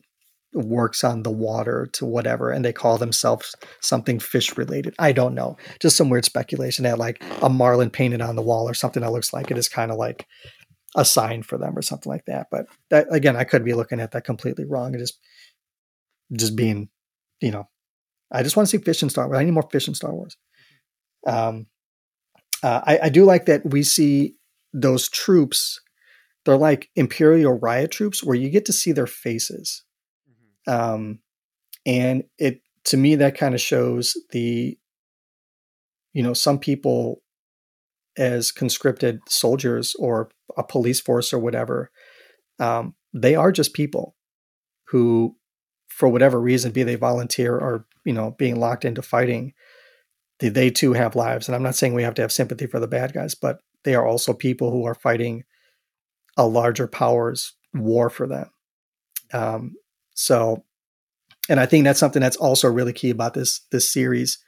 works 0.56 1.04
on 1.04 1.24
the 1.24 1.32
water 1.32 1.88
to 1.94 2.06
whatever 2.06 2.50
and 2.50 2.64
they 2.64 2.74
call 2.74 2.98
themselves 2.98 3.56
something 3.82 4.20
fish 4.20 4.58
related. 4.58 4.96
I 4.98 5.12
don't 5.12 5.36
know. 5.36 5.58
Just 5.80 5.98
some 5.98 6.10
weird 6.10 6.26
speculation 6.26 6.84
that 6.84 6.98
like 6.98 7.22
a 7.42 7.50
marlin 7.50 7.90
painted 7.90 8.22
on 8.22 8.36
the 8.36 8.42
wall 8.42 8.70
or 8.70 8.74
something 8.74 9.02
that 9.02 9.12
looks 9.12 9.34
like 9.34 9.52
it 9.52 9.58
is 9.58 9.68
kind 9.68 9.92
of 9.92 9.98
like 9.98 10.26
a 10.96 11.06
sign 11.06 11.44
for 11.44 11.58
them 11.58 11.78
or 11.78 11.82
something 11.82 12.10
like 12.10 12.26
that 12.26 12.48
but 12.50 12.66
that 12.90 13.06
again 13.12 13.36
i 13.36 13.44
could 13.44 13.66
be 13.66 13.74
looking 13.74 14.00
at 14.00 14.12
that 14.12 14.24
completely 14.24 14.66
wrong 14.66 14.96
and 14.96 15.00
just 15.00 15.20
just 16.34 16.56
being 16.56 16.90
you 17.42 17.52
know 17.52 17.68
i 18.32 18.42
just 18.42 18.56
want 18.56 18.68
to 18.68 18.78
see 18.78 18.84
fish 18.84 19.04
in 19.04 19.10
star 19.10 19.28
wars. 19.28 19.38
I 19.38 19.44
need 19.44 19.52
more 19.52 19.68
fish 19.72 19.88
in 19.88 19.94
star 19.94 20.14
wars. 20.14 20.38
Um 21.28 21.68
uh, 22.64 22.82
I, 22.84 23.00
I 23.04 23.10
do 23.10 23.26
like 23.26 23.46
that 23.46 23.70
we 23.70 23.84
see 23.84 24.36
those 24.74 25.10
troops 25.10 25.82
they're 26.46 26.58
like 26.58 26.90
imperial 26.96 27.60
riot 27.60 27.92
troops 27.92 28.24
where 28.24 28.36
you 28.36 28.50
get 28.50 28.66
to 28.66 28.74
see 28.74 28.92
their 28.92 29.08
faces 29.08 29.84
um, 30.68 31.20
and 31.86 32.24
it 32.38 32.62
to 32.86 32.98
me 32.98 33.16
that 33.16 33.38
kind 33.38 33.54
of 33.54 33.62
shows 33.62 34.18
the 34.32 34.78
you 36.14 36.24
know 36.24 36.34
some 36.34 36.60
people 36.60 37.22
as 38.18 38.52
conscripted 38.52 39.20
soldiers 39.28 39.96
or 40.00 40.30
a 40.58 40.64
police 40.64 41.02
force 41.02 41.34
or 41.34 41.40
whatever 41.40 41.92
um, 42.60 42.96
they 43.14 43.36
are 43.36 43.52
just 43.52 43.74
people 43.74 44.16
who 44.88 45.36
for 45.88 46.08
whatever 46.08 46.40
reason 46.40 46.72
be 46.72 46.84
they 46.84 46.96
volunteer 46.96 47.58
or 47.58 47.86
you 48.06 48.14
know 48.14 48.32
being 48.38 48.60
locked 48.60 48.86
into 48.86 49.02
fighting 49.02 49.54
they, 50.40 50.50
they 50.50 50.70
too 50.70 50.94
have 50.94 51.16
lives. 51.16 51.48
And 51.48 51.56
i'm 51.56 51.64
not 51.64 51.76
saying 51.76 51.94
we 51.94 52.04
have 52.04 52.16
to 52.16 52.22
have 52.22 52.32
sympathy 52.32 52.68
for 52.68 52.80
the 52.80 52.88
bad 52.88 53.14
guys 53.14 53.36
but 53.36 53.60
they 53.84 53.96
are 53.96 54.06
also 54.06 54.34
people 54.34 54.72
who 54.72 54.86
are 54.86 54.96
fighting 54.96 55.44
a 56.38 56.48
larger 56.48 56.88
powers 56.88 57.54
war 57.74 58.10
for 58.10 58.28
them. 58.28 58.50
Um, 59.34 59.76
so, 60.16 60.64
and 61.48 61.60
I 61.60 61.68
think 61.68 61.84
that's 61.84 62.00
something 62.00 62.22
that's 62.22 62.38
also 62.38 62.72
really 62.72 62.94
key 62.94 63.12
about 63.12 63.36
this 63.36 63.62
this 63.72 63.92
series 63.92 64.40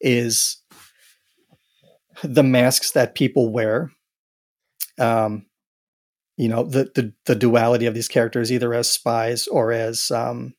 is 0.00 0.60
the 2.22 2.42
masks 2.42 2.90
that 2.92 3.14
people 3.14 3.50
wear. 3.50 3.90
Um, 4.98 5.46
you 6.36 6.48
know, 6.48 6.64
the 6.64 6.90
the 6.94 7.14
the 7.24 7.34
duality 7.34 7.86
of 7.86 7.94
these 7.94 8.08
characters, 8.08 8.52
either 8.52 8.74
as 8.74 8.90
spies 8.90 9.46
or 9.46 9.72
as 9.72 10.10
um, 10.10 10.54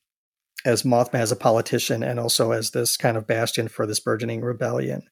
as 0.64 0.82
Mothma 0.82 1.20
as 1.20 1.30
a 1.30 1.36
politician, 1.36 2.02
and 2.02 2.18
also 2.18 2.50
as 2.50 2.70
this 2.70 2.96
kind 2.96 3.16
of 3.16 3.26
bastion 3.26 3.68
for 3.68 3.86
this 3.86 4.00
burgeoning 4.00 4.40
rebellion, 4.40 5.02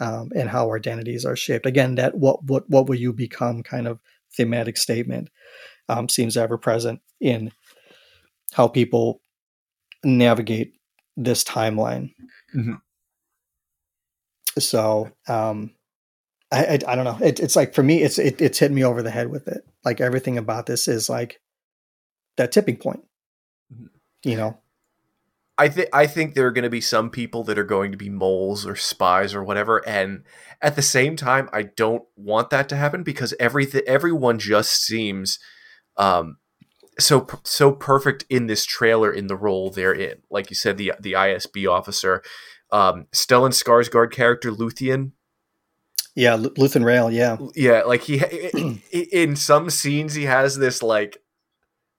um, 0.00 0.30
and 0.34 0.48
how 0.50 0.66
our 0.68 0.76
identities 0.76 1.24
are 1.24 1.36
shaped. 1.36 1.66
Again, 1.66 1.94
that 1.96 2.16
what 2.16 2.42
what 2.44 2.68
what 2.68 2.88
will 2.88 2.96
you 2.96 3.12
become 3.12 3.62
kind 3.62 3.86
of 3.86 4.00
thematic 4.36 4.76
statement 4.76 5.28
um, 5.88 6.08
seems 6.08 6.36
ever 6.36 6.58
present 6.58 7.00
in 7.20 7.52
how 8.52 8.68
people 8.68 9.20
navigate 10.04 10.74
this 11.16 11.44
timeline. 11.44 12.12
Mhm. 12.54 12.80
So, 14.58 15.10
um, 15.28 15.74
I, 16.50 16.64
I, 16.64 16.78
I 16.88 16.96
don't 16.96 17.04
know. 17.04 17.18
It, 17.20 17.40
it's 17.40 17.56
like 17.56 17.74
for 17.74 17.82
me, 17.82 18.02
it's 18.02 18.18
it, 18.18 18.40
it's 18.40 18.58
hit 18.58 18.72
me 18.72 18.84
over 18.84 19.02
the 19.02 19.10
head 19.10 19.30
with 19.30 19.48
it. 19.48 19.66
Like 19.84 20.00
everything 20.00 20.38
about 20.38 20.66
this 20.66 20.88
is 20.88 21.08
like 21.08 21.40
that 22.36 22.52
tipping 22.52 22.76
point. 22.76 23.04
Mhm. 23.72 23.88
You 24.24 24.36
know, 24.36 24.58
I 25.58 25.68
think 25.68 25.88
I 25.92 26.06
think 26.06 26.34
there 26.34 26.46
are 26.46 26.52
going 26.52 26.64
to 26.64 26.70
be 26.70 26.80
some 26.80 27.10
people 27.10 27.42
that 27.44 27.58
are 27.58 27.64
going 27.64 27.90
to 27.92 27.98
be 27.98 28.10
moles 28.10 28.66
or 28.66 28.76
spies 28.76 29.34
or 29.34 29.42
whatever, 29.42 29.86
and 29.88 30.22
at 30.62 30.76
the 30.76 30.82
same 30.82 31.16
time, 31.16 31.48
I 31.52 31.62
don't 31.62 32.04
want 32.16 32.50
that 32.50 32.68
to 32.70 32.76
happen 32.76 33.02
because 33.02 33.34
everything 33.40 33.82
everyone 33.86 34.38
just 34.38 34.82
seems 34.82 35.38
um, 35.96 36.36
so 36.98 37.26
so 37.44 37.72
perfect 37.72 38.24
in 38.30 38.46
this 38.46 38.64
trailer 38.64 39.12
in 39.12 39.26
the 39.26 39.36
role 39.36 39.70
they're 39.70 39.92
in. 39.94 40.22
Like 40.30 40.50
you 40.50 40.56
said, 40.56 40.76
the 40.78 40.92
the 41.00 41.12
ISB 41.12 41.70
officer, 41.70 42.22
um, 42.72 43.06
Stellan 43.12 43.50
Skarsgård 43.52 44.10
character 44.12 44.50
Luthen. 44.50 45.12
yeah, 46.14 46.34
Lu- 46.36 46.54
Luthen 46.54 46.84
Rael, 46.84 47.10
yeah, 47.10 47.36
Yeah, 47.54 47.82
like 47.82 48.02
he 48.02 48.18
in 49.12 49.36
some 49.36 49.68
scenes 49.70 50.14
he 50.14 50.24
has 50.24 50.56
this 50.58 50.82
like 50.82 51.18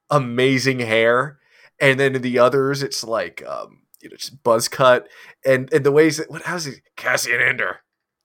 amazing 0.09 0.79
hair, 0.79 1.37
and 1.79 1.99
then 1.99 2.15
in 2.15 2.21
the 2.21 2.39
others 2.39 2.81
it's 2.83 3.03
like 3.03 3.43
um, 3.45 3.81
you 4.01 4.09
know 4.09 4.15
just 4.15 4.41
buzz 4.43 4.67
cut, 4.67 5.07
and 5.45 5.71
and 5.73 5.85
the 5.85 5.91
ways 5.91 6.17
that 6.17 6.29
what 6.31 6.43
how's 6.43 6.65
he 6.65 6.73
Cassian 6.95 7.41
Ender. 7.41 7.79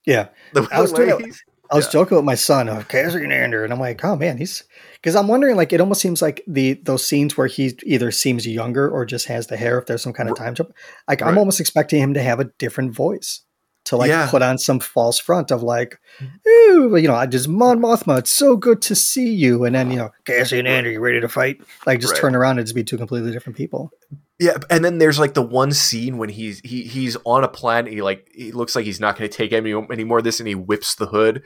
yeah. 0.06 0.28
The 0.52 0.66
I 0.72 0.80
was 0.80 0.92
way 0.92 1.06
doing- 1.06 1.24
he's- 1.24 1.42
I 1.72 1.76
was 1.76 1.86
Yeah. 1.86 1.92
joking 1.92 2.16
with 2.16 2.24
my 2.24 2.34
son, 2.34 2.68
oh, 2.68 2.82
Cassian 2.86 3.32
Ander, 3.32 3.64
and 3.64 3.72
I'm 3.72 3.80
like, 3.80 4.04
oh 4.04 4.14
man, 4.14 4.36
he's 4.36 4.62
because 4.94 5.16
I'm 5.16 5.26
wondering, 5.26 5.56
like, 5.56 5.72
it 5.72 5.80
almost 5.80 6.00
seems 6.00 6.20
like 6.22 6.42
the 6.46 6.74
those 6.84 7.06
scenes 7.06 7.36
where 7.36 7.46
he 7.46 7.76
either 7.84 8.10
seems 8.10 8.46
younger 8.46 8.88
or 8.88 9.04
just 9.06 9.26
has 9.26 9.46
the 9.46 9.56
hair, 9.56 9.78
if 9.78 9.86
there's 9.86 10.02
some 10.02 10.12
kind 10.12 10.28
of 10.28 10.36
time 10.36 10.54
jump. 10.54 10.72
Like, 11.08 11.22
I'm 11.22 11.38
almost 11.38 11.60
expecting 11.60 12.00
him 12.00 12.14
to 12.14 12.22
have 12.22 12.40
a 12.40 12.50
different 12.58 12.94
voice 12.94 13.40
to 13.84 13.96
like 13.96 14.08
Yeah. 14.08 14.30
put 14.30 14.42
on 14.42 14.58
some 14.58 14.78
false 14.80 15.18
front 15.18 15.50
of 15.50 15.62
like, 15.62 15.98
ooh, 16.46 16.96
you 16.96 17.08
know, 17.08 17.14
I 17.14 17.26
just 17.26 17.48
Mon 17.48 17.80
Mothma, 17.80 18.18
it's 18.20 18.30
so 18.30 18.56
good 18.56 18.80
to 18.82 18.94
see 18.94 19.32
you, 19.32 19.64
and 19.64 19.74
then 19.74 19.90
you 19.90 19.96
know, 19.96 20.10
Cassie 20.24 20.58
and 20.58 20.68
Andy, 20.68 20.92
you 20.92 21.00
ready 21.00 21.20
to 21.20 21.28
fight? 21.28 21.60
Like, 21.86 22.00
just 22.00 22.14
Right. 22.14 22.20
turn 22.20 22.34
around 22.36 22.58
and 22.58 22.66
just 22.66 22.74
be 22.74 22.84
two 22.84 22.96
completely 22.96 23.32
different 23.32 23.56
people. 23.56 23.90
Yeah, 24.38 24.58
and 24.70 24.84
then 24.84 24.98
there's 24.98 25.18
like 25.18 25.34
the 25.34 25.42
one 25.42 25.72
scene 25.72 26.18
when 26.18 26.28
he's 26.28 26.60
he 26.64 26.82
he's 26.82 27.16
on 27.24 27.44
a 27.44 27.48
planet. 27.48 27.92
He 27.92 28.02
like 28.02 28.28
he 28.34 28.50
looks 28.52 28.74
like 28.74 28.84
he's 28.84 29.00
not 29.00 29.16
going 29.16 29.28
to 29.30 29.36
take 29.36 29.52
any 29.52 29.72
any 29.90 30.04
more 30.04 30.18
of 30.18 30.24
this, 30.24 30.40
and 30.40 30.48
he 30.48 30.54
whips 30.54 30.94
the 30.94 31.06
hood 31.06 31.42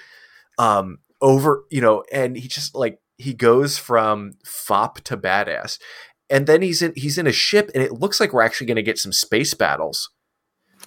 um 0.59 0.99
over 1.21 1.65
you 1.71 1.81
know, 1.81 2.05
and 2.13 2.37
he 2.37 2.49
just 2.49 2.75
like 2.75 2.99
he 3.19 3.33
goes 3.35 3.79
from 3.79 4.33
fop 4.45 5.01
to 5.01 5.17
badass, 5.17 5.79
and 6.31 6.47
then 6.47 6.63
he's 6.63 6.81
in 6.83 6.93
he's 6.97 7.19
in 7.19 7.27
a 7.27 7.33
ship, 7.33 7.71
and 7.75 7.83
it 7.83 7.93
looks 7.93 8.21
like 8.21 8.33
we're 8.33 8.43
actually 8.43 8.67
going 8.67 8.77
to 8.77 8.83
get 8.83 8.99
some 8.99 9.13
space 9.13 9.53
battles 9.55 10.11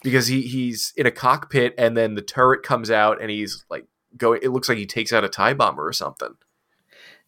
because 0.03 0.27
he 0.27 0.41
he's 0.41 0.93
in 0.97 1.05
a 1.05 1.11
cockpit, 1.11 1.73
and 1.77 1.95
then 1.97 2.15
the 2.15 2.21
turret 2.21 2.63
comes 2.63 2.89
out, 2.91 3.21
and 3.21 3.29
he's 3.29 3.65
like 3.69 3.85
going. 4.17 4.39
It 4.43 4.49
looks 4.49 4.69
like 4.69 4.77
he 4.77 4.85
takes 4.85 5.11
out 5.13 5.23
a 5.23 5.29
tie 5.29 5.53
bomber 5.53 5.85
or 5.87 5.93
something. 5.93 6.35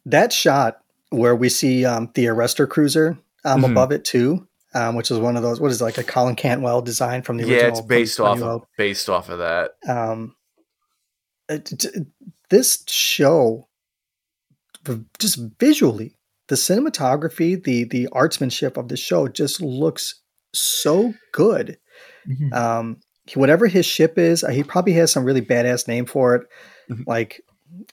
That 0.06 0.34
shot 0.34 0.80
where 1.10 1.36
we 1.36 1.50
see 1.50 1.86
um, 1.86 2.10
the 2.16 2.26
arrestor 2.26 2.68
cruiser 2.68 3.18
um, 3.44 3.62
Mhm. 3.64 3.72
above 3.72 3.92
it 3.92 4.04
too, 4.06 4.48
um, 4.74 4.96
which 4.96 5.12
is 5.12 5.20
one 5.20 5.36
of 5.38 5.44
those. 5.44 5.60
What 5.60 5.72
is 5.72 5.82
it, 5.82 5.84
like 5.84 5.98
a 5.98 6.04
Colin 6.04 6.36
Cantwell 6.36 6.82
design 6.82 7.22
from 7.22 7.38
the 7.38 7.44
original? 7.44 7.62
Yeah, 7.62 7.68
it's 7.70 7.82
based 7.82 8.20
off 8.20 8.42
of 8.42 8.64
based 8.78 9.10
off 9.10 9.30
of 9.30 9.40
that. 9.40 9.72
um, 9.88 10.36
it- 11.50 11.66
t- 11.66 11.90
this 12.50 12.84
show 12.88 13.68
just 15.20 15.40
visually 15.60 16.18
the 16.48 16.56
cinematography 16.56 17.62
the 17.64 17.84
the 17.84 18.08
artsmanship 18.12 18.78
of 18.78 18.88
the 18.88 18.98
show 18.98 19.28
just 19.28 19.62
looks 19.62 20.22
so 20.54 21.14
good. 21.32 21.78
Mm-hmm. 22.28 22.54
Um, 22.54 22.98
whatever 23.36 23.68
his 23.68 23.86
ship 23.86 24.18
is, 24.18 24.46
he 24.52 24.64
probably 24.64 24.94
has 24.94 25.12
some 25.12 25.24
really 25.24 25.42
badass 25.42 25.88
name 25.88 26.06
for 26.06 26.36
it. 26.36 26.48
Mm-hmm. 26.90 27.04
Like, 27.08 27.42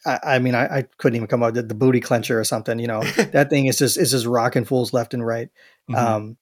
I, 0.05 0.19
I 0.25 0.39
mean, 0.39 0.55
I, 0.55 0.79
I, 0.79 0.83
couldn't 0.99 1.17
even 1.17 1.29
come 1.29 1.43
up 1.43 1.55
with 1.55 1.69
the 1.69 1.75
booty 1.75 2.01
clencher 2.01 2.37
or 2.37 2.45
something. 2.45 2.79
You 2.79 2.89
know, 2.89 3.03
that 3.33 3.51
thing 3.51 3.67
is 3.67 3.79
just 3.79 3.97
is 3.97 4.11
just 4.11 4.27
rocking 4.27 4.65
fools 4.65 4.93
left 4.93 5.15
and 5.15 5.25
right. 5.25 5.49
Mm-hmm. 5.91 5.95
Um, 5.95 6.37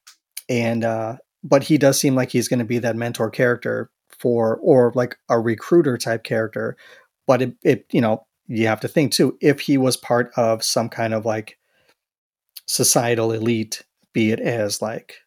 and 0.48 0.84
uh, 0.84 1.16
but 1.42 1.64
he 1.64 1.78
does 1.78 2.00
seem 2.00 2.14
like 2.14 2.30
he's 2.30 2.48
going 2.48 2.58
to 2.58 2.64
be 2.64 2.78
that 2.78 2.96
mentor 2.96 3.30
character 3.30 3.90
for, 4.18 4.56
or 4.62 4.92
like 4.94 5.16
a 5.28 5.38
recruiter 5.38 5.98
type 5.98 6.24
character. 6.24 6.76
But 7.26 7.42
it, 7.42 7.56
it, 7.62 7.86
you 7.92 8.00
know, 8.00 8.26
you 8.46 8.66
have 8.68 8.80
to 8.80 8.88
think 8.88 9.12
too 9.12 9.36
if 9.40 9.60
he 9.60 9.76
was 9.76 9.96
part 9.96 10.32
of 10.36 10.62
some 10.62 10.88
kind 10.88 11.12
of 11.12 11.24
like 11.24 11.58
societal 12.66 13.32
elite, 13.32 13.82
be 14.12 14.30
it 14.30 14.40
as 14.40 14.80
like 14.80 15.18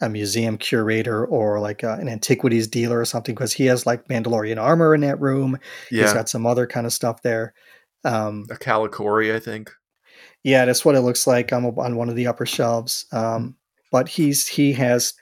a 0.00 0.08
museum 0.08 0.56
curator 0.56 1.24
or 1.26 1.60
like 1.60 1.82
a, 1.82 1.94
an 1.94 2.08
antiquities 2.08 2.68
dealer 2.68 3.00
or 3.00 3.04
something 3.04 3.34
because 3.34 3.52
he 3.52 3.66
has 3.66 3.86
like 3.86 4.06
Mandalorian 4.08 4.60
armor 4.60 4.94
in 4.94 5.00
that 5.00 5.20
room. 5.20 5.58
Yeah. 5.90 6.02
He's 6.02 6.12
got 6.12 6.28
some 6.28 6.46
other 6.46 6.66
kind 6.66 6.86
of 6.86 6.92
stuff 6.92 7.22
there. 7.22 7.54
Um, 8.04 8.46
a 8.50 8.54
Kalikori, 8.54 9.34
I 9.34 9.40
think. 9.40 9.70
Yeah, 10.44 10.64
that's 10.64 10.84
what 10.84 10.94
it 10.94 11.00
looks 11.00 11.26
like 11.26 11.52
on, 11.52 11.64
on 11.64 11.96
one 11.96 12.08
of 12.08 12.14
the 12.14 12.26
upper 12.28 12.46
shelves. 12.46 13.06
Um, 13.12 13.56
but 13.90 14.08
he's 14.08 14.46
he 14.46 14.72
has 14.74 15.14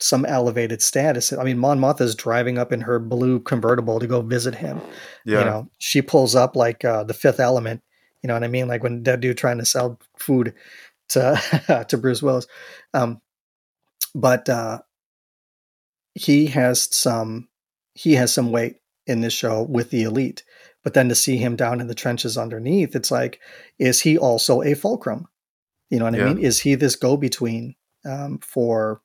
some 0.00 0.24
elevated 0.24 0.82
status. 0.82 1.32
I 1.32 1.42
mean, 1.44 1.58
Mon 1.58 1.82
is 2.00 2.14
driving 2.14 2.58
up 2.58 2.72
in 2.72 2.80
her 2.82 2.98
blue 2.98 3.40
convertible 3.40 3.98
to 4.00 4.06
go 4.06 4.22
visit 4.22 4.54
him. 4.54 4.80
Yeah. 5.24 5.40
You 5.40 5.44
know, 5.44 5.70
she 5.78 6.02
pulls 6.02 6.34
up 6.34 6.56
like 6.56 6.84
uh, 6.84 7.04
the 7.04 7.14
Fifth 7.14 7.40
Element. 7.40 7.82
You 8.22 8.28
know 8.28 8.34
what 8.34 8.44
I 8.44 8.48
mean? 8.48 8.68
Like 8.68 8.82
when 8.82 9.02
that 9.04 9.20
dude 9.20 9.38
trying 9.38 9.58
to 9.58 9.64
sell 9.64 9.98
food 10.18 10.54
to 11.10 11.86
to 11.88 11.98
Bruce 11.98 12.22
Willis. 12.22 12.46
Um, 12.92 13.20
but 14.14 14.48
uh, 14.48 14.80
he 16.14 16.46
has 16.46 16.94
some 16.94 17.48
he 17.94 18.14
has 18.14 18.32
some 18.32 18.50
weight 18.50 18.76
in 19.06 19.20
this 19.20 19.32
show 19.32 19.62
with 19.62 19.90
the 19.90 20.02
elite. 20.02 20.44
But 20.82 20.94
then 20.94 21.08
to 21.08 21.14
see 21.14 21.38
him 21.38 21.56
down 21.56 21.80
in 21.80 21.86
the 21.86 21.94
trenches 21.94 22.36
underneath, 22.36 22.94
it's 22.94 23.10
like, 23.10 23.40
is 23.78 24.02
he 24.02 24.18
also 24.18 24.62
a 24.62 24.74
fulcrum? 24.74 25.28
You 25.88 25.98
know 25.98 26.04
what 26.06 26.14
yeah. 26.14 26.26
I 26.26 26.34
mean? 26.34 26.44
Is 26.44 26.60
he 26.60 26.74
this 26.74 26.96
go 26.96 27.16
between 27.16 27.74
um, 28.04 28.38
for 28.40 29.00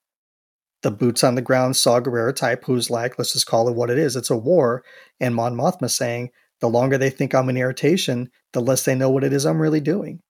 the 0.82 0.92
boots 0.92 1.24
on 1.24 1.36
the 1.36 1.42
ground 1.42 1.76
Saw 1.78 2.00
Gerrera 2.00 2.36
type 2.36 2.66
who's 2.66 2.90
like, 2.90 3.18
let's 3.18 3.34
just 3.34 3.48
call 3.48 3.70
it 3.70 3.76
what 3.76 3.90
it 3.90 3.98
is. 3.98 4.16
It's 4.16 4.30
a 4.30 4.38
war. 4.38 4.84
And 5.20 5.36
Mon 5.36 5.56
Mothma 5.56 5.90
saying, 5.90 6.32
the 6.60 6.70
longer 6.70 6.98
they 6.98 7.10
think 7.10 7.34
I'm 7.34 7.50
an 7.50 7.58
irritation, 7.58 8.30
the 8.54 8.62
less 8.62 8.84
they 8.84 8.96
know 8.96 9.10
what 9.10 9.24
it 9.24 9.32
is 9.32 9.46
I'm 9.46 9.62
really 9.62 9.82
doing. 9.82 10.22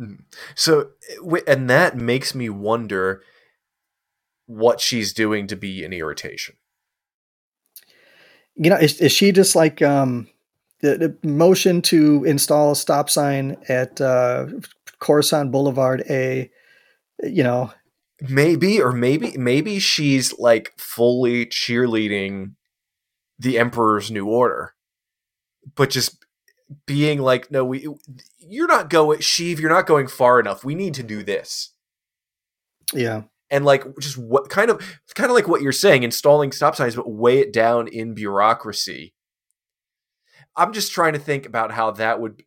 Mm-hmm. 0.00 0.22
So, 0.54 0.90
and 1.46 1.70
that 1.70 1.96
makes 1.96 2.34
me 2.34 2.48
wonder 2.48 3.22
what 4.46 4.80
she's 4.80 5.12
doing 5.12 5.46
to 5.48 5.56
be 5.56 5.84
an 5.84 5.92
irritation. 5.92 6.56
You 8.54 8.70
know, 8.70 8.76
is, 8.76 9.00
is 9.00 9.12
she 9.12 9.32
just 9.32 9.54
like 9.54 9.82
um, 9.82 10.28
the, 10.80 11.16
the, 11.22 11.28
motion 11.28 11.82
to 11.82 12.24
install 12.24 12.72
a 12.72 12.76
stop 12.76 13.10
sign 13.10 13.58
at 13.68 14.00
uh, 14.00 14.46
Coruscant 14.98 15.52
Boulevard 15.52 16.04
A? 16.08 16.50
You 17.22 17.42
know, 17.42 17.72
maybe 18.20 18.80
or 18.80 18.92
maybe 18.92 19.36
maybe 19.36 19.78
she's 19.78 20.38
like 20.38 20.72
fully 20.78 21.46
cheerleading 21.46 22.52
the 23.38 23.58
Emperor's 23.58 24.10
New 24.10 24.26
Order, 24.26 24.74
but 25.74 25.90
just 25.90 26.24
being 26.86 27.20
like, 27.20 27.50
no, 27.50 27.64
we, 27.64 27.86
you're 28.38 28.66
not 28.66 28.88
going, 28.88 29.18
Sheev, 29.18 29.58
you're 29.58 29.70
not 29.70 29.86
going 29.86 30.08
far 30.08 30.40
enough. 30.40 30.64
We 30.64 30.74
need 30.74 30.94
to 30.94 31.02
do 31.02 31.22
this. 31.22 31.72
Yeah 32.94 33.22
and 33.50 33.64
like 33.64 33.84
just 34.00 34.18
what 34.18 34.48
kind 34.48 34.70
of 34.70 34.80
kind 35.14 35.30
of 35.30 35.34
like 35.34 35.48
what 35.48 35.62
you're 35.62 35.72
saying 35.72 36.02
installing 36.02 36.52
stop 36.52 36.76
signs 36.76 36.96
but 36.96 37.10
weigh 37.10 37.38
it 37.38 37.52
down 37.52 37.88
in 37.88 38.14
bureaucracy. 38.14 39.14
I'm 40.56 40.72
just 40.72 40.92
trying 40.92 41.12
to 41.12 41.18
think 41.18 41.46
about 41.46 41.72
how 41.72 41.90
that 41.92 42.20
would 42.20 42.42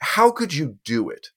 how 0.00 0.30
could 0.30 0.54
you 0.54 0.78
do 0.84 1.10
it 1.10 1.28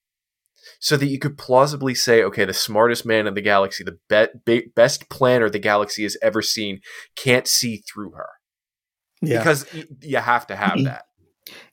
so 0.80 0.98
that 0.98 1.08
you 1.08 1.18
could 1.18 1.38
plausibly 1.38 1.96
say 1.96 2.22
okay 2.24 2.46
the 2.46 2.54
smartest 2.54 3.06
man 3.06 3.28
in 3.28 3.34
the 3.34 3.42
galaxy 3.42 3.84
the 3.84 3.98
be- 4.10 4.40
be- 4.46 4.72
best 4.76 5.10
planner 5.10 5.50
the 5.50 5.60
galaxy 5.60 6.04
has 6.04 6.18
ever 6.22 6.42
seen 6.42 6.80
can't 7.16 7.48
see 7.48 7.78
through 7.78 8.12
her. 8.12 8.30
Yeah. 9.22 9.40
because 9.40 9.66
you 10.02 10.18
have 10.18 10.46
to 10.48 10.56
have 10.56 10.84
that. 10.84 11.04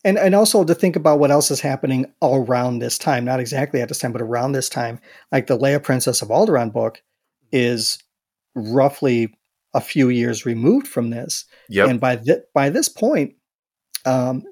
And 0.04 0.18
and 0.18 0.36
also 0.36 0.62
to 0.62 0.72
think 0.72 0.94
about 0.94 1.18
what 1.18 1.32
else 1.32 1.50
is 1.50 1.58
happening 1.58 2.06
around 2.22 2.78
this 2.78 2.96
time 2.96 3.24
not 3.24 3.40
exactly 3.40 3.80
at 3.80 3.88
this 3.88 3.98
time 3.98 4.12
but 4.12 4.22
around 4.22 4.52
this 4.52 4.68
time 4.68 5.00
like 5.32 5.48
the 5.48 5.58
leia 5.58 5.82
princess 5.82 6.22
of 6.22 6.28
alderaan 6.28 6.72
book 6.72 7.02
is 7.54 7.98
roughly 8.56 9.32
a 9.72 9.80
few 9.80 10.08
years 10.08 10.44
removed 10.44 10.88
from 10.88 11.10
this. 11.10 11.44
Yep. 11.68 11.88
And 11.88 12.00
by 12.00 12.16
th- 12.16 12.42
by 12.52 12.68
this 12.68 12.88
point, 12.88 13.34
um, 14.04 14.42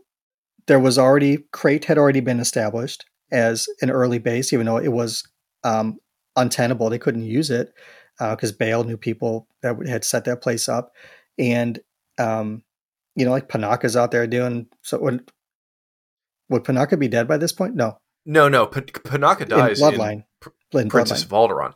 there 0.68 0.80
was 0.80 0.98
already 0.98 1.44
Crait 1.53 1.84
had 1.84 1.98
already 1.98 2.20
been 2.20 2.40
established 2.40 3.05
as 3.30 3.68
an 3.80 3.90
early 3.90 4.18
base, 4.18 4.53
even 4.53 4.66
though 4.66 4.78
it 4.78 4.92
was 4.92 5.24
um, 5.64 5.98
untenable. 6.36 6.88
They 6.88 6.98
couldn't 6.98 7.24
use 7.24 7.50
it 7.50 7.72
because 8.18 8.53
uh, 8.53 8.57
Bail 8.59 8.84
knew 8.84 8.96
people 8.96 9.48
that 9.62 9.76
had 9.86 10.05
set 10.05 10.24
that 10.26 10.42
place 10.42 10.68
up, 10.68 10.92
and 11.38 11.80
um, 12.18 12.62
you 13.16 13.24
know, 13.24 13.32
like 13.32 13.48
Panaka's 13.48 13.96
out 13.96 14.12
there 14.12 14.26
doing. 14.26 14.68
So 14.82 15.00
would 15.00 15.30
would 16.48 16.64
Panaka 16.64 16.98
be 16.98 17.09
dead 17.09 17.26
by 17.26 17.36
this 17.36 17.53
point? 17.53 17.74
No. 17.74 17.98
No, 18.24 18.48
no. 18.48 18.66
P- 18.66 18.80
Panaka 18.80 19.48
dies 19.48 19.80
in 19.80 19.88
Bloodline. 19.88 20.24
In 20.74 20.88
Princess 20.88 21.24
Bloodline. 21.24 21.24
of 21.24 21.50
Alderaan. 21.50 21.74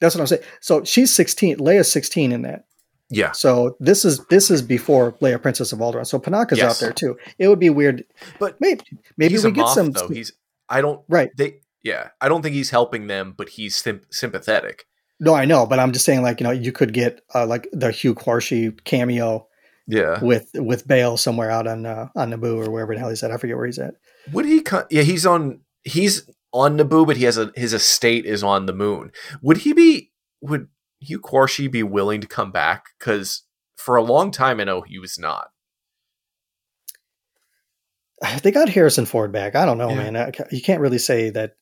That's 0.00 0.14
what 0.14 0.22
I'm 0.22 0.26
saying. 0.26 0.42
So 0.60 0.84
she's 0.84 1.14
16. 1.14 1.58
Leia's 1.58 1.90
16 1.90 2.32
in 2.32 2.42
that. 2.42 2.64
Yeah. 3.10 3.32
So 3.32 3.76
this 3.80 4.04
is 4.04 4.24
this 4.26 4.50
is 4.50 4.62
before 4.62 5.12
Leia, 5.20 5.40
Princess 5.40 5.72
of 5.72 5.78
Alderaan. 5.78 6.06
So 6.06 6.18
Panaka's 6.18 6.58
yes. 6.58 6.72
out 6.72 6.80
there 6.80 6.92
too. 6.92 7.16
It 7.38 7.48
would 7.48 7.60
be 7.60 7.70
weird, 7.70 8.04
but 8.38 8.60
maybe 8.60 8.82
maybe 9.16 9.34
we 9.36 9.52
get 9.52 9.66
Moff, 9.66 9.74
some. 9.74 9.90
Though. 9.92 10.08
He's 10.08 10.32
I 10.68 10.80
don't 10.80 11.02
right. 11.08 11.30
They 11.36 11.60
yeah. 11.82 12.08
I 12.20 12.28
don't 12.28 12.42
think 12.42 12.54
he's 12.54 12.70
helping 12.70 13.06
them, 13.06 13.34
but 13.36 13.50
he's 13.50 13.76
sim- 13.76 14.06
sympathetic. 14.10 14.86
No, 15.20 15.34
I 15.34 15.44
know, 15.44 15.64
but 15.66 15.78
I'm 15.78 15.92
just 15.92 16.04
saying, 16.04 16.22
like 16.22 16.40
you 16.40 16.44
know, 16.44 16.50
you 16.50 16.72
could 16.72 16.92
get 16.92 17.20
uh, 17.34 17.46
like 17.46 17.68
the 17.72 17.90
Hugh 17.90 18.14
Quarshie 18.14 18.82
cameo. 18.84 19.46
Yeah. 19.86 20.18
With 20.24 20.50
with 20.54 20.88
Bail 20.88 21.18
somewhere 21.18 21.50
out 21.50 21.66
on 21.66 21.84
uh, 21.84 22.08
on 22.16 22.30
Naboo 22.30 22.66
or 22.66 22.70
wherever 22.70 22.94
the 22.94 23.00
hell 23.00 23.10
he's 23.10 23.22
at. 23.22 23.30
I 23.30 23.36
forget 23.36 23.56
where 23.56 23.66
he's 23.66 23.78
at. 23.78 23.94
Would 24.32 24.46
he? 24.46 24.62
Con- 24.62 24.86
yeah, 24.90 25.02
he's 25.02 25.26
on. 25.26 25.60
He's 25.82 26.28
on 26.54 26.78
Naboo, 26.78 27.06
but 27.06 27.16
he 27.18 27.24
has 27.24 27.36
a 27.36 27.52
his 27.56 27.74
estate 27.74 28.24
is 28.24 28.42
on 28.42 28.66
the 28.66 28.72
moon. 28.72 29.10
Would 29.42 29.58
he 29.58 29.74
be? 29.74 30.12
Would 30.40 30.68
Hugh 31.00 31.20
Quarshie 31.20 31.70
be 31.70 31.82
willing 31.82 32.20
to 32.20 32.26
come 32.26 32.50
back? 32.50 32.86
Because 32.98 33.42
for 33.76 33.96
a 33.96 34.02
long 34.02 34.30
time, 34.30 34.60
I 34.60 34.64
know 34.64 34.80
he 34.80 34.98
was 34.98 35.18
not. 35.18 35.48
They 38.42 38.52
got 38.52 38.68
Harrison 38.70 39.04
Ford 39.04 39.32
back. 39.32 39.54
I 39.54 39.66
don't 39.66 39.78
know, 39.78 39.90
yeah. 39.90 40.10
man. 40.10 40.32
You 40.50 40.62
can't 40.62 40.80
really 40.80 40.98
say 40.98 41.30
that. 41.30 41.56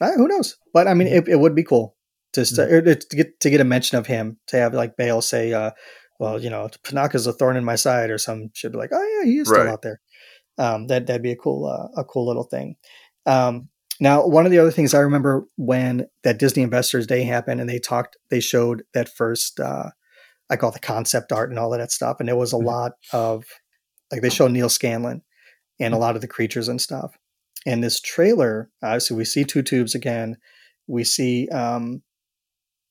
Uh, 0.00 0.12
who 0.12 0.28
knows? 0.28 0.56
But 0.72 0.86
I 0.86 0.94
mean, 0.94 1.08
mm-hmm. 1.08 1.30
it, 1.30 1.34
it 1.34 1.40
would 1.40 1.54
be 1.54 1.64
cool 1.64 1.96
just 2.34 2.58
mm-hmm. 2.58 2.84
to, 2.84 2.94
to, 2.94 3.16
get 3.16 3.40
to 3.40 3.50
get 3.50 3.60
a 3.60 3.64
mention 3.64 3.96
of 3.98 4.06
him 4.06 4.38
to 4.48 4.56
have 4.58 4.74
like 4.74 4.96
Bail 4.96 5.22
say, 5.22 5.52
uh, 5.52 5.70
"Well, 6.20 6.40
you 6.40 6.50
know, 6.50 6.68
Panaka's 6.84 7.26
a 7.26 7.32
thorn 7.32 7.56
in 7.56 7.64
my 7.64 7.76
side," 7.76 8.10
or 8.10 8.18
some 8.18 8.50
should 8.52 8.72
be 8.72 8.78
like, 8.78 8.90
"Oh 8.92 9.18
yeah, 9.18 9.30
he 9.30 9.38
is 9.38 9.48
still 9.48 9.68
out 9.68 9.82
there." 9.82 10.00
Um, 10.58 10.86
that 10.88 11.06
that'd 11.06 11.22
be 11.22 11.32
a 11.32 11.36
cool 11.36 11.66
uh, 11.66 12.00
a 12.00 12.04
cool 12.04 12.26
little 12.26 12.44
thing. 12.44 12.76
Um, 13.26 13.68
now, 14.00 14.26
one 14.26 14.44
of 14.44 14.50
the 14.50 14.58
other 14.58 14.70
things 14.70 14.92
I 14.92 15.00
remember 15.00 15.46
when 15.56 16.06
that 16.24 16.38
Disney 16.38 16.62
Investors 16.62 17.06
Day 17.06 17.22
happened 17.22 17.60
and 17.60 17.70
they 17.70 17.78
talked, 17.78 18.16
they 18.28 18.40
showed 18.40 18.82
that 18.92 19.08
first, 19.08 19.60
uh, 19.60 19.90
I 20.50 20.56
call 20.56 20.70
it 20.70 20.74
the 20.74 20.80
concept 20.80 21.32
art 21.32 21.50
and 21.50 21.58
all 21.58 21.72
of 21.72 21.78
that 21.78 21.92
stuff. 21.92 22.16
And 22.18 22.28
there 22.28 22.36
was 22.36 22.52
a 22.52 22.56
mm-hmm. 22.56 22.66
lot 22.66 22.92
of, 23.12 23.44
like, 24.10 24.20
they 24.20 24.30
showed 24.30 24.50
Neil 24.50 24.68
Scanlan 24.68 25.22
and 25.80 25.94
a 25.94 25.98
lot 25.98 26.16
of 26.16 26.20
the 26.20 26.28
creatures 26.28 26.68
and 26.68 26.80
stuff. 26.80 27.16
And 27.66 27.82
this 27.82 28.00
trailer, 28.00 28.70
obviously, 28.82 29.16
we 29.16 29.24
see 29.24 29.44
two 29.44 29.62
tubes 29.62 29.94
again. 29.94 30.36
We 30.86 31.04
see, 31.04 31.48
um, 31.48 32.02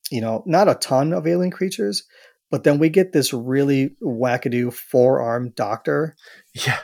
you 0.09 0.21
know, 0.21 0.43
not 0.47 0.67
a 0.67 0.75
ton 0.75 1.13
of 1.13 1.27
alien 1.27 1.51
creatures, 1.51 2.03
but 2.49 2.63
then 2.63 2.79
we 2.79 2.89
get 2.89 3.11
this 3.11 3.33
really 3.33 3.95
wackadoo 4.01 4.73
four 4.73 5.21
armed 5.21 5.53
doctor. 5.53 6.15
Yeah. 6.53 6.79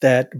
That 0.00 0.30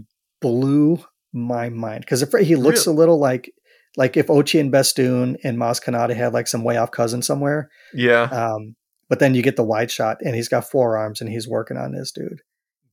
blew 0.41 1.03
my 1.33 1.69
mind 1.69 2.01
because 2.01 2.21
he 2.41 2.55
looks 2.55 2.87
really? 2.87 2.95
a 2.95 2.99
little 2.99 3.19
like 3.19 3.51
like 3.97 4.17
if 4.17 4.27
Ochi 4.27 4.59
and 4.59 4.71
Bestoon 4.71 5.37
and 5.43 5.57
Maz 5.57 5.83
Kanata 5.83 6.15
had 6.15 6.33
like 6.33 6.47
some 6.47 6.63
way 6.63 6.77
off 6.77 6.91
cousin 6.91 7.21
somewhere. 7.21 7.69
Yeah. 7.93 8.23
Um, 8.23 8.75
but 9.09 9.19
then 9.19 9.33
you 9.33 9.41
get 9.41 9.55
the 9.55 9.63
wide 9.63 9.91
shot 9.91 10.17
and 10.21 10.35
he's 10.35 10.49
got 10.49 10.69
four 10.69 10.97
arms 10.97 11.21
and 11.21 11.29
he's 11.29 11.47
working 11.47 11.77
on 11.77 11.91
this 11.91 12.11
dude. 12.11 12.41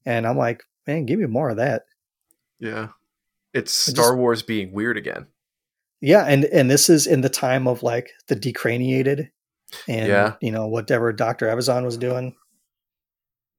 And 0.07 0.27
I'm 0.27 0.39
like, 0.39 0.63
man, 0.87 1.05
give 1.05 1.19
me 1.19 1.27
more 1.27 1.51
of 1.51 1.59
that. 1.59 1.83
Yeah. 2.59 2.89
It's 3.53 3.73
Star 3.73 4.11
just, 4.11 4.17
Wars 4.17 4.43
being 4.43 4.73
weird 4.73 4.97
again. 4.97 5.27
Yeah, 6.01 6.25
and 6.25 6.45
and 6.45 6.71
this 6.71 6.91
is 6.91 7.07
in 7.07 7.23
the 7.23 7.29
time 7.29 7.67
of 7.67 7.83
like 7.83 8.11
the 8.29 8.37
decraniated 8.37 9.31
and 9.89 10.09
yeah. 10.09 10.35
you 10.41 10.51
know, 10.51 10.67
whatever 10.67 11.13
Dr. 11.13 11.47
Evazan 11.47 11.85
was 11.85 11.97
doing. 11.97 12.35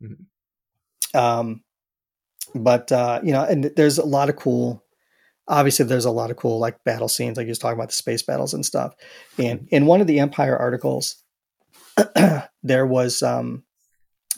Mm-hmm. 0.04 1.18
Um 1.18 1.64
but 2.64 2.92
uh, 2.92 3.20
you 3.24 3.32
know, 3.32 3.44
and 3.44 3.66
there's 3.76 3.98
a 3.98 4.06
lot 4.06 4.30
of 4.30 4.36
cool. 4.36 4.84
Obviously, 5.48 5.86
there's 5.86 6.06
a 6.06 6.12
lot 6.12 6.32
of 6.32 6.38
cool 6.38 6.60
like 6.60 6.84
battle 6.84 7.08
scenes, 7.08 7.38
like 7.38 7.46
you 7.46 7.52
was 7.52 7.60
talking 7.60 7.78
about 7.78 7.90
the 7.90 7.96
space 7.96 8.22
battles 8.22 8.54
and 8.54 8.66
stuff. 8.66 8.94
And 9.38 9.68
in 9.72 9.86
one 9.86 10.02
of 10.02 10.08
the 10.08 10.20
Empire 10.20 10.58
articles, 10.58 11.24
there 12.64 12.86
was 12.86 13.24
um, 13.24 13.64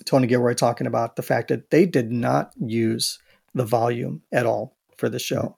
Tony 0.06 0.28
Gilroy 0.28 0.54
talking 0.54 0.88
about 0.88 1.16
the 1.16 1.24
fact 1.24 1.48
that 1.48 1.72
they 1.72 1.86
did 1.86 2.12
not 2.12 2.52
use 2.60 3.18
the 3.56 3.66
volume 3.66 4.22
at 4.32 4.46
all 4.46 4.78
for 4.98 5.10
the 5.10 5.20
show, 5.20 5.58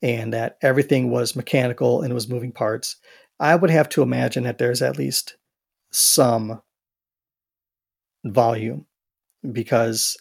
and 0.00 0.32
that 0.32 0.56
everything 0.62 1.10
was 1.10 1.36
mechanical 1.36 2.02
and 2.02 2.14
was 2.14 2.28
moving 2.28 2.52
parts. 2.52 2.96
I 3.38 3.56
would 3.56 3.70
have 3.70 3.88
to 3.90 4.02
imagine 4.02 4.44
that 4.44 4.58
there's 4.58 4.82
at 4.82 4.96
least 4.96 5.36
some 5.90 6.62
volume 8.24 8.86
because 9.50 10.16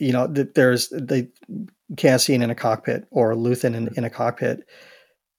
you 0.00 0.12
know 0.12 0.26
there's 0.26 0.88
the 0.88 1.28
Cassian 1.96 2.42
in 2.42 2.50
a 2.50 2.54
cockpit 2.54 3.06
or 3.10 3.34
Luthen 3.34 3.74
in, 3.74 3.88
in 3.96 4.04
a 4.04 4.10
cockpit 4.10 4.66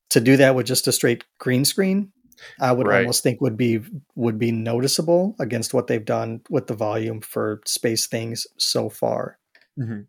to 0.10 0.20
do 0.20 0.38
that 0.38 0.56
with 0.56 0.66
just 0.66 0.88
a 0.88 0.92
straight 0.92 1.24
green 1.40 1.66
screen 1.66 2.12
I 2.60 2.72
would 2.72 2.88
right. 2.88 3.00
almost 3.00 3.24
think 3.24 3.42
would 3.42 3.58
be 3.58 3.82
would 4.16 4.40
be 4.40 4.52
noticeable 4.52 5.36
against 5.40 5.74
what 5.74 5.88
they've 5.88 6.04
done 6.04 6.42
with 6.50 6.68
the 6.68 6.74
volume 6.74 7.22
for 7.22 7.62
space 7.66 8.08
things 8.08 8.48
so 8.58 8.90
far. 8.90 9.38
Mm-hmm. 9.80 10.02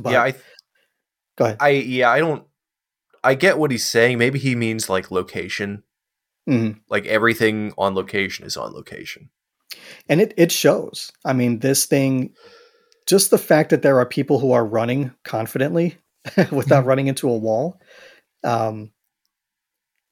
But, 0.00 0.12
yeah, 0.12 0.22
I 0.22 0.34
go 1.36 1.44
ahead. 1.46 1.56
I 1.60 1.68
yeah, 1.70 2.10
I 2.10 2.18
don't. 2.18 2.44
I 3.22 3.34
get 3.34 3.58
what 3.58 3.70
he's 3.70 3.86
saying. 3.86 4.18
Maybe 4.18 4.38
he 4.38 4.54
means 4.54 4.88
like 4.88 5.10
location, 5.10 5.82
mm-hmm. 6.48 6.78
like 6.88 7.06
everything 7.06 7.72
on 7.78 7.94
location 7.94 8.44
is 8.44 8.56
on 8.56 8.72
location, 8.72 9.30
and 10.08 10.20
it 10.20 10.34
it 10.36 10.52
shows. 10.52 11.10
I 11.24 11.32
mean, 11.32 11.60
this 11.60 11.86
thing, 11.86 12.34
just 13.06 13.30
the 13.30 13.38
fact 13.38 13.70
that 13.70 13.82
there 13.82 13.98
are 13.98 14.06
people 14.06 14.38
who 14.38 14.52
are 14.52 14.64
running 14.64 15.12
confidently 15.24 15.98
without 16.36 16.80
mm-hmm. 16.80 16.88
running 16.88 17.06
into 17.06 17.28
a 17.28 17.36
wall. 17.36 17.80
Um, 18.42 18.90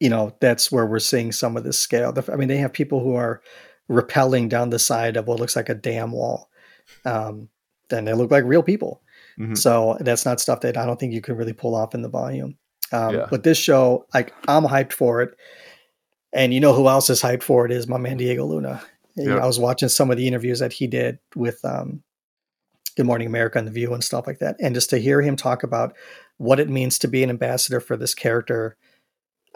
you 0.00 0.08
know 0.08 0.34
that's 0.40 0.72
where 0.72 0.84
we're 0.84 0.98
seeing 0.98 1.30
some 1.30 1.56
of 1.56 1.62
this 1.62 1.78
scale. 1.78 2.12
I 2.30 2.36
mean, 2.36 2.48
they 2.48 2.56
have 2.56 2.72
people 2.72 3.00
who 3.00 3.14
are 3.14 3.40
rappelling 3.88 4.48
down 4.48 4.70
the 4.70 4.78
side 4.78 5.16
of 5.16 5.28
what 5.28 5.38
looks 5.38 5.54
like 5.54 5.68
a 5.68 5.74
dam 5.74 6.10
wall. 6.10 6.50
Um, 7.04 7.48
then 7.88 8.04
they 8.04 8.12
look 8.12 8.30
like 8.30 8.44
real 8.44 8.64
people. 8.64 9.02
Mm-hmm. 9.38 9.54
So 9.54 9.96
that's 10.00 10.24
not 10.24 10.40
stuff 10.40 10.60
that 10.62 10.76
I 10.76 10.86
don't 10.86 10.98
think 10.98 11.12
you 11.12 11.20
can 11.20 11.36
really 11.36 11.52
pull 11.52 11.74
off 11.74 11.94
in 11.94 12.02
the 12.02 12.08
volume. 12.08 12.58
Um, 12.90 13.14
yeah. 13.14 13.26
But 13.30 13.44
this 13.44 13.58
show, 13.58 14.06
like, 14.12 14.34
I'm 14.48 14.64
hyped 14.64 14.92
for 14.92 15.22
it. 15.22 15.36
And 16.32 16.52
you 16.52 16.60
know 16.60 16.72
who 16.72 16.88
else 16.88 17.10
is 17.10 17.22
hyped 17.22 17.42
for 17.42 17.66
it 17.66 17.72
is 17.72 17.86
my 17.86 17.98
man 17.98 18.16
Diego 18.16 18.44
Luna. 18.44 18.82
Yeah. 19.16 19.36
I 19.36 19.46
was 19.46 19.58
watching 19.58 19.88
some 19.88 20.10
of 20.10 20.16
the 20.16 20.26
interviews 20.26 20.60
that 20.60 20.72
he 20.72 20.86
did 20.86 21.18
with 21.36 21.62
um, 21.64 22.02
Good 22.96 23.06
Morning 23.06 23.26
America 23.26 23.58
and 23.58 23.66
The 23.66 23.72
View 23.72 23.92
and 23.94 24.04
stuff 24.04 24.26
like 24.26 24.38
that. 24.38 24.56
And 24.60 24.74
just 24.74 24.90
to 24.90 24.98
hear 24.98 25.22
him 25.22 25.36
talk 25.36 25.62
about 25.62 25.94
what 26.36 26.60
it 26.60 26.68
means 26.68 26.98
to 27.00 27.08
be 27.08 27.22
an 27.22 27.30
ambassador 27.30 27.80
for 27.80 27.96
this 27.96 28.14
character 28.14 28.76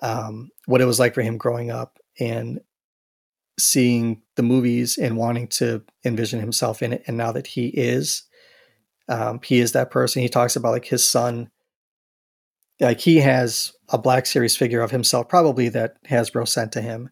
um, 0.03 0.51
what 0.67 0.81
it 0.81 0.87
was 0.87 0.99
like 0.99 1.15
for 1.15 1.23
him 1.23 1.39
growing 1.39 1.71
up 1.71 1.99
and 2.19 2.61
seeing 3.59 4.23
the 4.37 4.43
movies 4.43 4.99
and 4.99 5.17
wanting 5.17 5.49
to 5.49 5.83
envision 6.05 6.41
himself 6.41 6.83
in 6.83 6.93
it. 6.93 7.03
And 7.07 7.17
now 7.17 7.33
that 7.33 7.47
he 7.47 7.69
is, 7.69 8.25
um, 9.09 9.41
he 9.43 9.61
is 9.61 9.73
that 9.73 9.91
person. 9.91 10.23
He 10.23 10.29
talks 10.29 10.57
about 10.57 10.73
like 10.73 10.85
his 10.85 11.07
son, 11.07 11.51
like 12.81 13.01
he 13.01 13.19
has 13.19 13.73
a 13.89 13.99
Black 13.99 14.27
Series 14.27 14.57
figure 14.57 14.83
of 14.83 14.91
himself, 14.91 15.29
probably 15.29 15.69
that 15.71 16.03
Hasbro 16.05 16.47
sent 16.47 16.73
to 16.73 16.83
him. 16.83 17.11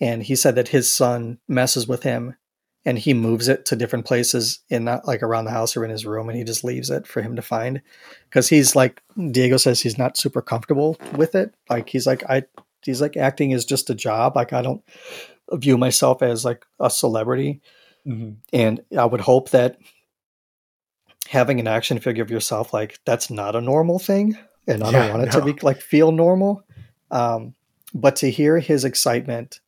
And 0.00 0.22
he 0.22 0.36
said 0.36 0.54
that 0.56 0.68
his 0.68 0.92
son 0.92 1.38
messes 1.48 1.88
with 1.88 2.02
him 2.02 2.36
and 2.84 2.98
he 2.98 3.14
moves 3.14 3.48
it 3.48 3.64
to 3.66 3.76
different 3.76 4.04
places 4.06 4.60
in 4.68 4.84
not 4.84 5.06
like 5.06 5.22
around 5.22 5.44
the 5.44 5.50
house 5.50 5.76
or 5.76 5.84
in 5.84 5.90
his 5.90 6.04
room 6.04 6.28
and 6.28 6.36
he 6.36 6.44
just 6.44 6.64
leaves 6.64 6.90
it 6.90 7.06
for 7.06 7.22
him 7.22 7.36
to 7.36 7.42
find. 7.42 7.80
Because 8.28 8.48
he's 8.48 8.74
like 8.74 9.02
diego 9.30 9.56
says 9.56 9.80
he's 9.80 9.98
not 9.98 10.16
super 10.16 10.42
comfortable 10.42 10.96
with 11.16 11.34
it. 11.34 11.54
Like 11.70 11.88
he's 11.88 12.06
like 12.06 12.24
i 12.28 12.42
he's 12.82 13.00
like 13.00 13.16
acting 13.16 13.52
is 13.52 13.64
just 13.64 13.90
a 13.90 13.94
job. 13.94 14.36
Like 14.36 14.52
i 14.52 14.62
don't 14.62 14.82
view 15.52 15.78
myself 15.78 16.22
as 16.22 16.44
like 16.44 16.64
a 16.80 16.90
celebrity. 16.90 17.60
Mm-hmm. 18.04 18.32
and 18.52 18.80
i 18.98 19.04
would 19.04 19.20
hope 19.20 19.50
that 19.50 19.78
having 21.28 21.60
an 21.60 21.68
action 21.68 22.00
figure 22.00 22.24
of 22.24 22.32
yourself 22.32 22.74
like 22.74 22.98
that's 23.04 23.30
not 23.30 23.54
a 23.54 23.60
normal 23.60 24.00
thing 24.00 24.36
and 24.66 24.82
i 24.82 24.90
yeah, 24.90 25.02
don't 25.06 25.10
want 25.10 25.22
it 25.22 25.32
no. 25.32 25.38
to 25.38 25.52
be 25.54 25.60
like 25.62 25.80
feel 25.80 26.10
normal. 26.10 26.64
Um 27.12 27.54
but 27.94 28.16
to 28.16 28.30
hear 28.30 28.58
his 28.58 28.84
excitement 28.84 29.60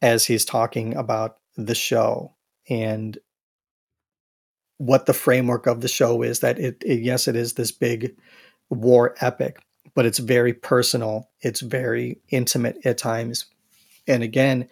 as 0.00 0.26
he's 0.26 0.44
talking 0.44 0.96
about 0.96 1.36
the 1.56 1.74
show 1.74 2.34
and 2.68 3.18
what 4.78 5.06
the 5.06 5.14
framework 5.14 5.66
of 5.66 5.80
the 5.80 5.88
show 5.88 6.22
is 6.22 6.40
that 6.40 6.58
it, 6.58 6.82
it, 6.84 7.00
yes 7.00 7.28
it 7.28 7.36
is 7.36 7.54
this 7.54 7.70
big 7.72 8.16
war 8.70 9.14
epic 9.20 9.62
but 9.94 10.06
it's 10.06 10.18
very 10.18 10.52
personal 10.52 11.28
it's 11.40 11.60
very 11.60 12.20
intimate 12.30 12.78
at 12.84 12.98
times. 12.98 13.46
And 14.06 14.22
again 14.22 14.68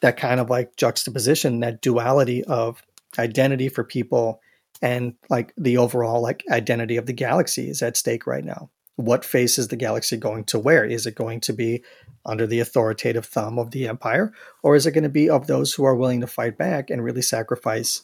that 0.00 0.16
kind 0.16 0.40
of 0.40 0.50
like 0.50 0.76
juxtaposition 0.76 1.60
that 1.60 1.80
duality 1.80 2.44
of 2.44 2.82
identity 3.18 3.68
for 3.68 3.84
people 3.84 4.40
and 4.82 5.14
like 5.30 5.52
the 5.56 5.78
overall 5.78 6.20
like 6.20 6.44
identity 6.50 6.96
of 6.96 7.06
the 7.06 7.12
galaxy 7.12 7.68
is 7.68 7.82
at 7.82 7.96
stake 7.96 8.26
right 8.26 8.44
now 8.44 8.70
what 8.96 9.24
face 9.24 9.58
is 9.58 9.68
the 9.68 9.76
galaxy 9.76 10.16
going 10.16 10.44
to 10.44 10.58
wear? 10.58 10.84
Is 10.84 11.06
it 11.06 11.14
going 11.14 11.40
to 11.40 11.52
be 11.52 11.82
under 12.24 12.46
the 12.46 12.60
authoritative 12.60 13.26
thumb 13.26 13.58
of 13.58 13.70
the 13.70 13.88
empire, 13.88 14.32
or 14.62 14.76
is 14.76 14.86
it 14.86 14.92
going 14.92 15.04
to 15.04 15.10
be 15.10 15.28
of 15.28 15.46
those 15.46 15.74
who 15.74 15.84
are 15.84 15.96
willing 15.96 16.20
to 16.20 16.26
fight 16.26 16.56
back 16.56 16.90
and 16.90 17.02
really 17.02 17.22
sacrifice 17.22 18.02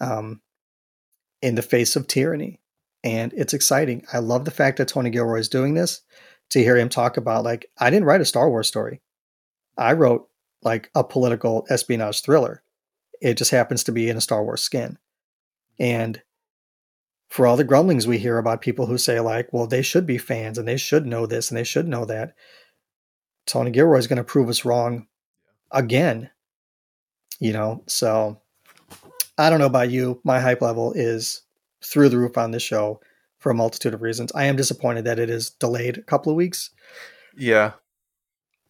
um, 0.00 0.40
in 1.40 1.54
the 1.54 1.62
face 1.62 1.96
of 1.96 2.06
tyranny? 2.06 2.60
And 3.02 3.32
it's 3.34 3.54
exciting. 3.54 4.04
I 4.12 4.18
love 4.18 4.44
the 4.44 4.50
fact 4.50 4.78
that 4.78 4.88
Tony 4.88 5.10
Gilroy 5.10 5.38
is 5.38 5.48
doing 5.48 5.74
this. 5.74 6.00
To 6.50 6.58
hear 6.60 6.76
him 6.76 6.88
talk 6.88 7.16
about 7.16 7.42
like, 7.42 7.70
I 7.78 7.90
didn't 7.90 8.04
write 8.04 8.20
a 8.20 8.26
Star 8.26 8.48
Wars 8.48 8.68
story. 8.68 9.00
I 9.76 9.94
wrote 9.94 10.28
like 10.62 10.90
a 10.94 11.02
political 11.02 11.66
espionage 11.70 12.22
thriller. 12.22 12.62
It 13.20 13.38
just 13.38 13.50
happens 13.50 13.82
to 13.84 13.92
be 13.92 14.08
in 14.08 14.16
a 14.16 14.20
Star 14.20 14.44
Wars 14.44 14.62
skin. 14.62 14.98
And 15.78 16.22
for 17.34 17.48
all 17.48 17.56
the 17.56 17.64
grumblings 17.64 18.06
we 18.06 18.16
hear 18.16 18.38
about 18.38 18.60
people 18.60 18.86
who 18.86 18.96
say 18.96 19.18
like, 19.18 19.52
well, 19.52 19.66
they 19.66 19.82
should 19.82 20.06
be 20.06 20.18
fans 20.18 20.56
and 20.56 20.68
they 20.68 20.76
should 20.76 21.04
know 21.04 21.26
this 21.26 21.50
and 21.50 21.58
they 21.58 21.64
should 21.64 21.88
know 21.88 22.04
that. 22.04 22.32
Tony 23.44 23.72
Gilroy 23.72 23.98
is 23.98 24.06
going 24.06 24.18
to 24.18 24.22
prove 24.22 24.48
us 24.48 24.64
wrong 24.64 25.08
again. 25.72 26.30
You 27.40 27.52
know, 27.52 27.82
so 27.88 28.40
I 29.36 29.50
don't 29.50 29.58
know 29.58 29.66
about 29.66 29.90
you. 29.90 30.20
My 30.22 30.38
hype 30.38 30.62
level 30.62 30.92
is 30.92 31.42
through 31.82 32.10
the 32.10 32.18
roof 32.18 32.38
on 32.38 32.52
this 32.52 32.62
show 32.62 33.00
for 33.40 33.50
a 33.50 33.54
multitude 33.54 33.94
of 33.94 34.02
reasons. 34.02 34.30
I 34.32 34.44
am 34.44 34.54
disappointed 34.54 35.04
that 35.06 35.18
it 35.18 35.28
is 35.28 35.50
delayed 35.50 35.98
a 35.98 36.02
couple 36.02 36.30
of 36.30 36.36
weeks. 36.36 36.70
Yeah. 37.36 37.72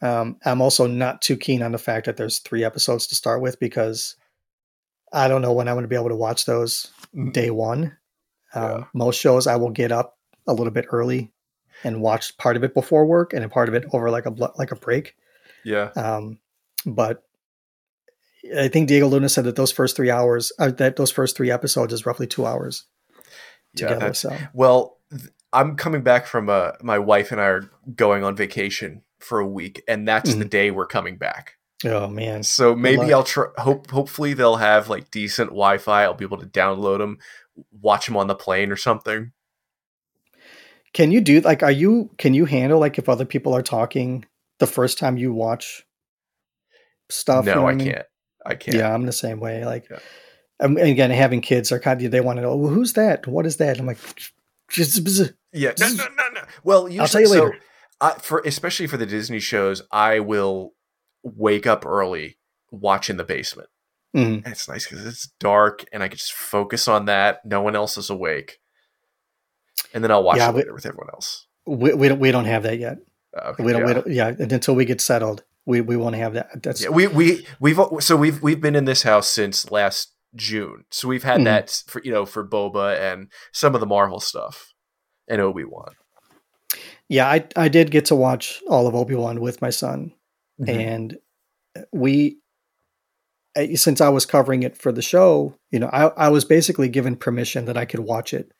Um, 0.00 0.38
I'm 0.42 0.62
also 0.62 0.86
not 0.86 1.20
too 1.20 1.36
keen 1.36 1.62
on 1.62 1.72
the 1.72 1.76
fact 1.76 2.06
that 2.06 2.16
there's 2.16 2.38
three 2.38 2.64
episodes 2.64 3.06
to 3.08 3.14
start 3.14 3.42
with 3.42 3.60
because 3.60 4.16
I 5.12 5.28
don't 5.28 5.42
know 5.42 5.52
when 5.52 5.68
I'm 5.68 5.74
going 5.74 5.84
to 5.84 5.88
be 5.88 5.96
able 5.96 6.08
to 6.08 6.16
watch 6.16 6.46
those 6.46 6.90
mm. 7.14 7.30
day 7.30 7.50
one. 7.50 7.98
Uh, 8.54 8.78
yeah. 8.78 8.84
Most 8.94 9.20
shows 9.20 9.46
I 9.46 9.56
will 9.56 9.70
get 9.70 9.92
up 9.92 10.18
a 10.46 10.52
little 10.52 10.72
bit 10.72 10.86
early 10.90 11.32
and 11.82 12.00
watch 12.00 12.36
part 12.38 12.56
of 12.56 12.64
it 12.64 12.74
before 12.74 13.06
work 13.06 13.32
and 13.32 13.44
a 13.44 13.48
part 13.48 13.68
of 13.68 13.74
it 13.74 13.84
over 13.92 14.10
like 14.10 14.26
a 14.26 14.34
like 14.56 14.72
a 14.72 14.76
break. 14.76 15.16
Yeah. 15.64 15.90
Um, 15.96 16.38
but 16.86 17.24
I 18.56 18.68
think 18.68 18.88
Diego 18.88 19.08
Luna 19.08 19.28
said 19.28 19.44
that 19.44 19.56
those 19.56 19.72
first 19.72 19.96
three 19.96 20.10
hours, 20.10 20.52
uh, 20.58 20.70
that 20.72 20.96
those 20.96 21.10
first 21.10 21.36
three 21.36 21.50
episodes 21.50 21.92
is 21.92 22.04
roughly 22.04 22.26
two 22.26 22.46
hours 22.46 22.84
together. 23.74 24.06
Yeah, 24.06 24.12
so 24.12 24.36
well, 24.52 24.98
th- 25.10 25.30
I'm 25.52 25.76
coming 25.76 26.02
back 26.02 26.26
from 26.26 26.50
uh, 26.50 26.72
my 26.82 26.98
wife 26.98 27.32
and 27.32 27.40
I 27.40 27.44
are 27.44 27.70
going 27.94 28.22
on 28.22 28.36
vacation 28.36 29.02
for 29.18 29.40
a 29.40 29.46
week, 29.46 29.82
and 29.88 30.06
that's 30.06 30.30
mm-hmm. 30.30 30.40
the 30.40 30.44
day 30.44 30.70
we're 30.70 30.86
coming 30.86 31.16
back. 31.16 31.54
Oh 31.84 32.06
man! 32.06 32.42
So 32.42 32.74
maybe 32.74 33.12
I'll 33.12 33.24
try. 33.24 33.46
Hope 33.58 33.90
hopefully 33.90 34.34
they'll 34.34 34.56
have 34.56 34.88
like 34.88 35.10
decent 35.10 35.50
Wi-Fi. 35.50 36.04
I'll 36.04 36.14
be 36.14 36.24
able 36.24 36.38
to 36.38 36.46
download 36.46 36.98
them 36.98 37.18
watch 37.80 38.06
them 38.06 38.16
on 38.16 38.26
the 38.26 38.34
plane 38.34 38.70
or 38.70 38.76
something. 38.76 39.32
Can 40.92 41.10
you 41.10 41.20
do 41.20 41.40
like 41.40 41.62
are 41.62 41.72
you 41.72 42.10
can 42.18 42.34
you 42.34 42.44
handle 42.44 42.78
like 42.78 42.98
if 42.98 43.08
other 43.08 43.24
people 43.24 43.54
are 43.54 43.62
talking 43.62 44.24
the 44.60 44.66
first 44.66 44.98
time 44.98 45.16
you 45.16 45.32
watch 45.32 45.84
stuff? 47.10 47.44
No, 47.44 47.52
you 47.52 47.60
know 47.60 47.66
I, 47.66 47.70
I 47.70 47.74
mean? 47.74 47.86
can't. 47.88 48.06
I 48.46 48.54
can't. 48.54 48.76
Yeah, 48.76 48.94
I'm 48.94 49.06
the 49.06 49.12
same 49.12 49.40
way. 49.40 49.64
Like 49.64 49.88
yeah. 49.90 49.98
um, 50.60 50.76
again, 50.76 51.10
having 51.10 51.40
kids 51.40 51.72
are 51.72 51.80
kind 51.80 52.00
of 52.02 52.10
they 52.10 52.20
want 52.20 52.36
to 52.36 52.42
know 52.42 52.56
well, 52.56 52.72
who's 52.72 52.92
that? 52.92 53.26
What 53.26 53.46
is 53.46 53.56
that? 53.56 53.78
I'm 53.78 53.86
like, 53.86 53.98
yeah, 55.52 55.72
no, 55.78 55.88
no, 55.88 56.04
no, 56.16 56.28
no. 56.34 56.40
Well, 56.62 56.88
usually, 56.88 57.00
I'll 57.00 57.08
tell 57.08 57.20
you 57.20 57.26
so, 57.26 57.44
later. 57.44 57.60
I, 58.00 58.12
for 58.12 58.42
especially 58.44 58.86
for 58.86 58.96
the 58.96 59.06
Disney 59.06 59.40
shows, 59.40 59.82
I 59.90 60.20
will 60.20 60.74
wake 61.22 61.66
up 61.66 61.86
early 61.86 62.38
watching 62.70 63.16
the 63.16 63.24
basement. 63.24 63.68
Mm-hmm. 64.14 64.48
it's 64.48 64.68
nice 64.68 64.88
because 64.88 65.04
it's 65.04 65.28
dark 65.40 65.84
and 65.92 66.02
I 66.02 66.08
can 66.08 66.16
just 66.16 66.32
focus 66.32 66.86
on 66.86 67.06
that. 67.06 67.44
No 67.44 67.62
one 67.62 67.74
else 67.74 67.96
is 67.98 68.10
awake. 68.10 68.60
And 69.92 70.04
then 70.04 70.10
I'll 70.10 70.22
watch 70.22 70.38
yeah, 70.38 70.50
it 70.50 70.54
later 70.54 70.70
we, 70.70 70.74
with 70.74 70.86
everyone 70.86 71.10
else. 71.12 71.46
We, 71.66 71.94
we, 71.94 72.08
don't, 72.08 72.20
we 72.20 72.30
don't 72.30 72.44
have 72.44 72.62
that 72.62 72.78
yet. 72.78 72.98
Okay, 73.36 73.64
we, 73.64 73.72
don't, 73.72 73.80
yeah. 73.80 73.86
we 73.86 73.94
don't, 73.94 74.06
yeah. 74.06 74.28
Until 74.54 74.74
we 74.74 74.84
get 74.84 75.00
settled, 75.00 75.42
we, 75.66 75.80
we 75.80 75.96
want 75.96 76.14
to 76.14 76.18
have 76.18 76.34
that. 76.34 76.62
That's 76.62 76.82
yeah, 76.82 76.90
we, 76.90 77.08
we, 77.08 77.46
we've, 77.58 77.78
so 78.00 78.16
we've, 78.16 78.40
we've 78.40 78.60
been 78.60 78.76
in 78.76 78.84
this 78.84 79.02
house 79.02 79.28
since 79.28 79.70
last 79.72 80.12
June. 80.36 80.84
So 80.90 81.08
we've 81.08 81.24
had 81.24 81.36
mm-hmm. 81.36 81.44
that 81.44 81.82
for, 81.88 82.00
you 82.04 82.12
know, 82.12 82.26
for 82.26 82.46
Boba 82.46 82.98
and 83.00 83.28
some 83.52 83.74
of 83.74 83.80
the 83.80 83.86
Marvel 83.86 84.20
stuff 84.20 84.72
and 85.26 85.40
Obi-Wan. 85.40 85.94
Yeah, 87.08 87.28
I, 87.28 87.44
I 87.56 87.68
did 87.68 87.90
get 87.90 88.04
to 88.06 88.14
watch 88.14 88.62
all 88.68 88.86
of 88.86 88.94
Obi-Wan 88.94 89.40
with 89.40 89.60
my 89.60 89.70
son. 89.70 90.12
Mm-hmm. 90.60 90.70
And 90.70 91.18
we 91.92 92.38
uh, 92.38 92.43
since 93.74 94.00
I 94.00 94.08
was 94.08 94.26
covering 94.26 94.62
it 94.62 94.76
for 94.76 94.90
the 94.92 95.02
show, 95.02 95.56
you 95.70 95.78
know, 95.78 95.88
I, 95.92 96.06
I 96.26 96.28
was 96.28 96.44
basically 96.44 96.88
given 96.88 97.16
permission 97.16 97.64
that 97.66 97.76
I 97.76 97.84
could 97.84 98.00
watch 98.00 98.32
it 98.34 98.52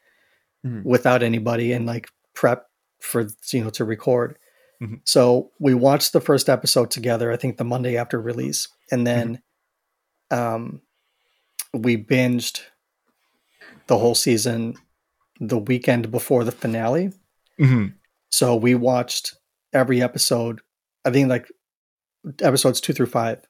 Mhm. 0.64 0.82
without 0.84 1.22
anybody 1.22 1.72
and 1.72 1.84
like 1.86 2.08
prep 2.34 2.66
for 3.00 3.26
you 3.52 3.64
know 3.64 3.70
to 3.70 3.84
record. 3.84 4.38
Mhm. 4.82 5.00
So 5.04 5.50
we 5.60 5.74
watched 5.74 6.12
the 6.12 6.20
first 6.20 6.48
episode 6.48 6.90
together. 6.90 7.30
I 7.32 7.36
think 7.36 7.56
the 7.58 7.64
Monday 7.64 7.96
after 7.96 8.20
release, 8.20 8.68
and 8.90 9.06
then 9.06 9.42
um, 10.30 10.80
we 11.72 11.96
binged 12.02 12.62
the 13.88 13.98
whole 13.98 14.14
season 14.14 14.74
the 15.40 15.58
weekend 15.58 16.10
before 16.10 16.44
the 16.44 16.52
finale. 16.52 17.12
Mm-hmm. 17.60 17.86
So 18.30 18.56
we 18.56 18.74
watched 18.74 19.34
every 19.72 20.00
episode. 20.02 20.60
I 21.04 21.10
think 21.10 21.28
like 21.28 21.46
episodes 22.40 22.80
two 22.80 22.92
through 22.94 23.06
five, 23.06 23.44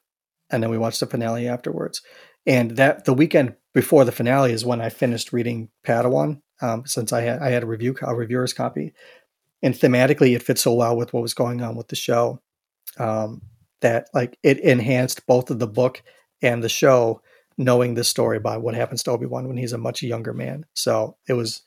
and 0.49 0.61
then 0.61 0.69
we 0.69 0.77
watched 0.77 0.99
the 0.99 1.05
finale 1.05 1.47
afterwards. 1.47 2.01
And 2.45 2.71
that 2.71 3.05
the 3.05 3.13
weekend 3.13 3.55
before 3.73 4.05
the 4.05 4.11
finale 4.11 4.51
is 4.51 4.65
when 4.65 4.81
I 4.81 4.89
finished 4.89 5.33
reading 5.33 5.69
Padawan, 5.85 6.41
um, 6.61 6.85
since 6.85 7.11
I 7.11 7.21
had 7.21 7.41
I 7.41 7.49
had 7.49 7.63
a 7.63 7.67
review 7.67 7.95
a 8.01 8.15
reviewer's 8.15 8.53
copy, 8.53 8.93
and 9.61 9.73
thematically 9.73 10.35
it 10.35 10.43
fits 10.43 10.61
so 10.61 10.73
well 10.73 10.95
with 10.95 11.13
what 11.13 11.23
was 11.23 11.33
going 11.33 11.61
on 11.61 11.75
with 11.75 11.87
the 11.87 11.95
show 11.95 12.41
um, 12.97 13.41
that 13.81 14.09
like 14.13 14.37
it 14.43 14.59
enhanced 14.59 15.25
both 15.25 15.49
of 15.49 15.59
the 15.59 15.67
book 15.67 16.01
and 16.41 16.63
the 16.63 16.69
show 16.69 17.21
knowing 17.57 17.93
this 17.93 18.07
story 18.07 18.37
about 18.37 18.61
what 18.61 18.75
happens 18.75 19.01
to 19.03 19.11
Obi 19.11 19.25
Wan 19.25 19.47
when 19.47 19.57
he's 19.57 19.73
a 19.73 19.77
much 19.77 20.03
younger 20.03 20.33
man. 20.33 20.65
So 20.73 21.17
it 21.27 21.33
was 21.33 21.61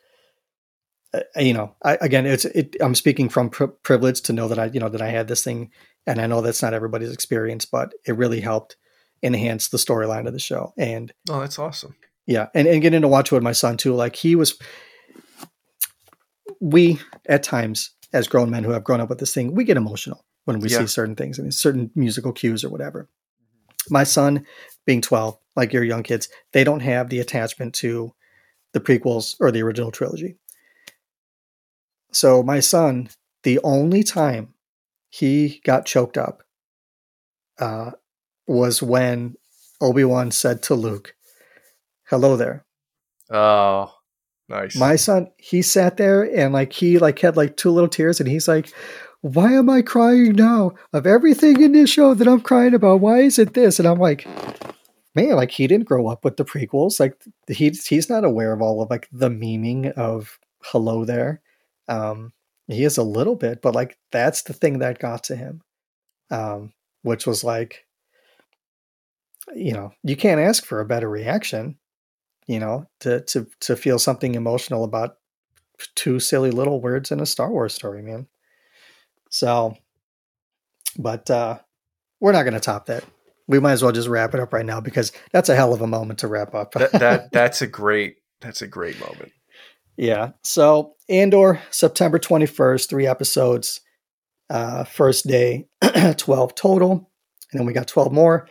uh, 1.14 1.20
you 1.36 1.52
know, 1.54 1.74
I, 1.82 1.96
again, 2.00 2.26
it's 2.26 2.44
it, 2.44 2.76
I'm 2.80 2.94
speaking 2.94 3.28
from 3.28 3.50
pri- 3.50 3.68
privilege 3.82 4.20
to 4.22 4.32
know 4.32 4.48
that 4.48 4.58
I, 4.58 4.66
you 4.66 4.80
know, 4.80 4.88
that 4.90 5.02
I 5.02 5.08
had 5.08 5.28
this 5.28 5.42
thing, 5.42 5.70
and 6.06 6.20
I 6.20 6.26
know 6.26 6.40
that's 6.40 6.62
not 6.62 6.74
everybody's 6.74 7.12
experience, 7.12 7.64
but 7.64 7.92
it 8.06 8.16
really 8.16 8.40
helped 8.40 8.76
enhance 9.22 9.68
the 9.68 9.78
storyline 9.78 10.26
of 10.26 10.32
the 10.32 10.38
show. 10.38 10.72
And 10.78 11.12
Oh, 11.30 11.40
that's 11.40 11.58
awesome. 11.58 11.96
yeah, 12.26 12.48
and 12.54 12.68
and 12.68 12.82
getting 12.82 13.02
to 13.02 13.08
watch 13.08 13.32
it 13.32 13.34
with 13.34 13.42
my 13.42 13.52
son 13.52 13.76
too. 13.76 13.94
Like 13.94 14.16
he 14.16 14.36
was, 14.36 14.58
we 16.60 17.00
at 17.26 17.42
times 17.42 17.90
as 18.12 18.28
grown 18.28 18.50
men 18.50 18.64
who 18.64 18.70
have 18.70 18.84
grown 18.84 19.00
up 19.00 19.08
with 19.08 19.18
this 19.18 19.34
thing, 19.34 19.54
we 19.54 19.64
get 19.64 19.76
emotional 19.76 20.24
when 20.44 20.60
we 20.60 20.68
Yeah. 20.70 20.78
see 20.78 20.86
certain 20.86 21.14
things. 21.16 21.38
I 21.38 21.42
mean, 21.42 21.52
certain 21.52 21.90
musical 21.94 22.32
cues 22.32 22.64
or 22.64 22.70
whatever. 22.70 23.08
My 23.90 24.04
son, 24.04 24.46
being 24.86 25.00
12, 25.00 25.38
like 25.56 25.72
your 25.72 25.84
young 25.84 26.02
kids, 26.02 26.28
they 26.52 26.64
don't 26.64 26.80
have 26.80 27.08
the 27.10 27.20
attachment 27.20 27.74
to 27.76 28.12
the 28.72 28.80
prequels 28.80 29.34
or 29.40 29.50
the 29.50 29.62
original 29.62 29.90
trilogy. 29.90 30.36
So 32.12 32.42
my 32.42 32.60
son, 32.60 33.08
the 33.42 33.60
only 33.62 34.02
time 34.02 34.54
he 35.08 35.60
got 35.64 35.86
choked 35.86 36.16
up 36.16 36.42
uh, 37.58 37.92
was 38.46 38.82
when 38.82 39.36
Obi 39.80 40.04
Wan 40.04 40.30
said 40.30 40.62
to 40.64 40.74
Luke, 40.74 41.14
"Hello 42.08 42.36
there." 42.36 42.64
Oh, 43.30 43.92
nice. 44.48 44.76
My 44.76 44.96
son, 44.96 45.30
he 45.36 45.62
sat 45.62 45.96
there 45.96 46.22
and 46.22 46.52
like 46.52 46.72
he 46.72 46.98
like 46.98 47.18
had 47.18 47.36
like 47.36 47.56
two 47.56 47.70
little 47.70 47.88
tears, 47.88 48.20
and 48.20 48.28
he's 48.28 48.48
like, 48.48 48.72
"Why 49.20 49.52
am 49.52 49.68
I 49.70 49.82
crying 49.82 50.32
now? 50.32 50.72
Of 50.92 51.06
everything 51.06 51.62
in 51.62 51.72
this 51.72 51.90
show 51.90 52.14
that 52.14 52.28
I'm 52.28 52.40
crying 52.40 52.74
about, 52.74 53.00
why 53.00 53.20
is 53.20 53.38
it 53.38 53.54
this?" 53.54 53.78
And 53.78 53.86
I'm 53.86 53.98
like, 53.98 54.26
man, 55.14 55.36
like 55.36 55.50
he 55.50 55.66
didn't 55.66 55.88
grow 55.88 56.08
up 56.08 56.24
with 56.24 56.36
the 56.36 56.44
prequels. 56.44 57.00
Like 57.00 57.20
he's 57.48 57.86
he's 57.86 58.08
not 58.08 58.24
aware 58.24 58.52
of 58.52 58.62
all 58.62 58.82
of 58.82 58.90
like 58.90 59.08
the 59.12 59.28
memeing 59.28 59.92
of 59.92 60.38
"Hello 60.62 61.04
there." 61.04 61.40
Um, 61.88 62.32
he 62.66 62.84
is 62.84 62.98
a 62.98 63.02
little 63.02 63.36
bit, 63.36 63.62
but 63.62 63.74
like 63.74 63.98
that's 64.12 64.42
the 64.42 64.52
thing 64.52 64.80
that 64.80 64.98
got 64.98 65.24
to 65.24 65.36
him, 65.36 65.62
um, 66.30 66.72
which 67.02 67.26
was 67.26 67.42
like, 67.42 67.86
you 69.54 69.72
know, 69.72 69.92
you 70.02 70.16
can't 70.16 70.40
ask 70.40 70.64
for 70.64 70.80
a 70.80 70.86
better 70.86 71.08
reaction 71.08 71.78
you 72.48 72.58
know, 72.58 72.88
to 73.00 73.20
to 73.20 73.46
to 73.60 73.76
feel 73.76 74.00
something 74.00 74.34
emotional 74.34 74.82
about 74.82 75.18
two 75.94 76.18
silly 76.18 76.50
little 76.50 76.80
words 76.80 77.12
in 77.12 77.20
a 77.20 77.26
Star 77.26 77.52
Wars 77.52 77.74
story, 77.74 78.02
man. 78.02 78.26
So, 79.30 79.76
but 80.98 81.30
uh 81.30 81.58
we're 82.20 82.32
not 82.32 82.42
going 82.42 82.54
to 82.54 82.60
top 82.60 82.86
that. 82.86 83.04
We 83.46 83.60
might 83.60 83.72
as 83.72 83.82
well 83.84 83.92
just 83.92 84.08
wrap 84.08 84.34
it 84.34 84.40
up 84.40 84.52
right 84.52 84.66
now 84.66 84.80
because 84.80 85.12
that's 85.30 85.48
a 85.48 85.54
hell 85.54 85.72
of 85.72 85.82
a 85.82 85.86
moment 85.86 86.18
to 86.18 86.26
wrap 86.26 86.52
up. 86.52 86.72
that, 86.72 86.90
that 86.92 87.32
that's 87.32 87.62
a 87.62 87.66
great 87.66 88.16
that's 88.40 88.62
a 88.62 88.66
great 88.66 88.98
moment. 88.98 89.30
Yeah. 89.98 90.30
So, 90.42 90.94
Andor, 91.10 91.60
September 91.70 92.18
21st, 92.18 92.88
three 92.88 93.06
episodes. 93.06 93.80
Uh 94.50 94.84
first 94.84 95.26
day 95.26 95.66
12 96.16 96.54
total. 96.54 97.10
And 97.52 97.60
then 97.60 97.66
we 97.66 97.74
got 97.74 97.86
12 97.86 98.12
more 98.12 98.48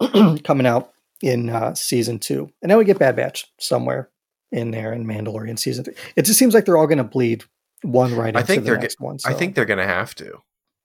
coming 0.44 0.66
out 0.66 0.90
in 1.22 1.50
uh, 1.50 1.74
season 1.74 2.18
two. 2.18 2.50
And 2.62 2.70
then 2.70 2.78
we 2.78 2.84
get 2.84 2.98
Bad 2.98 3.16
Batch 3.16 3.46
somewhere 3.60 4.10
in 4.50 4.70
there 4.72 4.92
in 4.92 5.06
Mandalorian 5.06 5.58
season 5.58 5.84
three. 5.84 5.94
It 6.16 6.24
just 6.24 6.38
seems 6.38 6.54
like 6.54 6.64
they're 6.64 6.76
all 6.76 6.86
going 6.86 6.98
to 6.98 7.04
bleed 7.04 7.44
one 7.82 8.14
right 8.14 8.34
I 8.34 8.40
into 8.40 8.46
think 8.52 8.62
the 8.62 8.70
they're 8.70 8.78
next 8.80 9.00
one. 9.00 9.18
I 9.24 9.32
think 9.32 9.54
they're 9.54 9.64
gonna 9.64 9.86
have 9.86 10.14
to. 10.16 10.38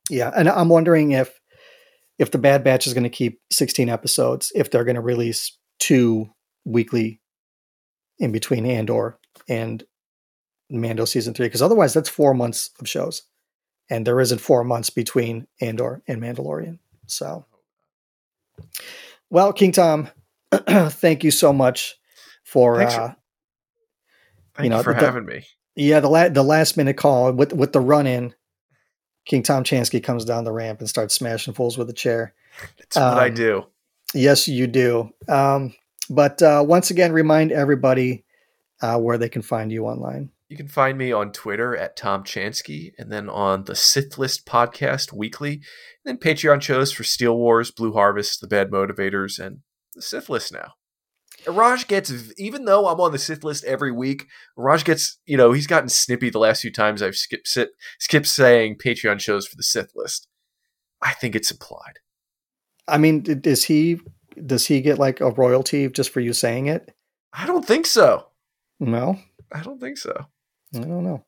yeah, 0.09 0.31
and 0.35 0.47
I'm 0.47 0.69
wondering 0.69 1.11
if 1.11 1.39
if 2.17 2.31
the 2.31 2.37
Bad 2.37 2.63
Batch 2.63 2.87
is 2.87 2.93
going 2.93 3.03
to 3.03 3.09
keep 3.09 3.41
16 3.51 3.89
episodes, 3.89 4.51
if 4.55 4.71
they're 4.71 4.85
going 4.85 4.95
to 4.95 5.01
release 5.01 5.57
two 5.79 6.29
weekly 6.63 7.19
in 8.19 8.31
between 8.31 8.65
Andor 8.65 9.19
and 9.47 9.83
Mando 10.69 11.05
season 11.05 11.33
three, 11.33 11.47
because 11.47 11.61
otherwise 11.61 11.93
that's 11.93 12.09
four 12.09 12.33
months 12.33 12.71
of 12.79 12.87
shows, 12.89 13.23
and 13.89 14.05
there 14.07 14.19
isn't 14.19 14.39
four 14.39 14.63
months 14.63 14.89
between 14.89 15.47
Andor 15.61 16.01
and 16.07 16.21
Mandalorian. 16.21 16.79
So, 17.07 17.45
well, 19.29 19.53
King 19.53 19.71
Tom, 19.71 20.09
thank 20.51 21.23
you 21.23 21.31
so 21.31 21.53
much 21.53 21.95
for 22.43 22.77
Thanks 22.77 22.95
for- 22.95 23.01
uh, 23.01 23.13
Thank 24.55 24.65
You 24.65 24.71
you, 24.71 24.77
know, 24.77 24.83
for 24.83 24.93
the- 24.93 24.99
having 25.01 25.25
me. 25.25 25.45
yeah, 25.75 25.99
the 25.99 26.07
la- 26.09 26.29
the 26.29 26.43
last 26.43 26.77
minute 26.77 26.95
call 26.97 27.31
with 27.33 27.51
with 27.53 27.73
the 27.73 27.81
run 27.81 28.07
in. 28.07 28.33
King 29.25 29.41
Tom 29.43 29.63
Chansky 29.63 30.01
comes 30.03 30.23
down 30.23 30.43
the 30.43 30.51
ramp 30.51 30.79
and 30.79 30.87
starts 30.87 31.15
smashing 31.15 31.53
fools 31.55 31.77
with 31.79 31.89
a 31.89 31.93
chair. 31.93 32.33
That's 32.77 32.95
what 32.95 33.03
I 33.17 33.27
um, 33.29 33.33
do. 33.33 33.65
Yes, 34.13 34.47
you 34.47 34.67
do. 34.67 35.09
Um, 35.27 35.73
but 36.11 36.41
uh, 36.43 36.63
once 36.65 36.91
again, 36.91 37.11
remind 37.11 37.51
everybody 37.51 38.23
uh, 38.81 38.97
where 38.99 39.17
they 39.17 39.29
can 39.29 39.41
find 39.41 39.71
you 39.71 39.85
online. 39.85 40.31
You 40.47 40.57
can 40.57 40.67
find 40.67 40.97
me 40.97 41.11
on 41.11 41.31
Twitter 41.31 41.75
at 41.75 41.97
Tom 41.97 42.23
Chansky, 42.23 42.91
and 42.99 43.11
then 43.11 43.29
on 43.29 43.63
the 43.63 43.75
Sith 43.75 44.17
List 44.17 44.45
podcast 44.45 45.11
weekly, 45.11 45.53
and 45.53 45.61
then 46.05 46.17
Patreon 46.17 46.61
shows 46.61 46.91
for 46.91 47.03
Steele 47.03 47.35
Wars, 47.35 47.71
Blue 47.71 47.93
Harvest, 47.93 48.41
The 48.41 48.47
Bad 48.47 48.69
Motivators, 48.69 49.39
and 49.39 49.59
the 49.95 50.03
Sith 50.03 50.29
List 50.29 50.53
now. 50.53 50.73
Raj 51.47 51.87
gets, 51.87 52.11
even 52.37 52.65
though 52.65 52.87
I'm 52.87 52.99
on 52.99 53.11
the 53.11 53.17
Sith 53.17 53.43
List 53.43 53.63
every 53.65 53.91
week, 53.91 54.27
Raj 54.55 54.83
gets, 54.83 55.19
you 55.25 55.37
know, 55.37 55.51
he's 55.51 55.67
gotten 55.67 55.89
snippy 55.89 56.29
the 56.29 56.39
last 56.39 56.61
few 56.61 56.71
times 56.71 57.01
I've 57.01 57.15
skipped 57.15 57.47
sit, 57.47 57.69
skipped 57.99 58.27
saying 58.27 58.77
Patreon 58.83 59.19
shows 59.19 59.47
for 59.47 59.55
the 59.55 59.63
Sith 59.63 59.91
List. 59.95 60.27
I 61.01 61.13
think 61.13 61.35
it's 61.35 61.51
implied. 61.51 61.99
I 62.87 62.97
mean, 62.97 63.21
does 63.21 63.65
he 63.65 63.99
does 64.45 64.67
he 64.67 64.81
get 64.81 64.99
like 64.99 65.21
a 65.21 65.31
royalty 65.31 65.89
just 65.89 66.11
for 66.11 66.19
you 66.19 66.33
saying 66.33 66.67
it? 66.67 66.93
I 67.33 67.45
don't 67.45 67.65
think 67.65 67.85
so. 67.85 68.27
No, 68.79 69.17
I 69.51 69.61
don't 69.61 69.79
think 69.79 69.97
so. 69.97 70.13
I 70.75 70.79
don't 70.79 71.03
know. 71.03 71.23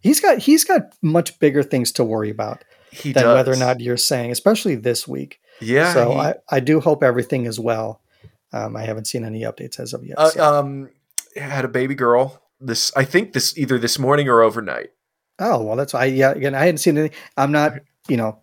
He's 0.00 0.20
got 0.20 0.38
he's 0.38 0.64
got 0.64 0.82
much 1.02 1.38
bigger 1.40 1.62
things 1.62 1.92
to 1.92 2.04
worry 2.04 2.30
about 2.30 2.64
He 2.90 3.12
than 3.12 3.24
does. 3.24 3.34
whether 3.34 3.52
or 3.52 3.56
not 3.56 3.80
you're 3.80 3.96
saying, 3.96 4.30
especially 4.30 4.74
this 4.76 5.06
week. 5.06 5.40
Yeah. 5.60 5.92
so 5.92 6.12
he- 6.12 6.18
I, 6.18 6.34
I 6.50 6.60
do 6.60 6.80
hope 6.80 7.02
everything 7.02 7.44
is 7.46 7.58
well. 7.60 8.00
Um, 8.52 8.76
I 8.76 8.82
haven't 8.82 9.06
seen 9.06 9.24
any 9.24 9.42
updates 9.42 9.78
as 9.78 9.92
of 9.92 10.04
yet. 10.04 10.18
uh, 10.18 10.30
so. 10.30 10.42
um, 10.58 10.90
had 11.36 11.64
a 11.64 11.68
baby 11.68 11.94
girl. 11.94 12.42
This 12.60 12.92
I 12.96 13.04
think 13.04 13.32
this 13.32 13.56
either 13.58 13.78
this 13.78 13.98
morning 13.98 14.28
or 14.28 14.42
overnight. 14.42 14.90
Oh 15.38 15.62
well, 15.62 15.76
that's 15.76 15.94
I 15.94 16.06
yeah. 16.06 16.30
Again, 16.32 16.54
I 16.54 16.60
hadn't 16.60 16.78
seen 16.78 16.98
any. 16.98 17.10
I'm 17.36 17.52
not. 17.52 17.74
You 18.08 18.16
know, 18.16 18.38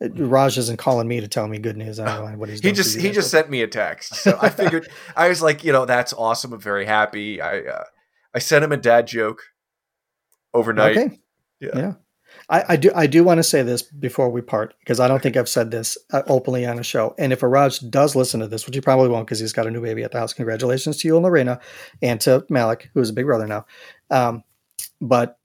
Raj 0.00 0.56
isn't 0.56 0.78
calling 0.78 1.06
me 1.06 1.20
to 1.20 1.28
tell 1.28 1.46
me 1.46 1.58
good 1.58 1.76
news. 1.76 2.00
I 2.00 2.16
don't 2.16 2.32
know 2.32 2.38
what 2.38 2.48
he's 2.48 2.60
He 2.60 2.72
just 2.72 2.98
he 2.98 3.10
just 3.10 3.30
sent 3.30 3.50
me 3.50 3.62
a 3.62 3.66
text. 3.66 4.14
So 4.16 4.38
I 4.40 4.48
figured 4.48 4.88
I 5.16 5.28
was 5.28 5.42
like, 5.42 5.62
you 5.62 5.72
know, 5.72 5.84
that's 5.84 6.12
awesome. 6.14 6.52
I'm 6.52 6.60
very 6.60 6.86
happy. 6.86 7.40
I 7.40 7.60
uh, 7.60 7.84
I 8.34 8.38
sent 8.38 8.64
him 8.64 8.72
a 8.72 8.76
dad 8.78 9.06
joke 9.06 9.42
overnight. 10.54 10.96
okay. 10.96 11.18
Yeah. 11.60 11.70
Yeah. 11.74 11.92
I, 12.48 12.64
I 12.70 12.76
do. 12.76 12.90
I 12.94 13.06
do 13.06 13.24
want 13.24 13.38
to 13.38 13.42
say 13.42 13.62
this 13.62 13.82
before 13.82 14.30
we 14.30 14.40
part 14.40 14.74
because 14.80 15.00
I 15.00 15.08
don't 15.08 15.22
think 15.22 15.36
I've 15.36 15.48
said 15.48 15.70
this 15.70 15.98
uh, 16.12 16.22
openly 16.28 16.64
on 16.64 16.78
a 16.78 16.82
show. 16.82 17.14
And 17.18 17.32
if 17.32 17.42
Raj 17.42 17.80
does 17.80 18.16
listen 18.16 18.40
to 18.40 18.48
this, 18.48 18.66
which 18.66 18.74
he 18.74 18.80
probably 18.80 19.08
won't 19.08 19.26
because 19.26 19.40
he's 19.40 19.52
got 19.52 19.66
a 19.66 19.70
new 19.70 19.82
baby 19.82 20.02
at 20.04 20.12
the 20.12 20.18
house, 20.18 20.32
congratulations 20.32 20.98
to 20.98 21.08
you 21.08 21.16
and 21.16 21.24
Lorena, 21.24 21.60
and 22.02 22.20
to 22.22 22.46
Malik, 22.48 22.90
who's 22.94 23.10
a 23.10 23.12
big 23.12 23.26
brother 23.26 23.46
now. 23.46 23.66
Um, 24.10 24.44
but 25.00 25.38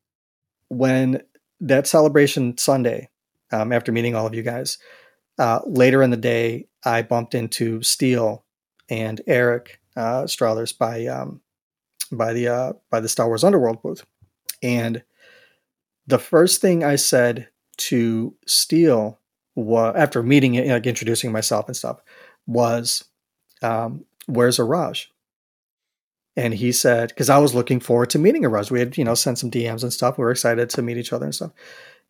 when 0.69 1.21
that 1.61 1.87
celebration 1.87 2.57
Sunday, 2.57 3.09
um, 3.51 3.71
after 3.71 3.91
meeting 3.91 4.15
all 4.15 4.25
of 4.25 4.35
you 4.35 4.43
guys, 4.43 4.77
uh, 5.37 5.59
later 5.65 6.01
in 6.01 6.11
the 6.11 6.17
day, 6.17 6.67
I 6.83 7.01
bumped 7.01 7.35
into 7.35 7.81
Steele 7.81 8.45
and 8.89 9.21
Eric 9.27 9.79
uh, 9.95 10.27
by 10.79 11.05
um, 11.07 11.41
by 12.11 12.33
the 12.33 12.47
uh, 12.47 12.73
by 12.89 12.99
the 12.99 13.09
Star 13.09 13.27
Wars 13.27 13.43
Underworld 13.43 13.81
booth, 13.81 14.05
and 14.61 15.03
the 16.07 16.19
first 16.19 16.61
thing 16.61 16.83
I 16.83 16.95
said 16.95 17.49
to 17.77 18.35
Steele 18.45 19.19
was 19.55 19.95
after 19.97 20.21
meeting, 20.21 20.69
like 20.69 20.85
introducing 20.85 21.31
myself 21.31 21.67
and 21.67 21.75
stuff, 21.75 22.01
was, 22.45 23.05
um, 23.61 24.05
"Where's 24.27 24.57
Iraj?" 24.57 25.07
And 26.37 26.53
he 26.53 26.73
said, 26.73 27.09
because 27.09 27.29
I 27.29 27.37
was 27.37 27.55
looking 27.55 27.79
forward 27.79 28.09
to 28.09 28.19
meeting 28.19 28.43
Iraj. 28.43 28.69
We 28.69 28.79
had, 28.79 28.97
you 28.97 29.05
know, 29.05 29.15
sent 29.15 29.37
some 29.39 29.49
DMs 29.49 29.83
and 29.83 29.93
stuff. 29.93 30.17
We 30.17 30.25
were 30.25 30.31
excited 30.31 30.69
to 30.69 30.81
meet 30.81 30.97
each 30.97 31.13
other 31.13 31.23
and 31.25 31.33
stuff. 31.33 31.51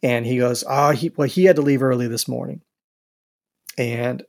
And 0.04 0.26
he 0.26 0.38
goes, 0.38 0.64
"Ah, 0.68 0.90
oh, 0.90 0.92
he 0.92 1.12
well, 1.16 1.28
he 1.28 1.46
had 1.46 1.56
to 1.56 1.62
leave 1.62 1.82
early 1.82 2.08
this 2.08 2.28
morning." 2.28 2.62
And 3.78 4.24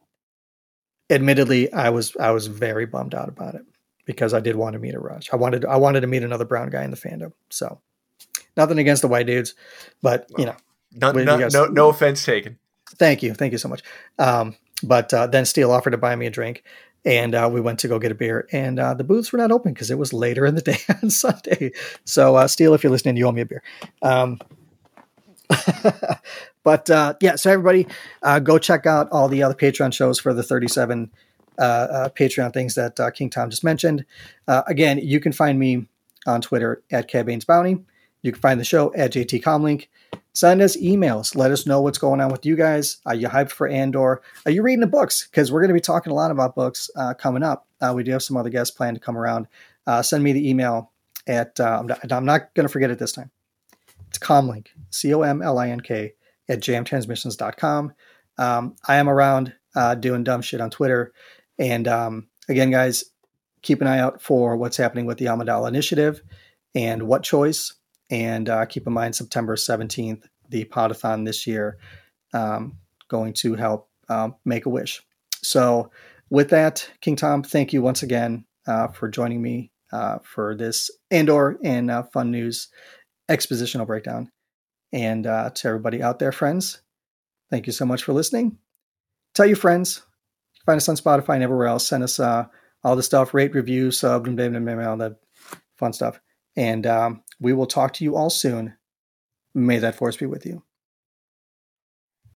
admittedly, 1.11 1.73
I 1.73 1.91
was 1.91 2.17
I 2.17 2.31
was 2.31 2.47
very 2.47 2.87
bummed 2.87 3.15
out 3.15 3.29
about 3.29 3.55
it 3.55 3.63
because 4.05 4.33
I 4.33 4.41
did 4.41 4.57
want 4.57 4.75
to 4.75 4.79
meet 4.79 4.95
Iraj. 4.95 5.29
I 5.33 5.37
wanted 5.37 5.65
I 5.65 5.77
wanted 5.77 6.01
to 6.01 6.07
meet 6.07 6.23
another 6.23 6.45
brown 6.45 6.71
guy 6.71 6.85
in 6.85 6.91
the 6.91 6.97
fandom. 6.97 7.33
So 7.51 7.81
nothing 8.57 8.79
against 8.79 9.03
the 9.03 9.09
white 9.09 9.27
dudes, 9.27 9.55
but 10.03 10.31
you 10.39 10.47
know, 10.47 10.57
no, 10.93 11.13
no, 11.13 11.39
guys, 11.39 11.53
no, 11.53 11.67
no, 11.67 11.91
offense 11.91 12.25
taken. 12.25 12.59
Thank 12.97 13.23
you, 13.23 13.35
thank 13.35 13.53
you 13.53 13.59
so 13.59 13.69
much. 13.69 13.83
Um, 14.19 14.57
but 14.83 15.13
uh, 15.13 15.27
then 15.27 15.45
Steele 15.45 15.73
offered 15.73 15.91
to 15.91 15.99
buy 15.99 16.15
me 16.17 16.27
a 16.27 16.31
drink, 16.31 16.63
and 17.05 17.35
uh, 17.35 17.49
we 17.53 17.61
went 17.61 17.79
to 17.81 17.89
go 17.89 17.99
get 17.99 18.13
a 18.13 18.15
beer. 18.15 18.47
And 18.53 18.79
uh, 18.79 18.95
the 18.95 19.05
booths 19.05 19.33
were 19.33 19.39
not 19.39 19.53
open 19.53 19.73
because 19.73 19.91
it 19.91 19.99
was 19.99 20.13
later 20.13 20.47
in 20.47 20.55
the 20.55 20.63
day 20.63 20.79
on 21.03 21.11
Sunday. 21.11 21.73
So 22.05 22.37
uh, 22.37 22.49
Steele, 22.49 22.75
if 22.75 22.83
you're 22.83 22.93
listening, 22.93 23.17
you 23.17 23.27
owe 23.27 23.33
me 23.33 23.43
a 23.43 23.47
beer. 23.47 23.63
Um, 24.03 24.39
but 26.63 26.91
uh, 26.91 27.15
yeah, 27.21 27.37
so 27.37 27.51
everybody, 27.51 27.87
uh, 28.23 28.39
go 28.39 28.59
check 28.59 28.87
out 28.87 29.09
all 29.11 29.29
the 29.29 29.43
other 29.43 29.55
Patreon 29.55 29.93
shows 29.93 30.19
for 30.19 30.35
the 30.35 30.43
37 30.43 31.11
uh, 31.59 31.63
uh, 31.63 32.09
Patreon 32.11 32.53
things 32.53 32.75
that 32.75 32.99
uh, 33.01 33.11
King 33.11 33.31
Tom 33.31 33.51
just 33.51 33.65
mentioned. 33.65 34.05
Uh, 34.47 34.63
again, 34.67 34.99
you 34.99 35.21
can 35.21 35.33
find 35.33 35.59
me 35.59 35.87
on 36.27 36.41
Twitter 36.41 36.83
at 36.91 37.09
Cad 37.09 37.27
Bounty. 37.47 37.79
You 38.23 38.33
can 38.33 38.41
find 38.41 38.61
the 38.61 38.65
show 38.65 38.93
at 38.95 39.13
JT 39.13 39.43
Comlink. 39.43 39.87
Send 40.35 40.61
us 40.61 40.77
emails. 40.77 41.35
Let 41.35 41.51
us 41.51 41.67
know 41.67 41.81
what's 41.81 41.99
going 41.99 42.21
on 42.21 42.31
with 42.31 42.45
you 42.45 42.57
guys. 42.57 42.99
Are 43.07 43.15
you 43.15 43.29
hyped 43.29 43.53
for 43.53 43.69
Andor? 43.69 44.21
Are 44.45 44.51
you 44.51 44.63
reading 44.63 44.81
the 44.81 44.87
books? 44.87 45.27
Because 45.31 45.51
we're 45.51 45.61
going 45.61 45.69
to 45.69 45.75
be 45.75 45.81
talking 45.81 46.13
a 46.13 46.17
lot 46.17 46.31
about 46.31 46.55
books 46.55 46.91
coming 47.19 47.43
up. 47.43 47.67
We 47.95 48.03
do 48.03 48.13
have 48.13 48.23
some 48.23 48.37
other 48.37 48.51
guests 48.51 48.75
planned 48.77 48.97
to 48.97 49.01
come 49.01 49.17
around. 49.17 49.47
send 50.03 50.23
me 50.23 50.33
the 50.33 50.47
email 50.49 50.91
at, 51.27 51.59
I'm 51.59 51.87
not, 51.87 52.13
I'm 52.13 52.27
not 52.27 52.53
going 52.55 52.67
to 52.67 52.73
forget 52.73 52.91
it 52.91 52.99
this 52.99 53.13
time. 53.13 53.31
It's 54.09 54.19
Comlink, 54.19 54.69
C 54.91 55.13
O 55.15 55.23
M 55.23 55.43
L 55.43 55.59
I 55.59 55.69
N 55.69 55.81
K, 55.81 56.15
at 56.49 56.61
jamtransmissions.com. 56.61 57.93
Um, 58.39 58.77
I 58.87 58.97
am 58.97 59.09
around 59.09 59.55
doing 60.01 60.25
dumb 60.25 60.43
shit 60.43 60.61
on 60.61 60.71
Twitter 60.71 61.13
and 61.59 61.89
um, 61.89 62.29
again, 62.49 62.71
guys, 62.71 63.05
keep 63.63 63.81
an 63.81 63.87
eye 63.87 63.99
out 63.99 64.21
for 64.21 64.57
what's 64.57 64.77
happening 64.77 65.07
with 65.07 65.19
the 65.19 65.27
Amidala 65.27 65.69
Initiative 65.69 66.23
and 66.75 67.05
what 67.05 67.23
choice. 67.23 67.75
And 68.11 68.49
uh, 68.49 68.67
keep 68.67 68.87
in 68.87 68.93
mind, 68.93 69.17
September 69.17 69.57
17th, 69.57 70.23
the 70.49 70.65
Podathon 70.65 71.25
this 71.25 71.47
year, 71.47 71.79
um, 72.33 72.79
going 73.09 73.33
to 73.35 73.55
help 73.55 73.89
uh, 74.09 74.31
make 74.45 74.67
a 74.67 74.71
wish. 74.71 75.03
So, 75.43 75.91
with 76.29 76.51
that, 76.51 76.89
King 77.01 77.17
Tom, 77.17 77.43
thank 77.43 77.73
you 77.73 77.83
once 77.83 78.03
again 78.03 78.45
uh, 78.67 78.89
for 78.89 79.09
joining 79.09 79.41
me 79.41 79.71
uh, 79.93 80.19
for 80.23 80.57
this 80.57 80.91
Andor 81.11 81.57
and 81.63 81.89
uh, 81.89 82.03
Fun 82.05 82.33
News 82.33 82.69
expositional 83.29 83.87
breakdown. 83.87 84.31
And 84.93 85.27
uh, 85.27 85.51
to 85.51 85.69
everybody 85.69 86.03
out 86.03 86.19
there, 86.19 86.33
friends, 86.33 86.81
thank 87.51 87.67
you 87.67 87.73
so 87.73 87.85
much 87.85 88.03
for 88.03 88.13
listening. 88.13 88.59
Tell 89.35 89.47
your 89.47 89.57
friends, 89.57 90.03
Find 90.67 90.79
us 90.79 90.89
on 90.89 90.97
Spotify 90.97 91.35
and 91.35 91.45
everywhere 91.45 91.69
else. 91.69 91.87
Send 91.87 92.03
us 92.03 92.19
uh, 92.19 92.47
all 92.83 92.97
the 92.97 93.03
stuff, 93.03 93.33
rate, 93.33 93.55
review, 93.55 93.93
sub, 93.93 94.27
all 94.27 94.97
that 94.97 95.17
fun 95.77 95.93
stuff. 95.93 96.21
And 96.57 96.87
um, 96.87 97.23
we 97.41 97.53
will 97.53 97.67
talk 97.67 97.93
to 97.95 98.05
you 98.05 98.17
all 98.17 98.31
soon. 98.31 98.75
May 99.55 99.79
that 99.79 99.95
force 99.95 100.17
be 100.17 100.27
with 100.27 100.45
you. 100.45 100.63